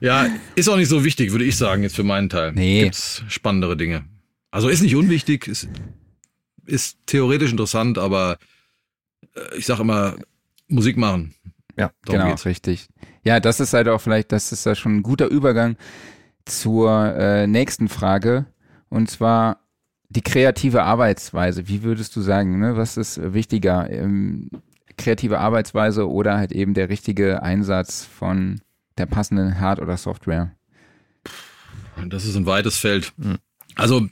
Ja, 0.00 0.26
ist 0.54 0.68
auch 0.70 0.76
nicht 0.76 0.88
so 0.88 1.04
wichtig, 1.04 1.32
würde 1.32 1.44
ich 1.44 1.56
sagen, 1.56 1.82
jetzt 1.82 1.96
für 1.96 2.04
meinen 2.04 2.30
Teil. 2.30 2.52
Nee. 2.52 2.84
Gibt's 2.84 3.22
spannendere 3.28 3.76
Dinge. 3.76 4.04
Also 4.50 4.68
ist 4.68 4.80
nicht 4.80 4.96
unwichtig, 4.96 5.46
ist, 5.46 5.68
ist 6.64 6.96
theoretisch 7.04 7.50
interessant, 7.50 7.98
aber 7.98 8.38
äh, 9.34 9.58
ich 9.58 9.66
sag 9.66 9.80
immer, 9.80 10.16
Musik 10.68 10.96
machen. 10.96 11.34
Ja, 11.76 11.90
genau, 12.04 12.28
geht's. 12.28 12.44
richtig. 12.44 12.88
Ja, 13.24 13.40
das 13.40 13.60
ist 13.60 13.72
halt 13.72 13.88
auch 13.88 14.00
vielleicht, 14.00 14.32
das 14.32 14.52
ist 14.52 14.66
ja 14.66 14.74
schon 14.74 14.96
ein 14.96 15.02
guter 15.02 15.26
Übergang 15.26 15.76
zur 16.44 17.14
äh, 17.16 17.46
nächsten 17.46 17.88
Frage. 17.88 18.46
Und 18.88 19.10
zwar 19.10 19.60
die 20.08 20.22
kreative 20.22 20.82
Arbeitsweise. 20.82 21.68
Wie 21.68 21.82
würdest 21.82 22.14
du 22.16 22.20
sagen, 22.20 22.58
ne? 22.58 22.76
was 22.76 22.96
ist 22.96 23.32
wichtiger? 23.32 23.88
Ähm, 23.90 24.50
kreative 24.98 25.38
Arbeitsweise 25.38 26.10
oder 26.10 26.36
halt 26.36 26.52
eben 26.52 26.74
der 26.74 26.90
richtige 26.90 27.42
Einsatz 27.42 28.04
von 28.04 28.60
der 28.98 29.06
passenden 29.06 29.58
Hard- 29.58 29.80
oder 29.80 29.96
Software? 29.96 30.54
Das 32.06 32.26
ist 32.26 32.36
ein 32.36 32.46
weites 32.46 32.76
Feld. 32.76 33.12
Hm. 33.20 33.38
Also 33.74 34.06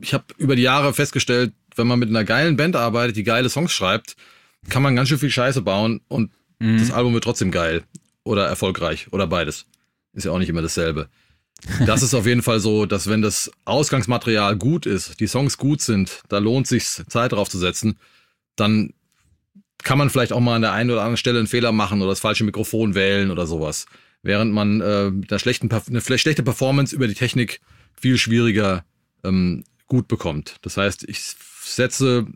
ich 0.00 0.14
habe 0.14 0.24
über 0.36 0.56
die 0.56 0.62
Jahre 0.62 0.92
festgestellt, 0.92 1.52
wenn 1.76 1.86
man 1.86 1.98
mit 1.98 2.08
einer 2.08 2.24
geilen 2.24 2.56
Band 2.56 2.76
arbeitet, 2.76 3.16
die 3.16 3.24
geile 3.24 3.48
Songs 3.48 3.72
schreibt, 3.72 4.16
kann 4.68 4.82
man 4.82 4.96
ganz 4.96 5.08
schön 5.08 5.18
viel 5.18 5.30
Scheiße 5.30 5.62
bauen 5.62 6.00
und 6.08 6.30
mhm. 6.58 6.78
das 6.78 6.90
Album 6.90 7.14
wird 7.14 7.24
trotzdem 7.24 7.50
geil 7.50 7.84
oder 8.24 8.46
erfolgreich 8.46 9.08
oder 9.12 9.26
beides. 9.26 9.66
Ist 10.12 10.24
ja 10.24 10.32
auch 10.32 10.38
nicht 10.38 10.48
immer 10.48 10.62
dasselbe. 10.62 11.08
Das 11.86 12.02
ist 12.02 12.14
auf 12.14 12.26
jeden 12.26 12.42
Fall 12.42 12.60
so, 12.60 12.86
dass 12.86 13.08
wenn 13.08 13.22
das 13.22 13.50
Ausgangsmaterial 13.64 14.56
gut 14.56 14.86
ist, 14.86 15.18
die 15.20 15.26
Songs 15.26 15.58
gut 15.58 15.80
sind, 15.80 16.22
da 16.28 16.38
lohnt 16.38 16.66
sich 16.66 16.84
Zeit 16.84 17.32
drauf 17.32 17.48
zu 17.48 17.58
setzen, 17.58 17.98
dann 18.54 18.92
kann 19.82 19.98
man 19.98 20.10
vielleicht 20.10 20.32
auch 20.32 20.40
mal 20.40 20.56
an 20.56 20.62
der 20.62 20.72
einen 20.72 20.90
oder 20.90 21.00
anderen 21.00 21.16
Stelle 21.16 21.38
einen 21.38 21.48
Fehler 21.48 21.72
machen 21.72 22.00
oder 22.00 22.10
das 22.10 22.20
falsche 22.20 22.44
Mikrofon 22.44 22.94
wählen 22.94 23.30
oder 23.30 23.46
sowas. 23.46 23.86
Während 24.22 24.52
man 24.52 24.80
äh, 24.80 25.10
mit 25.10 25.30
einer 25.32 25.38
schlechten, 25.38 25.70
eine 25.70 26.00
schlechte 26.00 26.42
Performance 26.42 26.94
über 26.94 27.06
die 27.06 27.14
Technik 27.14 27.60
viel 27.94 28.18
schwieriger 28.18 28.84
ähm, 29.24 29.64
gut 29.86 30.08
bekommt. 30.08 30.56
Das 30.62 30.76
heißt, 30.76 31.08
ich 31.08 31.20
setze 31.62 32.26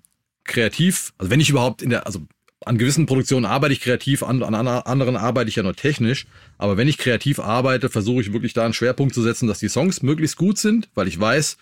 kreativ, 0.45 1.12
also 1.18 1.30
wenn 1.30 1.40
ich 1.40 1.51
überhaupt 1.51 1.82
in 1.82 1.90
der, 1.90 2.07
also 2.07 2.26
an 2.64 2.78
gewissen 2.78 3.07
Produktionen 3.07 3.45
arbeite 3.45 3.72
ich 3.72 3.80
kreativ, 3.80 4.22
an, 4.22 4.43
an 4.43 4.55
anderen 4.55 5.16
arbeite 5.16 5.49
ich 5.49 5.57
ja 5.57 5.62
nur 5.62 5.74
technisch. 5.74 6.26
Aber 6.59 6.76
wenn 6.76 6.88
ich 6.88 6.99
kreativ 6.99 7.40
arbeite, 7.40 7.88
versuche 7.88 8.20
ich 8.20 8.32
wirklich 8.32 8.53
da 8.53 8.64
einen 8.64 8.74
Schwerpunkt 8.74 9.14
zu 9.14 9.22
setzen, 9.22 9.49
dass 9.49 9.59
die 9.59 9.68
Songs 9.68 10.03
möglichst 10.03 10.36
gut 10.36 10.59
sind, 10.59 10.88
weil 10.95 11.09
ich 11.09 11.18
weiß, 11.18 11.57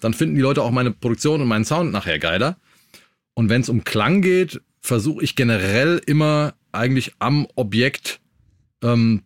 dann 0.00 0.14
finden 0.14 0.36
die 0.36 0.40
Leute 0.40 0.62
auch 0.62 0.70
meine 0.70 0.92
Produktion 0.92 1.40
und 1.40 1.48
meinen 1.48 1.64
Sound 1.64 1.92
nachher 1.92 2.18
geiler. 2.18 2.56
Und 3.34 3.48
wenn 3.48 3.60
es 3.60 3.68
um 3.68 3.84
Klang 3.84 4.22
geht, 4.22 4.60
versuche 4.80 5.22
ich 5.22 5.36
generell 5.36 6.00
immer 6.06 6.54
eigentlich 6.72 7.12
am 7.18 7.46
Objekt 7.54 8.20
ähm, 8.82 9.22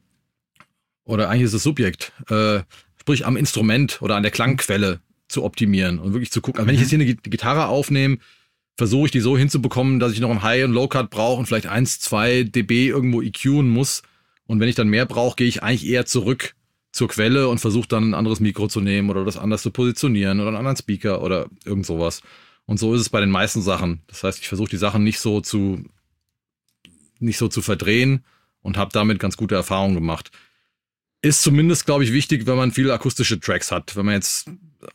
oder 1.04 1.28
eigentlich 1.28 1.44
ist 1.44 1.54
es 1.54 1.62
Subjekt, 1.62 2.12
äh, 2.28 2.60
sprich 3.00 3.26
am 3.26 3.36
Instrument 3.36 4.00
oder 4.02 4.16
an 4.16 4.22
der 4.22 4.32
Klangquelle 4.32 5.00
zu 5.28 5.44
optimieren 5.44 5.98
und 5.98 6.12
wirklich 6.12 6.30
zu 6.30 6.40
gucken. 6.40 6.60
Also 6.60 6.68
wenn 6.68 6.74
ich 6.74 6.80
mhm. 6.80 6.82
jetzt 6.82 6.90
hier 6.90 7.14
eine 7.14 7.30
Gitarre 7.30 7.66
aufnehme, 7.66 8.18
versuche 8.76 9.06
ich 9.06 9.12
die 9.12 9.20
so 9.20 9.36
hinzubekommen, 9.36 10.00
dass 10.00 10.12
ich 10.12 10.20
noch 10.20 10.30
ein 10.30 10.42
High- 10.42 10.64
und 10.64 10.72
Low-Cut 10.72 11.10
brauche 11.10 11.38
und 11.38 11.46
vielleicht 11.46 11.66
eins, 11.66 12.00
zwei 12.00 12.44
dB 12.44 12.88
irgendwo 12.88 13.22
EQen 13.22 13.68
muss. 13.68 14.02
Und 14.46 14.60
wenn 14.60 14.68
ich 14.68 14.74
dann 14.74 14.88
mehr 14.88 15.06
brauche, 15.06 15.36
gehe 15.36 15.46
ich 15.46 15.62
eigentlich 15.62 15.86
eher 15.86 16.06
zurück 16.06 16.54
zur 16.90 17.08
Quelle 17.08 17.48
und 17.48 17.58
versuche 17.58 17.88
dann 17.88 18.10
ein 18.10 18.14
anderes 18.14 18.40
Mikro 18.40 18.68
zu 18.68 18.80
nehmen 18.80 19.10
oder 19.10 19.24
das 19.24 19.38
anders 19.38 19.62
zu 19.62 19.70
positionieren 19.70 20.40
oder 20.40 20.48
einen 20.48 20.58
anderen 20.58 20.76
Speaker 20.76 21.22
oder 21.22 21.46
irgend 21.64 21.86
sowas. 21.86 22.22
Und 22.66 22.78
so 22.78 22.94
ist 22.94 23.00
es 23.00 23.08
bei 23.08 23.20
den 23.20 23.30
meisten 23.30 23.62
Sachen. 23.62 24.02
Das 24.06 24.22
heißt, 24.22 24.40
ich 24.40 24.48
versuche 24.48 24.70
die 24.70 24.76
Sachen 24.76 25.02
nicht 25.02 25.20
so 25.20 25.40
zu 25.40 25.84
nicht 27.18 27.38
so 27.38 27.48
zu 27.48 27.62
verdrehen 27.62 28.24
und 28.62 28.76
habe 28.76 28.90
damit 28.92 29.18
ganz 29.18 29.36
gute 29.36 29.54
Erfahrungen 29.54 29.94
gemacht. 29.94 30.30
Ist 31.22 31.42
zumindest, 31.42 31.86
glaube 31.86 32.04
ich, 32.04 32.12
wichtig, 32.12 32.46
wenn 32.46 32.56
man 32.56 32.72
viele 32.72 32.92
akustische 32.92 33.38
Tracks 33.38 33.70
hat. 33.70 33.94
Wenn 33.96 34.06
man 34.06 34.14
jetzt 34.14 34.48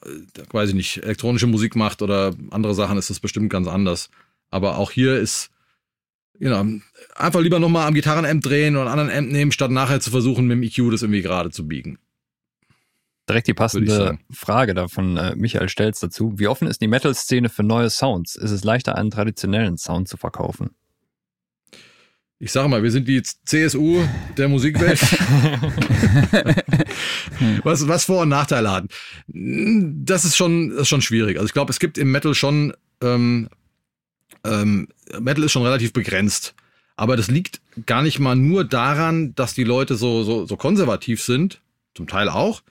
äh, 0.05 0.43
weiß 0.51 0.69
ich 0.69 0.75
nicht, 0.75 1.03
elektronische 1.03 1.47
Musik 1.47 1.75
macht 1.75 2.01
oder 2.01 2.33
andere 2.51 2.75
Sachen, 2.75 2.97
ist 2.97 3.09
das 3.09 3.19
bestimmt 3.19 3.49
ganz 3.49 3.67
anders. 3.67 4.09
Aber 4.49 4.77
auch 4.77 4.91
hier 4.91 5.17
ist, 5.17 5.49
genau, 6.39 6.65
einfach 7.15 7.41
lieber 7.41 7.59
nochmal 7.59 7.87
am 7.87 7.93
Gitarrenamp 7.93 8.43
drehen 8.43 8.75
oder 8.75 8.91
einen 8.91 8.99
anderen 8.99 9.25
Amp 9.25 9.31
nehmen, 9.31 9.51
statt 9.51 9.71
nachher 9.71 9.99
zu 9.99 10.11
versuchen, 10.11 10.47
mit 10.47 10.57
dem 10.57 10.63
EQ 10.63 10.91
das 10.91 11.01
irgendwie 11.01 11.21
gerade 11.21 11.51
zu 11.51 11.67
biegen. 11.67 11.99
Direkt 13.29 13.47
die 13.47 13.53
passende 13.53 14.19
Frage 14.31 14.73
da 14.73 14.87
von 14.87 15.17
äh, 15.17 15.35
Michael 15.35 15.67
Stelz 15.67 15.99
dazu. 15.99 16.33
Wie 16.37 16.47
offen 16.47 16.67
ist 16.67 16.81
die 16.81 16.87
Metal-Szene 16.87 17.49
für 17.49 17.63
neue 17.63 17.89
Sounds? 17.89 18.35
Ist 18.35 18.51
es 18.51 18.63
leichter, 18.63 18.95
einen 18.95 19.11
traditionellen 19.11 19.77
Sound 19.77 20.07
zu 20.07 20.15
verkaufen? 20.15 20.69
Ich 22.39 22.51
sage 22.51 22.69
mal, 22.69 22.83
wir 22.83 22.91
sind 22.91 23.07
die 23.07 23.23
CSU 23.23 24.03
der 24.37 24.47
Musikwelt. 24.47 25.01
was, 27.63 27.87
was 27.87 28.05
Vor- 28.05 28.21
und 28.21 28.29
Nachteile 28.29 28.71
hat. 28.71 28.85
Das 29.27 30.23
ist 30.23 30.37
schon, 30.37 30.69
das 30.69 30.81
ist 30.81 30.89
schon 30.89 31.01
schwierig. 31.01 31.37
Also 31.37 31.47
ich 31.47 31.53
glaube, 31.53 31.71
es 31.71 31.79
gibt 31.79 31.97
im 31.97 32.11
Metal 32.11 32.35
schon, 32.35 32.73
ähm, 33.01 33.49
ähm, 34.43 34.87
Metal 35.19 35.43
ist 35.45 35.51
schon 35.51 35.63
relativ 35.63 35.93
begrenzt. 35.93 36.53
Aber 36.95 37.17
das 37.17 37.27
liegt 37.27 37.59
gar 37.87 38.03
nicht 38.03 38.19
mal 38.19 38.35
nur 38.35 38.63
daran, 38.65 39.33
dass 39.33 39.55
die 39.55 39.63
Leute 39.63 39.95
so, 39.95 40.23
so, 40.23 40.45
so 40.45 40.57
konservativ 40.57 41.23
sind, 41.23 41.61
zum 41.95 42.07
Teil 42.07 42.29
auch. 42.29 42.61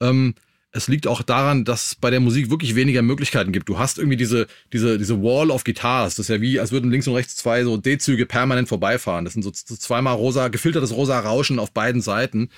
Ähm, 0.00 0.34
es 0.72 0.88
liegt 0.88 1.06
auch 1.06 1.22
daran, 1.22 1.64
dass 1.64 1.86
es 1.86 1.94
bei 1.94 2.10
der 2.10 2.20
Musik 2.20 2.50
wirklich 2.50 2.74
weniger 2.74 3.02
Möglichkeiten 3.02 3.52
gibt. 3.52 3.68
Du 3.68 3.78
hast 3.78 3.98
irgendwie 3.98 4.16
diese, 4.16 4.46
diese, 4.72 4.98
diese 4.98 5.22
Wall 5.22 5.50
of 5.50 5.64
Guitars. 5.64 6.14
Das 6.16 6.26
ist 6.26 6.34
ja 6.34 6.40
wie, 6.40 6.58
als 6.58 6.72
würden 6.72 6.90
links 6.90 7.06
und 7.06 7.14
rechts 7.14 7.36
zwei 7.36 7.62
so 7.62 7.76
D-Züge 7.76 8.24
permanent 8.24 8.68
vorbeifahren. 8.68 9.24
Das 9.24 9.34
sind 9.34 9.42
so, 9.42 9.50
zweimal 9.50 10.14
rosa, 10.14 10.48
gefiltertes 10.48 10.92
rosa 10.92 11.20
Rauschen 11.20 11.58
auf 11.58 11.72
beiden 11.72 12.00
Seiten. 12.00 12.48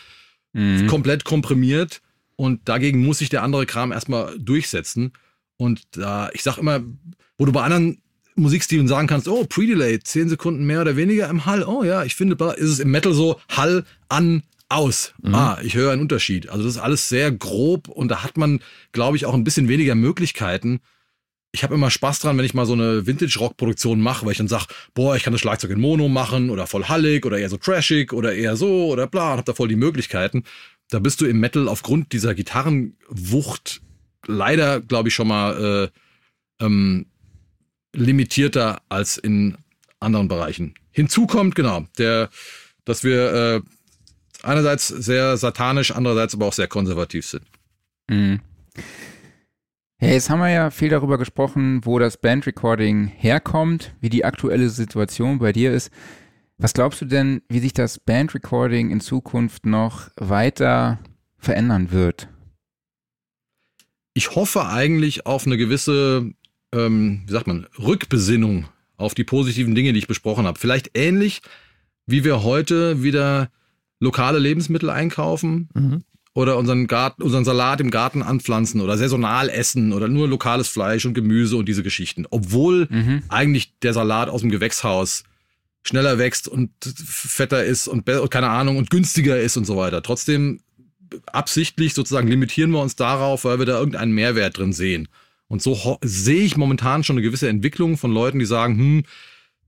Mhm. 0.53 0.87
Komplett 0.87 1.25
komprimiert. 1.25 2.01
Und 2.37 2.69
dagegen 2.69 3.05
muss 3.05 3.19
sich 3.19 3.31
der 3.31 3.43
andere 3.43 3.67
Kram 3.67 3.91
erstmal 3.91 4.39
durchsetzen. 4.39 5.13
Und 5.57 5.83
da, 5.93 6.31
ich 6.33 6.43
sag 6.43 6.59
immer, 6.59 6.83
wo 7.37 7.45
du 7.45 7.53
bei 7.53 7.63
anderen 7.63 8.01
Musikstilen 8.37 8.89
sagen 8.89 9.09
kannst, 9.09 9.29
oh, 9.29 9.45
Pre-Delay, 9.45 10.01
zehn 10.01 10.29
Sekunden 10.29 10.65
mehr 10.65 10.81
oder 10.81 10.97
weniger 10.97 11.29
im 11.29 11.47
Hall. 11.47 11.65
Oh 11.65 11.83
ja, 11.83 12.05
ich 12.05 12.15
finde, 12.15 12.37
ist 12.57 12.71
es 12.71 12.81
im 12.81 12.91
Metal 12.91 13.13
so, 13.13 13.41
Hall 13.49 13.85
an, 14.09 14.43
aus. 14.69 15.15
Mhm. 15.23 15.35
Ah, 15.35 15.59
ich 15.63 15.75
höre 15.75 15.93
einen 15.93 16.03
Unterschied. 16.03 16.49
Also 16.49 16.65
das 16.65 16.77
ist 16.77 16.81
alles 16.81 17.09
sehr 17.09 17.31
grob 17.31 17.89
und 17.89 18.09
da 18.09 18.23
hat 18.23 18.37
man, 18.37 18.61
glaube 18.93 19.17
ich, 19.17 19.27
auch 19.27 19.35
ein 19.35 19.45
bisschen 19.45 19.69
weniger 19.69 19.95
Möglichkeiten. 19.95 20.81
Ich 21.53 21.63
habe 21.63 21.75
immer 21.75 21.91
Spaß 21.91 22.19
dran, 22.19 22.37
wenn 22.37 22.45
ich 22.45 22.55
mal 22.55 22.67
so 22.67 22.73
eine 22.73 23.07
Vintage-Rock-Produktion 23.07 24.01
mache, 24.01 24.27
weil 24.27 24.33
ich 24.33 24.39
dann 24.39 24.49
sage, 24.49 24.67
boah, 24.93 25.15
ich 25.15 25.23
kann 25.23 25.33
das 25.33 25.41
Schlagzeug 25.41 25.71
in 25.71 25.81
Mono 25.81 26.09
machen 26.09 26.51
oder 26.51 26.67
voll 26.67 26.87
hallig 26.87 27.25
oder 27.25 27.39
eher 27.39 27.49
so 27.49 27.57
trashig 27.57 28.13
oder 28.13 28.35
eher 28.35 28.57
so 28.57 28.87
oder 28.87 29.07
bla, 29.07 29.33
und 29.33 29.39
hab 29.39 29.45
da 29.45 29.55
voll 29.55 29.69
die 29.69 29.77
Möglichkeiten. 29.77 30.43
Da 30.91 30.99
bist 30.99 31.21
du 31.21 31.27
im 31.27 31.39
Metal 31.39 31.69
aufgrund 31.69 32.13
dieser 32.13 32.35
Gitarrenwucht 32.35 33.83
leider, 34.27 34.81
glaube 34.81 35.11
ich, 35.11 35.15
schon 35.15 35.29
mal 35.29 35.91
äh, 36.61 36.65
ähm, 36.65 37.07
limitierter 37.95 38.83
als 38.89 39.17
in 39.17 39.57
anderen 40.01 40.29
Bereichen. 40.29 40.75
Hinzu 40.91 41.27
kommt, 41.27 41.55
genau, 41.55 41.87
der, 41.99 42.31
dass 42.85 43.05
wir 43.05 43.33
äh, 43.33 43.61
einerseits 44.45 44.89
sehr 44.89 45.37
satanisch, 45.37 45.93
andererseits 45.93 46.35
aber 46.35 46.47
auch 46.47 46.53
sehr 46.53 46.69
konservativ 46.69 47.27
sind. 47.27 47.45
Mhm. 48.09 48.41
Ja, 50.01 50.09
jetzt 50.09 50.29
haben 50.29 50.41
wir 50.41 50.51
ja 50.51 50.71
viel 50.71 50.91
darüber 50.91 51.19
gesprochen, 51.19 51.81
wo 51.85 51.99
das 51.99 52.19
Bandrecording 52.19 53.07
herkommt, 53.07 53.95
wie 54.01 54.11
die 54.11 54.25
aktuelle 54.25 54.69
Situation 54.69 55.39
bei 55.39 55.53
dir 55.53 55.73
ist. 55.73 55.91
Was 56.59 56.75
glaubst 56.75 57.01
du 57.01 57.07
denn, 57.07 57.43
wie 57.49 57.59
sich 57.59 57.73
das 57.73 57.99
Bandrecording 57.99 58.91
in 58.91 59.01
Zukunft 59.01 59.67
noch 59.67 60.11
weiter 60.17 60.99
verändern 61.39 61.91
wird? 61.91 62.29
Ich 64.15 64.35
hoffe 64.35 64.67
eigentlich 64.67 65.27
auf 65.27 65.47
eine 65.47 65.57
gewisse, 65.57 66.31
ähm, 66.73 67.23
wie 67.27 67.33
sagt 67.33 67.47
man, 67.47 67.67
Rückbesinnung 67.79 68.67
auf 68.97 69.15
die 69.15 69.25
positiven 69.25 69.75
Dinge, 69.75 69.93
die 69.93 69.99
ich 69.99 70.07
besprochen 70.07 70.47
habe. 70.47 70.59
Vielleicht 70.59 70.97
ähnlich, 70.97 71.43
wie 72.07 72.25
wir 72.25 72.43
heute 72.45 73.03
wieder 73.03 73.51
lokale 74.01 74.39
Lebensmittel 74.39 74.91
einkaufen, 74.91 75.69
mhm 75.75 76.05
oder 76.35 76.59
unseren, 76.59 76.89
Garten, 76.89 77.23
unseren 77.23 77.45
Salat 77.45 77.81
im 77.81 77.91
Garten 77.91 78.23
anpflanzen 78.23 78.81
oder 78.81 78.99
saisonal 78.99 79.49
essen 79.49 79.93
oder 79.93 80.09
nur 80.09 80.29
lokales 80.29 80.69
Fleisch 80.69 81.07
und 81.07 81.15
Gemüse 81.15 81.57
und 81.57 81.67
diese 81.67 81.85
Geschichten. 81.85 82.27
Obwohl 82.29 82.89
mhm. 82.91 83.23
eigentlich 83.29 83.79
der 83.79 83.95
Salat 83.95 84.29
aus 84.29 84.41
dem 84.41 84.51
Gewächshaus 84.51 85.23
schneller 85.87 86.19
wächst 86.19 86.49
und 86.49 86.71
fetter 86.83 87.65
ist 87.65 87.87
und 87.87 88.05
keine 88.31 88.49
Ahnung 88.49 88.79
und 88.79 88.91
günstiger 88.91 89.39
ist 89.39 89.57
und 89.57 89.65
so 89.65 89.77
weiter. 89.77 90.03
Trotzdem 90.03 90.61
absichtlich 91.27 91.95
sozusagen 91.95 92.27
limitieren 92.27 92.73
wir 92.73 92.81
uns 92.81 92.97
darauf, 92.97 93.45
weil 93.45 93.61
wir 93.61 93.67
da 93.67 93.79
irgendeinen 93.79 94.13
Mehrwert 94.13 94.59
drin 94.59 94.73
sehen. 94.73 95.09
Und 95.47 95.63
so 95.63 95.99
sehe 96.03 96.43
ich 96.43 96.57
momentan 96.57 97.05
schon 97.05 97.15
eine 97.15 97.23
gewisse 97.23 97.49
Entwicklung 97.49 97.97
von 97.97 98.11
Leuten, 98.11 98.41
die 98.41 98.47
sagen, 98.47 98.77
hm, 98.77 99.03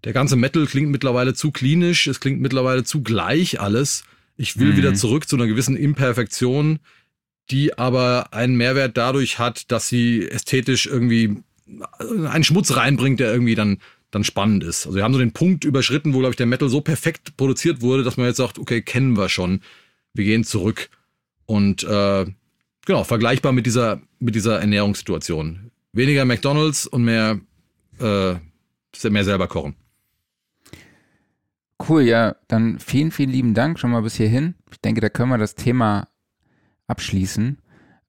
der 0.05 0.13
ganze 0.13 0.35
Metal 0.35 0.67
klingt 0.67 0.91
mittlerweile 0.91 1.35
zu 1.35 1.53
klinisch, 1.53 2.07
es 2.07 2.19
klingt 2.19 2.41
mittlerweile 2.41 2.83
zu 2.83 3.03
gleich 3.03 3.61
alles. 3.61 4.03
Ich 4.37 4.59
will 4.59 4.73
mhm. 4.73 4.77
wieder 4.77 4.95
zurück 4.95 5.29
zu 5.29 5.37
einer 5.37 5.47
gewissen 5.47 5.77
Imperfektion, 5.77 6.79
die 7.51 7.79
aber 7.79 8.33
einen 8.33 8.57
Mehrwert 8.57 8.97
dadurch 8.97 9.39
hat, 9.39 9.71
dass 9.71 9.89
sie 9.89 10.29
ästhetisch 10.29 10.87
irgendwie 10.87 11.37
einen 12.27 12.45
Schmutz 12.45 12.77
reinbringt, 12.77 13.21
der 13.21 13.33
irgendwie 13.33 13.55
dann 13.55 13.79
dann 14.11 14.25
spannend 14.25 14.63
ist. 14.65 14.87
Also 14.87 14.97
wir 14.97 15.05
haben 15.05 15.13
so 15.13 15.19
den 15.19 15.33
Punkt 15.33 15.65
überschritten, 15.65 16.15
wo 16.15 16.21
glaube 16.21 16.31
ich 16.31 16.37
der 16.37 16.47
Metal 16.47 16.69
so 16.69 16.81
perfekt 16.81 17.37
produziert 17.37 17.81
wurde, 17.81 18.03
dass 18.03 18.17
man 18.17 18.27
jetzt 18.27 18.37
sagt, 18.37 18.59
okay, 18.59 18.81
kennen 18.81 19.17
wir 19.17 19.29
schon, 19.29 19.61
wir 20.15 20.25
gehen 20.25 20.45
zurück 20.45 20.89
und 21.45 21.83
äh, 21.85 22.25
genau 22.87 23.05
vergleichbar 23.05 23.53
mit 23.53 23.67
dieser 23.67 24.01
mit 24.19 24.35
dieser 24.35 24.61
Ernährungssituation. 24.61 25.71
Weniger 25.93 26.25
McDonald's 26.25 26.87
und 26.87 27.05
mehr 27.05 27.41
äh, 27.99 28.35
mehr 29.11 29.25
selber 29.25 29.49
kochen. 29.49 29.77
Cool, 31.89 32.03
ja, 32.03 32.35
dann 32.49 32.79
vielen, 32.81 33.11
vielen 33.11 33.31
lieben 33.31 33.55
Dank 33.55 33.79
schon 33.79 33.91
mal 33.91 34.03
bis 34.03 34.17
hierhin. 34.17 34.55
Ich 34.73 34.81
denke, 34.81 35.01
da 35.01 35.09
können 35.09 35.31
wir 35.31 35.39
das 35.39 35.55
Thema 35.55 36.09
abschließen. 36.89 37.59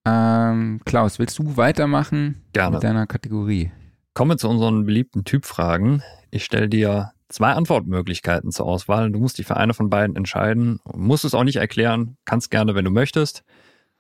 Ähm, 0.06 0.82
Klaus, 0.86 1.20
willst 1.20 1.38
du 1.38 1.58
weitermachen 1.58 2.44
Gerne. 2.54 2.76
mit 2.76 2.84
deiner 2.84 3.06
Kategorie? 3.06 3.72
Kommen 4.14 4.32
wir 4.32 4.38
zu 4.38 4.50
unseren 4.50 4.86
beliebten 4.86 5.26
Typfragen. 5.26 6.02
Ich 6.32 6.44
stelle 6.44 6.70
dir 6.70 7.12
zwei 7.30 7.52
Antwortmöglichkeiten 7.52 8.52
zur 8.52 8.66
Auswahl. 8.66 9.12
Du 9.12 9.20
musst 9.20 9.38
dich 9.38 9.46
für 9.46 9.58
eine 9.58 9.74
von 9.76 9.90
beiden 9.90 10.16
entscheiden. 10.16 10.80
Musst 10.96 11.26
es 11.26 11.36
auch 11.36 11.44
nicht 11.44 11.58
erklären. 11.58 12.18
Kannst 12.26 12.50
gerne, 12.50 12.74
wenn 12.74 12.86
du 12.86 12.92
möchtest. 12.92 13.44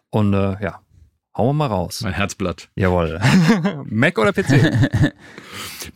Und 0.09 0.33
äh, 0.33 0.63
ja, 0.63 0.81
hauen 1.35 1.49
wir 1.49 1.53
mal 1.53 1.67
raus. 1.67 2.01
Mein 2.01 2.13
Herzblatt. 2.13 2.69
Jawohl. 2.75 3.19
Mac 3.85 4.17
oder 4.17 4.33
PC? 4.33 5.13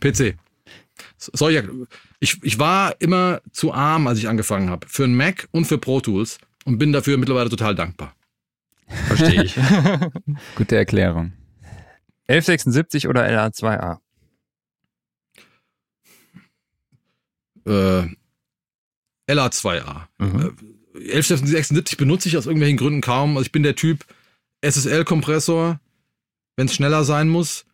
PC. 0.00 0.36
Soll 1.32 1.86
ich, 2.20 2.42
ich 2.42 2.58
war 2.58 3.00
immer 3.00 3.40
zu 3.52 3.72
arm, 3.72 4.06
als 4.06 4.18
ich 4.18 4.28
angefangen 4.28 4.70
habe, 4.70 4.86
für 4.88 5.04
einen 5.04 5.16
Mac 5.16 5.48
und 5.50 5.66
für 5.66 5.78
Pro 5.78 6.00
Tools 6.00 6.38
und 6.64 6.78
bin 6.78 6.92
dafür 6.92 7.16
mittlerweile 7.18 7.50
total 7.50 7.74
dankbar. 7.74 8.14
Verstehe 9.06 9.44
ich. 9.44 9.54
Gute 10.56 10.76
Erklärung. 10.76 11.32
1176 12.28 13.08
oder 13.08 13.26
LA2A? 13.26 13.98
Äh, 17.66 18.06
LA2A. 19.28 20.06
Mhm. 20.18 20.56
Äh, 20.94 21.08
1176 21.12 21.96
benutze 21.96 22.28
ich 22.28 22.36
aus 22.36 22.46
irgendwelchen 22.46 22.76
Gründen 22.76 23.00
kaum. 23.00 23.36
Also 23.36 23.46
ich 23.46 23.52
bin 23.52 23.62
der 23.62 23.76
Typ 23.76 24.04
SSL-Kompressor, 24.62 25.80
wenn 26.56 26.66
es 26.66 26.74
schneller 26.74 27.04
sein 27.04 27.28
muss. 27.28 27.64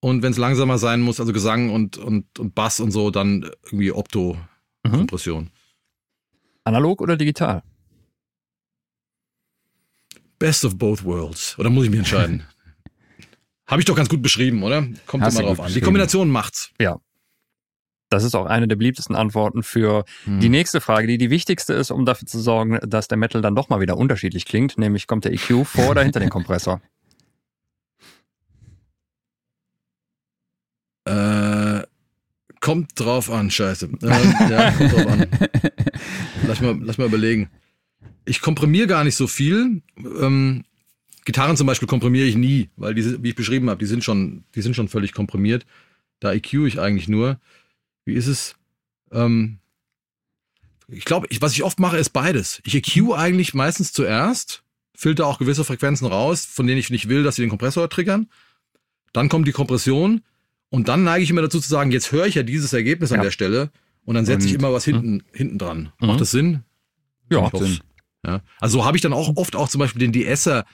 Und 0.00 0.22
wenn 0.22 0.30
es 0.32 0.38
langsamer 0.38 0.78
sein 0.78 1.00
muss, 1.00 1.18
also 1.18 1.32
Gesang 1.32 1.70
und, 1.70 1.96
und, 1.96 2.38
und 2.38 2.54
Bass 2.54 2.78
und 2.80 2.92
so, 2.92 3.10
dann 3.10 3.50
irgendwie 3.64 3.92
Opto-Kompression. 3.92 5.44
Mhm. 5.44 5.50
Analog 6.64 7.00
oder 7.00 7.16
digital? 7.16 7.62
Best 10.38 10.64
of 10.64 10.78
both 10.78 11.04
worlds. 11.04 11.58
Oder 11.58 11.70
muss 11.70 11.84
ich 11.84 11.90
mich 11.90 11.98
entscheiden? 11.98 12.44
Habe 13.66 13.80
ich 13.80 13.86
doch 13.86 13.96
ganz 13.96 14.08
gut 14.08 14.22
beschrieben, 14.22 14.62
oder? 14.62 14.86
Kommt 15.06 15.24
Hast 15.24 15.38
immer 15.38 15.48
drauf 15.48 15.60
an. 15.60 15.72
Die 15.72 15.80
Kombination 15.80 16.30
macht's. 16.30 16.70
Ja. 16.80 17.00
Das 18.08 18.24
ist 18.24 18.34
auch 18.34 18.46
eine 18.46 18.68
der 18.68 18.76
beliebtesten 18.76 19.14
Antworten 19.14 19.62
für 19.62 20.04
hm. 20.24 20.40
die 20.40 20.48
nächste 20.48 20.80
Frage, 20.80 21.06
die 21.06 21.18
die 21.18 21.28
wichtigste 21.28 21.74
ist, 21.74 21.90
um 21.90 22.06
dafür 22.06 22.26
zu 22.26 22.38
sorgen, 22.40 22.78
dass 22.86 23.08
der 23.08 23.18
Metal 23.18 23.42
dann 23.42 23.54
doch 23.54 23.68
mal 23.68 23.80
wieder 23.80 23.98
unterschiedlich 23.98 24.46
klingt. 24.46 24.78
Nämlich 24.78 25.06
kommt 25.06 25.24
der 25.24 25.32
EQ 25.32 25.66
vor 25.66 25.90
oder 25.90 26.02
hinter 26.02 26.20
dem 26.20 26.30
Kompressor? 26.30 26.80
Äh, 31.08 31.86
kommt 32.60 32.90
drauf 32.96 33.30
an, 33.30 33.50
scheiße. 33.50 33.88
Äh, 34.02 34.50
ja, 34.50 34.70
kommt 34.72 34.92
drauf 34.92 35.06
an. 35.06 35.26
Lass 36.46 36.60
mal, 36.60 36.78
lass 36.82 36.98
mal 36.98 37.06
überlegen. 37.06 37.50
Ich 38.24 38.40
komprimiere 38.40 38.86
gar 38.86 39.04
nicht 39.04 39.16
so 39.16 39.26
viel. 39.26 39.82
Ähm, 39.98 40.64
Gitarren 41.24 41.56
zum 41.56 41.66
Beispiel 41.66 41.88
komprimiere 41.88 42.26
ich 42.26 42.36
nie, 42.36 42.70
weil 42.76 42.94
die, 42.94 43.22
wie 43.22 43.30
ich 43.30 43.34
beschrieben 43.34 43.68
habe, 43.70 43.78
die 43.78 43.86
sind 43.86 44.04
schon, 44.04 44.44
die 44.54 44.62
sind 44.62 44.76
schon 44.76 44.88
völlig 44.88 45.12
komprimiert. 45.12 45.66
Da 46.20 46.32
EQ 46.32 46.66
ich 46.66 46.80
eigentlich 46.80 47.08
nur. 47.08 47.38
Wie 48.04 48.14
ist 48.14 48.26
es? 48.26 48.54
Ähm, 49.12 49.58
ich 50.88 51.04
glaube, 51.04 51.26
ich, 51.30 51.42
was 51.42 51.52
ich 51.52 51.62
oft 51.62 51.80
mache, 51.80 51.98
ist 51.98 52.10
beides. 52.10 52.60
Ich 52.64 52.74
EQ 52.74 53.12
eigentlich 53.14 53.54
meistens 53.54 53.92
zuerst, 53.92 54.62
filter 54.94 55.26
auch 55.26 55.38
gewisse 55.38 55.64
Frequenzen 55.64 56.06
raus, 56.06 56.46
von 56.46 56.66
denen 56.66 56.80
ich 56.80 56.90
nicht 56.90 57.08
will, 57.08 57.22
dass 57.22 57.36
sie 57.36 57.42
den 57.42 57.50
Kompressor 57.50 57.88
triggern. 57.90 58.28
Dann 59.12 59.28
kommt 59.28 59.46
die 59.46 59.52
Kompression 59.52 60.22
und 60.70 60.88
dann 60.88 61.04
neige 61.04 61.24
ich 61.24 61.30
immer 61.30 61.42
dazu 61.42 61.60
zu 61.60 61.68
sagen, 61.68 61.90
jetzt 61.90 62.12
höre 62.12 62.26
ich 62.26 62.34
ja 62.34 62.42
dieses 62.42 62.72
Ergebnis 62.72 63.12
an 63.12 63.22
der 63.22 63.30
Stelle 63.30 63.70
und 64.04 64.14
dann 64.14 64.26
setze 64.26 64.46
ich 64.46 64.54
immer 64.54 64.72
was 64.72 64.84
hinten, 64.84 65.14
mhm. 65.14 65.22
hinten 65.32 65.58
dran. 65.58 65.92
Mhm. 66.00 66.06
Macht 66.06 66.20
das 66.20 66.30
Sinn? 66.30 66.62
Ja, 67.30 67.40
macht 67.40 67.58
Sinn. 67.58 67.78
Ja. 68.26 68.40
Also 68.58 68.78
so 68.78 68.84
habe 68.84 68.96
ich 68.96 69.02
dann 69.02 69.12
auch 69.12 69.36
oft 69.36 69.56
auch 69.56 69.68
zum 69.68 69.78
Beispiel 69.78 70.00
den 70.00 70.12
DS-er 70.12 70.64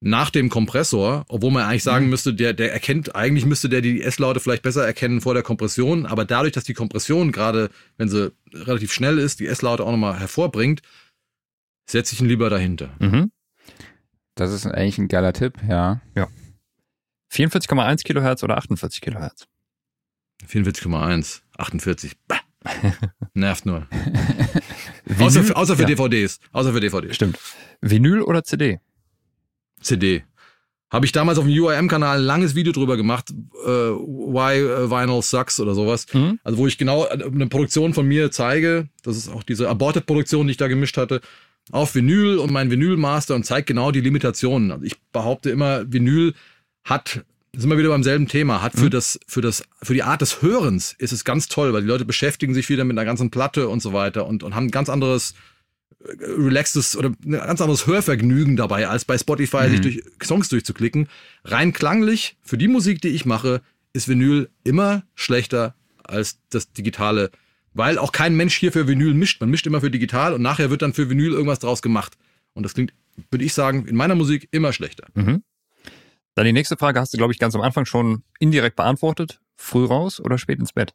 nach 0.00 0.30
dem 0.30 0.48
Kompressor, 0.48 1.24
obwohl 1.28 1.50
man 1.50 1.64
eigentlich 1.64 1.82
sagen 1.82 2.06
mhm. 2.06 2.10
müsste, 2.10 2.34
der, 2.34 2.54
der 2.54 2.72
erkennt, 2.72 3.14
eigentlich 3.14 3.44
müsste 3.44 3.68
der 3.68 3.82
die 3.82 4.02
S-Laute 4.02 4.40
vielleicht 4.40 4.62
besser 4.62 4.84
erkennen 4.84 5.20
vor 5.20 5.34
der 5.34 5.42
Kompression, 5.42 6.06
aber 6.06 6.24
dadurch, 6.24 6.52
dass 6.52 6.64
die 6.64 6.74
Kompression 6.74 7.32
gerade, 7.32 7.70
wenn 7.98 8.08
sie 8.08 8.32
relativ 8.52 8.92
schnell 8.92 9.18
ist, 9.18 9.40
die 9.40 9.46
S-Laute 9.46 9.84
auch 9.84 9.90
nochmal 9.90 10.18
hervorbringt, 10.18 10.80
setze 11.86 12.14
ich 12.14 12.20
ihn 12.20 12.28
lieber 12.28 12.48
dahinter. 12.48 12.90
Mhm. 12.98 13.30
Das 14.34 14.52
ist 14.52 14.66
eigentlich 14.66 14.96
ein 14.96 15.08
geiler 15.08 15.34
Tipp, 15.34 15.58
ja. 15.68 16.00
Ja. 16.16 16.28
44,1 17.32 18.02
Kilohertz 18.02 18.42
oder 18.42 18.56
48 18.58 19.00
Kilohertz? 19.00 19.46
44,1. 20.48 21.40
48. 21.56 22.12
Bah. 22.26 22.40
Nervt 23.34 23.66
nur. 23.66 23.86
außer 25.18 25.44
für, 25.44 25.56
außer 25.56 25.76
für 25.76 25.82
ja. 25.82 25.88
DVDs. 25.88 26.40
Außer 26.52 26.72
für 26.72 26.80
DVDs. 26.80 27.14
Stimmt. 27.14 27.38
Vinyl 27.80 28.22
oder 28.22 28.44
CD? 28.44 28.80
CD. 29.80 30.24
Habe 30.90 31.06
ich 31.06 31.12
damals 31.12 31.38
auf 31.38 31.44
dem 31.44 31.52
UIM-Kanal 31.52 32.18
ein 32.18 32.24
langes 32.24 32.56
Video 32.56 32.72
drüber 32.72 32.96
gemacht, 32.96 33.30
äh, 33.64 33.68
Why 33.68 34.58
äh, 34.58 34.90
Vinyl 34.90 35.22
Sucks 35.22 35.60
oder 35.60 35.74
sowas. 35.74 36.06
Mhm. 36.12 36.40
Also 36.42 36.58
wo 36.58 36.66
ich 36.66 36.78
genau 36.78 37.06
äh, 37.06 37.24
eine 37.24 37.46
Produktion 37.46 37.94
von 37.94 38.06
mir 38.06 38.32
zeige, 38.32 38.88
das 39.04 39.16
ist 39.16 39.28
auch 39.28 39.44
diese 39.44 39.68
Aborted-Produktion, 39.68 40.46
die 40.46 40.52
ich 40.52 40.56
da 40.56 40.66
gemischt 40.66 40.96
hatte, 40.96 41.20
auf 41.70 41.94
Vinyl 41.94 42.38
und 42.38 42.50
mein 42.50 42.72
Vinyl-Master 42.72 43.36
und 43.36 43.44
zeigt 43.44 43.68
genau 43.68 43.92
die 43.92 44.00
Limitationen. 44.00 44.72
Also 44.72 44.84
ich 44.84 45.00
behaupte 45.12 45.50
immer, 45.50 45.90
Vinyl 45.90 46.34
hat 46.84 47.24
sind 47.52 47.68
wir 47.68 47.78
wieder 47.78 47.88
beim 47.88 48.04
selben 48.04 48.28
Thema, 48.28 48.62
hat 48.62 48.74
für 48.74 48.86
mhm. 48.86 48.90
das, 48.90 49.18
für 49.26 49.40
das, 49.40 49.64
für 49.82 49.94
die 49.94 50.02
Art 50.02 50.20
des 50.20 50.40
Hörens 50.42 50.94
ist 50.98 51.12
es 51.12 51.24
ganz 51.24 51.48
toll, 51.48 51.72
weil 51.72 51.82
die 51.82 51.88
Leute 51.88 52.04
beschäftigen 52.04 52.54
sich 52.54 52.68
wieder 52.68 52.84
mit 52.84 52.96
einer 52.96 53.04
ganzen 53.04 53.30
Platte 53.30 53.68
und 53.68 53.82
so 53.82 53.92
weiter 53.92 54.26
und, 54.26 54.42
und 54.42 54.54
haben 54.54 54.66
ein 54.66 54.70
ganz 54.70 54.88
anderes 54.88 55.34
äh, 56.04 56.24
relaxtes 56.24 56.96
oder 56.96 57.10
ein 57.24 57.32
ganz 57.32 57.60
anderes 57.60 57.86
Hörvergnügen 57.86 58.56
dabei, 58.56 58.88
als 58.88 59.04
bei 59.04 59.18
Spotify 59.18 59.66
mhm. 59.66 59.70
sich 59.70 59.80
durch 59.80 60.02
Songs 60.22 60.48
durchzuklicken. 60.48 61.08
Rein 61.44 61.72
klanglich, 61.72 62.36
für 62.42 62.56
die 62.56 62.68
Musik, 62.68 63.00
die 63.00 63.08
ich 63.08 63.26
mache, 63.26 63.62
ist 63.92 64.06
Vinyl 64.06 64.48
immer 64.62 65.02
schlechter 65.16 65.74
als 66.04 66.38
das 66.50 66.72
digitale, 66.72 67.30
weil 67.74 67.98
auch 67.98 68.12
kein 68.12 68.36
Mensch 68.36 68.56
hier 68.56 68.70
für 68.70 68.86
Vinyl 68.86 69.14
mischt. 69.14 69.40
Man 69.40 69.50
mischt 69.50 69.66
immer 69.66 69.80
für 69.80 69.90
digital 69.90 70.34
und 70.34 70.42
nachher 70.42 70.70
wird 70.70 70.82
dann 70.82 70.92
für 70.92 71.10
Vinyl 71.10 71.32
irgendwas 71.32 71.58
draus 71.58 71.82
gemacht. 71.82 72.16
Und 72.52 72.62
das 72.62 72.74
klingt, 72.74 72.92
würde 73.30 73.44
ich 73.44 73.54
sagen, 73.54 73.86
in 73.86 73.96
meiner 73.96 74.14
Musik 74.14 74.48
immer 74.52 74.72
schlechter. 74.72 75.08
Mhm. 75.14 75.42
Dann 76.40 76.46
die 76.46 76.54
nächste 76.54 76.78
Frage 76.78 76.98
hast 76.98 77.12
du, 77.12 77.18
glaube 77.18 77.34
ich, 77.34 77.38
ganz 77.38 77.54
am 77.54 77.60
Anfang 77.60 77.84
schon 77.84 78.22
indirekt 78.38 78.74
beantwortet. 78.74 79.42
Früh 79.56 79.84
raus 79.84 80.20
oder 80.20 80.38
spät 80.38 80.58
ins 80.58 80.72
Bett? 80.72 80.94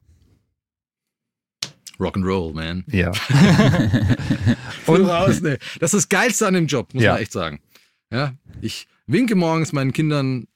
Rock'n'Roll, 2.00 2.56
man. 2.56 2.84
Ja. 2.88 3.14
Früh 4.86 5.04
raus, 5.04 5.42
ne. 5.42 5.60
Das 5.80 5.94
ist 5.94 6.06
das 6.06 6.10
Geilste 6.10 6.48
an 6.48 6.56
dem 6.56 6.66
Job, 6.66 6.96
muss 6.96 7.04
ja. 7.04 7.12
man 7.12 7.22
echt 7.22 7.32
sagen. 7.32 7.62
Ja, 8.10 8.34
ich, 8.62 8.88
winke 9.06 9.36
morgens 9.36 9.72
meinen 9.72 9.94
Kindern 9.94 10.48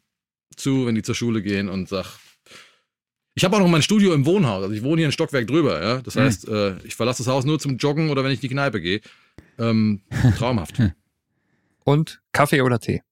zu, 0.55 0.87
wenn 0.87 0.95
die 0.95 1.03
zur 1.03 1.13
Schule 1.13 1.43
gehen 1.43 1.69
und 1.69 1.87
sag, 1.87 2.17
ich 3.35 3.43
habe 3.43 3.57
auch 3.57 3.59
noch 3.59 3.67
mein 3.67 3.83
Studio 3.83 4.11
im 4.15 4.25
Wohnhaus. 4.25 4.63
Also 4.63 4.73
ich 4.73 4.81
wohne 4.81 5.01
hier 5.01 5.09
ein 5.09 5.11
Stockwerk 5.11 5.45
drüber. 5.45 5.83
Ja? 5.83 6.01
Das 6.01 6.15
heißt, 6.15 6.47
mhm. 6.47 6.55
äh, 6.55 6.77
ich 6.83 6.95
verlasse 6.95 7.23
das 7.23 7.31
Haus 7.31 7.45
nur 7.45 7.59
zum 7.59 7.77
Joggen 7.77 8.09
oder 8.09 8.23
wenn 8.23 8.31
ich 8.31 8.39
in 8.39 8.49
die 8.49 8.55
Kneipe 8.55 8.81
gehe. 8.81 9.01
Ähm, 9.59 10.01
traumhaft. 10.39 10.81
Und 11.83 12.23
Kaffee 12.31 12.63
oder 12.63 12.79
Tee? 12.79 13.03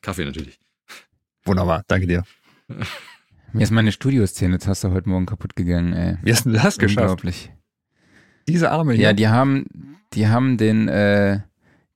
Kaffee 0.00 0.24
natürlich. 0.24 0.58
Wunderbar, 1.44 1.84
danke 1.86 2.06
dir. 2.06 2.24
Mir 3.52 3.62
ist 3.62 3.72
meine 3.72 3.90
Studioszene 3.90 4.54
jetzt 4.54 4.68
hast 4.68 4.84
du 4.84 4.92
heute 4.92 5.08
Morgen 5.08 5.26
kaputt 5.26 5.56
gegangen, 5.56 5.92
ey. 5.92 6.18
Wie 6.22 6.32
hast 6.32 6.46
du 6.46 6.50
das 6.50 6.78
geschafft? 6.78 7.00
Unglaublich. 7.00 7.50
Diese 8.48 8.70
Arme 8.70 8.94
hier. 8.94 9.06
Ja, 9.06 9.12
die 9.12 9.28
haben, 9.28 9.98
die 10.12 10.28
haben 10.28 10.56
den, 10.56 10.88
äh, 10.88 11.40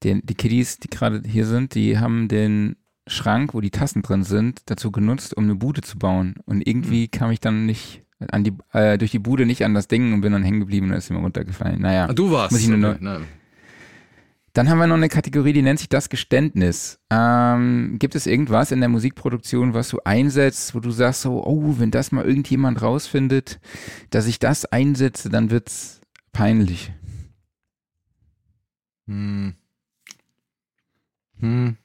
den, 0.03 0.21
die 0.25 0.35
Kiddies, 0.35 0.79
die 0.79 0.89
gerade 0.89 1.21
hier 1.25 1.45
sind, 1.45 1.75
die 1.75 1.97
haben 1.97 2.27
den 2.27 2.75
Schrank, 3.07 3.53
wo 3.53 3.61
die 3.61 3.71
Tassen 3.71 4.01
drin 4.01 4.23
sind, 4.23 4.63
dazu 4.65 4.91
genutzt, 4.91 5.35
um 5.37 5.45
eine 5.45 5.55
Bude 5.55 5.81
zu 5.81 5.97
bauen. 5.97 6.35
Und 6.45 6.67
irgendwie 6.67 7.03
mhm. 7.03 7.11
kam 7.11 7.31
ich 7.31 7.39
dann 7.39 7.65
nicht 7.65 8.03
an 8.31 8.43
die, 8.43 8.53
äh, 8.73 8.97
durch 8.97 9.11
die 9.11 9.19
Bude 9.19 9.45
nicht 9.45 9.63
an 9.63 9.73
das 9.73 9.87
Ding 9.87 10.13
und 10.13 10.21
bin 10.21 10.33
dann 10.33 10.43
hängen 10.43 10.59
geblieben 10.59 10.89
und 10.89 10.97
ist 10.97 11.09
immer 11.09 11.19
runtergefallen. 11.19 11.81
Naja. 11.81 12.07
Ah, 12.09 12.13
du 12.13 12.31
warst. 12.31 12.51
Muss 12.51 12.61
ich 12.61 12.67
nur 12.67 12.89
okay, 12.89 13.21
dann 14.55 14.69
haben 14.69 14.77
wir 14.77 14.87
noch 14.87 14.95
eine 14.95 15.09
Kategorie, 15.09 15.51
die 15.51 15.61
nennt 15.61 15.79
sich 15.79 15.89
das 15.89 16.07
Geständnis. 16.07 16.97
Ähm, 17.09 17.97
gibt 17.99 18.15
es 18.15 18.25
irgendwas 18.25 18.71
in 18.71 18.79
der 18.79 18.87
Musikproduktion, 18.87 19.73
was 19.73 19.89
du 19.89 19.99
einsetzt, 20.05 20.73
wo 20.73 20.79
du 20.79 20.91
sagst 20.91 21.23
so, 21.23 21.45
oh, 21.45 21.75
wenn 21.77 21.91
das 21.91 22.13
mal 22.13 22.23
irgendjemand 22.23 22.81
rausfindet, 22.81 23.59
dass 24.11 24.27
ich 24.27 24.39
das 24.39 24.63
einsetze, 24.63 25.29
dann 25.29 25.51
wird's 25.51 25.99
peinlich. 26.31 26.93
Hm. 29.07 29.55
Hm. 31.41 31.75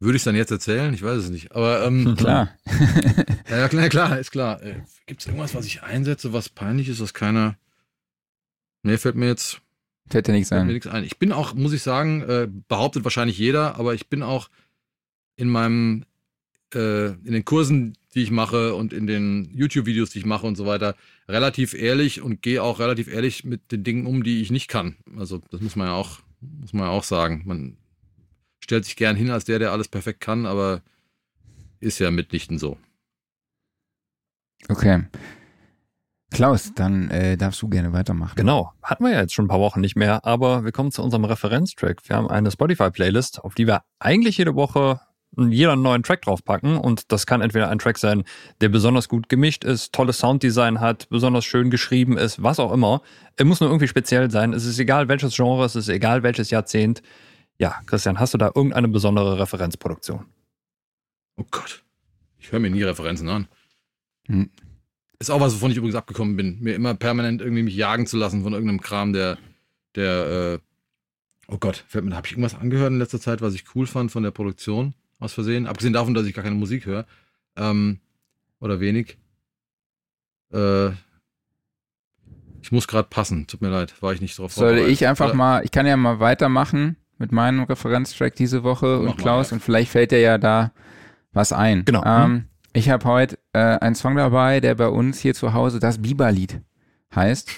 Würde 0.00 0.16
ich 0.16 0.20
es 0.20 0.24
dann 0.24 0.36
jetzt 0.36 0.50
erzählen? 0.50 0.92
Ich 0.92 1.02
weiß 1.02 1.16
es 1.16 1.30
nicht. 1.30 1.52
Aber 1.52 1.82
ähm, 1.86 2.14
klar. 2.18 2.50
ja, 3.48 3.68
klar, 3.68 3.88
klar, 3.88 4.18
ist 4.18 4.32
klar. 4.32 4.62
Äh, 4.62 4.82
Gibt 5.06 5.22
es 5.22 5.26
irgendwas, 5.26 5.54
was 5.54 5.64
ich 5.64 5.82
einsetze, 5.82 6.34
was 6.34 6.50
peinlich 6.50 6.90
ist, 6.90 7.00
was 7.00 7.14
keiner. 7.14 7.56
Nee, 8.82 8.98
fällt 8.98 9.16
mir 9.16 9.28
jetzt 9.28 9.62
Fällt 10.10 10.28
dir 10.28 10.32
nichts 10.32 10.52
ein. 10.52 10.66
Mir 10.66 10.92
ein. 10.92 11.04
Ich 11.04 11.18
bin 11.18 11.32
auch, 11.32 11.54
muss 11.54 11.72
ich 11.72 11.82
sagen, 11.82 12.22
äh, 12.22 12.48
behauptet 12.68 13.04
wahrscheinlich 13.04 13.38
jeder, 13.38 13.76
aber 13.76 13.94
ich 13.94 14.08
bin 14.08 14.22
auch 14.22 14.50
in 15.36 15.48
meinem, 15.48 16.04
äh, 16.74 17.08
in 17.08 17.32
den 17.32 17.44
Kursen, 17.44 17.96
die 18.14 18.22
ich 18.22 18.30
mache 18.30 18.74
und 18.74 18.92
in 18.92 19.06
den 19.06 19.50
YouTube-Videos, 19.54 20.10
die 20.10 20.20
ich 20.20 20.26
mache 20.26 20.46
und 20.46 20.56
so 20.56 20.66
weiter, 20.66 20.94
relativ 21.28 21.74
ehrlich 21.74 22.20
und 22.20 22.42
gehe 22.42 22.62
auch 22.62 22.80
relativ 22.80 23.08
ehrlich 23.08 23.44
mit 23.44 23.72
den 23.72 23.82
Dingen 23.82 24.06
um, 24.06 24.22
die 24.22 24.40
ich 24.40 24.50
nicht 24.50 24.68
kann. 24.68 24.96
Also 25.16 25.40
das 25.50 25.60
muss 25.60 25.74
man 25.74 25.88
ja 25.88 25.94
auch, 25.94 26.20
muss 26.40 26.72
man 26.72 26.84
ja 26.86 26.90
auch 26.90 27.04
sagen. 27.04 27.42
Man 27.46 27.76
stellt 28.62 28.84
sich 28.84 28.96
gern 28.96 29.16
hin 29.16 29.30
als 29.30 29.44
der, 29.44 29.58
der 29.58 29.72
alles 29.72 29.88
perfekt 29.88 30.20
kann, 30.20 30.46
aber 30.46 30.82
ist 31.80 31.98
ja 31.98 32.10
mitnichten 32.10 32.58
so. 32.58 32.78
Okay. 34.68 35.04
Klaus, 36.34 36.72
dann 36.74 37.10
äh, 37.10 37.36
darfst 37.36 37.62
du 37.62 37.68
gerne 37.68 37.92
weitermachen. 37.92 38.34
Genau, 38.34 38.72
hatten 38.82 39.04
wir 39.04 39.12
ja 39.12 39.20
jetzt 39.20 39.34
schon 39.34 39.44
ein 39.44 39.48
paar 39.48 39.60
Wochen 39.60 39.80
nicht 39.80 39.94
mehr, 39.94 40.24
aber 40.24 40.64
wir 40.64 40.72
kommen 40.72 40.90
zu 40.90 41.00
unserem 41.00 41.24
Referenztrack. 41.24 42.00
Wir 42.08 42.16
haben 42.16 42.28
eine 42.28 42.50
Spotify-Playlist, 42.50 43.44
auf 43.44 43.54
die 43.54 43.68
wir 43.68 43.82
eigentlich 44.00 44.36
jede 44.36 44.56
Woche 44.56 45.00
jeder 45.36 45.76
neuen 45.76 46.02
Track 46.02 46.22
draufpacken 46.22 46.76
und 46.76 47.12
das 47.12 47.26
kann 47.26 47.40
entweder 47.40 47.68
ein 47.68 47.78
Track 47.78 47.98
sein, 47.98 48.24
der 48.60 48.68
besonders 48.68 49.08
gut 49.08 49.28
gemischt 49.28 49.64
ist, 49.64 49.92
tolles 49.92 50.18
Sounddesign 50.18 50.80
hat, 50.80 51.08
besonders 51.08 51.44
schön 51.44 51.70
geschrieben 51.70 52.16
ist, 52.18 52.42
was 52.42 52.60
auch 52.60 52.72
immer. 52.72 53.02
Er 53.36 53.44
muss 53.44 53.60
nur 53.60 53.70
irgendwie 53.70 53.88
speziell 53.88 54.30
sein. 54.30 54.52
Es 54.52 54.64
ist 54.64 54.78
egal 54.78 55.08
welches 55.08 55.34
Genre, 55.34 55.64
es 55.64 55.76
ist 55.76 55.88
egal 55.88 56.22
welches 56.22 56.50
Jahrzehnt. 56.50 57.02
Ja, 57.58 57.80
Christian, 57.86 58.18
hast 58.18 58.34
du 58.34 58.38
da 58.38 58.50
irgendeine 58.54 58.88
besondere 58.88 59.38
Referenzproduktion? 59.38 60.26
Oh 61.36 61.44
Gott, 61.50 61.84
ich 62.38 62.52
höre 62.52 62.60
mir 62.60 62.70
nie 62.70 62.82
Referenzen 62.82 63.28
an. 63.28 63.48
Hm. 64.26 64.50
Ist 65.24 65.30
auch 65.30 65.40
was, 65.40 65.54
wovon 65.54 65.70
ich 65.70 65.78
übrigens 65.78 65.94
abgekommen 65.94 66.36
bin. 66.36 66.60
Mir 66.60 66.74
immer 66.74 66.92
permanent 66.92 67.40
irgendwie 67.40 67.62
mich 67.62 67.74
jagen 67.74 68.06
zu 68.06 68.18
lassen 68.18 68.42
von 68.42 68.52
irgendeinem 68.52 68.82
Kram, 68.82 69.14
der, 69.14 69.38
der, 69.94 70.58
äh, 70.58 70.58
oh 71.50 71.56
Gott, 71.56 71.82
fällt 71.88 72.04
mir, 72.04 72.14
habe 72.14 72.26
ich 72.26 72.34
irgendwas 72.34 72.54
angehört 72.54 72.90
in 72.90 72.98
letzter 72.98 73.18
Zeit, 73.18 73.40
was 73.40 73.54
ich 73.54 73.64
cool 73.74 73.86
fand 73.86 74.12
von 74.12 74.22
der 74.22 74.32
Produktion 74.32 74.92
aus 75.20 75.32
Versehen? 75.32 75.66
Abgesehen 75.66 75.94
davon, 75.94 76.12
dass 76.12 76.26
ich 76.26 76.34
gar 76.34 76.44
keine 76.44 76.56
Musik 76.56 76.84
höre. 76.84 77.06
Ähm, 77.56 78.00
oder 78.60 78.80
wenig. 78.80 79.16
Äh, 80.52 80.90
ich 82.60 82.70
muss 82.70 82.86
gerade 82.86 83.08
passen, 83.08 83.46
tut 83.46 83.62
mir 83.62 83.70
leid, 83.70 83.94
war 84.02 84.12
ich 84.12 84.20
nicht 84.20 84.38
drauf 84.38 84.52
Soll 84.52 84.76
ich 84.76 85.06
einfach 85.06 85.28
oder? 85.28 85.34
mal, 85.36 85.64
ich 85.64 85.70
kann 85.70 85.86
ja 85.86 85.96
mal 85.96 86.20
weitermachen 86.20 86.96
mit 87.16 87.32
meinem 87.32 87.62
Referenztrack 87.62 88.34
diese 88.34 88.62
Woche 88.62 89.00
Mach 89.02 89.12
und 89.12 89.16
Klaus 89.16 89.46
mal, 89.46 89.52
ja. 89.52 89.54
und 89.54 89.62
vielleicht 89.62 89.90
fällt 89.90 90.10
dir 90.10 90.20
ja 90.20 90.36
da 90.36 90.72
was 91.32 91.54
ein. 91.54 91.86
Genau. 91.86 92.04
Ähm, 92.04 92.44
ich 92.74 92.90
habe 92.90 93.06
heute 93.06 93.33
äh, 93.54 93.78
einen 93.78 93.94
Song 93.94 94.16
dabei, 94.16 94.60
der 94.60 94.74
bei 94.74 94.88
uns 94.88 95.20
hier 95.20 95.34
zu 95.34 95.54
Hause 95.54 95.78
das 95.78 96.02
Biberlied 96.02 96.60
heißt. 97.14 97.50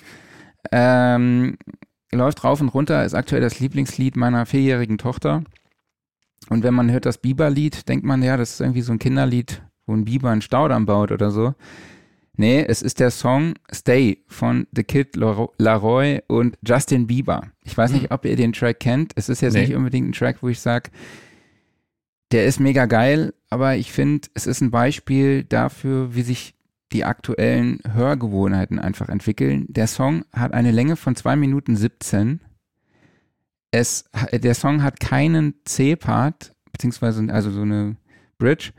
Ähm, 0.72 1.56
läuft 2.12 2.44
rauf 2.44 2.60
und 2.60 2.68
runter, 2.68 3.04
ist 3.04 3.14
aktuell 3.14 3.40
das 3.40 3.60
Lieblingslied 3.60 4.16
meiner 4.16 4.46
vierjährigen 4.46 4.98
Tochter. 4.98 5.42
Und 6.48 6.62
wenn 6.62 6.74
man 6.74 6.90
hört 6.90 7.06
das 7.06 7.18
Biberlied, 7.18 7.88
denkt 7.88 8.04
man, 8.04 8.22
ja, 8.22 8.36
das 8.36 8.52
ist 8.52 8.60
irgendwie 8.60 8.82
so 8.82 8.92
ein 8.92 8.98
Kinderlied, 8.98 9.62
wo 9.86 9.94
ein 9.94 10.04
Biber 10.04 10.30
einen 10.30 10.42
Staudamm 10.42 10.86
baut 10.86 11.10
oder 11.10 11.30
so. 11.30 11.54
Nee, 12.36 12.64
es 12.68 12.82
ist 12.82 13.00
der 13.00 13.10
Song 13.10 13.54
Stay 13.72 14.22
von 14.28 14.66
The 14.72 14.84
Kid 14.84 15.16
Laroi 15.16 16.20
und 16.28 16.58
Justin 16.64 17.06
Bieber. 17.06 17.44
Ich 17.64 17.76
weiß 17.76 17.92
nicht, 17.92 18.04
hm. 18.04 18.10
ob 18.10 18.26
ihr 18.26 18.36
den 18.36 18.52
Track 18.52 18.80
kennt. 18.80 19.12
Es 19.16 19.30
ist 19.30 19.40
jetzt 19.40 19.54
nee. 19.54 19.62
nicht 19.62 19.74
unbedingt 19.74 20.08
ein 20.08 20.12
Track, 20.12 20.42
wo 20.42 20.48
ich 20.48 20.60
sage, 20.60 20.90
der 22.32 22.46
ist 22.46 22.60
mega 22.60 22.86
geil, 22.86 23.34
aber 23.50 23.76
ich 23.76 23.92
finde, 23.92 24.28
es 24.34 24.46
ist 24.46 24.60
ein 24.60 24.70
Beispiel 24.70 25.44
dafür, 25.44 26.14
wie 26.14 26.22
sich 26.22 26.54
die 26.92 27.04
aktuellen 27.04 27.80
Hörgewohnheiten 27.92 28.78
einfach 28.78 29.08
entwickeln. 29.08 29.66
Der 29.68 29.86
Song 29.86 30.24
hat 30.32 30.52
eine 30.52 30.70
Länge 30.70 30.96
von 30.96 31.16
zwei 31.16 31.36
Minuten 31.36 31.76
17. 31.76 32.40
Es, 33.70 34.04
der 34.32 34.54
Song 34.54 34.82
hat 34.82 35.00
keinen 35.00 35.54
C-Part, 35.64 36.54
beziehungsweise 36.72 37.26
also 37.32 37.50
so 37.50 37.62
eine 37.62 37.96
Bridge. 38.38 38.72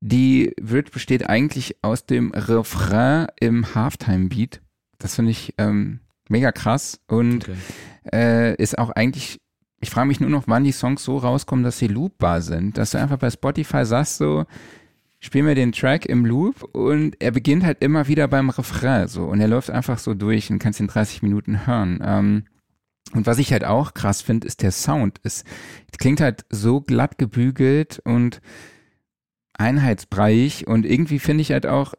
Die 0.00 0.52
Bridge 0.60 0.90
besteht 0.90 1.28
eigentlich 1.28 1.76
aus 1.82 2.06
dem 2.06 2.32
Refrain 2.32 3.28
im 3.40 3.74
Halftime-Beat. 3.74 4.60
Das 4.98 5.14
finde 5.14 5.30
ich 5.30 5.54
ähm, 5.58 6.00
mega 6.28 6.52
krass 6.52 7.00
und 7.06 7.48
okay. 7.48 7.56
äh, 8.12 8.54
ist 8.56 8.78
auch 8.78 8.90
eigentlich 8.90 9.40
ich 9.82 9.90
frage 9.90 10.06
mich 10.06 10.20
nur 10.20 10.30
noch, 10.30 10.44
wann 10.46 10.64
die 10.64 10.72
Songs 10.72 11.02
so 11.02 11.18
rauskommen, 11.18 11.64
dass 11.64 11.78
sie 11.78 11.88
loopbar 11.88 12.40
sind. 12.40 12.78
Dass 12.78 12.92
du 12.92 12.98
einfach 12.98 13.18
bei 13.18 13.30
Spotify 13.30 13.84
sagst 13.84 14.16
so, 14.16 14.46
spiel 15.18 15.42
mir 15.42 15.56
den 15.56 15.72
Track 15.72 16.06
im 16.06 16.24
Loop 16.24 16.62
und 16.72 17.16
er 17.20 17.32
beginnt 17.32 17.64
halt 17.64 17.82
immer 17.82 18.06
wieder 18.06 18.28
beim 18.28 18.48
Refrain 18.48 19.08
so 19.08 19.24
und 19.24 19.40
er 19.40 19.48
läuft 19.48 19.70
einfach 19.70 19.98
so 19.98 20.14
durch 20.14 20.50
und 20.50 20.60
kannst 20.60 20.80
ihn 20.80 20.86
30 20.86 21.22
Minuten 21.22 21.66
hören. 21.66 22.00
Ähm, 22.04 22.44
und 23.12 23.26
was 23.26 23.38
ich 23.38 23.52
halt 23.52 23.64
auch 23.64 23.92
krass 23.92 24.22
finde, 24.22 24.46
ist 24.46 24.62
der 24.62 24.70
Sound. 24.70 25.18
Es 25.24 25.44
klingt 25.98 26.20
halt 26.20 26.44
so 26.48 26.80
glatt 26.80 27.18
gebügelt 27.18 28.00
und 28.04 28.40
einheitsbreich 29.54 30.66
und 30.68 30.86
irgendwie 30.86 31.18
finde 31.18 31.42
ich 31.42 31.50
halt 31.50 31.66
auch, 31.66 31.94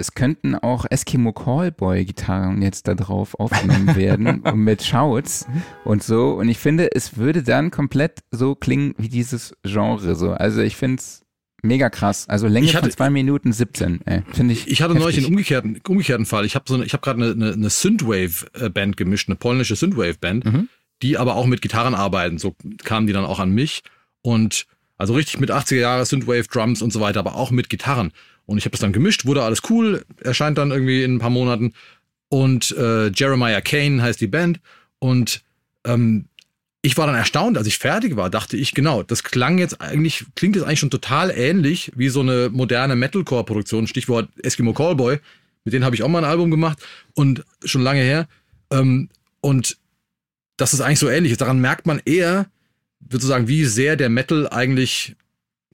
es 0.00 0.14
könnten 0.14 0.54
auch 0.54 0.86
Eskimo 0.88 1.32
Callboy 1.32 2.06
Gitarren 2.06 2.62
jetzt 2.62 2.88
da 2.88 2.94
drauf 2.94 3.38
aufgenommen 3.38 3.94
werden 3.94 4.42
mit 4.54 4.82
Shouts 4.82 5.46
und 5.84 6.02
so. 6.02 6.32
Und 6.32 6.48
ich 6.48 6.58
finde, 6.58 6.94
es 6.94 7.18
würde 7.18 7.42
dann 7.42 7.70
komplett 7.70 8.20
so 8.30 8.54
klingen 8.54 8.94
wie 8.96 9.10
dieses 9.10 9.54
Genre 9.62 10.16
so. 10.16 10.32
Also 10.32 10.62
ich 10.62 10.76
finde 10.76 10.96
es 10.96 11.22
mega 11.62 11.90
krass. 11.90 12.26
Also 12.28 12.48
Länge 12.48 12.68
hatte, 12.68 12.80
von 12.80 12.90
zwei 12.90 13.10
Minuten 13.10 13.52
17, 13.52 14.00
finde 14.32 14.54
ich. 14.54 14.68
Ich 14.68 14.80
hatte 14.80 14.94
heftig. 14.94 15.02
neulich 15.02 15.18
einen 15.18 15.26
umgekehrten, 15.26 15.80
umgekehrten 15.86 16.24
Fall. 16.24 16.46
Ich 16.46 16.54
habe 16.54 16.64
so 16.66 16.74
eine, 16.74 16.84
ich 16.84 16.94
habe 16.94 17.02
gerade 17.02 17.22
eine, 17.22 17.32
eine, 17.32 17.52
eine 17.52 17.70
Synthwave-Band 17.70 18.96
gemischt, 18.96 19.28
eine 19.28 19.36
polnische 19.36 19.76
Synthwave-Band, 19.76 20.44
mhm. 20.46 20.68
die 21.02 21.18
aber 21.18 21.36
auch 21.36 21.46
mit 21.46 21.60
Gitarren 21.60 21.94
arbeiten. 21.94 22.38
So 22.38 22.56
kamen 22.82 23.06
die 23.06 23.12
dann 23.12 23.26
auch 23.26 23.38
an 23.38 23.50
mich. 23.50 23.82
Und 24.22 24.66
also 24.96 25.14
richtig 25.14 25.40
mit 25.40 25.50
80er 25.50 25.76
Jahre 25.76 26.06
Synthwave, 26.06 26.44
Drums 26.44 26.82
und 26.82 26.92
so 26.92 27.00
weiter, 27.00 27.20
aber 27.20 27.34
auch 27.34 27.50
mit 27.50 27.68
Gitarren. 27.68 28.12
Und 28.50 28.58
ich 28.58 28.64
habe 28.64 28.72
das 28.72 28.80
dann 28.80 28.92
gemischt, 28.92 29.26
wurde 29.26 29.44
alles 29.44 29.62
cool, 29.70 30.04
erscheint 30.20 30.58
dann 30.58 30.72
irgendwie 30.72 31.04
in 31.04 31.14
ein 31.14 31.18
paar 31.20 31.30
Monaten. 31.30 31.72
Und 32.30 32.72
äh, 32.72 33.06
Jeremiah 33.12 33.60
Kane 33.60 34.02
heißt 34.02 34.20
die 34.20 34.26
Band. 34.26 34.58
Und 34.98 35.42
ähm, 35.84 36.24
ich 36.82 36.96
war 36.96 37.06
dann 37.06 37.14
erstaunt, 37.14 37.56
als 37.56 37.68
ich 37.68 37.78
fertig 37.78 38.16
war, 38.16 38.28
dachte 38.28 38.56
ich, 38.56 38.74
genau, 38.74 39.04
das 39.04 39.22
klang 39.22 39.58
jetzt 39.58 39.80
eigentlich, 39.80 40.24
klingt 40.34 40.56
jetzt 40.56 40.64
eigentlich 40.64 40.80
schon 40.80 40.90
total 40.90 41.30
ähnlich 41.30 41.92
wie 41.94 42.08
so 42.08 42.22
eine 42.22 42.48
moderne 42.50 42.96
Metalcore-Produktion, 42.96 43.86
Stichwort 43.86 44.28
Eskimo 44.42 44.72
Callboy. 44.72 45.20
Mit 45.62 45.72
denen 45.72 45.84
habe 45.84 45.94
ich 45.94 46.02
auch 46.02 46.08
mal 46.08 46.24
ein 46.24 46.30
Album 46.30 46.50
gemacht 46.50 46.80
und 47.14 47.44
schon 47.64 47.82
lange 47.82 48.02
her. 48.02 48.26
Ähm, 48.72 49.10
und 49.40 49.76
das 50.56 50.74
ist 50.74 50.80
eigentlich 50.80 50.98
so 50.98 51.08
ähnlich. 51.08 51.36
Daran 51.36 51.60
merkt 51.60 51.86
man 51.86 52.02
eher, 52.04 52.50
sozusagen, 53.12 53.46
wie 53.46 53.64
sehr 53.64 53.94
der 53.94 54.08
Metal 54.08 54.48
eigentlich 54.48 55.14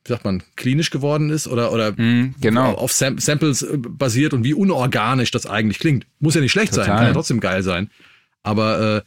wie 0.06 0.12
sagt 0.12 0.24
man, 0.24 0.42
klinisch 0.56 0.90
geworden 0.90 1.30
ist 1.30 1.48
oder, 1.48 1.72
oder 1.72 1.92
mm, 1.92 2.36
genau. 2.40 2.74
auf 2.74 2.92
Sam 2.92 3.18
Samples 3.18 3.62
äh, 3.62 3.76
basiert 3.76 4.34
und 4.34 4.44
wie 4.44 4.54
unorganisch 4.54 5.30
das 5.30 5.46
eigentlich 5.46 5.78
klingt. 5.78 6.06
Muss 6.20 6.34
ja 6.34 6.40
nicht 6.40 6.52
schlecht 6.52 6.72
Total. 6.72 6.86
sein, 6.86 6.96
kann 6.96 7.06
ja 7.06 7.12
trotzdem 7.12 7.40
geil 7.40 7.62
sein. 7.62 7.90
Aber 8.42 8.96
äh, 8.96 9.02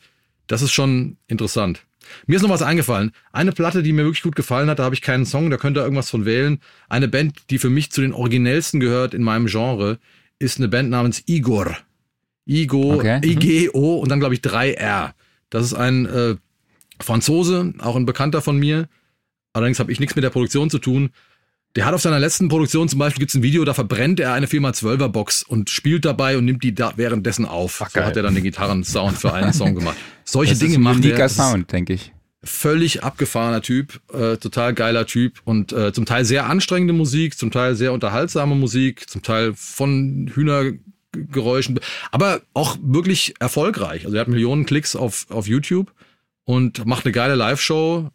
das 0.47 0.61
ist 0.61 0.73
schon 0.73 1.17
interessant. 1.27 1.85
Mir 2.25 2.37
ist 2.37 2.41
noch 2.41 2.49
was 2.49 2.61
eingefallen. 2.61 3.11
Eine 3.31 3.51
Platte, 3.51 3.83
die 3.83 3.93
mir 3.93 4.03
wirklich 4.03 4.23
gut 4.23 4.35
gefallen 4.35 4.69
hat, 4.69 4.79
da 4.79 4.83
habe 4.83 4.95
ich 4.95 5.01
keinen 5.01 5.25
Song, 5.25 5.49
da 5.49 5.57
könnt 5.57 5.77
ihr 5.77 5.83
irgendwas 5.83 6.09
von 6.09 6.25
wählen. 6.25 6.59
Eine 6.89 7.07
Band, 7.07 7.49
die 7.49 7.59
für 7.59 7.69
mich 7.69 7.91
zu 7.91 8.01
den 8.01 8.13
originellsten 8.13 8.79
gehört 8.79 9.13
in 9.13 9.23
meinem 9.23 9.45
Genre, 9.45 9.99
ist 10.39 10.57
eine 10.57 10.67
Band 10.67 10.89
namens 10.89 11.23
Igor. 11.27 11.77
Igo, 12.45 12.95
Okay. 12.95 13.17
Mhm. 13.17 13.31
I-G-O 13.31 13.97
und 13.99 14.09
dann 14.09 14.19
glaube 14.19 14.33
ich 14.33 14.41
3R. 14.41 15.11
Das 15.49 15.65
ist 15.65 15.73
ein 15.73 16.05
äh, 16.07 16.35
Franzose, 16.99 17.73
auch 17.79 17.95
ein 17.95 18.05
Bekannter 18.05 18.41
von 18.41 18.57
mir. 18.57 18.89
Allerdings 19.53 19.79
habe 19.79 19.91
ich 19.91 19.99
nichts 19.99 20.15
mit 20.15 20.23
der 20.23 20.29
Produktion 20.29 20.69
zu 20.69 20.79
tun. 20.79 21.09
Der 21.75 21.85
hat 21.85 21.93
auf 21.93 22.01
seiner 22.01 22.19
letzten 22.19 22.49
Produktion 22.49 22.89
zum 22.89 22.97
Beispiel 22.97 23.19
gibt's 23.19 23.35
ein 23.35 23.43
Video, 23.43 23.63
da 23.63 23.75
verbrennt 23.75 24.19
er 24.19 24.33
eine 24.33 24.47
4x12er 24.47 25.07
Box 25.07 25.43
und 25.43 25.69
spielt 25.69 26.03
dabei 26.03 26.37
und 26.37 26.45
nimmt 26.45 26.63
die 26.63 26.73
da 26.73 26.93
währenddessen 26.95 27.45
auf. 27.45 27.81
Ach, 27.83 27.89
so 27.91 28.01
hat 28.01 28.17
er 28.17 28.23
dann 28.23 28.33
den 28.33 28.43
Gitarrensound 28.43 29.17
für 29.17 29.33
einen 29.33 29.53
Song 29.53 29.75
gemacht. 29.75 29.95
Solche 30.25 30.53
Das 30.53 30.59
Dinge 30.59 30.71
ist 30.71 30.77
ein 30.77 30.81
macht 30.81 31.05
er. 31.05 31.29
Sound, 31.29 31.71
denke 31.71 31.93
ich. 31.93 32.11
Völlig 32.41 33.03
abgefahrener 33.03 33.61
Typ, 33.61 33.99
äh, 34.13 34.37
total 34.37 34.73
geiler 34.73 35.05
Typ 35.05 35.41
und 35.43 35.71
äh, 35.73 35.91
zum 35.93 36.05
Teil 36.05 36.25
sehr 36.25 36.47
anstrengende 36.47 36.93
Musik, 36.93 37.37
zum 37.37 37.51
Teil 37.51 37.75
sehr 37.75 37.93
unterhaltsame 37.93 38.55
Musik, 38.55 39.09
zum 39.09 39.21
Teil 39.21 39.53
von 39.55 40.31
Hühnergeräuschen, 40.33 41.79
aber 42.11 42.41
auch 42.53 42.77
wirklich 42.81 43.35
erfolgreich. 43.39 44.05
Also 44.05 44.15
er 44.15 44.21
hat 44.21 44.27
Millionen 44.29 44.65
Klicks 44.65 44.95
auf, 44.95 45.27
auf 45.29 45.47
YouTube 45.47 45.91
und 46.45 46.85
macht 46.85 47.05
eine 47.05 47.11
geile 47.11 47.35
Live-Show. 47.35 48.09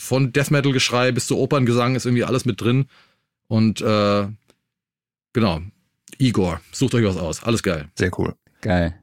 Von 0.00 0.32
Death 0.32 0.50
Metal-Geschrei 0.50 1.12
bis 1.12 1.26
zu 1.26 1.38
Operngesang 1.38 1.94
ist 1.94 2.06
irgendwie 2.06 2.24
alles 2.24 2.46
mit 2.46 2.60
drin. 2.60 2.86
Und 3.48 3.82
äh, 3.82 4.28
genau, 5.34 5.60
Igor, 6.18 6.60
sucht 6.72 6.94
euch 6.94 7.04
was 7.04 7.18
aus. 7.18 7.42
Alles 7.42 7.62
geil. 7.62 7.88
Sehr 7.96 8.10
cool. 8.18 8.34
Geil. 8.62 8.94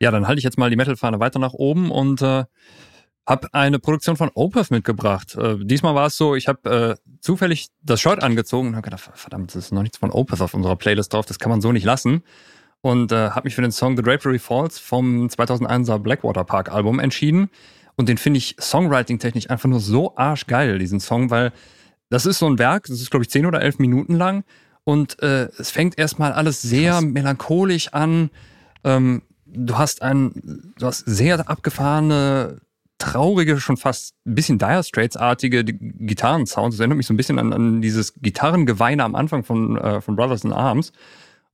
Ja, 0.00 0.10
dann 0.12 0.28
halte 0.28 0.38
ich 0.38 0.44
jetzt 0.44 0.56
mal 0.56 0.70
die 0.70 0.76
Metal-Fahne 0.76 1.18
weiter 1.18 1.40
nach 1.40 1.52
oben 1.52 1.90
und 1.90 2.22
äh, 2.22 2.44
habe 3.26 3.48
eine 3.52 3.80
Produktion 3.80 4.16
von 4.16 4.30
Opeth 4.34 4.70
mitgebracht. 4.70 5.34
Äh, 5.34 5.56
diesmal 5.62 5.96
war 5.96 6.06
es 6.06 6.16
so, 6.16 6.36
ich 6.36 6.46
habe 6.46 6.96
äh, 7.00 7.10
zufällig 7.20 7.68
das 7.82 8.00
Shirt 8.00 8.22
angezogen 8.22 8.68
und 8.68 8.76
habe 8.76 8.84
gedacht, 8.84 9.10
verdammt, 9.14 9.50
das 9.50 9.64
ist 9.64 9.72
noch 9.72 9.82
nichts 9.82 9.98
von 9.98 10.12
Opeth 10.12 10.40
auf 10.40 10.54
unserer 10.54 10.76
Playlist 10.76 11.12
drauf, 11.12 11.26
das 11.26 11.40
kann 11.40 11.50
man 11.50 11.60
so 11.60 11.72
nicht 11.72 11.84
lassen. 11.84 12.22
Und 12.82 13.10
äh, 13.10 13.30
habe 13.30 13.46
mich 13.46 13.56
für 13.56 13.62
den 13.62 13.72
Song 13.72 13.96
The 13.96 14.02
Drapery 14.02 14.38
Falls 14.38 14.78
vom 14.78 15.26
2001er 15.26 15.98
Blackwater 15.98 16.44
Park 16.44 16.70
Album 16.70 17.00
entschieden. 17.00 17.50
Und 17.96 18.08
den 18.08 18.18
finde 18.18 18.38
ich 18.38 18.56
songwriting-technisch 18.60 19.50
einfach 19.50 19.68
nur 19.68 19.80
so 19.80 20.16
arschgeil, 20.16 20.78
diesen 20.78 21.00
Song, 21.00 21.30
weil 21.30 21.52
das 22.10 22.26
ist 22.26 22.38
so 22.38 22.46
ein 22.46 22.58
Werk, 22.58 22.84
das 22.84 23.00
ist 23.00 23.10
glaube 23.10 23.24
ich 23.24 23.30
10 23.30 23.46
oder 23.46 23.62
11 23.62 23.78
Minuten 23.78 24.14
lang 24.14 24.44
und 24.84 25.20
äh, 25.20 25.48
es 25.58 25.70
fängt 25.70 25.98
erstmal 25.98 26.32
alles 26.32 26.62
sehr 26.62 27.00
melancholisch 27.00 27.92
an. 27.92 28.30
Ähm, 28.84 29.22
du 29.46 29.76
hast 29.76 30.00
ein, 30.00 30.72
du 30.78 30.86
hast 30.86 31.00
sehr 31.06 31.48
abgefahrene, 31.50 32.60
traurige, 32.98 33.58
schon 33.58 33.76
fast 33.76 34.14
ein 34.24 34.36
bisschen 34.36 34.58
Dire 34.58 34.84
Straits-artige 34.84 35.64
Gitarrensounds. 35.64 36.76
Das 36.76 36.80
erinnert 36.80 36.98
mich 36.98 37.06
so 37.06 37.14
ein 37.14 37.16
bisschen 37.16 37.40
an, 37.40 37.52
an 37.52 37.82
dieses 37.82 38.14
Gitarrengeweine 38.14 39.02
am 39.02 39.16
Anfang 39.16 39.42
von, 39.42 39.76
äh, 39.76 40.00
von 40.00 40.14
Brothers 40.14 40.44
in 40.44 40.52
Arms. 40.52 40.92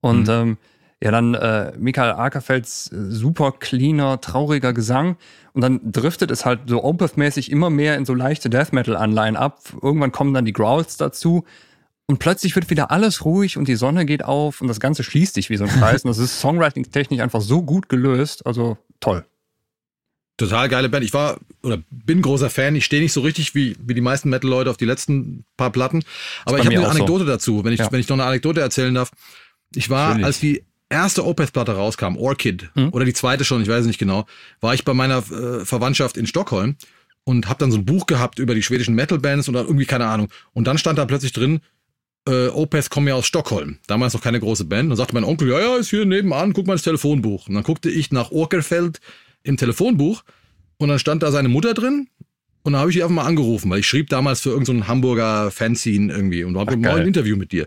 Und 0.01 0.29
ähm, 0.29 0.59
ja, 1.03 1.11
dann 1.11 1.35
äh, 1.35 1.73
Michael 1.77 2.13
Ackerfelds 2.13 2.93
äh, 2.93 3.11
super 3.11 3.51
cleaner, 3.59 4.21
trauriger 4.21 4.73
Gesang. 4.73 5.17
Und 5.53 5.61
dann 5.63 5.81
driftet 5.91 6.31
es 6.31 6.45
halt 6.47 6.61
so 6.67 6.85
Opeth-mäßig 6.85 7.51
immer 7.51 7.71
mehr 7.71 7.97
in 7.97 8.05
so 8.05 8.15
leichte 8.15 8.49
Death 8.49 8.73
Metal-Anleihen 8.73 9.35
ab. 9.37 9.61
Irgendwann 9.83 10.13
kommen 10.13 10.33
dann 10.33 10.45
die 10.45 10.53
Growls 10.53 10.97
dazu. 10.97 11.45
Und 12.07 12.19
plötzlich 12.21 12.55
wird 12.55 12.71
wieder 12.71 12.93
alles 12.93 13.25
ruhig 13.25 13.57
und 13.57 13.67
die 13.67 13.75
Sonne 13.75 14.07
geht 14.07 14.25
auf 14.25 14.61
und 14.61 14.69
das 14.69 14.79
Ganze 14.79 15.03
schließt 15.03 15.35
sich 15.35 15.51
wie 15.51 15.57
so 15.57 15.65
ein 15.65 15.71
Kreis. 15.71 16.05
und 16.05 16.09
das 16.09 16.19
ist 16.19 16.39
songwriting-technisch 16.41 17.21
einfach 17.21 17.41
so 17.41 17.63
gut 17.63 17.89
gelöst. 17.89 18.47
Also 18.47 18.79
toll. 19.01 19.25
Total 20.37 20.69
geile 20.69 20.89
Band. 20.89 21.05
Ich 21.05 21.13
war 21.15 21.39
oder 21.65 21.79
bin 21.91 22.23
großer 22.23 22.49
Fan. 22.51 22.77
Ich 22.77 22.85
stehe 22.85 23.03
nicht 23.03 23.13
so 23.13 23.23
richtig 23.23 23.55
wie, 23.57 23.77
wie 23.81 23.95
die 23.95 24.01
meisten 24.01 24.31
Metal-Leute 24.31 24.71
auf 24.71 24.77
die 24.77 24.85
letzten 24.85 25.45
paar 25.57 25.71
Platten. 25.71 26.03
Aber 26.45 26.59
ich 26.59 26.65
habe 26.65 26.77
eine 26.77 26.87
auch 26.87 26.93
so. 26.93 26.97
Anekdote 26.99 27.25
dazu, 27.25 27.65
wenn 27.65 27.73
ich, 27.73 27.81
Ja. 27.81 27.91
wenn 27.91 28.01
ich 28.01 28.09
noch 28.09 28.17
eine 28.17 28.25
Anekdote 28.25 28.61
erzählen 28.61 28.95
darf. 28.95 29.11
Ich 29.75 29.91
war, 29.91 30.09
Natürlich. 30.09 30.27
als 30.27 30.41
die 30.41 30.65
erste 30.93 31.25
Opeth-Platte 31.27 31.73
rauskam, 31.75 32.17
Orchid, 32.17 32.71
Mhm. 32.75 32.91
oder 32.93 33.05
die 33.05 33.13
zweite 33.15 33.45
schon, 33.45 33.63
ich 33.63 33.69
weiß 33.69 33.81
es 33.81 33.87
nicht 33.87 33.99
genau, 33.99 34.27
war 34.61 34.75
ich 34.75 34.85
bei 34.85 34.95
meiner 34.95 35.19
äh, 35.19 35.65
Verwandtschaft 35.65 36.17
in 36.17 36.27
Stockholm 36.27 36.77
und 37.25 37.49
habe 37.49 37.59
dann 37.59 37.73
so 37.73 37.79
ein 37.79 37.85
Buch 37.85 38.07
gehabt 38.07 38.39
über 38.39 38.55
die 38.55 38.63
schwedischen 38.63 38.95
Metal-Bands 38.95 39.49
oder 39.49 39.63
irgendwie, 39.63 39.87
keine 39.87 40.07
Ahnung. 40.07 40.29
Und 40.53 40.67
dann 40.67 40.79
stand 40.79 40.99
da 40.99 41.05
plötzlich 41.07 41.33
drin, 41.33 41.61
äh, 42.29 42.49
Opeth 42.49 42.91
kommen 42.91 43.09
ja 43.09 43.15
aus 43.15 43.27
Stockholm. 43.27 43.79
Damals 43.89 44.15
noch 44.15 44.21
keine 44.23 44.39
große 44.39 44.65
Band. 44.67 44.91
Dann 44.91 44.97
sagte 44.97 45.15
mein 45.15 45.25
Onkel, 45.25 45.49
ja, 45.49 45.59
ja, 45.59 45.77
ist 45.77 45.91
hier 45.91 46.05
nebenan, 46.05 46.53
guck 46.53 46.67
mal 46.69 46.75
ins 46.75 46.83
Telefonbuch. 46.83 47.49
Und 47.49 47.55
dann 47.55 47.65
guckte 47.65 47.91
ich 47.91 48.13
nach 48.13 48.31
Orkerfeld 48.31 49.01
im 49.43 49.57
Telefonbuch 49.57 50.23
und 50.79 50.89
dann 50.89 50.99
stand 51.01 51.23
da 51.25 51.33
seine 51.33 51.49
Mutter 51.49 51.75
drin. 51.75 52.09
Und 52.65 52.73
dann 52.75 52.81
habe 52.81 52.91
ich 52.91 52.97
die 52.97 53.03
einfach 53.03 53.15
mal 53.17 53.25
angerufen, 53.27 53.69
weil 53.71 53.81
ich 53.81 53.89
schrieb 53.89 54.09
damals 54.09 54.41
für 54.41 54.51
irgendein 54.51 54.83
so 54.83 54.87
Hamburger 54.87 55.51
Fanzine 55.51 56.13
irgendwie 56.13 56.45
und 56.45 56.57
Ach, 56.57 56.65
mal 56.77 57.01
ein 57.01 57.07
Interview 57.09 57.37
mit 57.37 57.51
dir. 57.51 57.67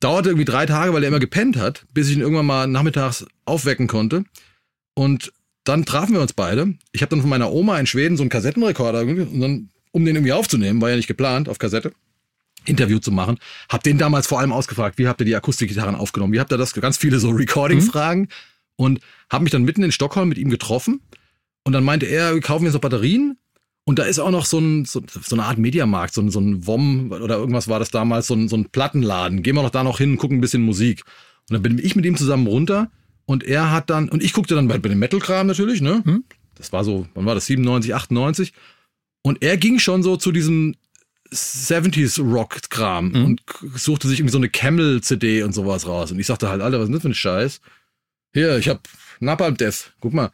Dauerte 0.00 0.30
irgendwie 0.30 0.44
drei 0.44 0.66
Tage, 0.66 0.92
weil 0.92 1.02
er 1.02 1.08
immer 1.08 1.20
gepennt 1.20 1.56
hat, 1.56 1.86
bis 1.94 2.08
ich 2.08 2.16
ihn 2.16 2.20
irgendwann 2.20 2.46
mal 2.46 2.66
nachmittags 2.66 3.24
aufwecken 3.44 3.86
konnte. 3.86 4.24
Und 4.94 5.32
dann 5.64 5.86
trafen 5.86 6.14
wir 6.14 6.20
uns 6.20 6.32
beide. 6.32 6.74
Ich 6.92 7.02
habe 7.02 7.10
dann 7.10 7.20
von 7.20 7.30
meiner 7.30 7.50
Oma 7.50 7.78
in 7.78 7.86
Schweden 7.86 8.16
so 8.16 8.22
einen 8.22 8.30
Kassettenrekorder 8.30 9.00
und 9.00 9.40
dann, 9.40 9.70
um 9.92 10.04
den 10.04 10.14
irgendwie 10.14 10.32
aufzunehmen, 10.32 10.80
war 10.80 10.90
ja 10.90 10.96
nicht 10.96 11.06
geplant 11.06 11.48
auf 11.48 11.58
Kassette, 11.58 11.92
Interview 12.66 12.98
zu 12.98 13.10
machen. 13.10 13.38
Hab 13.68 13.82
den 13.82 13.96
damals 13.96 14.26
vor 14.26 14.40
allem 14.40 14.52
ausgefragt, 14.52 14.98
wie 14.98 15.08
habt 15.08 15.20
ihr 15.20 15.26
die 15.26 15.36
Akustikgitarren 15.36 15.94
aufgenommen? 15.94 16.32
Wie 16.32 16.40
habt 16.40 16.52
ihr 16.52 16.58
das? 16.58 16.74
Ganz 16.74 16.98
viele 16.98 17.18
so 17.18 17.30
Recording-Fragen. 17.30 18.28
Und 18.76 19.00
habe 19.30 19.44
mich 19.44 19.52
dann 19.52 19.62
mitten 19.62 19.82
in 19.82 19.92
Stockholm 19.92 20.28
mit 20.28 20.38
ihm 20.38 20.50
getroffen. 20.50 21.00
Und 21.64 21.72
dann 21.72 21.84
meinte 21.84 22.06
er, 22.06 22.34
wir 22.34 22.40
kaufen 22.40 22.64
jetzt 22.64 22.74
noch 22.74 22.80
Batterien. 22.80 23.38
Und 23.86 23.98
da 23.98 24.04
ist 24.04 24.18
auch 24.18 24.30
noch 24.30 24.46
so, 24.46 24.58
ein, 24.58 24.84
so, 24.86 25.02
so 25.22 25.36
eine 25.36 25.44
Art 25.44 25.58
Mediamarkt, 25.58 26.14
so 26.14 26.22
ein, 26.22 26.30
so 26.30 26.40
ein 26.40 26.66
WOM 26.66 27.12
oder 27.12 27.36
irgendwas 27.36 27.68
war 27.68 27.78
das 27.78 27.90
damals, 27.90 28.26
so 28.26 28.34
ein, 28.34 28.48
so 28.48 28.56
ein 28.56 28.70
Plattenladen. 28.70 29.42
Gehen 29.42 29.54
wir 29.56 29.62
noch 29.62 29.70
da 29.70 29.84
noch 29.84 29.98
hin, 29.98 30.16
gucken 30.16 30.38
ein 30.38 30.40
bisschen 30.40 30.62
Musik. 30.62 31.02
Und 31.50 31.54
dann 31.54 31.62
bin 31.62 31.78
ich 31.78 31.94
mit 31.94 32.06
ihm 32.06 32.16
zusammen 32.16 32.46
runter 32.46 32.90
und 33.26 33.44
er 33.44 33.70
hat 33.70 33.90
dann, 33.90 34.08
und 34.08 34.22
ich 34.22 34.32
guckte 34.32 34.54
dann 34.54 34.68
bei, 34.68 34.78
bei 34.78 34.88
dem 34.88 34.98
Metal-Kram 34.98 35.46
natürlich, 35.46 35.82
ne? 35.82 36.02
Hm. 36.04 36.24
Das 36.54 36.72
war 36.72 36.82
so, 36.84 37.06
wann 37.14 37.26
war 37.26 37.34
das? 37.34 37.46
97, 37.46 37.94
98. 37.94 38.52
Und 39.22 39.42
er 39.42 39.56
ging 39.58 39.78
schon 39.78 40.02
so 40.02 40.16
zu 40.16 40.32
diesem 40.32 40.76
70s 41.32 42.22
Rock-Kram 42.22 43.08
Mhm. 43.08 43.24
und 43.24 43.42
suchte 43.74 44.08
sich 44.08 44.20
irgendwie 44.20 44.32
so 44.32 44.38
eine 44.38 44.48
Camel-CD 44.48 45.42
und 45.42 45.52
sowas 45.52 45.86
raus. 45.86 46.12
Und 46.12 46.18
ich 46.18 46.26
sagte 46.26 46.48
halt, 46.48 46.62
Alter, 46.62 46.78
was 46.78 46.84
ist 46.84 46.88
denn 46.88 46.94
das 46.94 47.02
für 47.02 47.08
ein 47.08 47.14
Scheiß? 47.14 47.60
Hier, 48.32 48.56
ich 48.58 48.68
hab 48.68 48.88
Napalm 49.20 49.56
Death, 49.56 49.92
guck 50.00 50.12
mal. 50.14 50.30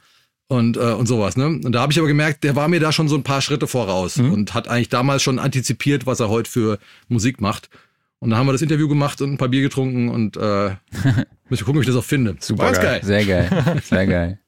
Und, 0.50 0.76
äh, 0.76 0.80
und 0.94 1.06
sowas, 1.06 1.36
ne? 1.36 1.46
Und 1.46 1.70
da 1.72 1.80
habe 1.80 1.92
ich 1.92 1.98
aber 2.00 2.08
gemerkt, 2.08 2.42
der 2.42 2.56
war 2.56 2.66
mir 2.66 2.80
da 2.80 2.90
schon 2.90 3.06
so 3.06 3.14
ein 3.14 3.22
paar 3.22 3.40
Schritte 3.40 3.68
voraus 3.68 4.16
Mhm. 4.16 4.32
und 4.32 4.52
hat 4.54 4.66
eigentlich 4.66 4.88
damals 4.88 5.22
schon 5.22 5.38
antizipiert, 5.38 6.06
was 6.06 6.18
er 6.18 6.28
heute 6.28 6.50
für 6.50 6.78
Musik 7.08 7.40
macht. 7.40 7.70
Und 8.18 8.30
dann 8.30 8.38
haben 8.40 8.46
wir 8.48 8.52
das 8.52 8.60
Interview 8.62 8.88
gemacht 8.88 9.22
und 9.22 9.30
ein 9.32 9.38
paar 9.38 9.46
Bier 9.48 9.62
getrunken 9.62 10.08
und 10.08 10.36
äh, 10.36 10.70
muss 11.48 11.60
ich 11.60 11.64
gucken, 11.64 11.76
ob 11.76 11.82
ich 11.82 11.86
das 11.86 11.94
auch 11.94 12.04
finde. 12.04 12.34
Super 12.40 12.72
geil. 12.72 12.82
geil. 12.82 13.00
Sehr 13.04 13.24
geil. 13.24 13.80
Sehr 13.84 14.06
geil. 14.08 14.38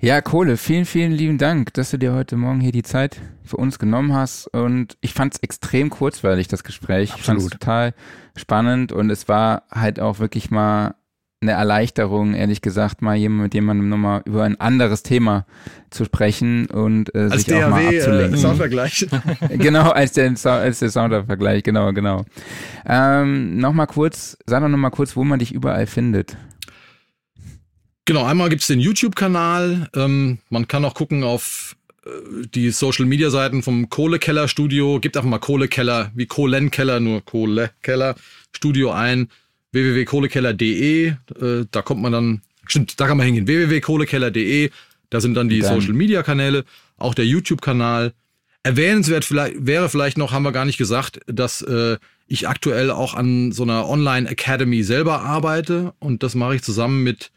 Ja, 0.00 0.20
Kohle, 0.20 0.56
vielen, 0.56 0.84
vielen 0.84 1.10
lieben 1.10 1.38
Dank, 1.38 1.74
dass 1.74 1.90
du 1.90 1.98
dir 1.98 2.12
heute 2.14 2.36
Morgen 2.36 2.60
hier 2.60 2.70
die 2.70 2.84
Zeit 2.84 3.20
für 3.44 3.56
uns 3.56 3.80
genommen 3.80 4.14
hast. 4.14 4.46
Und 4.46 4.96
ich 5.00 5.12
fand 5.12 5.34
es 5.34 5.40
extrem 5.42 5.90
kurzweilig, 5.90 6.46
das 6.46 6.62
Gespräch. 6.62 7.14
Ich 7.16 7.22
fand 7.24 7.40
es 7.40 7.46
Absolut. 7.46 7.52
total 7.60 7.94
spannend 8.36 8.92
und 8.92 9.10
es 9.10 9.26
war 9.26 9.64
halt 9.68 9.98
auch 9.98 10.20
wirklich 10.20 10.52
mal 10.52 10.94
eine 11.40 11.52
Erleichterung, 11.52 12.34
ehrlich 12.34 12.62
gesagt, 12.62 13.00
mal 13.00 13.14
jemand 13.14 13.42
mit 13.42 13.54
jemandem 13.54 13.88
nochmal 13.88 14.22
über 14.24 14.42
ein 14.42 14.58
anderes 14.58 15.04
Thema 15.04 15.46
zu 15.90 16.04
sprechen 16.04 16.66
und 16.66 17.14
äh, 17.14 17.28
Als 17.30 17.44
sich 17.44 17.54
auch 17.54 17.70
mal 17.70 17.84
DAW 17.84 17.94
äh, 17.94 17.98
abzulenken. 17.98 18.38
Soundvergleich. 18.38 19.06
genau, 19.50 19.90
als 19.90 20.12
der, 20.12 20.34
als 20.44 20.80
der 20.80 20.90
Soundvergleich, 20.90 21.62
genau, 21.62 21.92
genau. 21.92 22.24
Ähm, 22.86 23.58
nochmal 23.58 23.86
kurz, 23.86 24.36
sag 24.46 24.62
doch 24.62 24.68
nochmal 24.68 24.90
kurz, 24.90 25.14
wo 25.14 25.22
man 25.22 25.38
dich 25.38 25.52
überall 25.52 25.86
findet. 25.86 26.36
Genau, 28.04 28.24
einmal 28.24 28.48
gibt's 28.48 28.66
den 28.66 28.80
YouTube-Kanal. 28.80 29.90
Ähm, 29.94 30.38
man 30.48 30.66
kann 30.66 30.84
auch 30.84 30.94
gucken 30.94 31.22
auf 31.22 31.76
äh, 32.04 32.46
die 32.52 32.70
Social-Media-Seiten 32.70 33.62
vom 33.62 33.90
Kohlekeller-Studio. 33.90 34.98
Gibt 34.98 35.16
einfach 35.16 35.28
mal 35.28 35.38
Kohlekeller, 35.38 36.10
wie 36.14 36.26
Kohlenkeller, 36.26 36.98
nur 36.98 37.24
Kohlekeller 37.24 38.16
Studio 38.50 38.90
ein. 38.90 39.28
www.kohlekeller.de. 39.84 41.06
Äh, 41.06 41.14
da 41.70 41.82
kommt 41.82 42.02
man 42.02 42.12
dann, 42.12 42.42
stimmt, 42.66 43.00
da 43.00 43.06
kann 43.06 43.16
man 43.16 43.26
hingehen. 43.26 43.46
www.kohlekeller.de. 43.46 44.70
Da 45.10 45.20
sind 45.20 45.34
dann 45.34 45.48
die 45.48 45.60
Dann. 45.60 45.80
Social-Media-Kanäle, 45.80 46.64
auch 46.96 47.14
der 47.14 47.26
YouTube-Kanal. 47.26 48.12
Erwähnenswert 48.62 49.24
vielleicht, 49.24 49.66
wäre 49.66 49.88
vielleicht 49.88 50.18
noch, 50.18 50.32
haben 50.32 50.42
wir 50.42 50.52
gar 50.52 50.64
nicht 50.64 50.78
gesagt, 50.78 51.20
dass 51.26 51.62
äh, 51.62 51.96
ich 52.26 52.48
aktuell 52.48 52.90
auch 52.90 53.14
an 53.14 53.52
so 53.52 53.62
einer 53.62 53.88
Online-Academy 53.88 54.82
selber 54.82 55.22
arbeite 55.22 55.94
und 55.98 56.22
das 56.22 56.34
mache 56.34 56.56
ich 56.56 56.62
zusammen 56.62 57.02
mit 57.02 57.30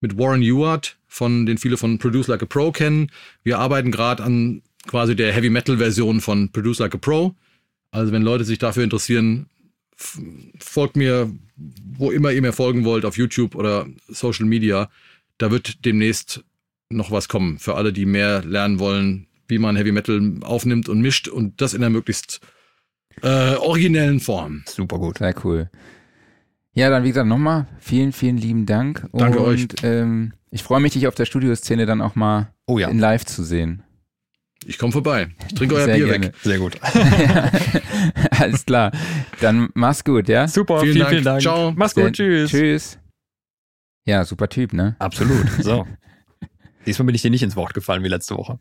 mit 0.00 0.18
Warren 0.18 0.42
Ewart, 0.42 0.96
von 1.06 1.46
den 1.46 1.58
viele 1.58 1.76
von 1.76 1.98
Produce 1.98 2.28
Like 2.28 2.42
a 2.42 2.46
Pro 2.46 2.72
kennen. 2.72 3.10
Wir 3.42 3.58
arbeiten 3.58 3.90
gerade 3.90 4.22
an 4.22 4.62
quasi 4.86 5.14
der 5.14 5.32
Heavy 5.32 5.50
Metal 5.50 5.76
Version 5.76 6.20
von 6.20 6.50
Produce 6.50 6.78
Like 6.78 6.94
a 6.94 6.98
Pro. 6.98 7.34
Also 7.90 8.12
wenn 8.12 8.22
Leute 8.22 8.44
sich 8.44 8.58
dafür 8.58 8.84
interessieren, 8.84 9.46
folgt 9.96 10.96
mir, 10.96 11.30
wo 11.96 12.10
immer 12.10 12.32
ihr 12.32 12.42
mir 12.42 12.52
folgen 12.52 12.84
wollt, 12.84 13.04
auf 13.04 13.16
YouTube 13.16 13.54
oder 13.54 13.86
Social 14.08 14.46
Media. 14.46 14.90
Da 15.38 15.50
wird 15.50 15.84
demnächst 15.84 16.44
noch 16.90 17.10
was 17.10 17.28
kommen 17.28 17.58
für 17.58 17.74
alle, 17.74 17.92
die 17.92 18.06
mehr 18.06 18.44
lernen 18.44 18.78
wollen, 18.78 19.26
wie 19.48 19.58
man 19.58 19.76
Heavy 19.76 19.92
Metal 19.92 20.20
aufnimmt 20.42 20.88
und 20.88 21.00
mischt 21.00 21.28
und 21.28 21.60
das 21.60 21.74
in 21.74 21.82
einer 21.82 21.90
möglichst 21.90 22.40
äh, 23.22 23.54
originellen 23.56 24.20
Form. 24.20 24.62
Super 24.66 24.98
gut. 24.98 25.18
Sehr 25.18 25.34
cool. 25.44 25.70
Ja, 26.72 26.88
dann 26.88 27.04
wie 27.04 27.08
gesagt 27.08 27.28
nochmal 27.28 27.66
vielen, 27.80 28.12
vielen 28.12 28.36
lieben 28.36 28.66
Dank. 28.66 29.08
Danke 29.12 29.40
und, 29.40 29.46
euch. 29.46 29.66
Ähm, 29.82 30.32
ich 30.50 30.62
freue 30.62 30.80
mich, 30.80 30.92
dich 30.92 31.06
auf 31.06 31.14
der 31.14 31.26
Studioszene 31.26 31.86
dann 31.86 32.00
auch 32.00 32.14
mal 32.14 32.52
Oh 32.66 32.78
ja, 32.78 32.88
in 32.88 32.98
live 32.98 33.24
zu 33.24 33.42
sehen. 33.42 33.82
Ich 34.66 34.78
komme 34.78 34.92
vorbei. 34.92 35.28
Ich 35.48 35.54
trinke 35.54 35.74
euer 35.74 35.86
Sehr 35.86 35.96
Bier 35.96 36.06
gerne. 36.06 36.26
weg. 36.26 36.34
sehr 36.42 36.58
gut. 36.58 36.76
Alles 38.38 38.66
klar. 38.66 38.92
Dann 39.40 39.70
mach's 39.74 40.04
gut, 40.04 40.28
ja? 40.28 40.46
Super, 40.48 40.80
Vielen 40.80 40.92
vielen, 40.92 40.98
Dank. 41.04 41.10
vielen 41.10 41.24
Dank. 41.24 41.40
Ciao. 41.42 41.72
Mach's 41.74 41.94
gut, 41.94 42.12
tschüss. 42.12 42.50
Tschüss. 42.50 42.98
Ja, 44.06 44.24
super 44.24 44.48
Typ, 44.48 44.72
ne? 44.72 44.96
Absolut. 44.98 45.46
So. 45.62 45.86
Diesmal 46.86 47.06
bin 47.06 47.14
ich 47.14 47.22
dir 47.22 47.30
nicht 47.30 47.42
ins 47.42 47.56
Wort 47.56 47.74
gefallen 47.74 48.02
wie 48.04 48.08
letzte 48.08 48.36
Woche. 48.36 48.58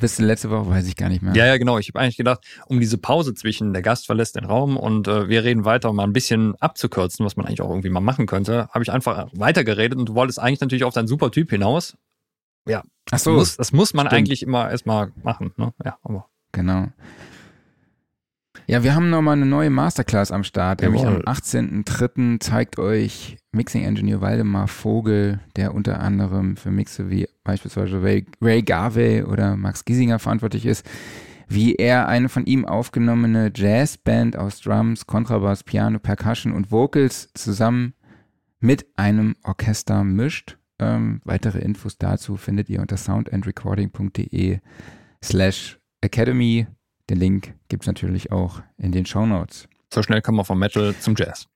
Bis 0.00 0.18
letzte 0.18 0.50
Woche 0.50 0.68
weiß 0.68 0.86
ich 0.86 0.96
gar 0.96 1.08
nicht 1.08 1.22
mehr. 1.22 1.34
Ja, 1.34 1.46
ja, 1.46 1.56
genau. 1.56 1.78
Ich 1.78 1.88
habe 1.88 2.00
eigentlich 2.00 2.16
gedacht, 2.16 2.44
um 2.66 2.78
diese 2.78 2.98
Pause 2.98 3.32
zwischen 3.32 3.72
der 3.72 3.80
Gast 3.80 4.06
verlässt 4.06 4.36
den 4.36 4.44
Raum 4.44 4.76
und 4.76 5.08
äh, 5.08 5.28
wir 5.28 5.44
reden 5.44 5.64
weiter, 5.64 5.88
um 5.90 5.96
mal 5.96 6.04
ein 6.04 6.12
bisschen 6.12 6.56
abzukürzen, 6.56 7.24
was 7.24 7.36
man 7.36 7.46
eigentlich 7.46 7.62
auch 7.62 7.70
irgendwie 7.70 7.88
mal 7.88 8.00
machen 8.00 8.26
könnte, 8.26 8.68
habe 8.74 8.82
ich 8.82 8.92
einfach 8.92 9.28
weitergeredet 9.32 9.98
und 9.98 10.10
du 10.10 10.14
wolltest 10.14 10.38
eigentlich 10.40 10.60
natürlich 10.60 10.84
auf 10.84 10.92
deinen 10.92 11.08
super 11.08 11.30
Typ 11.30 11.50
hinaus. 11.50 11.96
Ach 12.66 12.82
Das 13.10 13.24
so, 13.24 13.32
muss, 13.32 13.56
das 13.56 13.72
muss 13.72 13.94
man 13.94 14.06
stimmt. 14.06 14.18
eigentlich 14.18 14.42
immer 14.42 14.70
erstmal 14.70 15.12
machen. 15.22 15.52
Ne? 15.56 15.72
Ja, 15.84 15.98
aber 16.02 16.28
genau. 16.52 16.88
Ja, 18.66 18.82
wir 18.82 18.94
haben 18.94 19.08
nochmal 19.08 19.36
eine 19.36 19.46
neue 19.46 19.70
Masterclass 19.70 20.30
am 20.30 20.44
Start. 20.44 20.82
Nämlich 20.82 21.06
am 21.06 21.14
Jawohl. 21.14 21.24
18.03. 21.24 22.38
zeigt 22.40 22.78
euch 22.78 23.38
Mixing 23.50 23.82
Engineer 23.82 24.20
Waldemar 24.20 24.68
Vogel, 24.68 25.40
der 25.56 25.74
unter 25.74 26.00
anderem 26.00 26.58
für 26.58 26.70
Mixe 26.70 27.08
wie 27.08 27.26
beispielsweise 27.44 28.02
Ray, 28.02 28.26
Ray 28.42 28.62
Garvey 28.62 29.22
oder 29.22 29.56
Max 29.56 29.86
Giesinger 29.86 30.18
verantwortlich 30.18 30.66
ist, 30.66 30.84
wie 31.48 31.76
er 31.76 32.08
eine 32.08 32.28
von 32.28 32.44
ihm 32.44 32.66
aufgenommene 32.66 33.50
Jazzband 33.56 34.36
aus 34.36 34.60
Drums, 34.60 35.06
Kontrabass, 35.06 35.64
Piano, 35.64 35.98
Percussion 35.98 36.52
und 36.52 36.70
Vocals 36.70 37.30
zusammen 37.32 37.94
mit 38.60 38.84
einem 38.96 39.34
Orchester 39.44 40.04
mischt. 40.04 40.57
Ähm, 40.80 41.20
weitere 41.24 41.58
Infos 41.58 41.98
dazu 41.98 42.36
findet 42.36 42.68
ihr 42.70 42.80
unter 42.80 42.96
soundandrecording.de 42.96 44.60
slash 45.24 45.78
academy. 46.00 46.66
Den 47.10 47.18
Link 47.18 47.54
gibt's 47.68 47.86
natürlich 47.86 48.30
auch 48.32 48.62
in 48.76 48.92
den 48.92 49.06
Show 49.06 49.26
Notes. 49.26 49.66
so 49.92 50.02
schnell 50.02 50.20
kann 50.22 50.34
man 50.34 50.44
vom 50.44 50.58
Metal 50.58 50.94
zum 51.00 51.14
Jazz. 51.16 51.46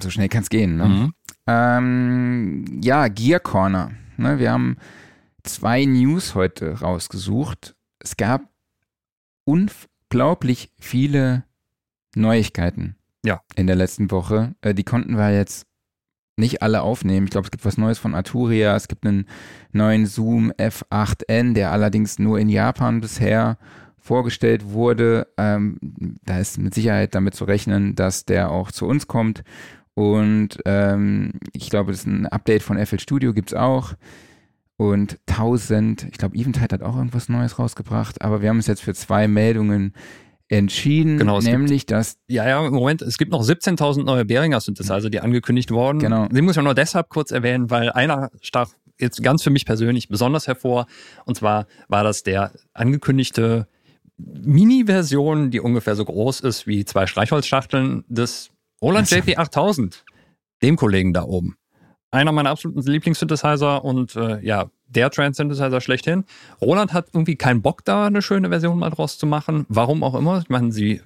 So 0.00 0.10
schnell 0.10 0.28
kann's 0.28 0.50
gehen, 0.50 0.76
ne? 0.76 0.84
Mhm. 0.86 1.14
Ähm, 1.46 2.80
ja, 2.82 3.08
Gear 3.08 3.40
Corner. 3.40 3.92
Ne, 4.16 4.38
wir 4.38 4.50
haben 4.52 4.76
zwei 5.42 5.84
News 5.84 6.34
heute 6.34 6.80
rausgesucht. 6.80 7.74
Es 7.98 8.16
gab 8.16 8.42
unglaublich 9.44 10.70
viele 10.80 11.44
Neuigkeiten 12.14 12.96
Ja. 13.24 13.40
in 13.56 13.66
der 13.66 13.76
letzten 13.76 14.10
Woche. 14.10 14.54
Äh, 14.60 14.74
die 14.74 14.84
konnten 14.84 15.16
wir 15.16 15.32
jetzt 15.32 15.66
nicht 16.36 16.62
alle 16.62 16.82
aufnehmen. 16.82 17.26
Ich 17.26 17.30
glaube, 17.30 17.46
es 17.46 17.50
gibt 17.50 17.64
was 17.64 17.76
Neues 17.76 17.98
von 17.98 18.14
Arturia. 18.14 18.74
Es 18.76 18.88
gibt 18.88 19.06
einen 19.06 19.26
neuen 19.72 20.06
Zoom 20.06 20.52
F8N, 20.52 21.54
der 21.54 21.72
allerdings 21.72 22.18
nur 22.18 22.38
in 22.38 22.48
Japan 22.48 23.00
bisher 23.00 23.58
vorgestellt 23.98 24.70
wurde. 24.70 25.28
Ähm, 25.36 25.78
da 26.24 26.38
ist 26.38 26.58
mit 26.58 26.74
Sicherheit 26.74 27.14
damit 27.14 27.34
zu 27.34 27.44
rechnen, 27.44 27.94
dass 27.94 28.24
der 28.24 28.50
auch 28.50 28.72
zu 28.72 28.86
uns 28.86 29.06
kommt. 29.06 29.42
Und 29.94 30.58
ähm, 30.64 31.32
ich 31.52 31.68
glaube, 31.68 31.92
das 31.92 32.00
ist 32.00 32.06
ein 32.06 32.26
Update 32.26 32.62
von 32.62 32.84
FL 32.84 32.98
Studio 32.98 33.34
gibt's 33.34 33.54
auch. 33.54 33.94
Und 34.76 35.18
1000, 35.28 36.04
ich 36.04 36.16
glaube, 36.16 36.36
Eventide 36.36 36.72
hat 36.72 36.82
auch 36.82 36.96
irgendwas 36.96 37.28
Neues 37.28 37.58
rausgebracht, 37.58 38.22
aber 38.22 38.40
wir 38.40 38.48
haben 38.48 38.56
uns 38.56 38.66
jetzt 38.66 38.82
für 38.82 38.94
zwei 38.94 39.28
Meldungen 39.28 39.92
entschieden, 40.50 41.16
Genau, 41.18 41.38
es 41.38 41.44
gibt- 41.44 41.56
nämlich 41.58 41.86
dass 41.86 42.18
Ja, 42.28 42.46
ja, 42.48 42.66
im 42.66 42.72
Moment, 42.74 43.02
es 43.02 43.18
gibt 43.18 43.30
noch 43.32 43.42
17.000 43.42 44.04
neue 44.04 44.24
Behringer 44.24 44.60
Synthesizer, 44.60 45.08
die 45.10 45.20
angekündigt 45.20 45.70
wurden. 45.70 46.00
Genau. 46.00 46.26
Den 46.26 46.44
muss 46.44 46.56
ich 46.56 46.60
auch 46.60 46.64
nur 46.64 46.74
deshalb 46.74 47.08
kurz 47.08 47.30
erwähnen, 47.30 47.70
weil 47.70 47.90
einer 47.92 48.30
stach 48.40 48.70
jetzt 48.98 49.22
ganz 49.22 49.42
für 49.42 49.50
mich 49.50 49.64
persönlich 49.64 50.08
besonders 50.08 50.46
hervor. 50.46 50.86
Und 51.24 51.36
zwar 51.36 51.66
war 51.88 52.02
das 52.04 52.22
der 52.24 52.52
angekündigte 52.74 53.66
Mini-Version, 54.18 55.50
die 55.50 55.60
ungefähr 55.60 55.94
so 55.96 56.04
groß 56.04 56.40
ist 56.40 56.66
wie 56.66 56.84
zwei 56.84 57.06
Streichholzschachteln 57.06 58.04
des 58.08 58.50
Roland 58.82 59.06
Ach 59.06 59.10
so. 59.10 59.16
JP 59.16 59.36
8000, 59.36 60.04
dem 60.62 60.76
Kollegen 60.76 61.12
da 61.12 61.22
oben. 61.24 61.56
Einer 62.10 62.32
meiner 62.32 62.50
absoluten 62.50 62.82
Lieblings-Synthesizer 62.82 63.84
und 63.84 64.16
äh, 64.16 64.40
ja, 64.44 64.70
der 64.90 65.10
Trans-Synthesizer 65.10 65.80
schlechthin. 65.80 66.24
Roland 66.60 66.92
hat 66.92 67.08
irgendwie 67.12 67.36
keinen 67.36 67.62
Bock 67.62 67.84
da, 67.84 68.06
eine 68.06 68.22
schöne 68.22 68.48
Version 68.48 68.78
mal 68.78 68.90
draus 68.90 69.18
zu 69.18 69.26
machen. 69.26 69.64
Warum 69.68 70.02
auch 70.02 70.14
immer. 70.14 70.40
Ich 70.40 70.48
meine, 70.48 70.72
sie 70.72 71.00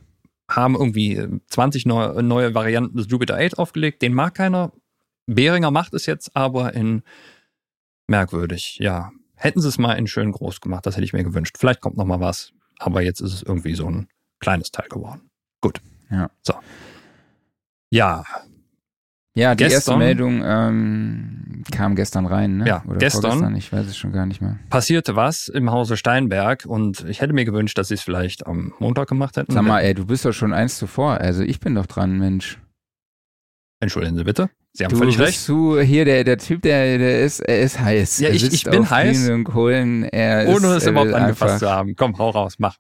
haben 0.48 0.74
irgendwie 0.74 1.16
äh, 1.16 1.40
20 1.48 1.86
neue, 1.86 2.23
neue 2.23 2.55
Varianten 2.55 2.97
des 2.97 3.06
Jupiter 3.09 3.36
8 3.36 3.59
aufgelegt. 3.59 4.02
Den 4.02 4.15
mag 4.15 4.35
keiner. 4.35 4.73
Behringer 5.27 5.70
macht 5.70 5.94
es 5.94 6.06
jetzt 6.06 6.35
aber 6.36 6.74
in 6.74 7.02
merkwürdig. 8.09 8.78
Ja, 8.81 9.11
hätten 9.36 9.61
sie 9.61 9.69
es 9.69 9.78
mal 9.78 9.94
in 9.94 10.06
schön 10.06 10.32
groß 10.32 10.61
gemacht, 10.61 10.85
das 10.86 10.97
hätte 10.97 11.05
ich 11.05 11.12
mir 11.12 11.24
gewünscht. 11.24 11.56
Vielleicht 11.59 11.81
kommt 11.81 11.97
noch 11.97 12.05
mal 12.05 12.20
was. 12.20 12.52
Aber 12.78 13.02
jetzt 13.02 13.20
ist 13.20 13.32
es 13.32 13.43
irgendwie 13.43 13.74
so 13.74 13.89
ein 13.89 14.09
kleines 14.40 14.70
Teil 14.70 14.89
geworden. 14.89 15.31
Gut. 15.61 15.81
Ja. 16.11 16.31
So. 16.43 16.55
Ja, 17.90 18.24
ja, 19.36 19.55
die 19.55 19.65
erste 19.65 19.77
Gestern- 19.78 19.98
Meldung 19.98 20.43
ähm, 20.44 21.62
kam 21.73 21.97
gestern 21.97 22.27
rein, 22.27 22.59
ne? 22.59 22.66
Ja, 22.69 22.85
Oder 22.86 22.98
gestern. 22.98 23.56
ich 23.56 23.73
weiß 23.73 23.86
es 23.86 23.97
schon 23.97 24.12
gar 24.12 24.27
nicht 24.27 24.40
mehr. 24.40 24.59
passierte 24.70 25.16
was 25.16 25.48
im 25.48 25.70
Hause 25.70 25.97
Steinberg 25.97 26.65
und 26.66 27.05
ich 27.09 27.20
hätte 27.20 27.32
mir 27.32 27.44
gewünscht, 27.44 27.77
dass 27.78 27.89
sie 27.89 27.94
es 27.94 28.02
vielleicht 28.02 28.47
am 28.47 28.73
Montag 28.78 29.09
gemacht 29.09 29.36
hätten. 29.36 29.52
Sag 29.52 29.62
mal, 29.65 29.81
ey, 29.81 29.94
du 29.94 30.06
bist 30.06 30.24
doch 30.24 30.32
schon 30.32 30.52
eins 30.52 30.78
zuvor. 30.78 31.19
Also 31.19 31.43
ich 31.43 31.59
bin 31.61 31.74
doch 31.74 31.86
dran, 31.86 32.19
Mensch. 32.19 32.59
Entschuldigen 33.81 34.16
Sie 34.16 34.24
bitte. 34.24 34.51
Sie 34.73 34.85
haben 34.85 34.90
Du 34.93 34.97
völlig 34.98 35.16
bist 35.19 35.28
recht. 35.28 35.48
du 35.48 35.78
hier, 35.81 36.05
der, 36.05 36.24
der 36.24 36.39
Typ, 36.39 36.62
der, 36.62 36.98
der 36.98 37.23
ist, 37.23 37.40
er 37.40 37.61
ist 37.61 37.78
heiß. 37.78 38.19
Ja, 38.20 38.28
er 38.28 38.35
ich- 38.35 38.52
ich 38.52 38.65
bin 38.65 38.89
heiß. 38.90 39.31
Kohlen. 39.44 40.02
Ohne 40.05 40.09
ist, 40.09 40.65
es 40.65 40.85
er 40.85 40.90
überhaupt 40.93 41.12
angefasst 41.12 41.61
zu 41.61 41.70
haben. 41.70 41.94
Komm, 41.97 42.16
hau 42.19 42.31
raus, 42.31 42.55
mach. 42.59 42.77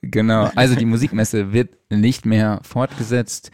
Genau, 0.00 0.50
also 0.54 0.74
die 0.74 0.84
Musikmesse 0.84 1.52
wird 1.52 1.70
nicht 1.90 2.24
mehr 2.24 2.60
fortgesetzt. 2.62 3.50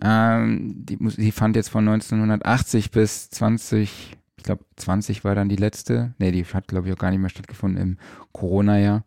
Ähm, 0.00 0.74
die, 0.84 0.96
die 0.98 1.32
fand 1.32 1.56
jetzt 1.56 1.68
von 1.68 1.88
1980 1.88 2.90
bis 2.90 3.30
20, 3.30 4.16
ich 4.36 4.42
glaube 4.44 4.64
20 4.76 5.24
war 5.24 5.34
dann 5.34 5.48
die 5.48 5.56
letzte. 5.56 6.14
Nee, 6.18 6.32
die 6.32 6.44
hat 6.44 6.68
glaube 6.68 6.88
ich 6.88 6.94
auch 6.94 6.98
gar 6.98 7.10
nicht 7.10 7.20
mehr 7.20 7.30
stattgefunden 7.30 7.80
im 7.80 7.98
Corona-Jahr. 8.32 9.04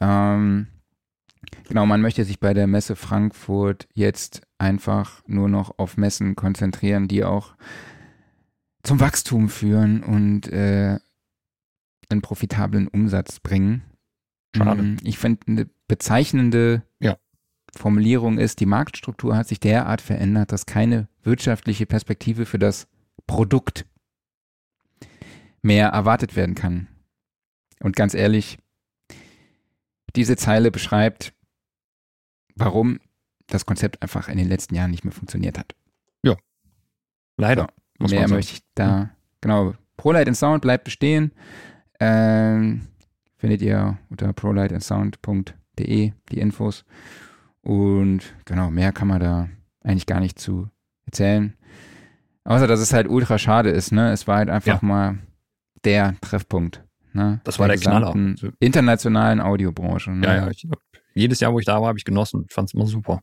Ähm, 0.00 0.68
genau, 1.68 1.86
man 1.86 2.00
möchte 2.00 2.24
sich 2.24 2.40
bei 2.40 2.54
der 2.54 2.66
Messe 2.66 2.96
Frankfurt 2.96 3.88
jetzt 3.94 4.42
einfach 4.58 5.22
nur 5.26 5.48
noch 5.48 5.78
auf 5.78 5.96
Messen 5.96 6.34
konzentrieren, 6.34 7.08
die 7.08 7.24
auch 7.24 7.54
zum 8.82 9.00
Wachstum 9.00 9.48
führen 9.48 10.02
und 10.02 10.48
äh, 10.48 10.98
einen 12.08 12.22
profitablen 12.22 12.88
Umsatz 12.88 13.40
bringen. 13.40 13.82
Schade. 14.56 14.82
Mm, 14.82 14.96
Ich 15.02 15.18
finde, 15.18 15.40
eine 15.46 15.70
bezeichnende. 15.88 16.82
Formulierung 17.74 18.38
ist, 18.38 18.60
die 18.60 18.66
Marktstruktur 18.66 19.36
hat 19.36 19.48
sich 19.48 19.60
derart 19.60 20.00
verändert, 20.00 20.52
dass 20.52 20.66
keine 20.66 21.08
wirtschaftliche 21.22 21.86
Perspektive 21.86 22.46
für 22.46 22.58
das 22.58 22.86
Produkt 23.26 23.86
mehr 25.62 25.88
erwartet 25.88 26.36
werden 26.36 26.54
kann. 26.54 26.88
Und 27.80 27.96
ganz 27.96 28.14
ehrlich, 28.14 28.58
diese 30.14 30.36
Zeile 30.36 30.70
beschreibt, 30.70 31.32
warum 32.54 33.00
das 33.46 33.64
Konzept 33.64 34.02
einfach 34.02 34.28
in 34.28 34.38
den 34.38 34.48
letzten 34.48 34.74
Jahren 34.74 34.90
nicht 34.90 35.04
mehr 35.04 35.12
funktioniert 35.12 35.58
hat. 35.58 35.74
Leider. 37.36 37.68
muss 37.98 38.10
Mehr 38.10 38.28
möchte 38.28 38.54
ich 38.54 38.62
da, 38.74 39.10
genau. 39.40 39.74
ProLight 39.96 40.26
and 40.26 40.36
Sound 40.36 40.62
bleibt 40.62 40.84
bestehen. 40.84 41.32
Ähm, 42.00 42.88
findet 43.36 43.62
ihr 43.62 43.98
unter 44.10 44.32
prolightandsound.de 44.32 46.12
die 46.30 46.38
Infos. 46.38 46.84
Und 47.62 48.20
genau, 48.44 48.70
mehr 48.70 48.92
kann 48.92 49.08
man 49.08 49.20
da 49.20 49.48
eigentlich 49.82 50.06
gar 50.06 50.20
nicht 50.20 50.38
zu 50.38 50.68
erzählen. 51.06 51.54
Außer, 52.44 52.66
dass 52.66 52.80
es 52.80 52.92
halt 52.92 53.08
ultra 53.08 53.38
schade 53.38 53.70
ist, 53.70 53.92
ne? 53.92 54.10
Es 54.12 54.26
war 54.26 54.38
halt 54.38 54.50
einfach 54.50 54.82
Ja. 54.82 54.86
mal 54.86 55.18
der 55.84 56.16
Treffpunkt, 56.20 56.82
ne? 57.12 57.40
Das 57.44 57.58
war 57.58 57.68
der 57.68 57.76
Knaller. 57.78 58.12
gesamten 58.12 58.54
Internationalen 58.58 59.40
Audiobranche. 59.40 60.10
Ne? 60.10 60.26
Ja, 60.26 60.36
ja. 60.36 60.50
Ich, 60.50 60.66
jedes 61.14 61.38
Jahr, 61.40 61.52
wo 61.52 61.58
ich 61.60 61.66
da 61.66 61.80
war, 61.80 61.88
habe 61.88 61.98
ich 61.98 62.04
genossen. 62.04 62.44
Ich 62.48 62.52
fand 62.54 62.68
es 62.68 62.74
immer 62.74 62.86
super. 62.86 63.20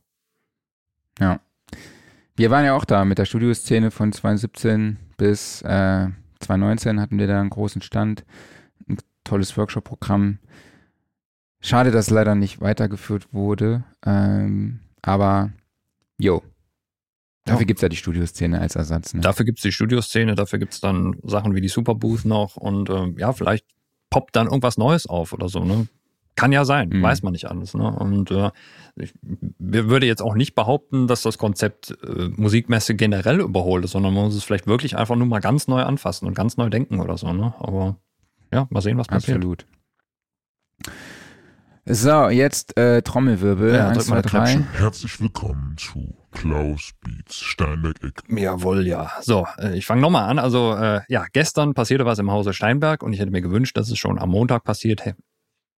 Wir 2.36 2.50
waren 2.50 2.64
ja 2.64 2.74
auch 2.74 2.86
da 2.86 3.04
mit 3.04 3.18
der 3.18 3.26
Studioszene 3.26 3.90
von 3.90 4.12
2017 4.12 4.96
bis 5.18 5.60
äh, 5.62 6.08
2019 6.40 6.98
hatten 7.00 7.18
wir 7.18 7.26
da 7.26 7.38
einen 7.40 7.50
großen 7.50 7.82
Stand, 7.82 8.24
ein 8.88 8.96
tolles 9.24 9.54
Workshop-Programm. 9.58 10.38
Schade, 11.60 11.90
dass 11.90 12.06
es 12.06 12.10
leider 12.10 12.34
nicht 12.34 12.60
weitergeführt 12.60 13.32
wurde, 13.32 13.84
ähm, 14.04 14.80
aber 15.02 15.50
jo, 16.18 16.42
dafür 17.44 17.60
Ja. 17.60 17.66
gibt's 17.66 17.82
ja 17.82 17.88
die 17.88 17.96
Studioszene 17.96 18.60
als 18.60 18.76
Ersatz. 18.76 19.12
Ne? 19.14 19.20
Dafür 19.20 19.44
gibt's 19.44 19.62
die 19.62 19.72
Studioszene, 19.72 20.34
dafür 20.34 20.58
gibt's 20.58 20.80
dann 20.80 21.16
Sachen 21.22 21.54
wie 21.54 21.60
die 21.60 21.68
Superbooth 21.68 22.24
noch 22.24 22.56
und 22.56 22.88
ähm, 22.88 23.16
ja, 23.18 23.32
vielleicht 23.32 23.66
poppt 24.08 24.36
dann 24.36 24.46
irgendwas 24.46 24.78
Neues 24.78 25.06
auf 25.06 25.32
oder 25.32 25.48
so. 25.48 25.64
Ne? 25.64 25.86
Kann 26.34 26.52
ja 26.52 26.64
sein, 26.64 26.88
mhm. 26.88 27.02
weiß 27.02 27.22
man 27.22 27.32
nicht 27.32 27.46
alles. 27.50 27.74
Ne? 27.74 27.90
Und 27.90 28.30
äh, 28.30 28.50
ich 28.96 29.12
würde 29.58 30.06
jetzt 30.06 30.22
auch 30.22 30.34
nicht 30.34 30.54
behaupten, 30.54 31.06
dass 31.06 31.20
das 31.22 31.36
Konzept 31.36 31.96
äh, 32.02 32.28
Musikmesse 32.36 32.94
generell 32.94 33.40
überholt 33.40 33.84
ist, 33.84 33.90
sondern 33.90 34.14
man 34.14 34.24
muss 34.24 34.34
es 34.34 34.44
vielleicht 34.44 34.66
wirklich 34.66 34.96
einfach 34.96 35.16
nur 35.16 35.26
mal 35.26 35.40
ganz 35.40 35.68
neu 35.68 35.82
anfassen 35.82 36.26
und 36.26 36.34
ganz 36.34 36.56
neu 36.56 36.70
denken 36.70 37.00
oder 37.00 37.18
so. 37.18 37.30
Ne? 37.32 37.52
Aber 37.58 37.96
ja, 38.52 38.66
mal 38.70 38.80
sehen, 38.80 38.96
was 38.96 39.08
passiert. 39.08 39.36
Absolut. 39.36 39.66
So, 41.86 42.28
jetzt 42.28 42.76
äh, 42.76 43.00
Trommelwirbel. 43.00 43.74
Ja, 43.74 43.88
Eins, 43.88 44.06
zwei, 44.06 44.20
drei. 44.20 44.60
Herzlich 44.74 45.18
willkommen 45.20 45.76
zu 45.78 46.14
Klaus 46.30 46.90
Beats 47.02 47.36
Steinberg-Eck. 47.36 48.22
Jawohl, 48.28 48.86
ja. 48.86 49.10
So, 49.22 49.46
äh, 49.58 49.76
ich 49.76 49.86
fange 49.86 50.02
nochmal 50.02 50.28
an. 50.28 50.38
Also, 50.38 50.74
äh, 50.74 51.00
ja, 51.08 51.24
gestern 51.32 51.72
passierte 51.72 52.04
was 52.04 52.18
im 52.18 52.30
Hause 52.30 52.52
Steinberg 52.52 53.02
und 53.02 53.14
ich 53.14 53.20
hätte 53.20 53.30
mir 53.30 53.40
gewünscht, 53.40 53.76
dass 53.78 53.90
es 53.90 53.98
schon 53.98 54.18
am 54.18 54.28
Montag 54.28 54.62
passiert 54.64 55.14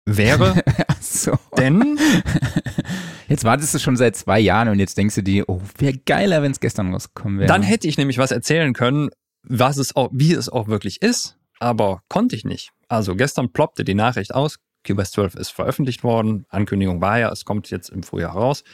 wäre. 0.06 0.62
so. 1.00 1.38
Denn. 1.58 1.98
Jetzt 3.28 3.44
wartest 3.44 3.74
du 3.74 3.78
schon 3.78 3.96
seit 3.96 4.16
zwei 4.16 4.40
Jahren 4.40 4.68
und 4.70 4.80
jetzt 4.80 4.98
denkst 4.98 5.14
du 5.14 5.22
dir, 5.22 5.48
oh, 5.48 5.60
wäre 5.78 5.96
geiler, 5.98 6.42
wenn 6.42 6.50
es 6.50 6.58
gestern 6.58 6.92
rausgekommen 6.92 7.38
wäre. 7.38 7.46
Dann 7.46 7.62
hätte 7.62 7.86
ich 7.86 7.96
nämlich 7.96 8.18
was 8.18 8.32
erzählen 8.32 8.72
können, 8.72 9.10
was 9.44 9.76
es 9.76 9.94
auch, 9.94 10.10
wie 10.12 10.32
es 10.32 10.48
auch 10.48 10.66
wirklich 10.66 11.00
ist, 11.00 11.38
aber 11.60 12.02
konnte 12.08 12.34
ich 12.34 12.44
nicht. 12.44 12.72
Also 12.88 13.14
gestern 13.14 13.52
ploppte 13.52 13.84
die 13.84 13.94
Nachricht 13.94 14.34
aus, 14.34 14.56
QBase 14.84 15.12
12 15.12 15.34
ist 15.34 15.50
veröffentlicht 15.50 16.04
worden. 16.04 16.46
Ankündigung 16.48 17.00
war 17.00 17.18
ja, 17.18 17.30
es 17.30 17.44
kommt 17.44 17.70
jetzt 17.70 17.90
im 17.90 18.02
Frühjahr 18.02 18.32
raus. 18.32 18.64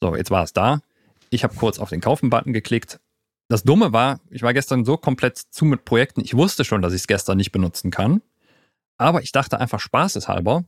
So, 0.00 0.14
jetzt 0.14 0.30
war 0.30 0.44
es 0.44 0.52
da. 0.52 0.80
Ich 1.30 1.44
habe 1.44 1.54
kurz 1.54 1.78
auf 1.78 1.90
den 1.90 2.00
Kaufen-Button 2.00 2.52
geklickt. 2.52 3.00
Das 3.48 3.62
Dumme 3.62 3.92
war, 3.92 4.20
ich 4.30 4.42
war 4.42 4.52
gestern 4.52 4.84
so 4.84 4.96
komplett 4.96 5.38
zu 5.38 5.64
mit 5.64 5.84
Projekten. 5.84 6.20
Ich 6.20 6.34
wusste 6.34 6.64
schon, 6.64 6.82
dass 6.82 6.92
ich 6.92 7.00
es 7.00 7.06
gestern 7.06 7.38
nicht 7.38 7.52
benutzen 7.52 7.90
kann. 7.90 8.20
Aber 8.98 9.22
ich 9.22 9.32
dachte 9.32 9.58
einfach 9.58 9.80
spaßeshalber, 9.80 10.64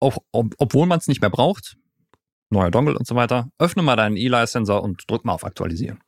auch, 0.00 0.18
ob, 0.32 0.54
obwohl 0.58 0.86
man 0.86 0.98
es 0.98 1.06
nicht 1.06 1.20
mehr 1.20 1.30
braucht, 1.30 1.76
neuer 2.50 2.70
Dongle 2.70 2.98
und 2.98 3.06
so 3.06 3.14
weiter, 3.14 3.50
öffne 3.58 3.82
mal 3.82 3.96
deinen 3.96 4.16
Eli-Sensor 4.16 4.82
und 4.82 5.08
drück 5.08 5.24
mal 5.24 5.32
auf 5.32 5.44
Aktualisieren. 5.44 6.00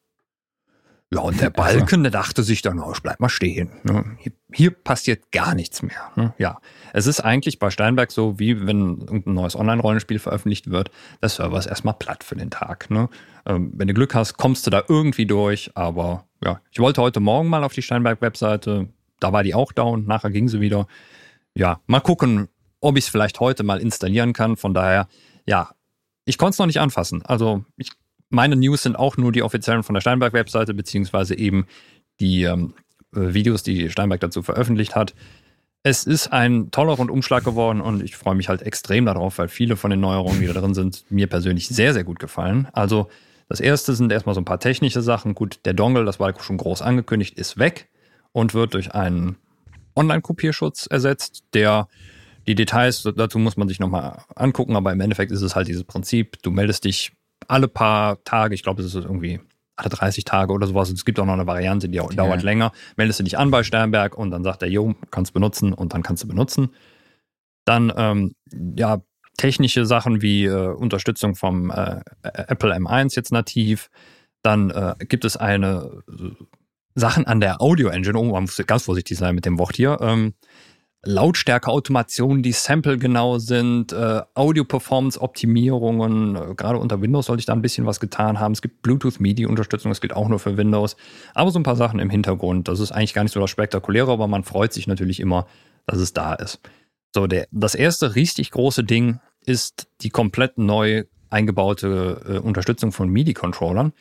Ja, 1.13 1.21
und 1.21 1.41
der 1.41 1.51
Balken, 1.51 2.03
der 2.03 2.13
dachte 2.13 2.43
sich 2.43 2.63
dann, 2.63 2.79
oh, 2.79 2.93
ich 2.93 3.03
bleib 3.03 3.21
mal 3.21 3.29
stehen. 3.29 3.81
Ne? 3.83 4.17
Hier, 4.19 4.33
hier 4.53 4.71
passiert 4.71 5.31
gar 5.33 5.55
nichts 5.55 5.83
mehr. 5.83 6.13
Ne? 6.17 6.35
Ja, 6.39 6.59
es 6.93 7.07
ist 7.07 7.21
eigentlich 7.21 7.59
bei 7.59 7.71
Steinberg 7.71 8.11
so, 8.11 8.39
wie 8.39 8.67
wenn 8.67 9.01
irgendein 9.01 9.35
neues 9.35 9.57
Online-Rollenspiel 9.57 10.19
veröffentlicht 10.19 10.71
wird, 10.71 10.91
der 11.23 11.29
Server 11.29 11.59
ist 11.59 11.67
erstmal 11.67 11.95
platt 11.95 12.25
für 12.25 12.37
den 12.37 12.51
Tag. 12.51 12.91
Ne? 12.91 13.09
Ähm, 13.47 13.73
wenn 13.75 13.89
du 13.89 13.95
Glück 13.95 14.15
hast, 14.15 14.37
kommst 14.37 14.67
du 14.67 14.71
da 14.71 14.83
irgendwie 14.89 15.27
durch, 15.27 15.71
aber 15.75 16.27
ja, 16.43 16.61
ich 16.71 16.79
wollte 16.79 17.01
heute 17.01 17.21
Morgen 17.21 17.49
mal 17.49 17.65
auf 17.65 17.73
die 17.73 17.83
Steinberg-Webseite, 17.83 18.89
da 19.21 19.33
war 19.33 19.43
die 19.43 19.55
auch 19.55 19.73
down, 19.73 20.07
nachher 20.07 20.31
ging 20.31 20.49
sie 20.49 20.61
wieder. 20.61 20.87
Ja, 21.55 21.81
mal 21.87 22.01
gucken, 22.01 22.49
ob 22.81 22.99
ich 22.99 23.05
es 23.05 23.11
vielleicht 23.11 23.41
heute 23.41 23.63
mal 23.63 23.81
installieren 23.81 24.33
kann. 24.33 24.57
Von 24.57 24.75
daher, 24.75 25.09
ja, 25.47 25.71
ich 26.25 26.39
konnte 26.39 26.51
es 26.51 26.59
noch 26.59 26.67
nicht 26.67 26.81
anfassen. 26.81 27.23
Also 27.23 27.65
ich 27.77 27.91
meine 28.31 28.57
News 28.57 28.83
sind 28.83 28.97
auch 28.97 29.17
nur 29.17 29.33
die 29.33 29.43
offiziellen 29.43 29.83
von 29.83 29.95
der 29.95 30.01
Steinberg-Webseite, 30.01 30.75
beziehungsweise 30.75 31.37
eben 31.37 31.67
die 32.21 32.43
ähm, 32.43 32.75
äh, 33.15 33.35
Videos, 33.35 33.63
die 33.63 33.91
Steinberg 33.91 34.21
dazu 34.21 34.43
veröffentlicht 34.43 34.95
hat. 34.95 35.15
Es 35.83 36.05
ist 36.05 36.33
ein 36.33 36.71
toller 36.71 36.95
Rundumschlag 36.95 37.45
geworden 37.45 37.81
und 37.81 38.03
ich 38.03 38.17
freue 38.17 38.35
mich 38.35 38.49
halt 38.49 38.63
extrem 38.63 39.05
darauf, 39.05 39.39
weil 39.39 39.49
viele 39.49 39.77
von 39.77 39.91
den 39.91 40.01
Neuerungen, 40.01 40.41
die 40.41 40.47
da 40.47 40.55
drin 40.55 40.75
sind, 40.75 41.05
mir 41.11 41.27
persönlich 41.27 41.69
sehr, 41.69 41.93
sehr 41.93 42.05
gut 42.05 42.19
gefallen. 42.19 42.69
Also 42.73 43.09
das 43.49 43.61
erste 43.61 43.95
sind 43.95 44.11
erstmal 44.11 44.35
so 44.35 44.41
ein 44.41 44.47
paar 44.47 44.61
technische 44.61 45.03
Sachen. 45.03 45.35
Gut, 45.35 45.61
der 45.67 45.75
Dongle, 45.75 46.07
das 46.07 46.19
war 46.19 46.39
schon 46.41 46.57
groß 46.57 46.81
angekündigt, 46.81 47.39
ist 47.39 47.59
weg 47.59 47.91
und 48.33 48.55
wird 48.55 48.73
durch 48.73 48.95
einen 48.95 49.37
Online-Kopierschutz 49.95 50.87
ersetzt, 50.87 51.45
der 51.53 51.89
die 52.47 52.55
Details 52.55 53.03
dazu 53.17 53.39
muss 53.39 53.57
man 53.57 53.69
sich 53.69 53.79
nochmal 53.79 54.23
angucken, 54.35 54.77
aber 54.77 54.93
im 54.93 55.01
Endeffekt 55.01 55.33
ist 55.33 55.43
es 55.43 55.57
halt 55.57 55.69
dieses 55.69 55.85
Prinzip, 55.85 56.43
du 56.43 56.51
meldest 56.51 56.85
dich 56.85 57.13
alle 57.49 57.69
paar 57.69 58.23
Tage, 58.25 58.55
ich 58.55 58.62
glaube, 58.62 58.83
es 58.83 58.95
ist 58.95 59.05
irgendwie 59.05 59.41
alle 59.77 59.89
30 59.89 60.25
Tage 60.25 60.53
oder 60.53 60.66
sowas. 60.66 60.89
Und 60.89 60.97
es 60.97 61.05
gibt 61.05 61.19
auch 61.19 61.27
noch 61.27 61.33
eine 61.35 61.47
Variante, 61.47 61.89
die 61.89 61.99
dauert 61.99 62.43
länger. 62.43 62.73
Meldest 62.97 63.21
du 63.21 63.25
dich 63.25 63.39
an 63.39 63.51
bei 63.51 63.62
Sternberg 63.62 64.16
und 64.16 64.31
dann 64.31 64.45
sagt 64.45 64.62
er, 64.62 64.69
jo, 64.69 64.95
kannst 65.11 65.33
benutzen 65.33 65.73
und 65.73 65.95
dann 65.95 66.03
kannst 66.03 66.23
du 66.23 66.29
benutzen. 66.29 66.71
Dann, 67.65 67.93
ähm, 67.97 68.35
ja, 68.77 69.03
technische 69.37 69.85
Sachen 69.85 70.23
wie 70.23 70.45
äh, 70.45 70.75
Unterstützung 70.75 71.35
vom 71.35 71.71
äh, 71.71 72.01
Apple 72.23 72.75
M1 72.75 73.16
jetzt 73.16 73.33
nativ. 73.33 73.91
Dann 74.43 74.71
äh, 74.71 74.95
gibt 75.01 75.25
es 75.25 75.37
eine 75.37 76.03
äh, 76.09 76.45
Sachen 76.95 77.27
an 77.27 77.41
der 77.41 77.61
Audio 77.61 77.89
Engine. 77.89 78.16
Oh, 78.19 78.25
man 78.25 78.43
muss 78.45 78.62
ganz 78.66 78.85
vorsichtig 78.85 79.19
sein 79.19 79.35
mit 79.35 79.45
dem 79.45 79.59
Wort 79.59 79.77
hier. 79.77 79.99
Ähm, 80.01 80.35
Lautstärke-Automationen, 81.07 82.43
die 82.43 82.53
Sample 82.53 82.99
genau 82.99 83.39
sind, 83.39 83.93
äh, 83.93 84.23
Audio-Performance-Optimierungen. 84.35 86.37
Äh, 86.37 86.55
gerade 86.55 86.79
unter 86.79 87.01
Windows 87.01 87.27
sollte 87.27 87.41
ich 87.41 87.47
da 87.47 87.53
ein 87.53 87.63
bisschen 87.63 87.87
was 87.87 88.01
getan 88.01 88.41
haben. 88.41 88.53
Es 88.53 88.63
gibt 88.63 88.83
Bluetooth-MIDI-Unterstützung, 88.83 89.91
das 89.91 90.01
gilt 90.01 90.15
auch 90.15 90.29
nur 90.29 90.39
für 90.39 90.57
Windows. 90.57 90.97
Aber 91.35 91.51
so 91.51 91.59
ein 91.59 91.65
paar 91.65 91.77
Sachen 91.77 92.01
im 92.01 92.11
Hintergrund. 92.11 92.69
Das 92.69 92.81
ist 92.81 92.93
eigentlich 92.93 93.15
gar 93.15 93.23
nicht 93.23 93.33
so 93.33 93.41
das 93.41 93.51
Spektakuläre, 93.51 94.13
aber 94.13 94.27
man 94.27 94.45
freut 94.45 94.73
sich 94.73 94.87
natürlich 94.87 95.21
immer, 95.21 95.47
dass 95.87 95.99
es 95.99 96.13
da 96.13 96.35
ist. 96.35 96.61
So, 97.15 97.27
der, 97.27 97.47
das 97.51 97.75
erste 97.75 98.17
richtig 98.17 98.51
große 98.51 98.85
Ding 98.85 99.21
ist 99.47 99.89
die 100.01 100.11
komplett 100.11 100.59
neu 100.59 101.05
eingebaute 101.31 102.21
äh, 102.27 102.39
Unterstützung 102.39 102.93
von 102.93 103.09
MIDI-Controllern. 103.09 103.93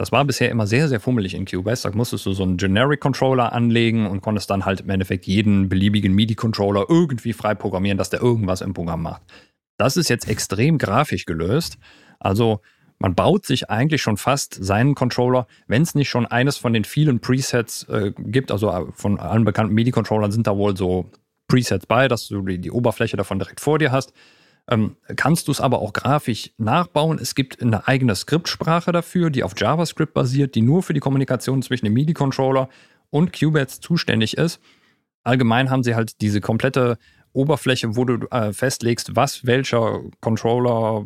Das 0.00 0.12
war 0.12 0.24
bisher 0.24 0.48
immer 0.48 0.66
sehr, 0.66 0.88
sehr 0.88 0.98
fummelig 0.98 1.34
in 1.34 1.44
Cubase. 1.44 1.86
Da 1.86 1.94
musstest 1.94 2.24
du 2.24 2.32
so 2.32 2.42
einen 2.42 2.56
Generic-Controller 2.56 3.52
anlegen 3.52 4.06
und 4.06 4.22
konntest 4.22 4.48
dann 4.48 4.64
halt 4.64 4.80
im 4.80 4.88
Endeffekt 4.88 5.26
jeden 5.26 5.68
beliebigen 5.68 6.14
MIDI-Controller 6.14 6.86
irgendwie 6.88 7.34
frei 7.34 7.54
programmieren, 7.54 7.98
dass 7.98 8.08
der 8.08 8.22
irgendwas 8.22 8.62
im 8.62 8.72
Programm 8.72 9.02
macht. 9.02 9.20
Das 9.76 9.98
ist 9.98 10.08
jetzt 10.08 10.26
extrem 10.26 10.78
grafisch 10.78 11.26
gelöst. 11.26 11.76
Also 12.18 12.62
man 12.98 13.14
baut 13.14 13.44
sich 13.44 13.68
eigentlich 13.68 14.00
schon 14.00 14.16
fast 14.16 14.54
seinen 14.54 14.94
Controller, 14.94 15.46
wenn 15.66 15.82
es 15.82 15.94
nicht 15.94 16.08
schon 16.08 16.24
eines 16.24 16.56
von 16.56 16.72
den 16.72 16.84
vielen 16.84 17.20
Presets 17.20 17.86
äh, 17.90 18.12
gibt, 18.16 18.52
also 18.52 18.70
äh, 18.70 18.86
von 18.94 19.20
allen 19.20 19.44
bekannten 19.44 19.74
MIDI-Controllern 19.74 20.32
sind 20.32 20.46
da 20.46 20.56
wohl 20.56 20.78
so 20.78 21.10
Presets 21.46 21.84
bei, 21.84 22.08
dass 22.08 22.26
du 22.26 22.40
die, 22.40 22.56
die 22.56 22.70
Oberfläche 22.70 23.18
davon 23.18 23.38
direkt 23.38 23.60
vor 23.60 23.78
dir 23.78 23.92
hast. 23.92 24.14
Ähm, 24.68 24.96
kannst 25.16 25.48
du 25.48 25.52
es 25.52 25.60
aber 25.60 25.80
auch 25.80 25.92
grafisch 25.92 26.50
nachbauen. 26.58 27.18
Es 27.20 27.34
gibt 27.34 27.60
eine 27.60 27.86
eigene 27.86 28.14
Skriptsprache 28.14 28.92
dafür, 28.92 29.30
die 29.30 29.42
auf 29.42 29.54
JavaScript 29.56 30.14
basiert, 30.14 30.54
die 30.54 30.62
nur 30.62 30.82
für 30.82 30.94
die 30.94 31.00
Kommunikation 31.00 31.62
zwischen 31.62 31.86
dem 31.86 31.94
MIDI-Controller 31.94 32.68
und 33.10 33.38
Cubase 33.38 33.80
zuständig 33.80 34.36
ist. 34.36 34.60
Allgemein 35.22 35.70
haben 35.70 35.82
sie 35.82 35.94
halt 35.94 36.20
diese 36.20 36.40
komplette 36.40 36.98
Oberfläche, 37.32 37.96
wo 37.96 38.04
du 38.04 38.26
äh, 38.30 38.52
festlegst, 38.52 39.16
was 39.16 39.44
welcher 39.46 40.00
Controller, 40.20 41.04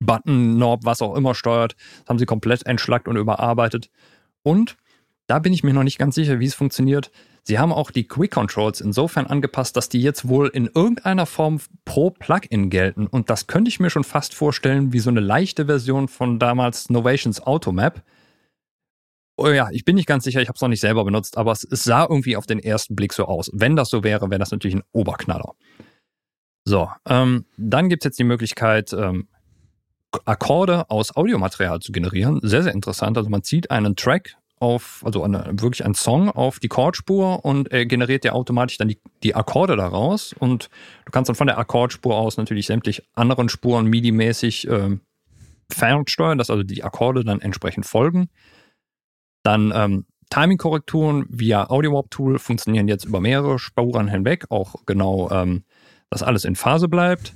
Button, 0.00 0.56
Knob, 0.56 0.84
was 0.84 1.02
auch 1.02 1.14
immer 1.14 1.34
steuert. 1.34 1.76
Das 2.00 2.08
haben 2.08 2.18
sie 2.18 2.26
komplett 2.26 2.66
entschlackt 2.66 3.08
und 3.08 3.16
überarbeitet. 3.16 3.90
Und 4.42 4.76
da 5.26 5.38
bin 5.38 5.52
ich 5.52 5.62
mir 5.62 5.72
noch 5.72 5.84
nicht 5.84 5.98
ganz 5.98 6.14
sicher, 6.14 6.40
wie 6.40 6.46
es 6.46 6.54
funktioniert. 6.54 7.10
Sie 7.44 7.58
haben 7.58 7.72
auch 7.72 7.90
die 7.90 8.06
Quick 8.06 8.30
Controls 8.30 8.80
insofern 8.80 9.26
angepasst, 9.26 9.76
dass 9.76 9.88
die 9.88 10.00
jetzt 10.00 10.28
wohl 10.28 10.48
in 10.48 10.70
irgendeiner 10.72 11.26
Form 11.26 11.60
pro 11.84 12.10
Plugin 12.10 12.70
gelten. 12.70 13.08
Und 13.08 13.30
das 13.30 13.48
könnte 13.48 13.68
ich 13.68 13.80
mir 13.80 13.90
schon 13.90 14.04
fast 14.04 14.34
vorstellen, 14.34 14.92
wie 14.92 15.00
so 15.00 15.10
eine 15.10 15.20
leichte 15.20 15.66
Version 15.66 16.06
von 16.06 16.38
damals 16.38 16.88
Novations 16.88 17.40
Automap. 17.40 18.02
Oh 19.36 19.48
ja, 19.48 19.70
ich 19.72 19.84
bin 19.84 19.96
nicht 19.96 20.06
ganz 20.06 20.22
sicher, 20.22 20.40
ich 20.40 20.48
habe 20.48 20.56
es 20.56 20.62
noch 20.62 20.68
nicht 20.68 20.80
selber 20.80 21.04
benutzt, 21.04 21.36
aber 21.36 21.50
es, 21.50 21.64
es, 21.64 21.82
sah 21.82 22.02
irgendwie 22.02 22.36
auf 22.36 22.46
den 22.46 22.60
ersten 22.60 22.94
Blick 22.94 23.12
so 23.12 23.24
aus. 23.24 23.50
Wenn 23.52 23.74
das 23.74 23.90
so 23.90 24.04
wäre, 24.04 24.30
wäre 24.30 24.38
das 24.38 24.52
natürlich 24.52 24.76
ein 24.76 24.84
Oberknaller. 24.92 25.54
So, 26.64 26.90
ähm, 27.08 27.46
dann 27.56 27.88
gibt 27.88 28.04
es 28.04 28.04
jetzt 28.04 28.18
die 28.20 28.24
Möglichkeit, 28.24 28.92
ähm, 28.92 29.26
Akkorde 30.26 30.90
aus 30.90 31.16
Audiomaterial 31.16 31.80
zu 31.80 31.90
generieren. 31.90 32.38
Sehr, 32.42 32.62
sehr 32.62 32.74
interessant. 32.74 33.16
Also 33.16 33.30
man 33.30 33.42
zieht 33.42 33.70
einen 33.70 33.96
Track 33.96 34.36
auf, 34.62 35.02
also 35.04 35.24
eine, 35.24 35.44
wirklich 35.50 35.84
ein 35.84 35.94
Song 35.94 36.30
auf 36.30 36.60
die 36.60 36.68
Chordspur 36.68 37.44
und 37.44 37.70
er 37.72 37.84
generiert 37.84 38.24
dir 38.24 38.34
automatisch 38.34 38.78
dann 38.78 38.88
die, 38.88 38.98
die 39.22 39.34
Akkorde 39.34 39.76
daraus 39.76 40.32
und 40.38 40.70
du 41.04 41.10
kannst 41.10 41.28
dann 41.28 41.36
von 41.36 41.48
der 41.48 41.58
Akkordspur 41.58 42.16
aus 42.16 42.36
natürlich 42.36 42.66
sämtlich 42.66 43.02
anderen 43.14 43.48
Spuren 43.48 43.86
MIDI-mäßig 43.86 44.68
äh, 44.68 44.98
fernsteuern, 45.70 46.38
dass 46.38 46.50
also 46.50 46.62
die 46.62 46.84
Akkorde 46.84 47.24
dann 47.24 47.40
entsprechend 47.40 47.86
folgen. 47.86 48.28
Dann 49.42 49.72
ähm, 49.74 50.06
Timing-Korrekturen 50.30 51.26
via 51.28 51.68
Audio 51.68 51.92
Warp 51.92 52.10
Tool 52.10 52.38
funktionieren 52.38 52.88
jetzt 52.88 53.04
über 53.04 53.20
mehrere 53.20 53.58
Spuren 53.58 54.08
hinweg, 54.08 54.46
auch 54.48 54.76
genau, 54.86 55.30
ähm, 55.30 55.64
dass 56.08 56.22
alles 56.22 56.44
in 56.44 56.56
Phase 56.56 56.88
bleibt. 56.88 57.34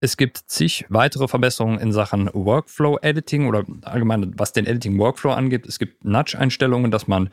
Es 0.00 0.16
gibt 0.16 0.38
zig 0.46 0.84
weitere 0.88 1.28
Verbesserungen 1.28 1.78
in 1.78 1.92
Sachen 1.92 2.28
Workflow-Editing 2.32 3.46
oder 3.46 3.64
allgemein, 3.82 4.32
was 4.36 4.52
den 4.52 4.66
Editing-Workflow 4.66 5.32
angeht. 5.32 5.66
Es 5.66 5.78
gibt 5.78 6.04
Nudge-Einstellungen, 6.04 6.90
dass 6.90 7.06
man 7.06 7.30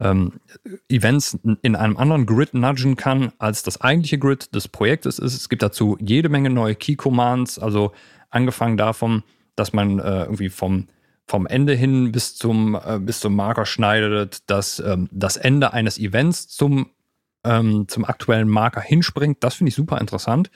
ähm, 0.00 0.40
Events 0.88 1.38
in 1.62 1.76
einem 1.76 1.96
anderen 1.96 2.26
Grid 2.26 2.54
nudgen 2.54 2.96
kann, 2.96 3.32
als 3.38 3.62
das 3.62 3.80
eigentliche 3.80 4.18
Grid 4.18 4.54
des 4.54 4.68
Projektes 4.68 5.18
ist. 5.18 5.34
Es 5.34 5.48
gibt 5.48 5.62
dazu 5.62 5.96
jede 6.00 6.28
Menge 6.28 6.50
neue 6.50 6.74
Key-Commands, 6.74 7.58
also 7.58 7.92
angefangen 8.30 8.76
davon, 8.76 9.22
dass 9.56 9.72
man 9.72 9.98
äh, 9.98 10.24
irgendwie 10.24 10.48
vom, 10.48 10.88
vom 11.26 11.46
Ende 11.46 11.74
hin 11.74 12.12
bis 12.12 12.36
zum, 12.36 12.74
äh, 12.74 12.98
bis 12.98 13.20
zum 13.20 13.34
Marker 13.36 13.66
schneidet, 13.66 14.50
dass 14.50 14.80
ähm, 14.80 15.08
das 15.12 15.36
Ende 15.36 15.72
eines 15.72 15.98
Events 15.98 16.48
zum, 16.48 16.90
ähm, 17.44 17.86
zum 17.88 18.04
aktuellen 18.04 18.48
Marker 18.48 18.80
hinspringt. 18.80 19.42
Das 19.42 19.54
finde 19.54 19.68
ich 19.68 19.74
super 19.74 20.00
interessant. 20.00 20.50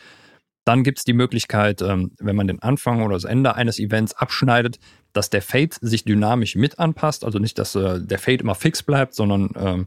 Dann 0.69 0.83
gibt 0.83 0.99
es 0.99 1.05
die 1.05 1.15
Möglichkeit, 1.15 1.81
ähm, 1.81 2.13
wenn 2.19 2.37
man 2.37 2.47
den 2.47 2.61
Anfang 2.61 3.01
oder 3.01 3.15
das 3.15 3.25
Ende 3.25 3.55
eines 3.55 3.79
Events 3.79 4.13
abschneidet, 4.13 4.79
dass 5.15 5.31
der 5.31 5.41
Fade 5.41 5.71
sich 5.81 6.05
dynamisch 6.05 6.57
mit 6.57 6.79
anpasst. 6.79 7.25
Also 7.25 7.39
nicht, 7.39 7.59
dass 7.59 7.75
äh, 7.75 7.99
der 8.03 8.19
Fade 8.19 8.43
immer 8.43 8.55
fix 8.55 8.83
bleibt, 8.83 9.15
sondern 9.15 9.49
ähm, 9.57 9.87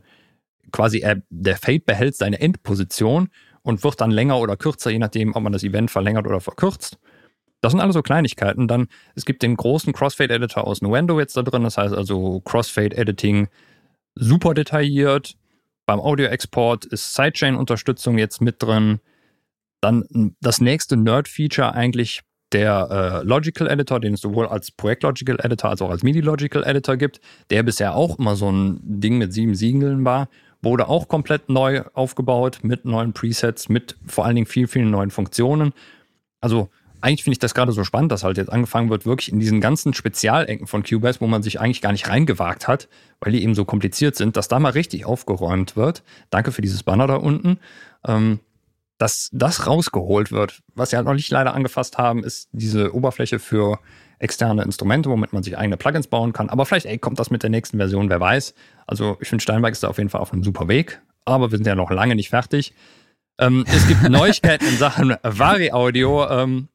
quasi 0.71 0.97
er, 0.97 1.21
der 1.29 1.57
Fade 1.57 1.83
behält 1.85 2.15
seine 2.15 2.41
Endposition 2.41 3.29
und 3.61 3.83
wird 3.83 4.01
dann 4.01 4.09
länger 4.09 4.39
oder 4.39 4.57
kürzer, 4.57 4.89
je 4.89 4.97
nachdem, 4.97 5.35
ob 5.35 5.43
man 5.43 5.53
das 5.53 5.63
Event 5.63 5.91
verlängert 5.91 6.25
oder 6.25 6.39
verkürzt. 6.39 6.97
Das 7.61 7.73
sind 7.73 7.79
alles 7.79 7.93
so 7.93 8.01
Kleinigkeiten. 8.01 8.67
Dann, 8.67 8.87
es 9.13 9.25
gibt 9.25 9.43
den 9.43 9.57
großen 9.57 9.93
Crossfade-Editor 9.93 10.65
aus 10.65 10.81
Nuendo 10.81 11.19
jetzt 11.19 11.37
da 11.37 11.43
drin. 11.43 11.61
Das 11.61 11.77
heißt 11.77 11.93
also 11.93 12.39
Crossfade-Editing 12.39 13.49
super 14.15 14.55
detailliert. 14.55 15.37
Beim 15.85 15.99
Audio-Export 15.99 16.85
ist 16.85 17.13
Sidechain-Unterstützung 17.13 18.17
jetzt 18.17 18.41
mit 18.41 18.63
drin. 18.63 18.99
Dann 19.81 20.35
das 20.41 20.61
nächste 20.61 20.95
Nerd-Feature 20.95 21.73
eigentlich 21.73 22.21
der 22.51 23.21
äh, 23.23 23.25
Logical 23.25 23.67
Editor, 23.67 23.99
den 23.99 24.13
es 24.13 24.21
sowohl 24.21 24.47
als 24.47 24.71
Projekt 24.71 25.03
Logical 25.03 25.39
Editor 25.41 25.69
als 25.69 25.81
auch 25.81 25.89
als 25.89 26.03
MIDI 26.03 26.21
Logical 26.21 26.63
Editor 26.63 26.97
gibt, 26.97 27.21
der 27.49 27.63
bisher 27.63 27.95
auch 27.95 28.19
immer 28.19 28.35
so 28.35 28.51
ein 28.51 28.79
Ding 28.83 29.17
mit 29.17 29.33
sieben 29.33 29.55
Siegeln 29.55 30.03
war, 30.05 30.27
wurde 30.61 30.87
auch 30.87 31.07
komplett 31.07 31.49
neu 31.49 31.83
aufgebaut 31.93 32.59
mit 32.63 32.85
neuen 32.85 33.13
Presets, 33.13 33.69
mit 33.69 33.95
vor 34.05 34.25
allen 34.25 34.35
Dingen 34.35 34.47
vielen, 34.47 34.67
vielen 34.67 34.91
neuen 34.91 35.11
Funktionen. 35.11 35.73
Also 36.39 36.69
eigentlich 36.99 37.23
finde 37.23 37.33
ich 37.33 37.39
das 37.39 37.55
gerade 37.55 37.71
so 37.71 37.83
spannend, 37.83 38.11
dass 38.11 38.23
halt 38.23 38.37
jetzt 38.37 38.51
angefangen 38.51 38.89
wird, 38.89 39.05
wirklich 39.05 39.31
in 39.31 39.39
diesen 39.39 39.59
ganzen 39.59 39.93
Spezialecken 39.93 40.67
von 40.67 40.83
Cubase, 40.83 41.19
wo 41.19 41.27
man 41.27 41.41
sich 41.41 41.59
eigentlich 41.59 41.81
gar 41.81 41.91
nicht 41.91 42.07
reingewagt 42.07 42.67
hat, 42.67 42.87
weil 43.21 43.33
die 43.33 43.43
eben 43.43 43.55
so 43.55 43.65
kompliziert 43.65 44.15
sind, 44.15 44.37
dass 44.37 44.47
da 44.47 44.59
mal 44.59 44.69
richtig 44.69 45.05
aufgeräumt 45.05 45.75
wird. 45.75 46.03
Danke 46.29 46.51
für 46.51 46.61
dieses 46.61 46.83
Banner 46.83 47.07
da 47.07 47.15
unten. 47.15 47.57
Ähm, 48.05 48.39
dass 49.01 49.29
das 49.33 49.65
rausgeholt 49.65 50.31
wird. 50.31 50.61
Was 50.75 50.91
sie 50.91 50.95
halt 50.95 51.07
noch 51.07 51.15
nicht 51.15 51.31
leider 51.31 51.55
angefasst 51.55 51.97
haben, 51.97 52.23
ist 52.23 52.49
diese 52.51 52.93
Oberfläche 52.93 53.39
für 53.39 53.79
externe 54.19 54.61
Instrumente, 54.61 55.09
womit 55.09 55.33
man 55.33 55.41
sich 55.41 55.57
eigene 55.57 55.75
Plugins 55.75 56.05
bauen 56.05 56.33
kann. 56.33 56.49
Aber 56.49 56.67
vielleicht 56.67 56.85
ey, 56.85 56.99
kommt 56.99 57.17
das 57.17 57.31
mit 57.31 57.41
der 57.41 57.49
nächsten 57.49 57.77
Version, 57.77 58.09
wer 58.11 58.19
weiß. 58.19 58.53
Also 58.85 59.17
ich 59.19 59.27
finde, 59.27 59.41
Steinberg 59.41 59.71
ist 59.71 59.81
da 59.81 59.87
auf 59.87 59.97
jeden 59.97 60.11
Fall 60.11 60.21
auf 60.21 60.31
einem 60.31 60.43
super 60.43 60.67
Weg. 60.67 61.01
Aber 61.25 61.49
wir 61.49 61.57
sind 61.57 61.65
ja 61.65 61.73
noch 61.73 61.89
lange 61.89 62.15
nicht 62.15 62.29
fertig. 62.29 62.75
Ähm, 63.39 63.65
es 63.67 63.87
gibt 63.87 64.03
Neuigkeiten 64.09 64.67
in 64.67 64.77
Sachen 64.77 65.15
Vari-Audio. 65.23 66.29
Ähm, 66.29 66.67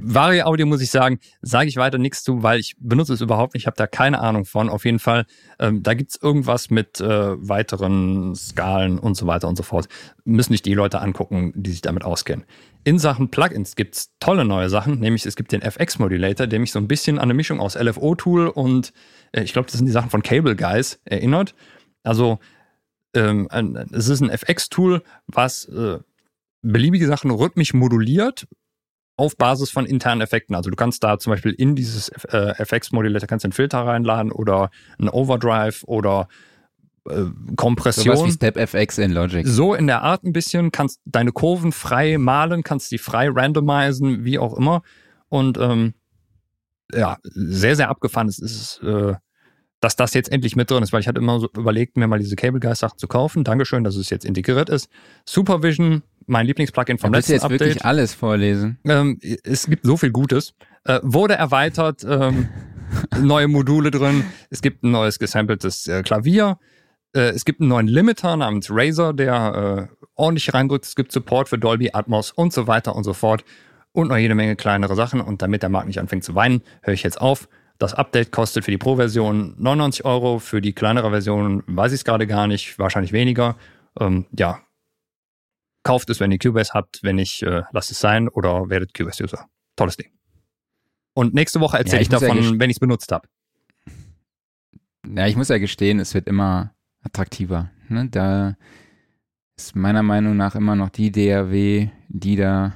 Vari 0.00 0.42
Audio 0.42 0.66
muss 0.66 0.80
ich 0.80 0.90
sagen, 0.90 1.18
sage 1.42 1.68
ich 1.68 1.76
weiter 1.76 1.98
nichts 1.98 2.22
zu, 2.22 2.42
weil 2.42 2.60
ich 2.60 2.76
benutze 2.78 3.12
es 3.12 3.20
überhaupt 3.20 3.54
nicht. 3.54 3.62
Ich 3.62 3.66
habe 3.66 3.76
da 3.76 3.86
keine 3.86 4.20
Ahnung 4.20 4.44
von. 4.44 4.68
Auf 4.68 4.84
jeden 4.84 4.98
Fall, 4.98 5.26
ähm, 5.58 5.82
da 5.82 5.94
gibt's 5.94 6.18
irgendwas 6.20 6.70
mit 6.70 7.00
äh, 7.00 7.48
weiteren 7.48 8.34
Skalen 8.34 8.98
und 8.98 9.16
so 9.16 9.26
weiter 9.26 9.48
und 9.48 9.56
so 9.56 9.62
fort. 9.62 9.88
Müssen 10.24 10.52
nicht 10.52 10.64
die 10.64 10.74
Leute 10.74 11.00
angucken, 11.00 11.52
die 11.54 11.70
sich 11.70 11.80
damit 11.80 12.04
auskennen. 12.04 12.44
In 12.84 12.98
Sachen 12.98 13.30
Plugins 13.30 13.76
gibt's 13.76 14.14
tolle 14.20 14.44
neue 14.44 14.68
Sachen, 14.70 15.00
nämlich 15.00 15.26
es 15.26 15.36
gibt 15.36 15.52
den 15.52 15.62
FX-Modulator, 15.62 16.46
der 16.46 16.58
mich 16.58 16.72
so 16.72 16.78
ein 16.78 16.88
bisschen 16.88 17.18
an 17.18 17.24
eine 17.24 17.34
Mischung 17.34 17.60
aus 17.60 17.74
LFO-Tool 17.74 18.48
und 18.48 18.92
äh, 19.32 19.42
ich 19.42 19.52
glaube, 19.52 19.66
das 19.66 19.76
sind 19.76 19.86
die 19.86 19.92
Sachen 19.92 20.10
von 20.10 20.22
Cable 20.22 20.56
Guys 20.56 21.00
erinnert. 21.04 21.54
Also 22.02 22.38
ähm, 23.14 23.48
es 23.92 24.08
ist 24.08 24.20
ein 24.20 24.30
FX-Tool, 24.30 25.02
was 25.26 25.66
äh, 25.66 25.98
beliebige 26.62 27.06
Sachen 27.06 27.30
rhythmisch 27.30 27.74
moduliert 27.74 28.46
auf 29.18 29.36
Basis 29.36 29.70
von 29.70 29.84
internen 29.84 30.20
Effekten. 30.20 30.54
Also 30.54 30.70
du 30.70 30.76
kannst 30.76 31.02
da 31.02 31.18
zum 31.18 31.32
Beispiel 31.32 31.52
in 31.52 31.74
dieses 31.74 32.08
äh, 32.30 32.54
FX-Modulator 32.56 33.26
kannst 33.26 33.44
einen 33.44 33.52
Filter 33.52 33.80
reinladen 33.80 34.30
oder 34.30 34.70
einen 34.98 35.08
Overdrive 35.08 35.82
oder 35.84 36.28
äh, 37.10 37.24
Kompression. 37.56 38.16
So 38.16 38.26
wie 38.26 38.30
StepFX 38.30 38.98
in 38.98 39.10
Logic. 39.10 39.46
So 39.46 39.74
in 39.74 39.88
der 39.88 40.02
Art 40.02 40.22
ein 40.22 40.32
bisschen, 40.32 40.70
kannst 40.70 41.00
deine 41.04 41.32
Kurven 41.32 41.72
frei 41.72 42.16
malen, 42.16 42.62
kannst 42.62 42.92
die 42.92 42.98
frei 42.98 43.28
randomisieren, 43.28 44.24
wie 44.24 44.38
auch 44.38 44.56
immer. 44.56 44.82
Und 45.28 45.58
ähm, 45.58 45.94
ja, 46.92 47.18
sehr, 47.24 47.74
sehr 47.74 47.88
abgefahren. 47.90 48.28
Es 48.28 48.38
ist 48.38 48.80
äh, 48.84 49.14
dass 49.80 49.96
das 49.96 50.14
jetzt 50.14 50.32
endlich 50.32 50.56
mit 50.56 50.70
drin 50.70 50.82
ist, 50.82 50.92
weil 50.92 51.00
ich 51.00 51.08
hatte 51.08 51.20
immer 51.20 51.38
so 51.38 51.48
überlegt, 51.56 51.96
mir 51.96 52.08
mal 52.08 52.18
diese 52.18 52.36
Cable 52.36 52.60
Guys 52.60 52.80
Sachen 52.80 52.98
zu 52.98 53.06
kaufen. 53.06 53.44
Dankeschön, 53.44 53.84
dass 53.84 53.96
es 53.96 54.10
jetzt 54.10 54.24
integriert 54.24 54.68
ist. 54.70 54.88
Supervision, 55.24 56.02
mein 56.28 56.46
Lieblingsplugin 56.46 56.98
vom 56.98 57.12
letzten 57.12 57.32
jetzt 57.32 57.44
Update. 57.44 57.60
wirklich 57.60 57.84
alles 57.84 58.14
vorlesen? 58.14 58.78
Ähm, 58.84 59.18
es 59.44 59.66
gibt 59.66 59.84
so 59.84 59.96
viel 59.96 60.10
Gutes. 60.10 60.54
Äh, 60.84 61.00
wurde 61.02 61.34
erweitert, 61.34 62.04
ähm, 62.08 62.48
neue 63.20 63.48
Module 63.48 63.90
drin. 63.90 64.24
Es 64.50 64.62
gibt 64.62 64.82
ein 64.82 64.90
neues 64.90 65.18
gesampeltes 65.18 65.86
äh, 65.86 66.02
Klavier. 66.02 66.58
Äh, 67.14 67.30
es 67.30 67.44
gibt 67.44 67.60
einen 67.60 67.68
neuen 67.68 67.88
Limiter 67.88 68.36
namens 68.36 68.68
Razer, 68.70 69.12
der 69.12 69.88
äh, 69.90 70.06
ordentlich 70.14 70.52
reindrückt. 70.54 70.86
Es 70.86 70.96
gibt 70.96 71.12
Support 71.12 71.48
für 71.48 71.58
Dolby 71.58 71.90
Atmos 71.92 72.30
und 72.30 72.52
so 72.52 72.66
weiter 72.66 72.94
und 72.94 73.04
so 73.04 73.12
fort. 73.12 73.44
Und 73.92 74.08
noch 74.08 74.16
jede 74.16 74.34
Menge 74.34 74.56
kleinere 74.56 74.94
Sachen. 74.94 75.20
Und 75.20 75.42
damit 75.42 75.62
der 75.62 75.70
Markt 75.70 75.88
nicht 75.88 75.98
anfängt 75.98 76.24
zu 76.24 76.34
weinen, 76.34 76.62
höre 76.82 76.94
ich 76.94 77.02
jetzt 77.02 77.20
auf. 77.20 77.48
Das 77.78 77.94
Update 77.94 78.32
kostet 78.32 78.64
für 78.64 78.70
die 78.70 78.78
Pro-Version 78.78 79.54
99 79.56 80.04
Euro, 80.04 80.40
für 80.40 80.60
die 80.60 80.72
kleinere 80.72 81.10
Version 81.10 81.62
weiß 81.66 81.92
ich 81.92 82.00
es 82.00 82.04
gerade 82.04 82.26
gar 82.26 82.48
nicht, 82.48 82.78
wahrscheinlich 82.78 83.12
weniger. 83.12 83.56
Ähm, 84.00 84.26
ja, 84.36 84.60
kauft 85.88 86.10
es, 86.10 86.20
wenn 86.20 86.30
ihr 86.30 86.38
Cubase 86.38 86.74
habt, 86.74 87.02
wenn 87.02 87.16
nicht, 87.16 87.42
äh, 87.42 87.62
lasst 87.72 87.90
es 87.90 87.98
sein 87.98 88.28
oder 88.28 88.68
werdet 88.68 88.92
Cubase-User. 88.92 89.46
Tolles 89.74 89.96
Ding. 89.96 90.10
Und 91.14 91.32
nächste 91.32 91.60
Woche 91.60 91.78
erzähle 91.78 91.96
ja, 91.96 92.00
ich, 92.02 92.08
ich 92.08 92.10
davon, 92.10 92.42
ja 92.42 92.60
wenn 92.60 92.68
ich 92.68 92.76
es 92.76 92.80
benutzt 92.80 93.10
habe. 93.10 93.26
Ja, 95.06 95.26
ich 95.26 95.36
muss 95.36 95.48
ja 95.48 95.56
gestehen, 95.56 95.98
es 95.98 96.12
wird 96.12 96.28
immer 96.28 96.74
attraktiver. 97.00 97.70
Ne? 97.88 98.06
Da 98.10 98.58
ist 99.56 99.76
meiner 99.76 100.02
Meinung 100.02 100.36
nach 100.36 100.54
immer 100.54 100.76
noch 100.76 100.90
die 100.90 101.10
DAW, 101.10 101.88
die 102.08 102.36
da 102.36 102.74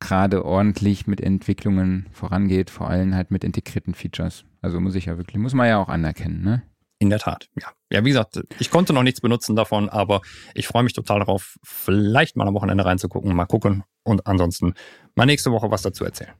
gerade 0.00 0.46
ordentlich 0.46 1.06
mit 1.06 1.20
Entwicklungen 1.20 2.08
vorangeht, 2.12 2.70
vor 2.70 2.88
allem 2.88 3.14
halt 3.14 3.30
mit 3.30 3.44
integrierten 3.44 3.92
Features. 3.92 4.46
Also 4.62 4.80
muss 4.80 4.94
ich 4.94 5.04
ja 5.04 5.18
wirklich, 5.18 5.36
muss 5.36 5.52
man 5.52 5.68
ja 5.68 5.76
auch 5.76 5.90
anerkennen, 5.90 6.42
ne? 6.42 6.62
In 7.02 7.10
der 7.10 7.18
Tat, 7.18 7.48
ja. 7.60 7.66
Ja, 7.90 8.04
wie 8.04 8.10
gesagt, 8.10 8.40
ich 8.60 8.70
konnte 8.70 8.92
noch 8.92 9.02
nichts 9.02 9.20
benutzen 9.20 9.56
davon, 9.56 9.88
aber 9.88 10.20
ich 10.54 10.68
freue 10.68 10.84
mich 10.84 10.92
total 10.92 11.18
darauf, 11.18 11.58
vielleicht 11.64 12.36
mal 12.36 12.46
am 12.46 12.54
Wochenende 12.54 12.84
reinzugucken, 12.84 13.34
mal 13.34 13.46
gucken 13.46 13.82
und 14.04 14.24
ansonsten 14.28 14.74
mal 15.16 15.26
nächste 15.26 15.50
Woche 15.50 15.68
was 15.72 15.82
dazu 15.82 16.04
erzählen. 16.04 16.30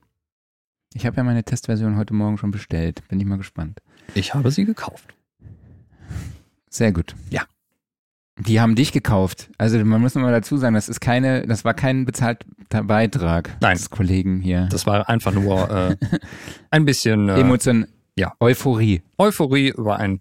Ich 0.94 1.04
habe 1.04 1.16
ja 1.16 1.24
meine 1.24 1.42
Testversion 1.42 1.96
heute 1.96 2.14
Morgen 2.14 2.38
schon 2.38 2.52
bestellt. 2.52 3.02
Bin 3.08 3.18
ich 3.18 3.26
mal 3.26 3.38
gespannt. 3.38 3.80
Ich 4.14 4.34
habe 4.34 4.52
sie 4.52 4.64
gekauft. 4.64 5.14
Sehr 6.70 6.92
gut. 6.92 7.16
Ja. 7.30 7.42
Die 8.38 8.60
haben 8.60 8.76
dich 8.76 8.92
gekauft. 8.92 9.50
Also 9.58 9.84
man 9.84 10.00
muss 10.00 10.14
nochmal 10.14 10.30
dazu 10.30 10.58
sagen, 10.58 10.76
das 10.76 10.88
ist 10.88 11.00
keine, 11.00 11.44
das 11.44 11.64
war 11.64 11.74
kein 11.74 12.04
bezahlter 12.04 12.84
Beitrag 12.84 13.56
Nein. 13.60 13.76
des 13.76 13.90
Kollegen 13.90 14.40
hier. 14.40 14.68
Das 14.70 14.86
war 14.86 15.08
einfach 15.08 15.32
nur 15.32 15.68
äh, 15.68 15.96
ein 16.70 16.84
bisschen 16.84 17.28
äh, 17.28 17.40
Emotion, 17.40 17.88
ja. 18.16 18.34
Euphorie. 18.40 19.02
Euphorie 19.18 19.70
über 19.70 19.98
ein 19.98 20.20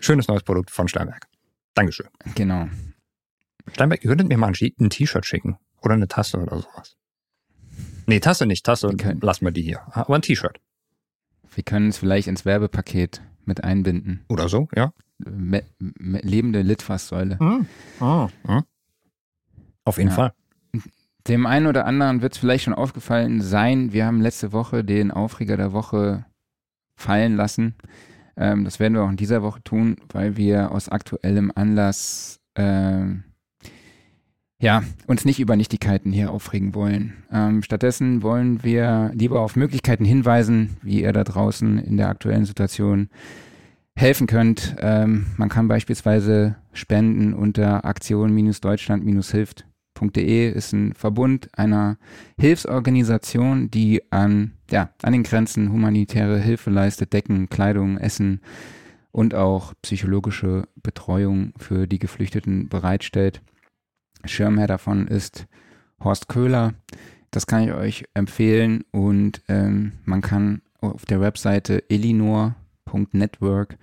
schönes 0.00 0.28
neues 0.28 0.42
Produkt 0.42 0.70
von 0.70 0.88
Steinberg. 0.88 1.26
Dankeschön. 1.74 2.08
Genau. 2.34 2.68
Steinberg, 3.72 4.04
ihr 4.04 4.08
könntet 4.08 4.28
mir 4.28 4.38
mal 4.38 4.52
ein 4.52 4.90
T-Shirt 4.90 5.26
schicken 5.26 5.58
oder 5.80 5.94
eine 5.94 6.08
Tasse 6.08 6.38
oder 6.38 6.58
sowas. 6.58 6.96
Nee, 8.06 8.20
Tasse 8.20 8.46
nicht, 8.46 8.64
Tasse, 8.64 8.94
lassen 9.20 9.44
wir 9.44 9.52
die 9.52 9.62
hier. 9.62 9.80
Aber 9.90 10.14
ein 10.14 10.22
T-Shirt. 10.22 10.60
Wir 11.54 11.64
können 11.64 11.88
es 11.88 11.98
vielleicht 11.98 12.28
ins 12.28 12.44
Werbepaket 12.44 13.22
mit 13.44 13.64
einbinden. 13.64 14.24
Oder 14.28 14.48
so, 14.48 14.68
ja 14.74 14.92
me, 15.18 15.64
lebende 15.78 16.62
Litfaßsäule. 16.62 17.38
Mhm. 17.40 17.66
Oh. 18.00 18.28
Mhm. 18.46 18.64
Auf 19.84 19.98
jeden 19.98 20.10
ja. 20.10 20.14
Fall. 20.14 20.32
Dem 21.28 21.46
einen 21.46 21.66
oder 21.66 21.86
anderen 21.86 22.20
wird 22.20 22.34
es 22.34 22.38
vielleicht 22.38 22.64
schon 22.64 22.74
aufgefallen 22.74 23.40
sein, 23.40 23.92
wir 23.92 24.04
haben 24.04 24.20
letzte 24.20 24.52
Woche 24.52 24.84
den 24.84 25.10
Aufreger 25.10 25.56
der 25.56 25.72
Woche 25.72 26.26
fallen 26.96 27.36
lassen. 27.36 27.74
Ähm, 28.36 28.64
das 28.64 28.80
werden 28.80 28.94
wir 28.94 29.02
auch 29.02 29.10
in 29.10 29.16
dieser 29.16 29.42
Woche 29.42 29.62
tun, 29.62 29.96
weil 30.12 30.36
wir 30.36 30.72
aus 30.72 30.88
aktuellem 30.88 31.52
Anlass 31.54 32.40
ähm, 32.56 33.24
ja, 34.60 34.82
uns 35.06 35.24
nicht 35.24 35.40
über 35.40 35.56
Nichtigkeiten 35.56 36.12
hier 36.12 36.30
aufregen 36.30 36.74
wollen. 36.74 37.24
Ähm, 37.30 37.62
stattdessen 37.62 38.22
wollen 38.22 38.62
wir 38.62 39.10
lieber 39.14 39.40
auf 39.40 39.56
Möglichkeiten 39.56 40.04
hinweisen, 40.04 40.76
wie 40.82 41.02
ihr 41.02 41.12
da 41.12 41.24
draußen 41.24 41.78
in 41.78 41.96
der 41.96 42.08
aktuellen 42.08 42.44
Situation 42.44 43.10
helfen 43.96 44.26
könnt. 44.26 44.76
Ähm, 44.80 45.26
man 45.36 45.48
kann 45.48 45.68
beispielsweise 45.68 46.56
spenden 46.72 47.34
unter 47.34 47.84
aktion-deutschland-hilft.de 49.94 50.50
ist 50.50 50.72
ein 50.72 50.94
Verbund 50.94 51.48
einer 51.56 51.98
Hilfsorganisation, 52.38 53.70
die 53.70 54.02
an, 54.10 54.52
ja, 54.70 54.90
an 55.02 55.12
den 55.12 55.22
Grenzen 55.22 55.72
humanitäre 55.72 56.38
Hilfe 56.38 56.70
leistet, 56.70 57.12
Decken, 57.12 57.48
Kleidung, 57.48 57.98
Essen 57.98 58.40
und 59.12 59.34
auch 59.34 59.74
psychologische 59.82 60.68
Betreuung 60.82 61.52
für 61.56 61.86
die 61.86 61.98
Geflüchteten 61.98 62.68
bereitstellt. 62.68 63.42
Schirmherr 64.24 64.66
davon 64.66 65.06
ist 65.06 65.46
Horst 66.02 66.28
Köhler. 66.28 66.74
Das 67.30 67.46
kann 67.46 67.64
ich 67.64 67.72
euch 67.72 68.04
empfehlen 68.14 68.84
und 68.90 69.42
ähm, 69.48 69.92
man 70.04 70.20
kann 70.20 70.62
auf 70.80 71.04
der 71.06 71.20
Webseite 71.20 71.88
Elinor 71.88 72.56
Network 73.10 73.76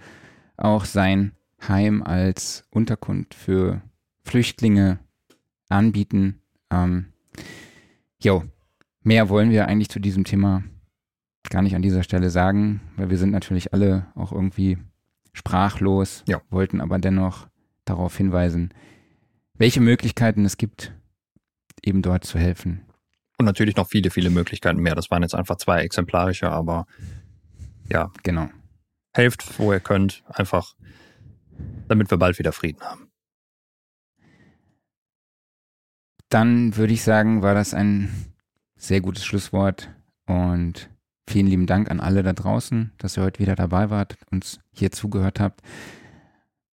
auch 0.56 0.86
sein 0.86 1.34
Heim 1.68 2.02
als 2.02 2.64
Unterkunft 2.72 3.34
für 3.34 3.82
Flüchtlinge 4.24 5.00
anbieten. 5.72 6.42
Ähm, 6.70 7.08
Jo, 8.24 8.44
mehr 9.02 9.30
wollen 9.30 9.50
wir 9.50 9.68
eigentlich 9.68 9.90
zu 9.90 10.00
diesem 10.00 10.26
Thema 10.26 10.64
gar 11.50 11.64
nicht 11.64 11.76
an 11.76 11.82
dieser 11.82 12.04
Stelle 12.04 12.30
sagen, 12.30 12.82
weil 12.96 13.10
wir 13.10 13.18
sind 13.18 13.32
natürlich 13.32 13.74
alle 13.74 14.08
auch 14.16 14.32
irgendwie 14.32 14.78
sprachlos, 15.34 16.24
ja. 16.28 16.42
wollten 16.52 16.82
aber 16.82 17.00
dennoch 17.00 17.48
darauf 17.84 18.16
hinweisen, 18.16 18.74
welche 19.56 19.82
Möglichkeiten 19.82 20.46
es 20.46 20.58
gibt, 20.58 20.94
eben 21.84 22.04
dort 22.04 22.26
zu 22.26 22.38
helfen. 22.38 22.82
Und 23.40 23.46
natürlich 23.46 23.76
noch 23.76 23.88
viele, 23.88 24.12
viele 24.12 24.30
Möglichkeiten 24.30 24.82
mehr. 24.82 24.94
Das 24.94 25.10
waren 25.10 25.24
jetzt 25.24 25.34
einfach 25.34 25.56
zwei 25.56 25.82
exemplarische, 25.82 26.52
aber 26.52 26.86
ja. 27.90 28.12
Genau. 28.22 28.50
Helft, 29.14 29.60
wo 29.60 29.74
ihr 29.74 29.80
könnt, 29.80 30.24
einfach, 30.28 30.76
damit 31.88 32.12
wir 32.12 32.18
bald 32.18 32.38
wieder 32.38 32.54
Frieden 32.54 32.82
haben. 32.82 33.11
Dann 36.32 36.78
würde 36.78 36.94
ich 36.94 37.04
sagen, 37.04 37.42
war 37.42 37.54
das 37.54 37.74
ein 37.74 38.10
sehr 38.78 39.02
gutes 39.02 39.26
Schlusswort 39.26 39.90
und 40.28 40.90
vielen 41.28 41.48
lieben 41.48 41.66
Dank 41.68 41.92
an 41.92 42.00
alle 42.00 42.24
da 42.24 42.32
draußen, 42.32 42.94
dass 42.98 43.18
ihr 43.18 43.24
heute 43.24 43.40
wieder 43.42 43.56
dabei 43.56 43.90
wart, 43.90 44.16
uns 44.32 44.62
hier 44.72 44.94
zugehört 44.94 45.42
habt. 45.42 45.60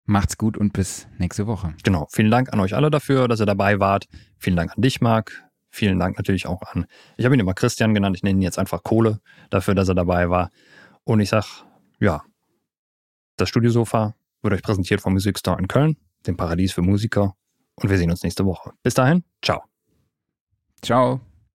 Macht's 0.06 0.38
gut 0.38 0.58
und 0.58 0.72
bis 0.72 1.06
nächste 1.18 1.46
Woche. 1.46 1.72
Genau. 1.84 2.08
Vielen 2.10 2.32
Dank 2.32 2.52
an 2.52 2.58
euch 2.58 2.74
alle 2.74 2.90
dafür, 2.90 3.28
dass 3.28 3.38
ihr 3.38 3.46
dabei 3.46 3.78
wart. 3.78 4.06
Vielen 4.38 4.56
Dank 4.56 4.72
an 4.74 4.82
dich, 4.82 5.00
Marc. 5.00 5.44
Vielen 5.70 6.00
Dank 6.00 6.16
natürlich 6.18 6.48
auch 6.48 6.62
an, 6.62 6.86
ich 7.16 7.24
habe 7.24 7.34
ihn 7.36 7.40
immer 7.40 7.54
Christian 7.54 7.94
genannt, 7.94 8.16
ich 8.16 8.22
nenne 8.24 8.38
ihn 8.38 8.42
jetzt 8.42 8.58
einfach 8.58 8.82
Kohle 8.82 9.20
dafür, 9.50 9.76
dass 9.76 9.88
er 9.88 9.94
dabei 9.94 10.30
war. 10.30 10.50
Und 11.04 11.20
ich 11.20 11.28
sag, 11.28 11.64
ja, 12.00 12.22
das 13.36 13.48
Studiosofa 13.50 14.14
wird 14.42 14.54
euch 14.54 14.62
präsentiert 14.62 15.00
vom 15.00 15.12
Music 15.12 15.38
Store 15.38 15.58
in 15.60 15.68
Köln, 15.68 15.96
dem 16.26 16.36
Paradies 16.36 16.72
für 16.72 16.82
Musiker. 16.82 17.34
Und 17.76 17.90
wir 17.90 17.98
sehen 17.98 18.10
uns 18.10 18.22
nächste 18.22 18.44
Woche. 18.44 18.72
Bis 18.82 18.94
dahin, 18.94 19.24
ciao. 19.42 19.62
Ciao. 20.82 21.20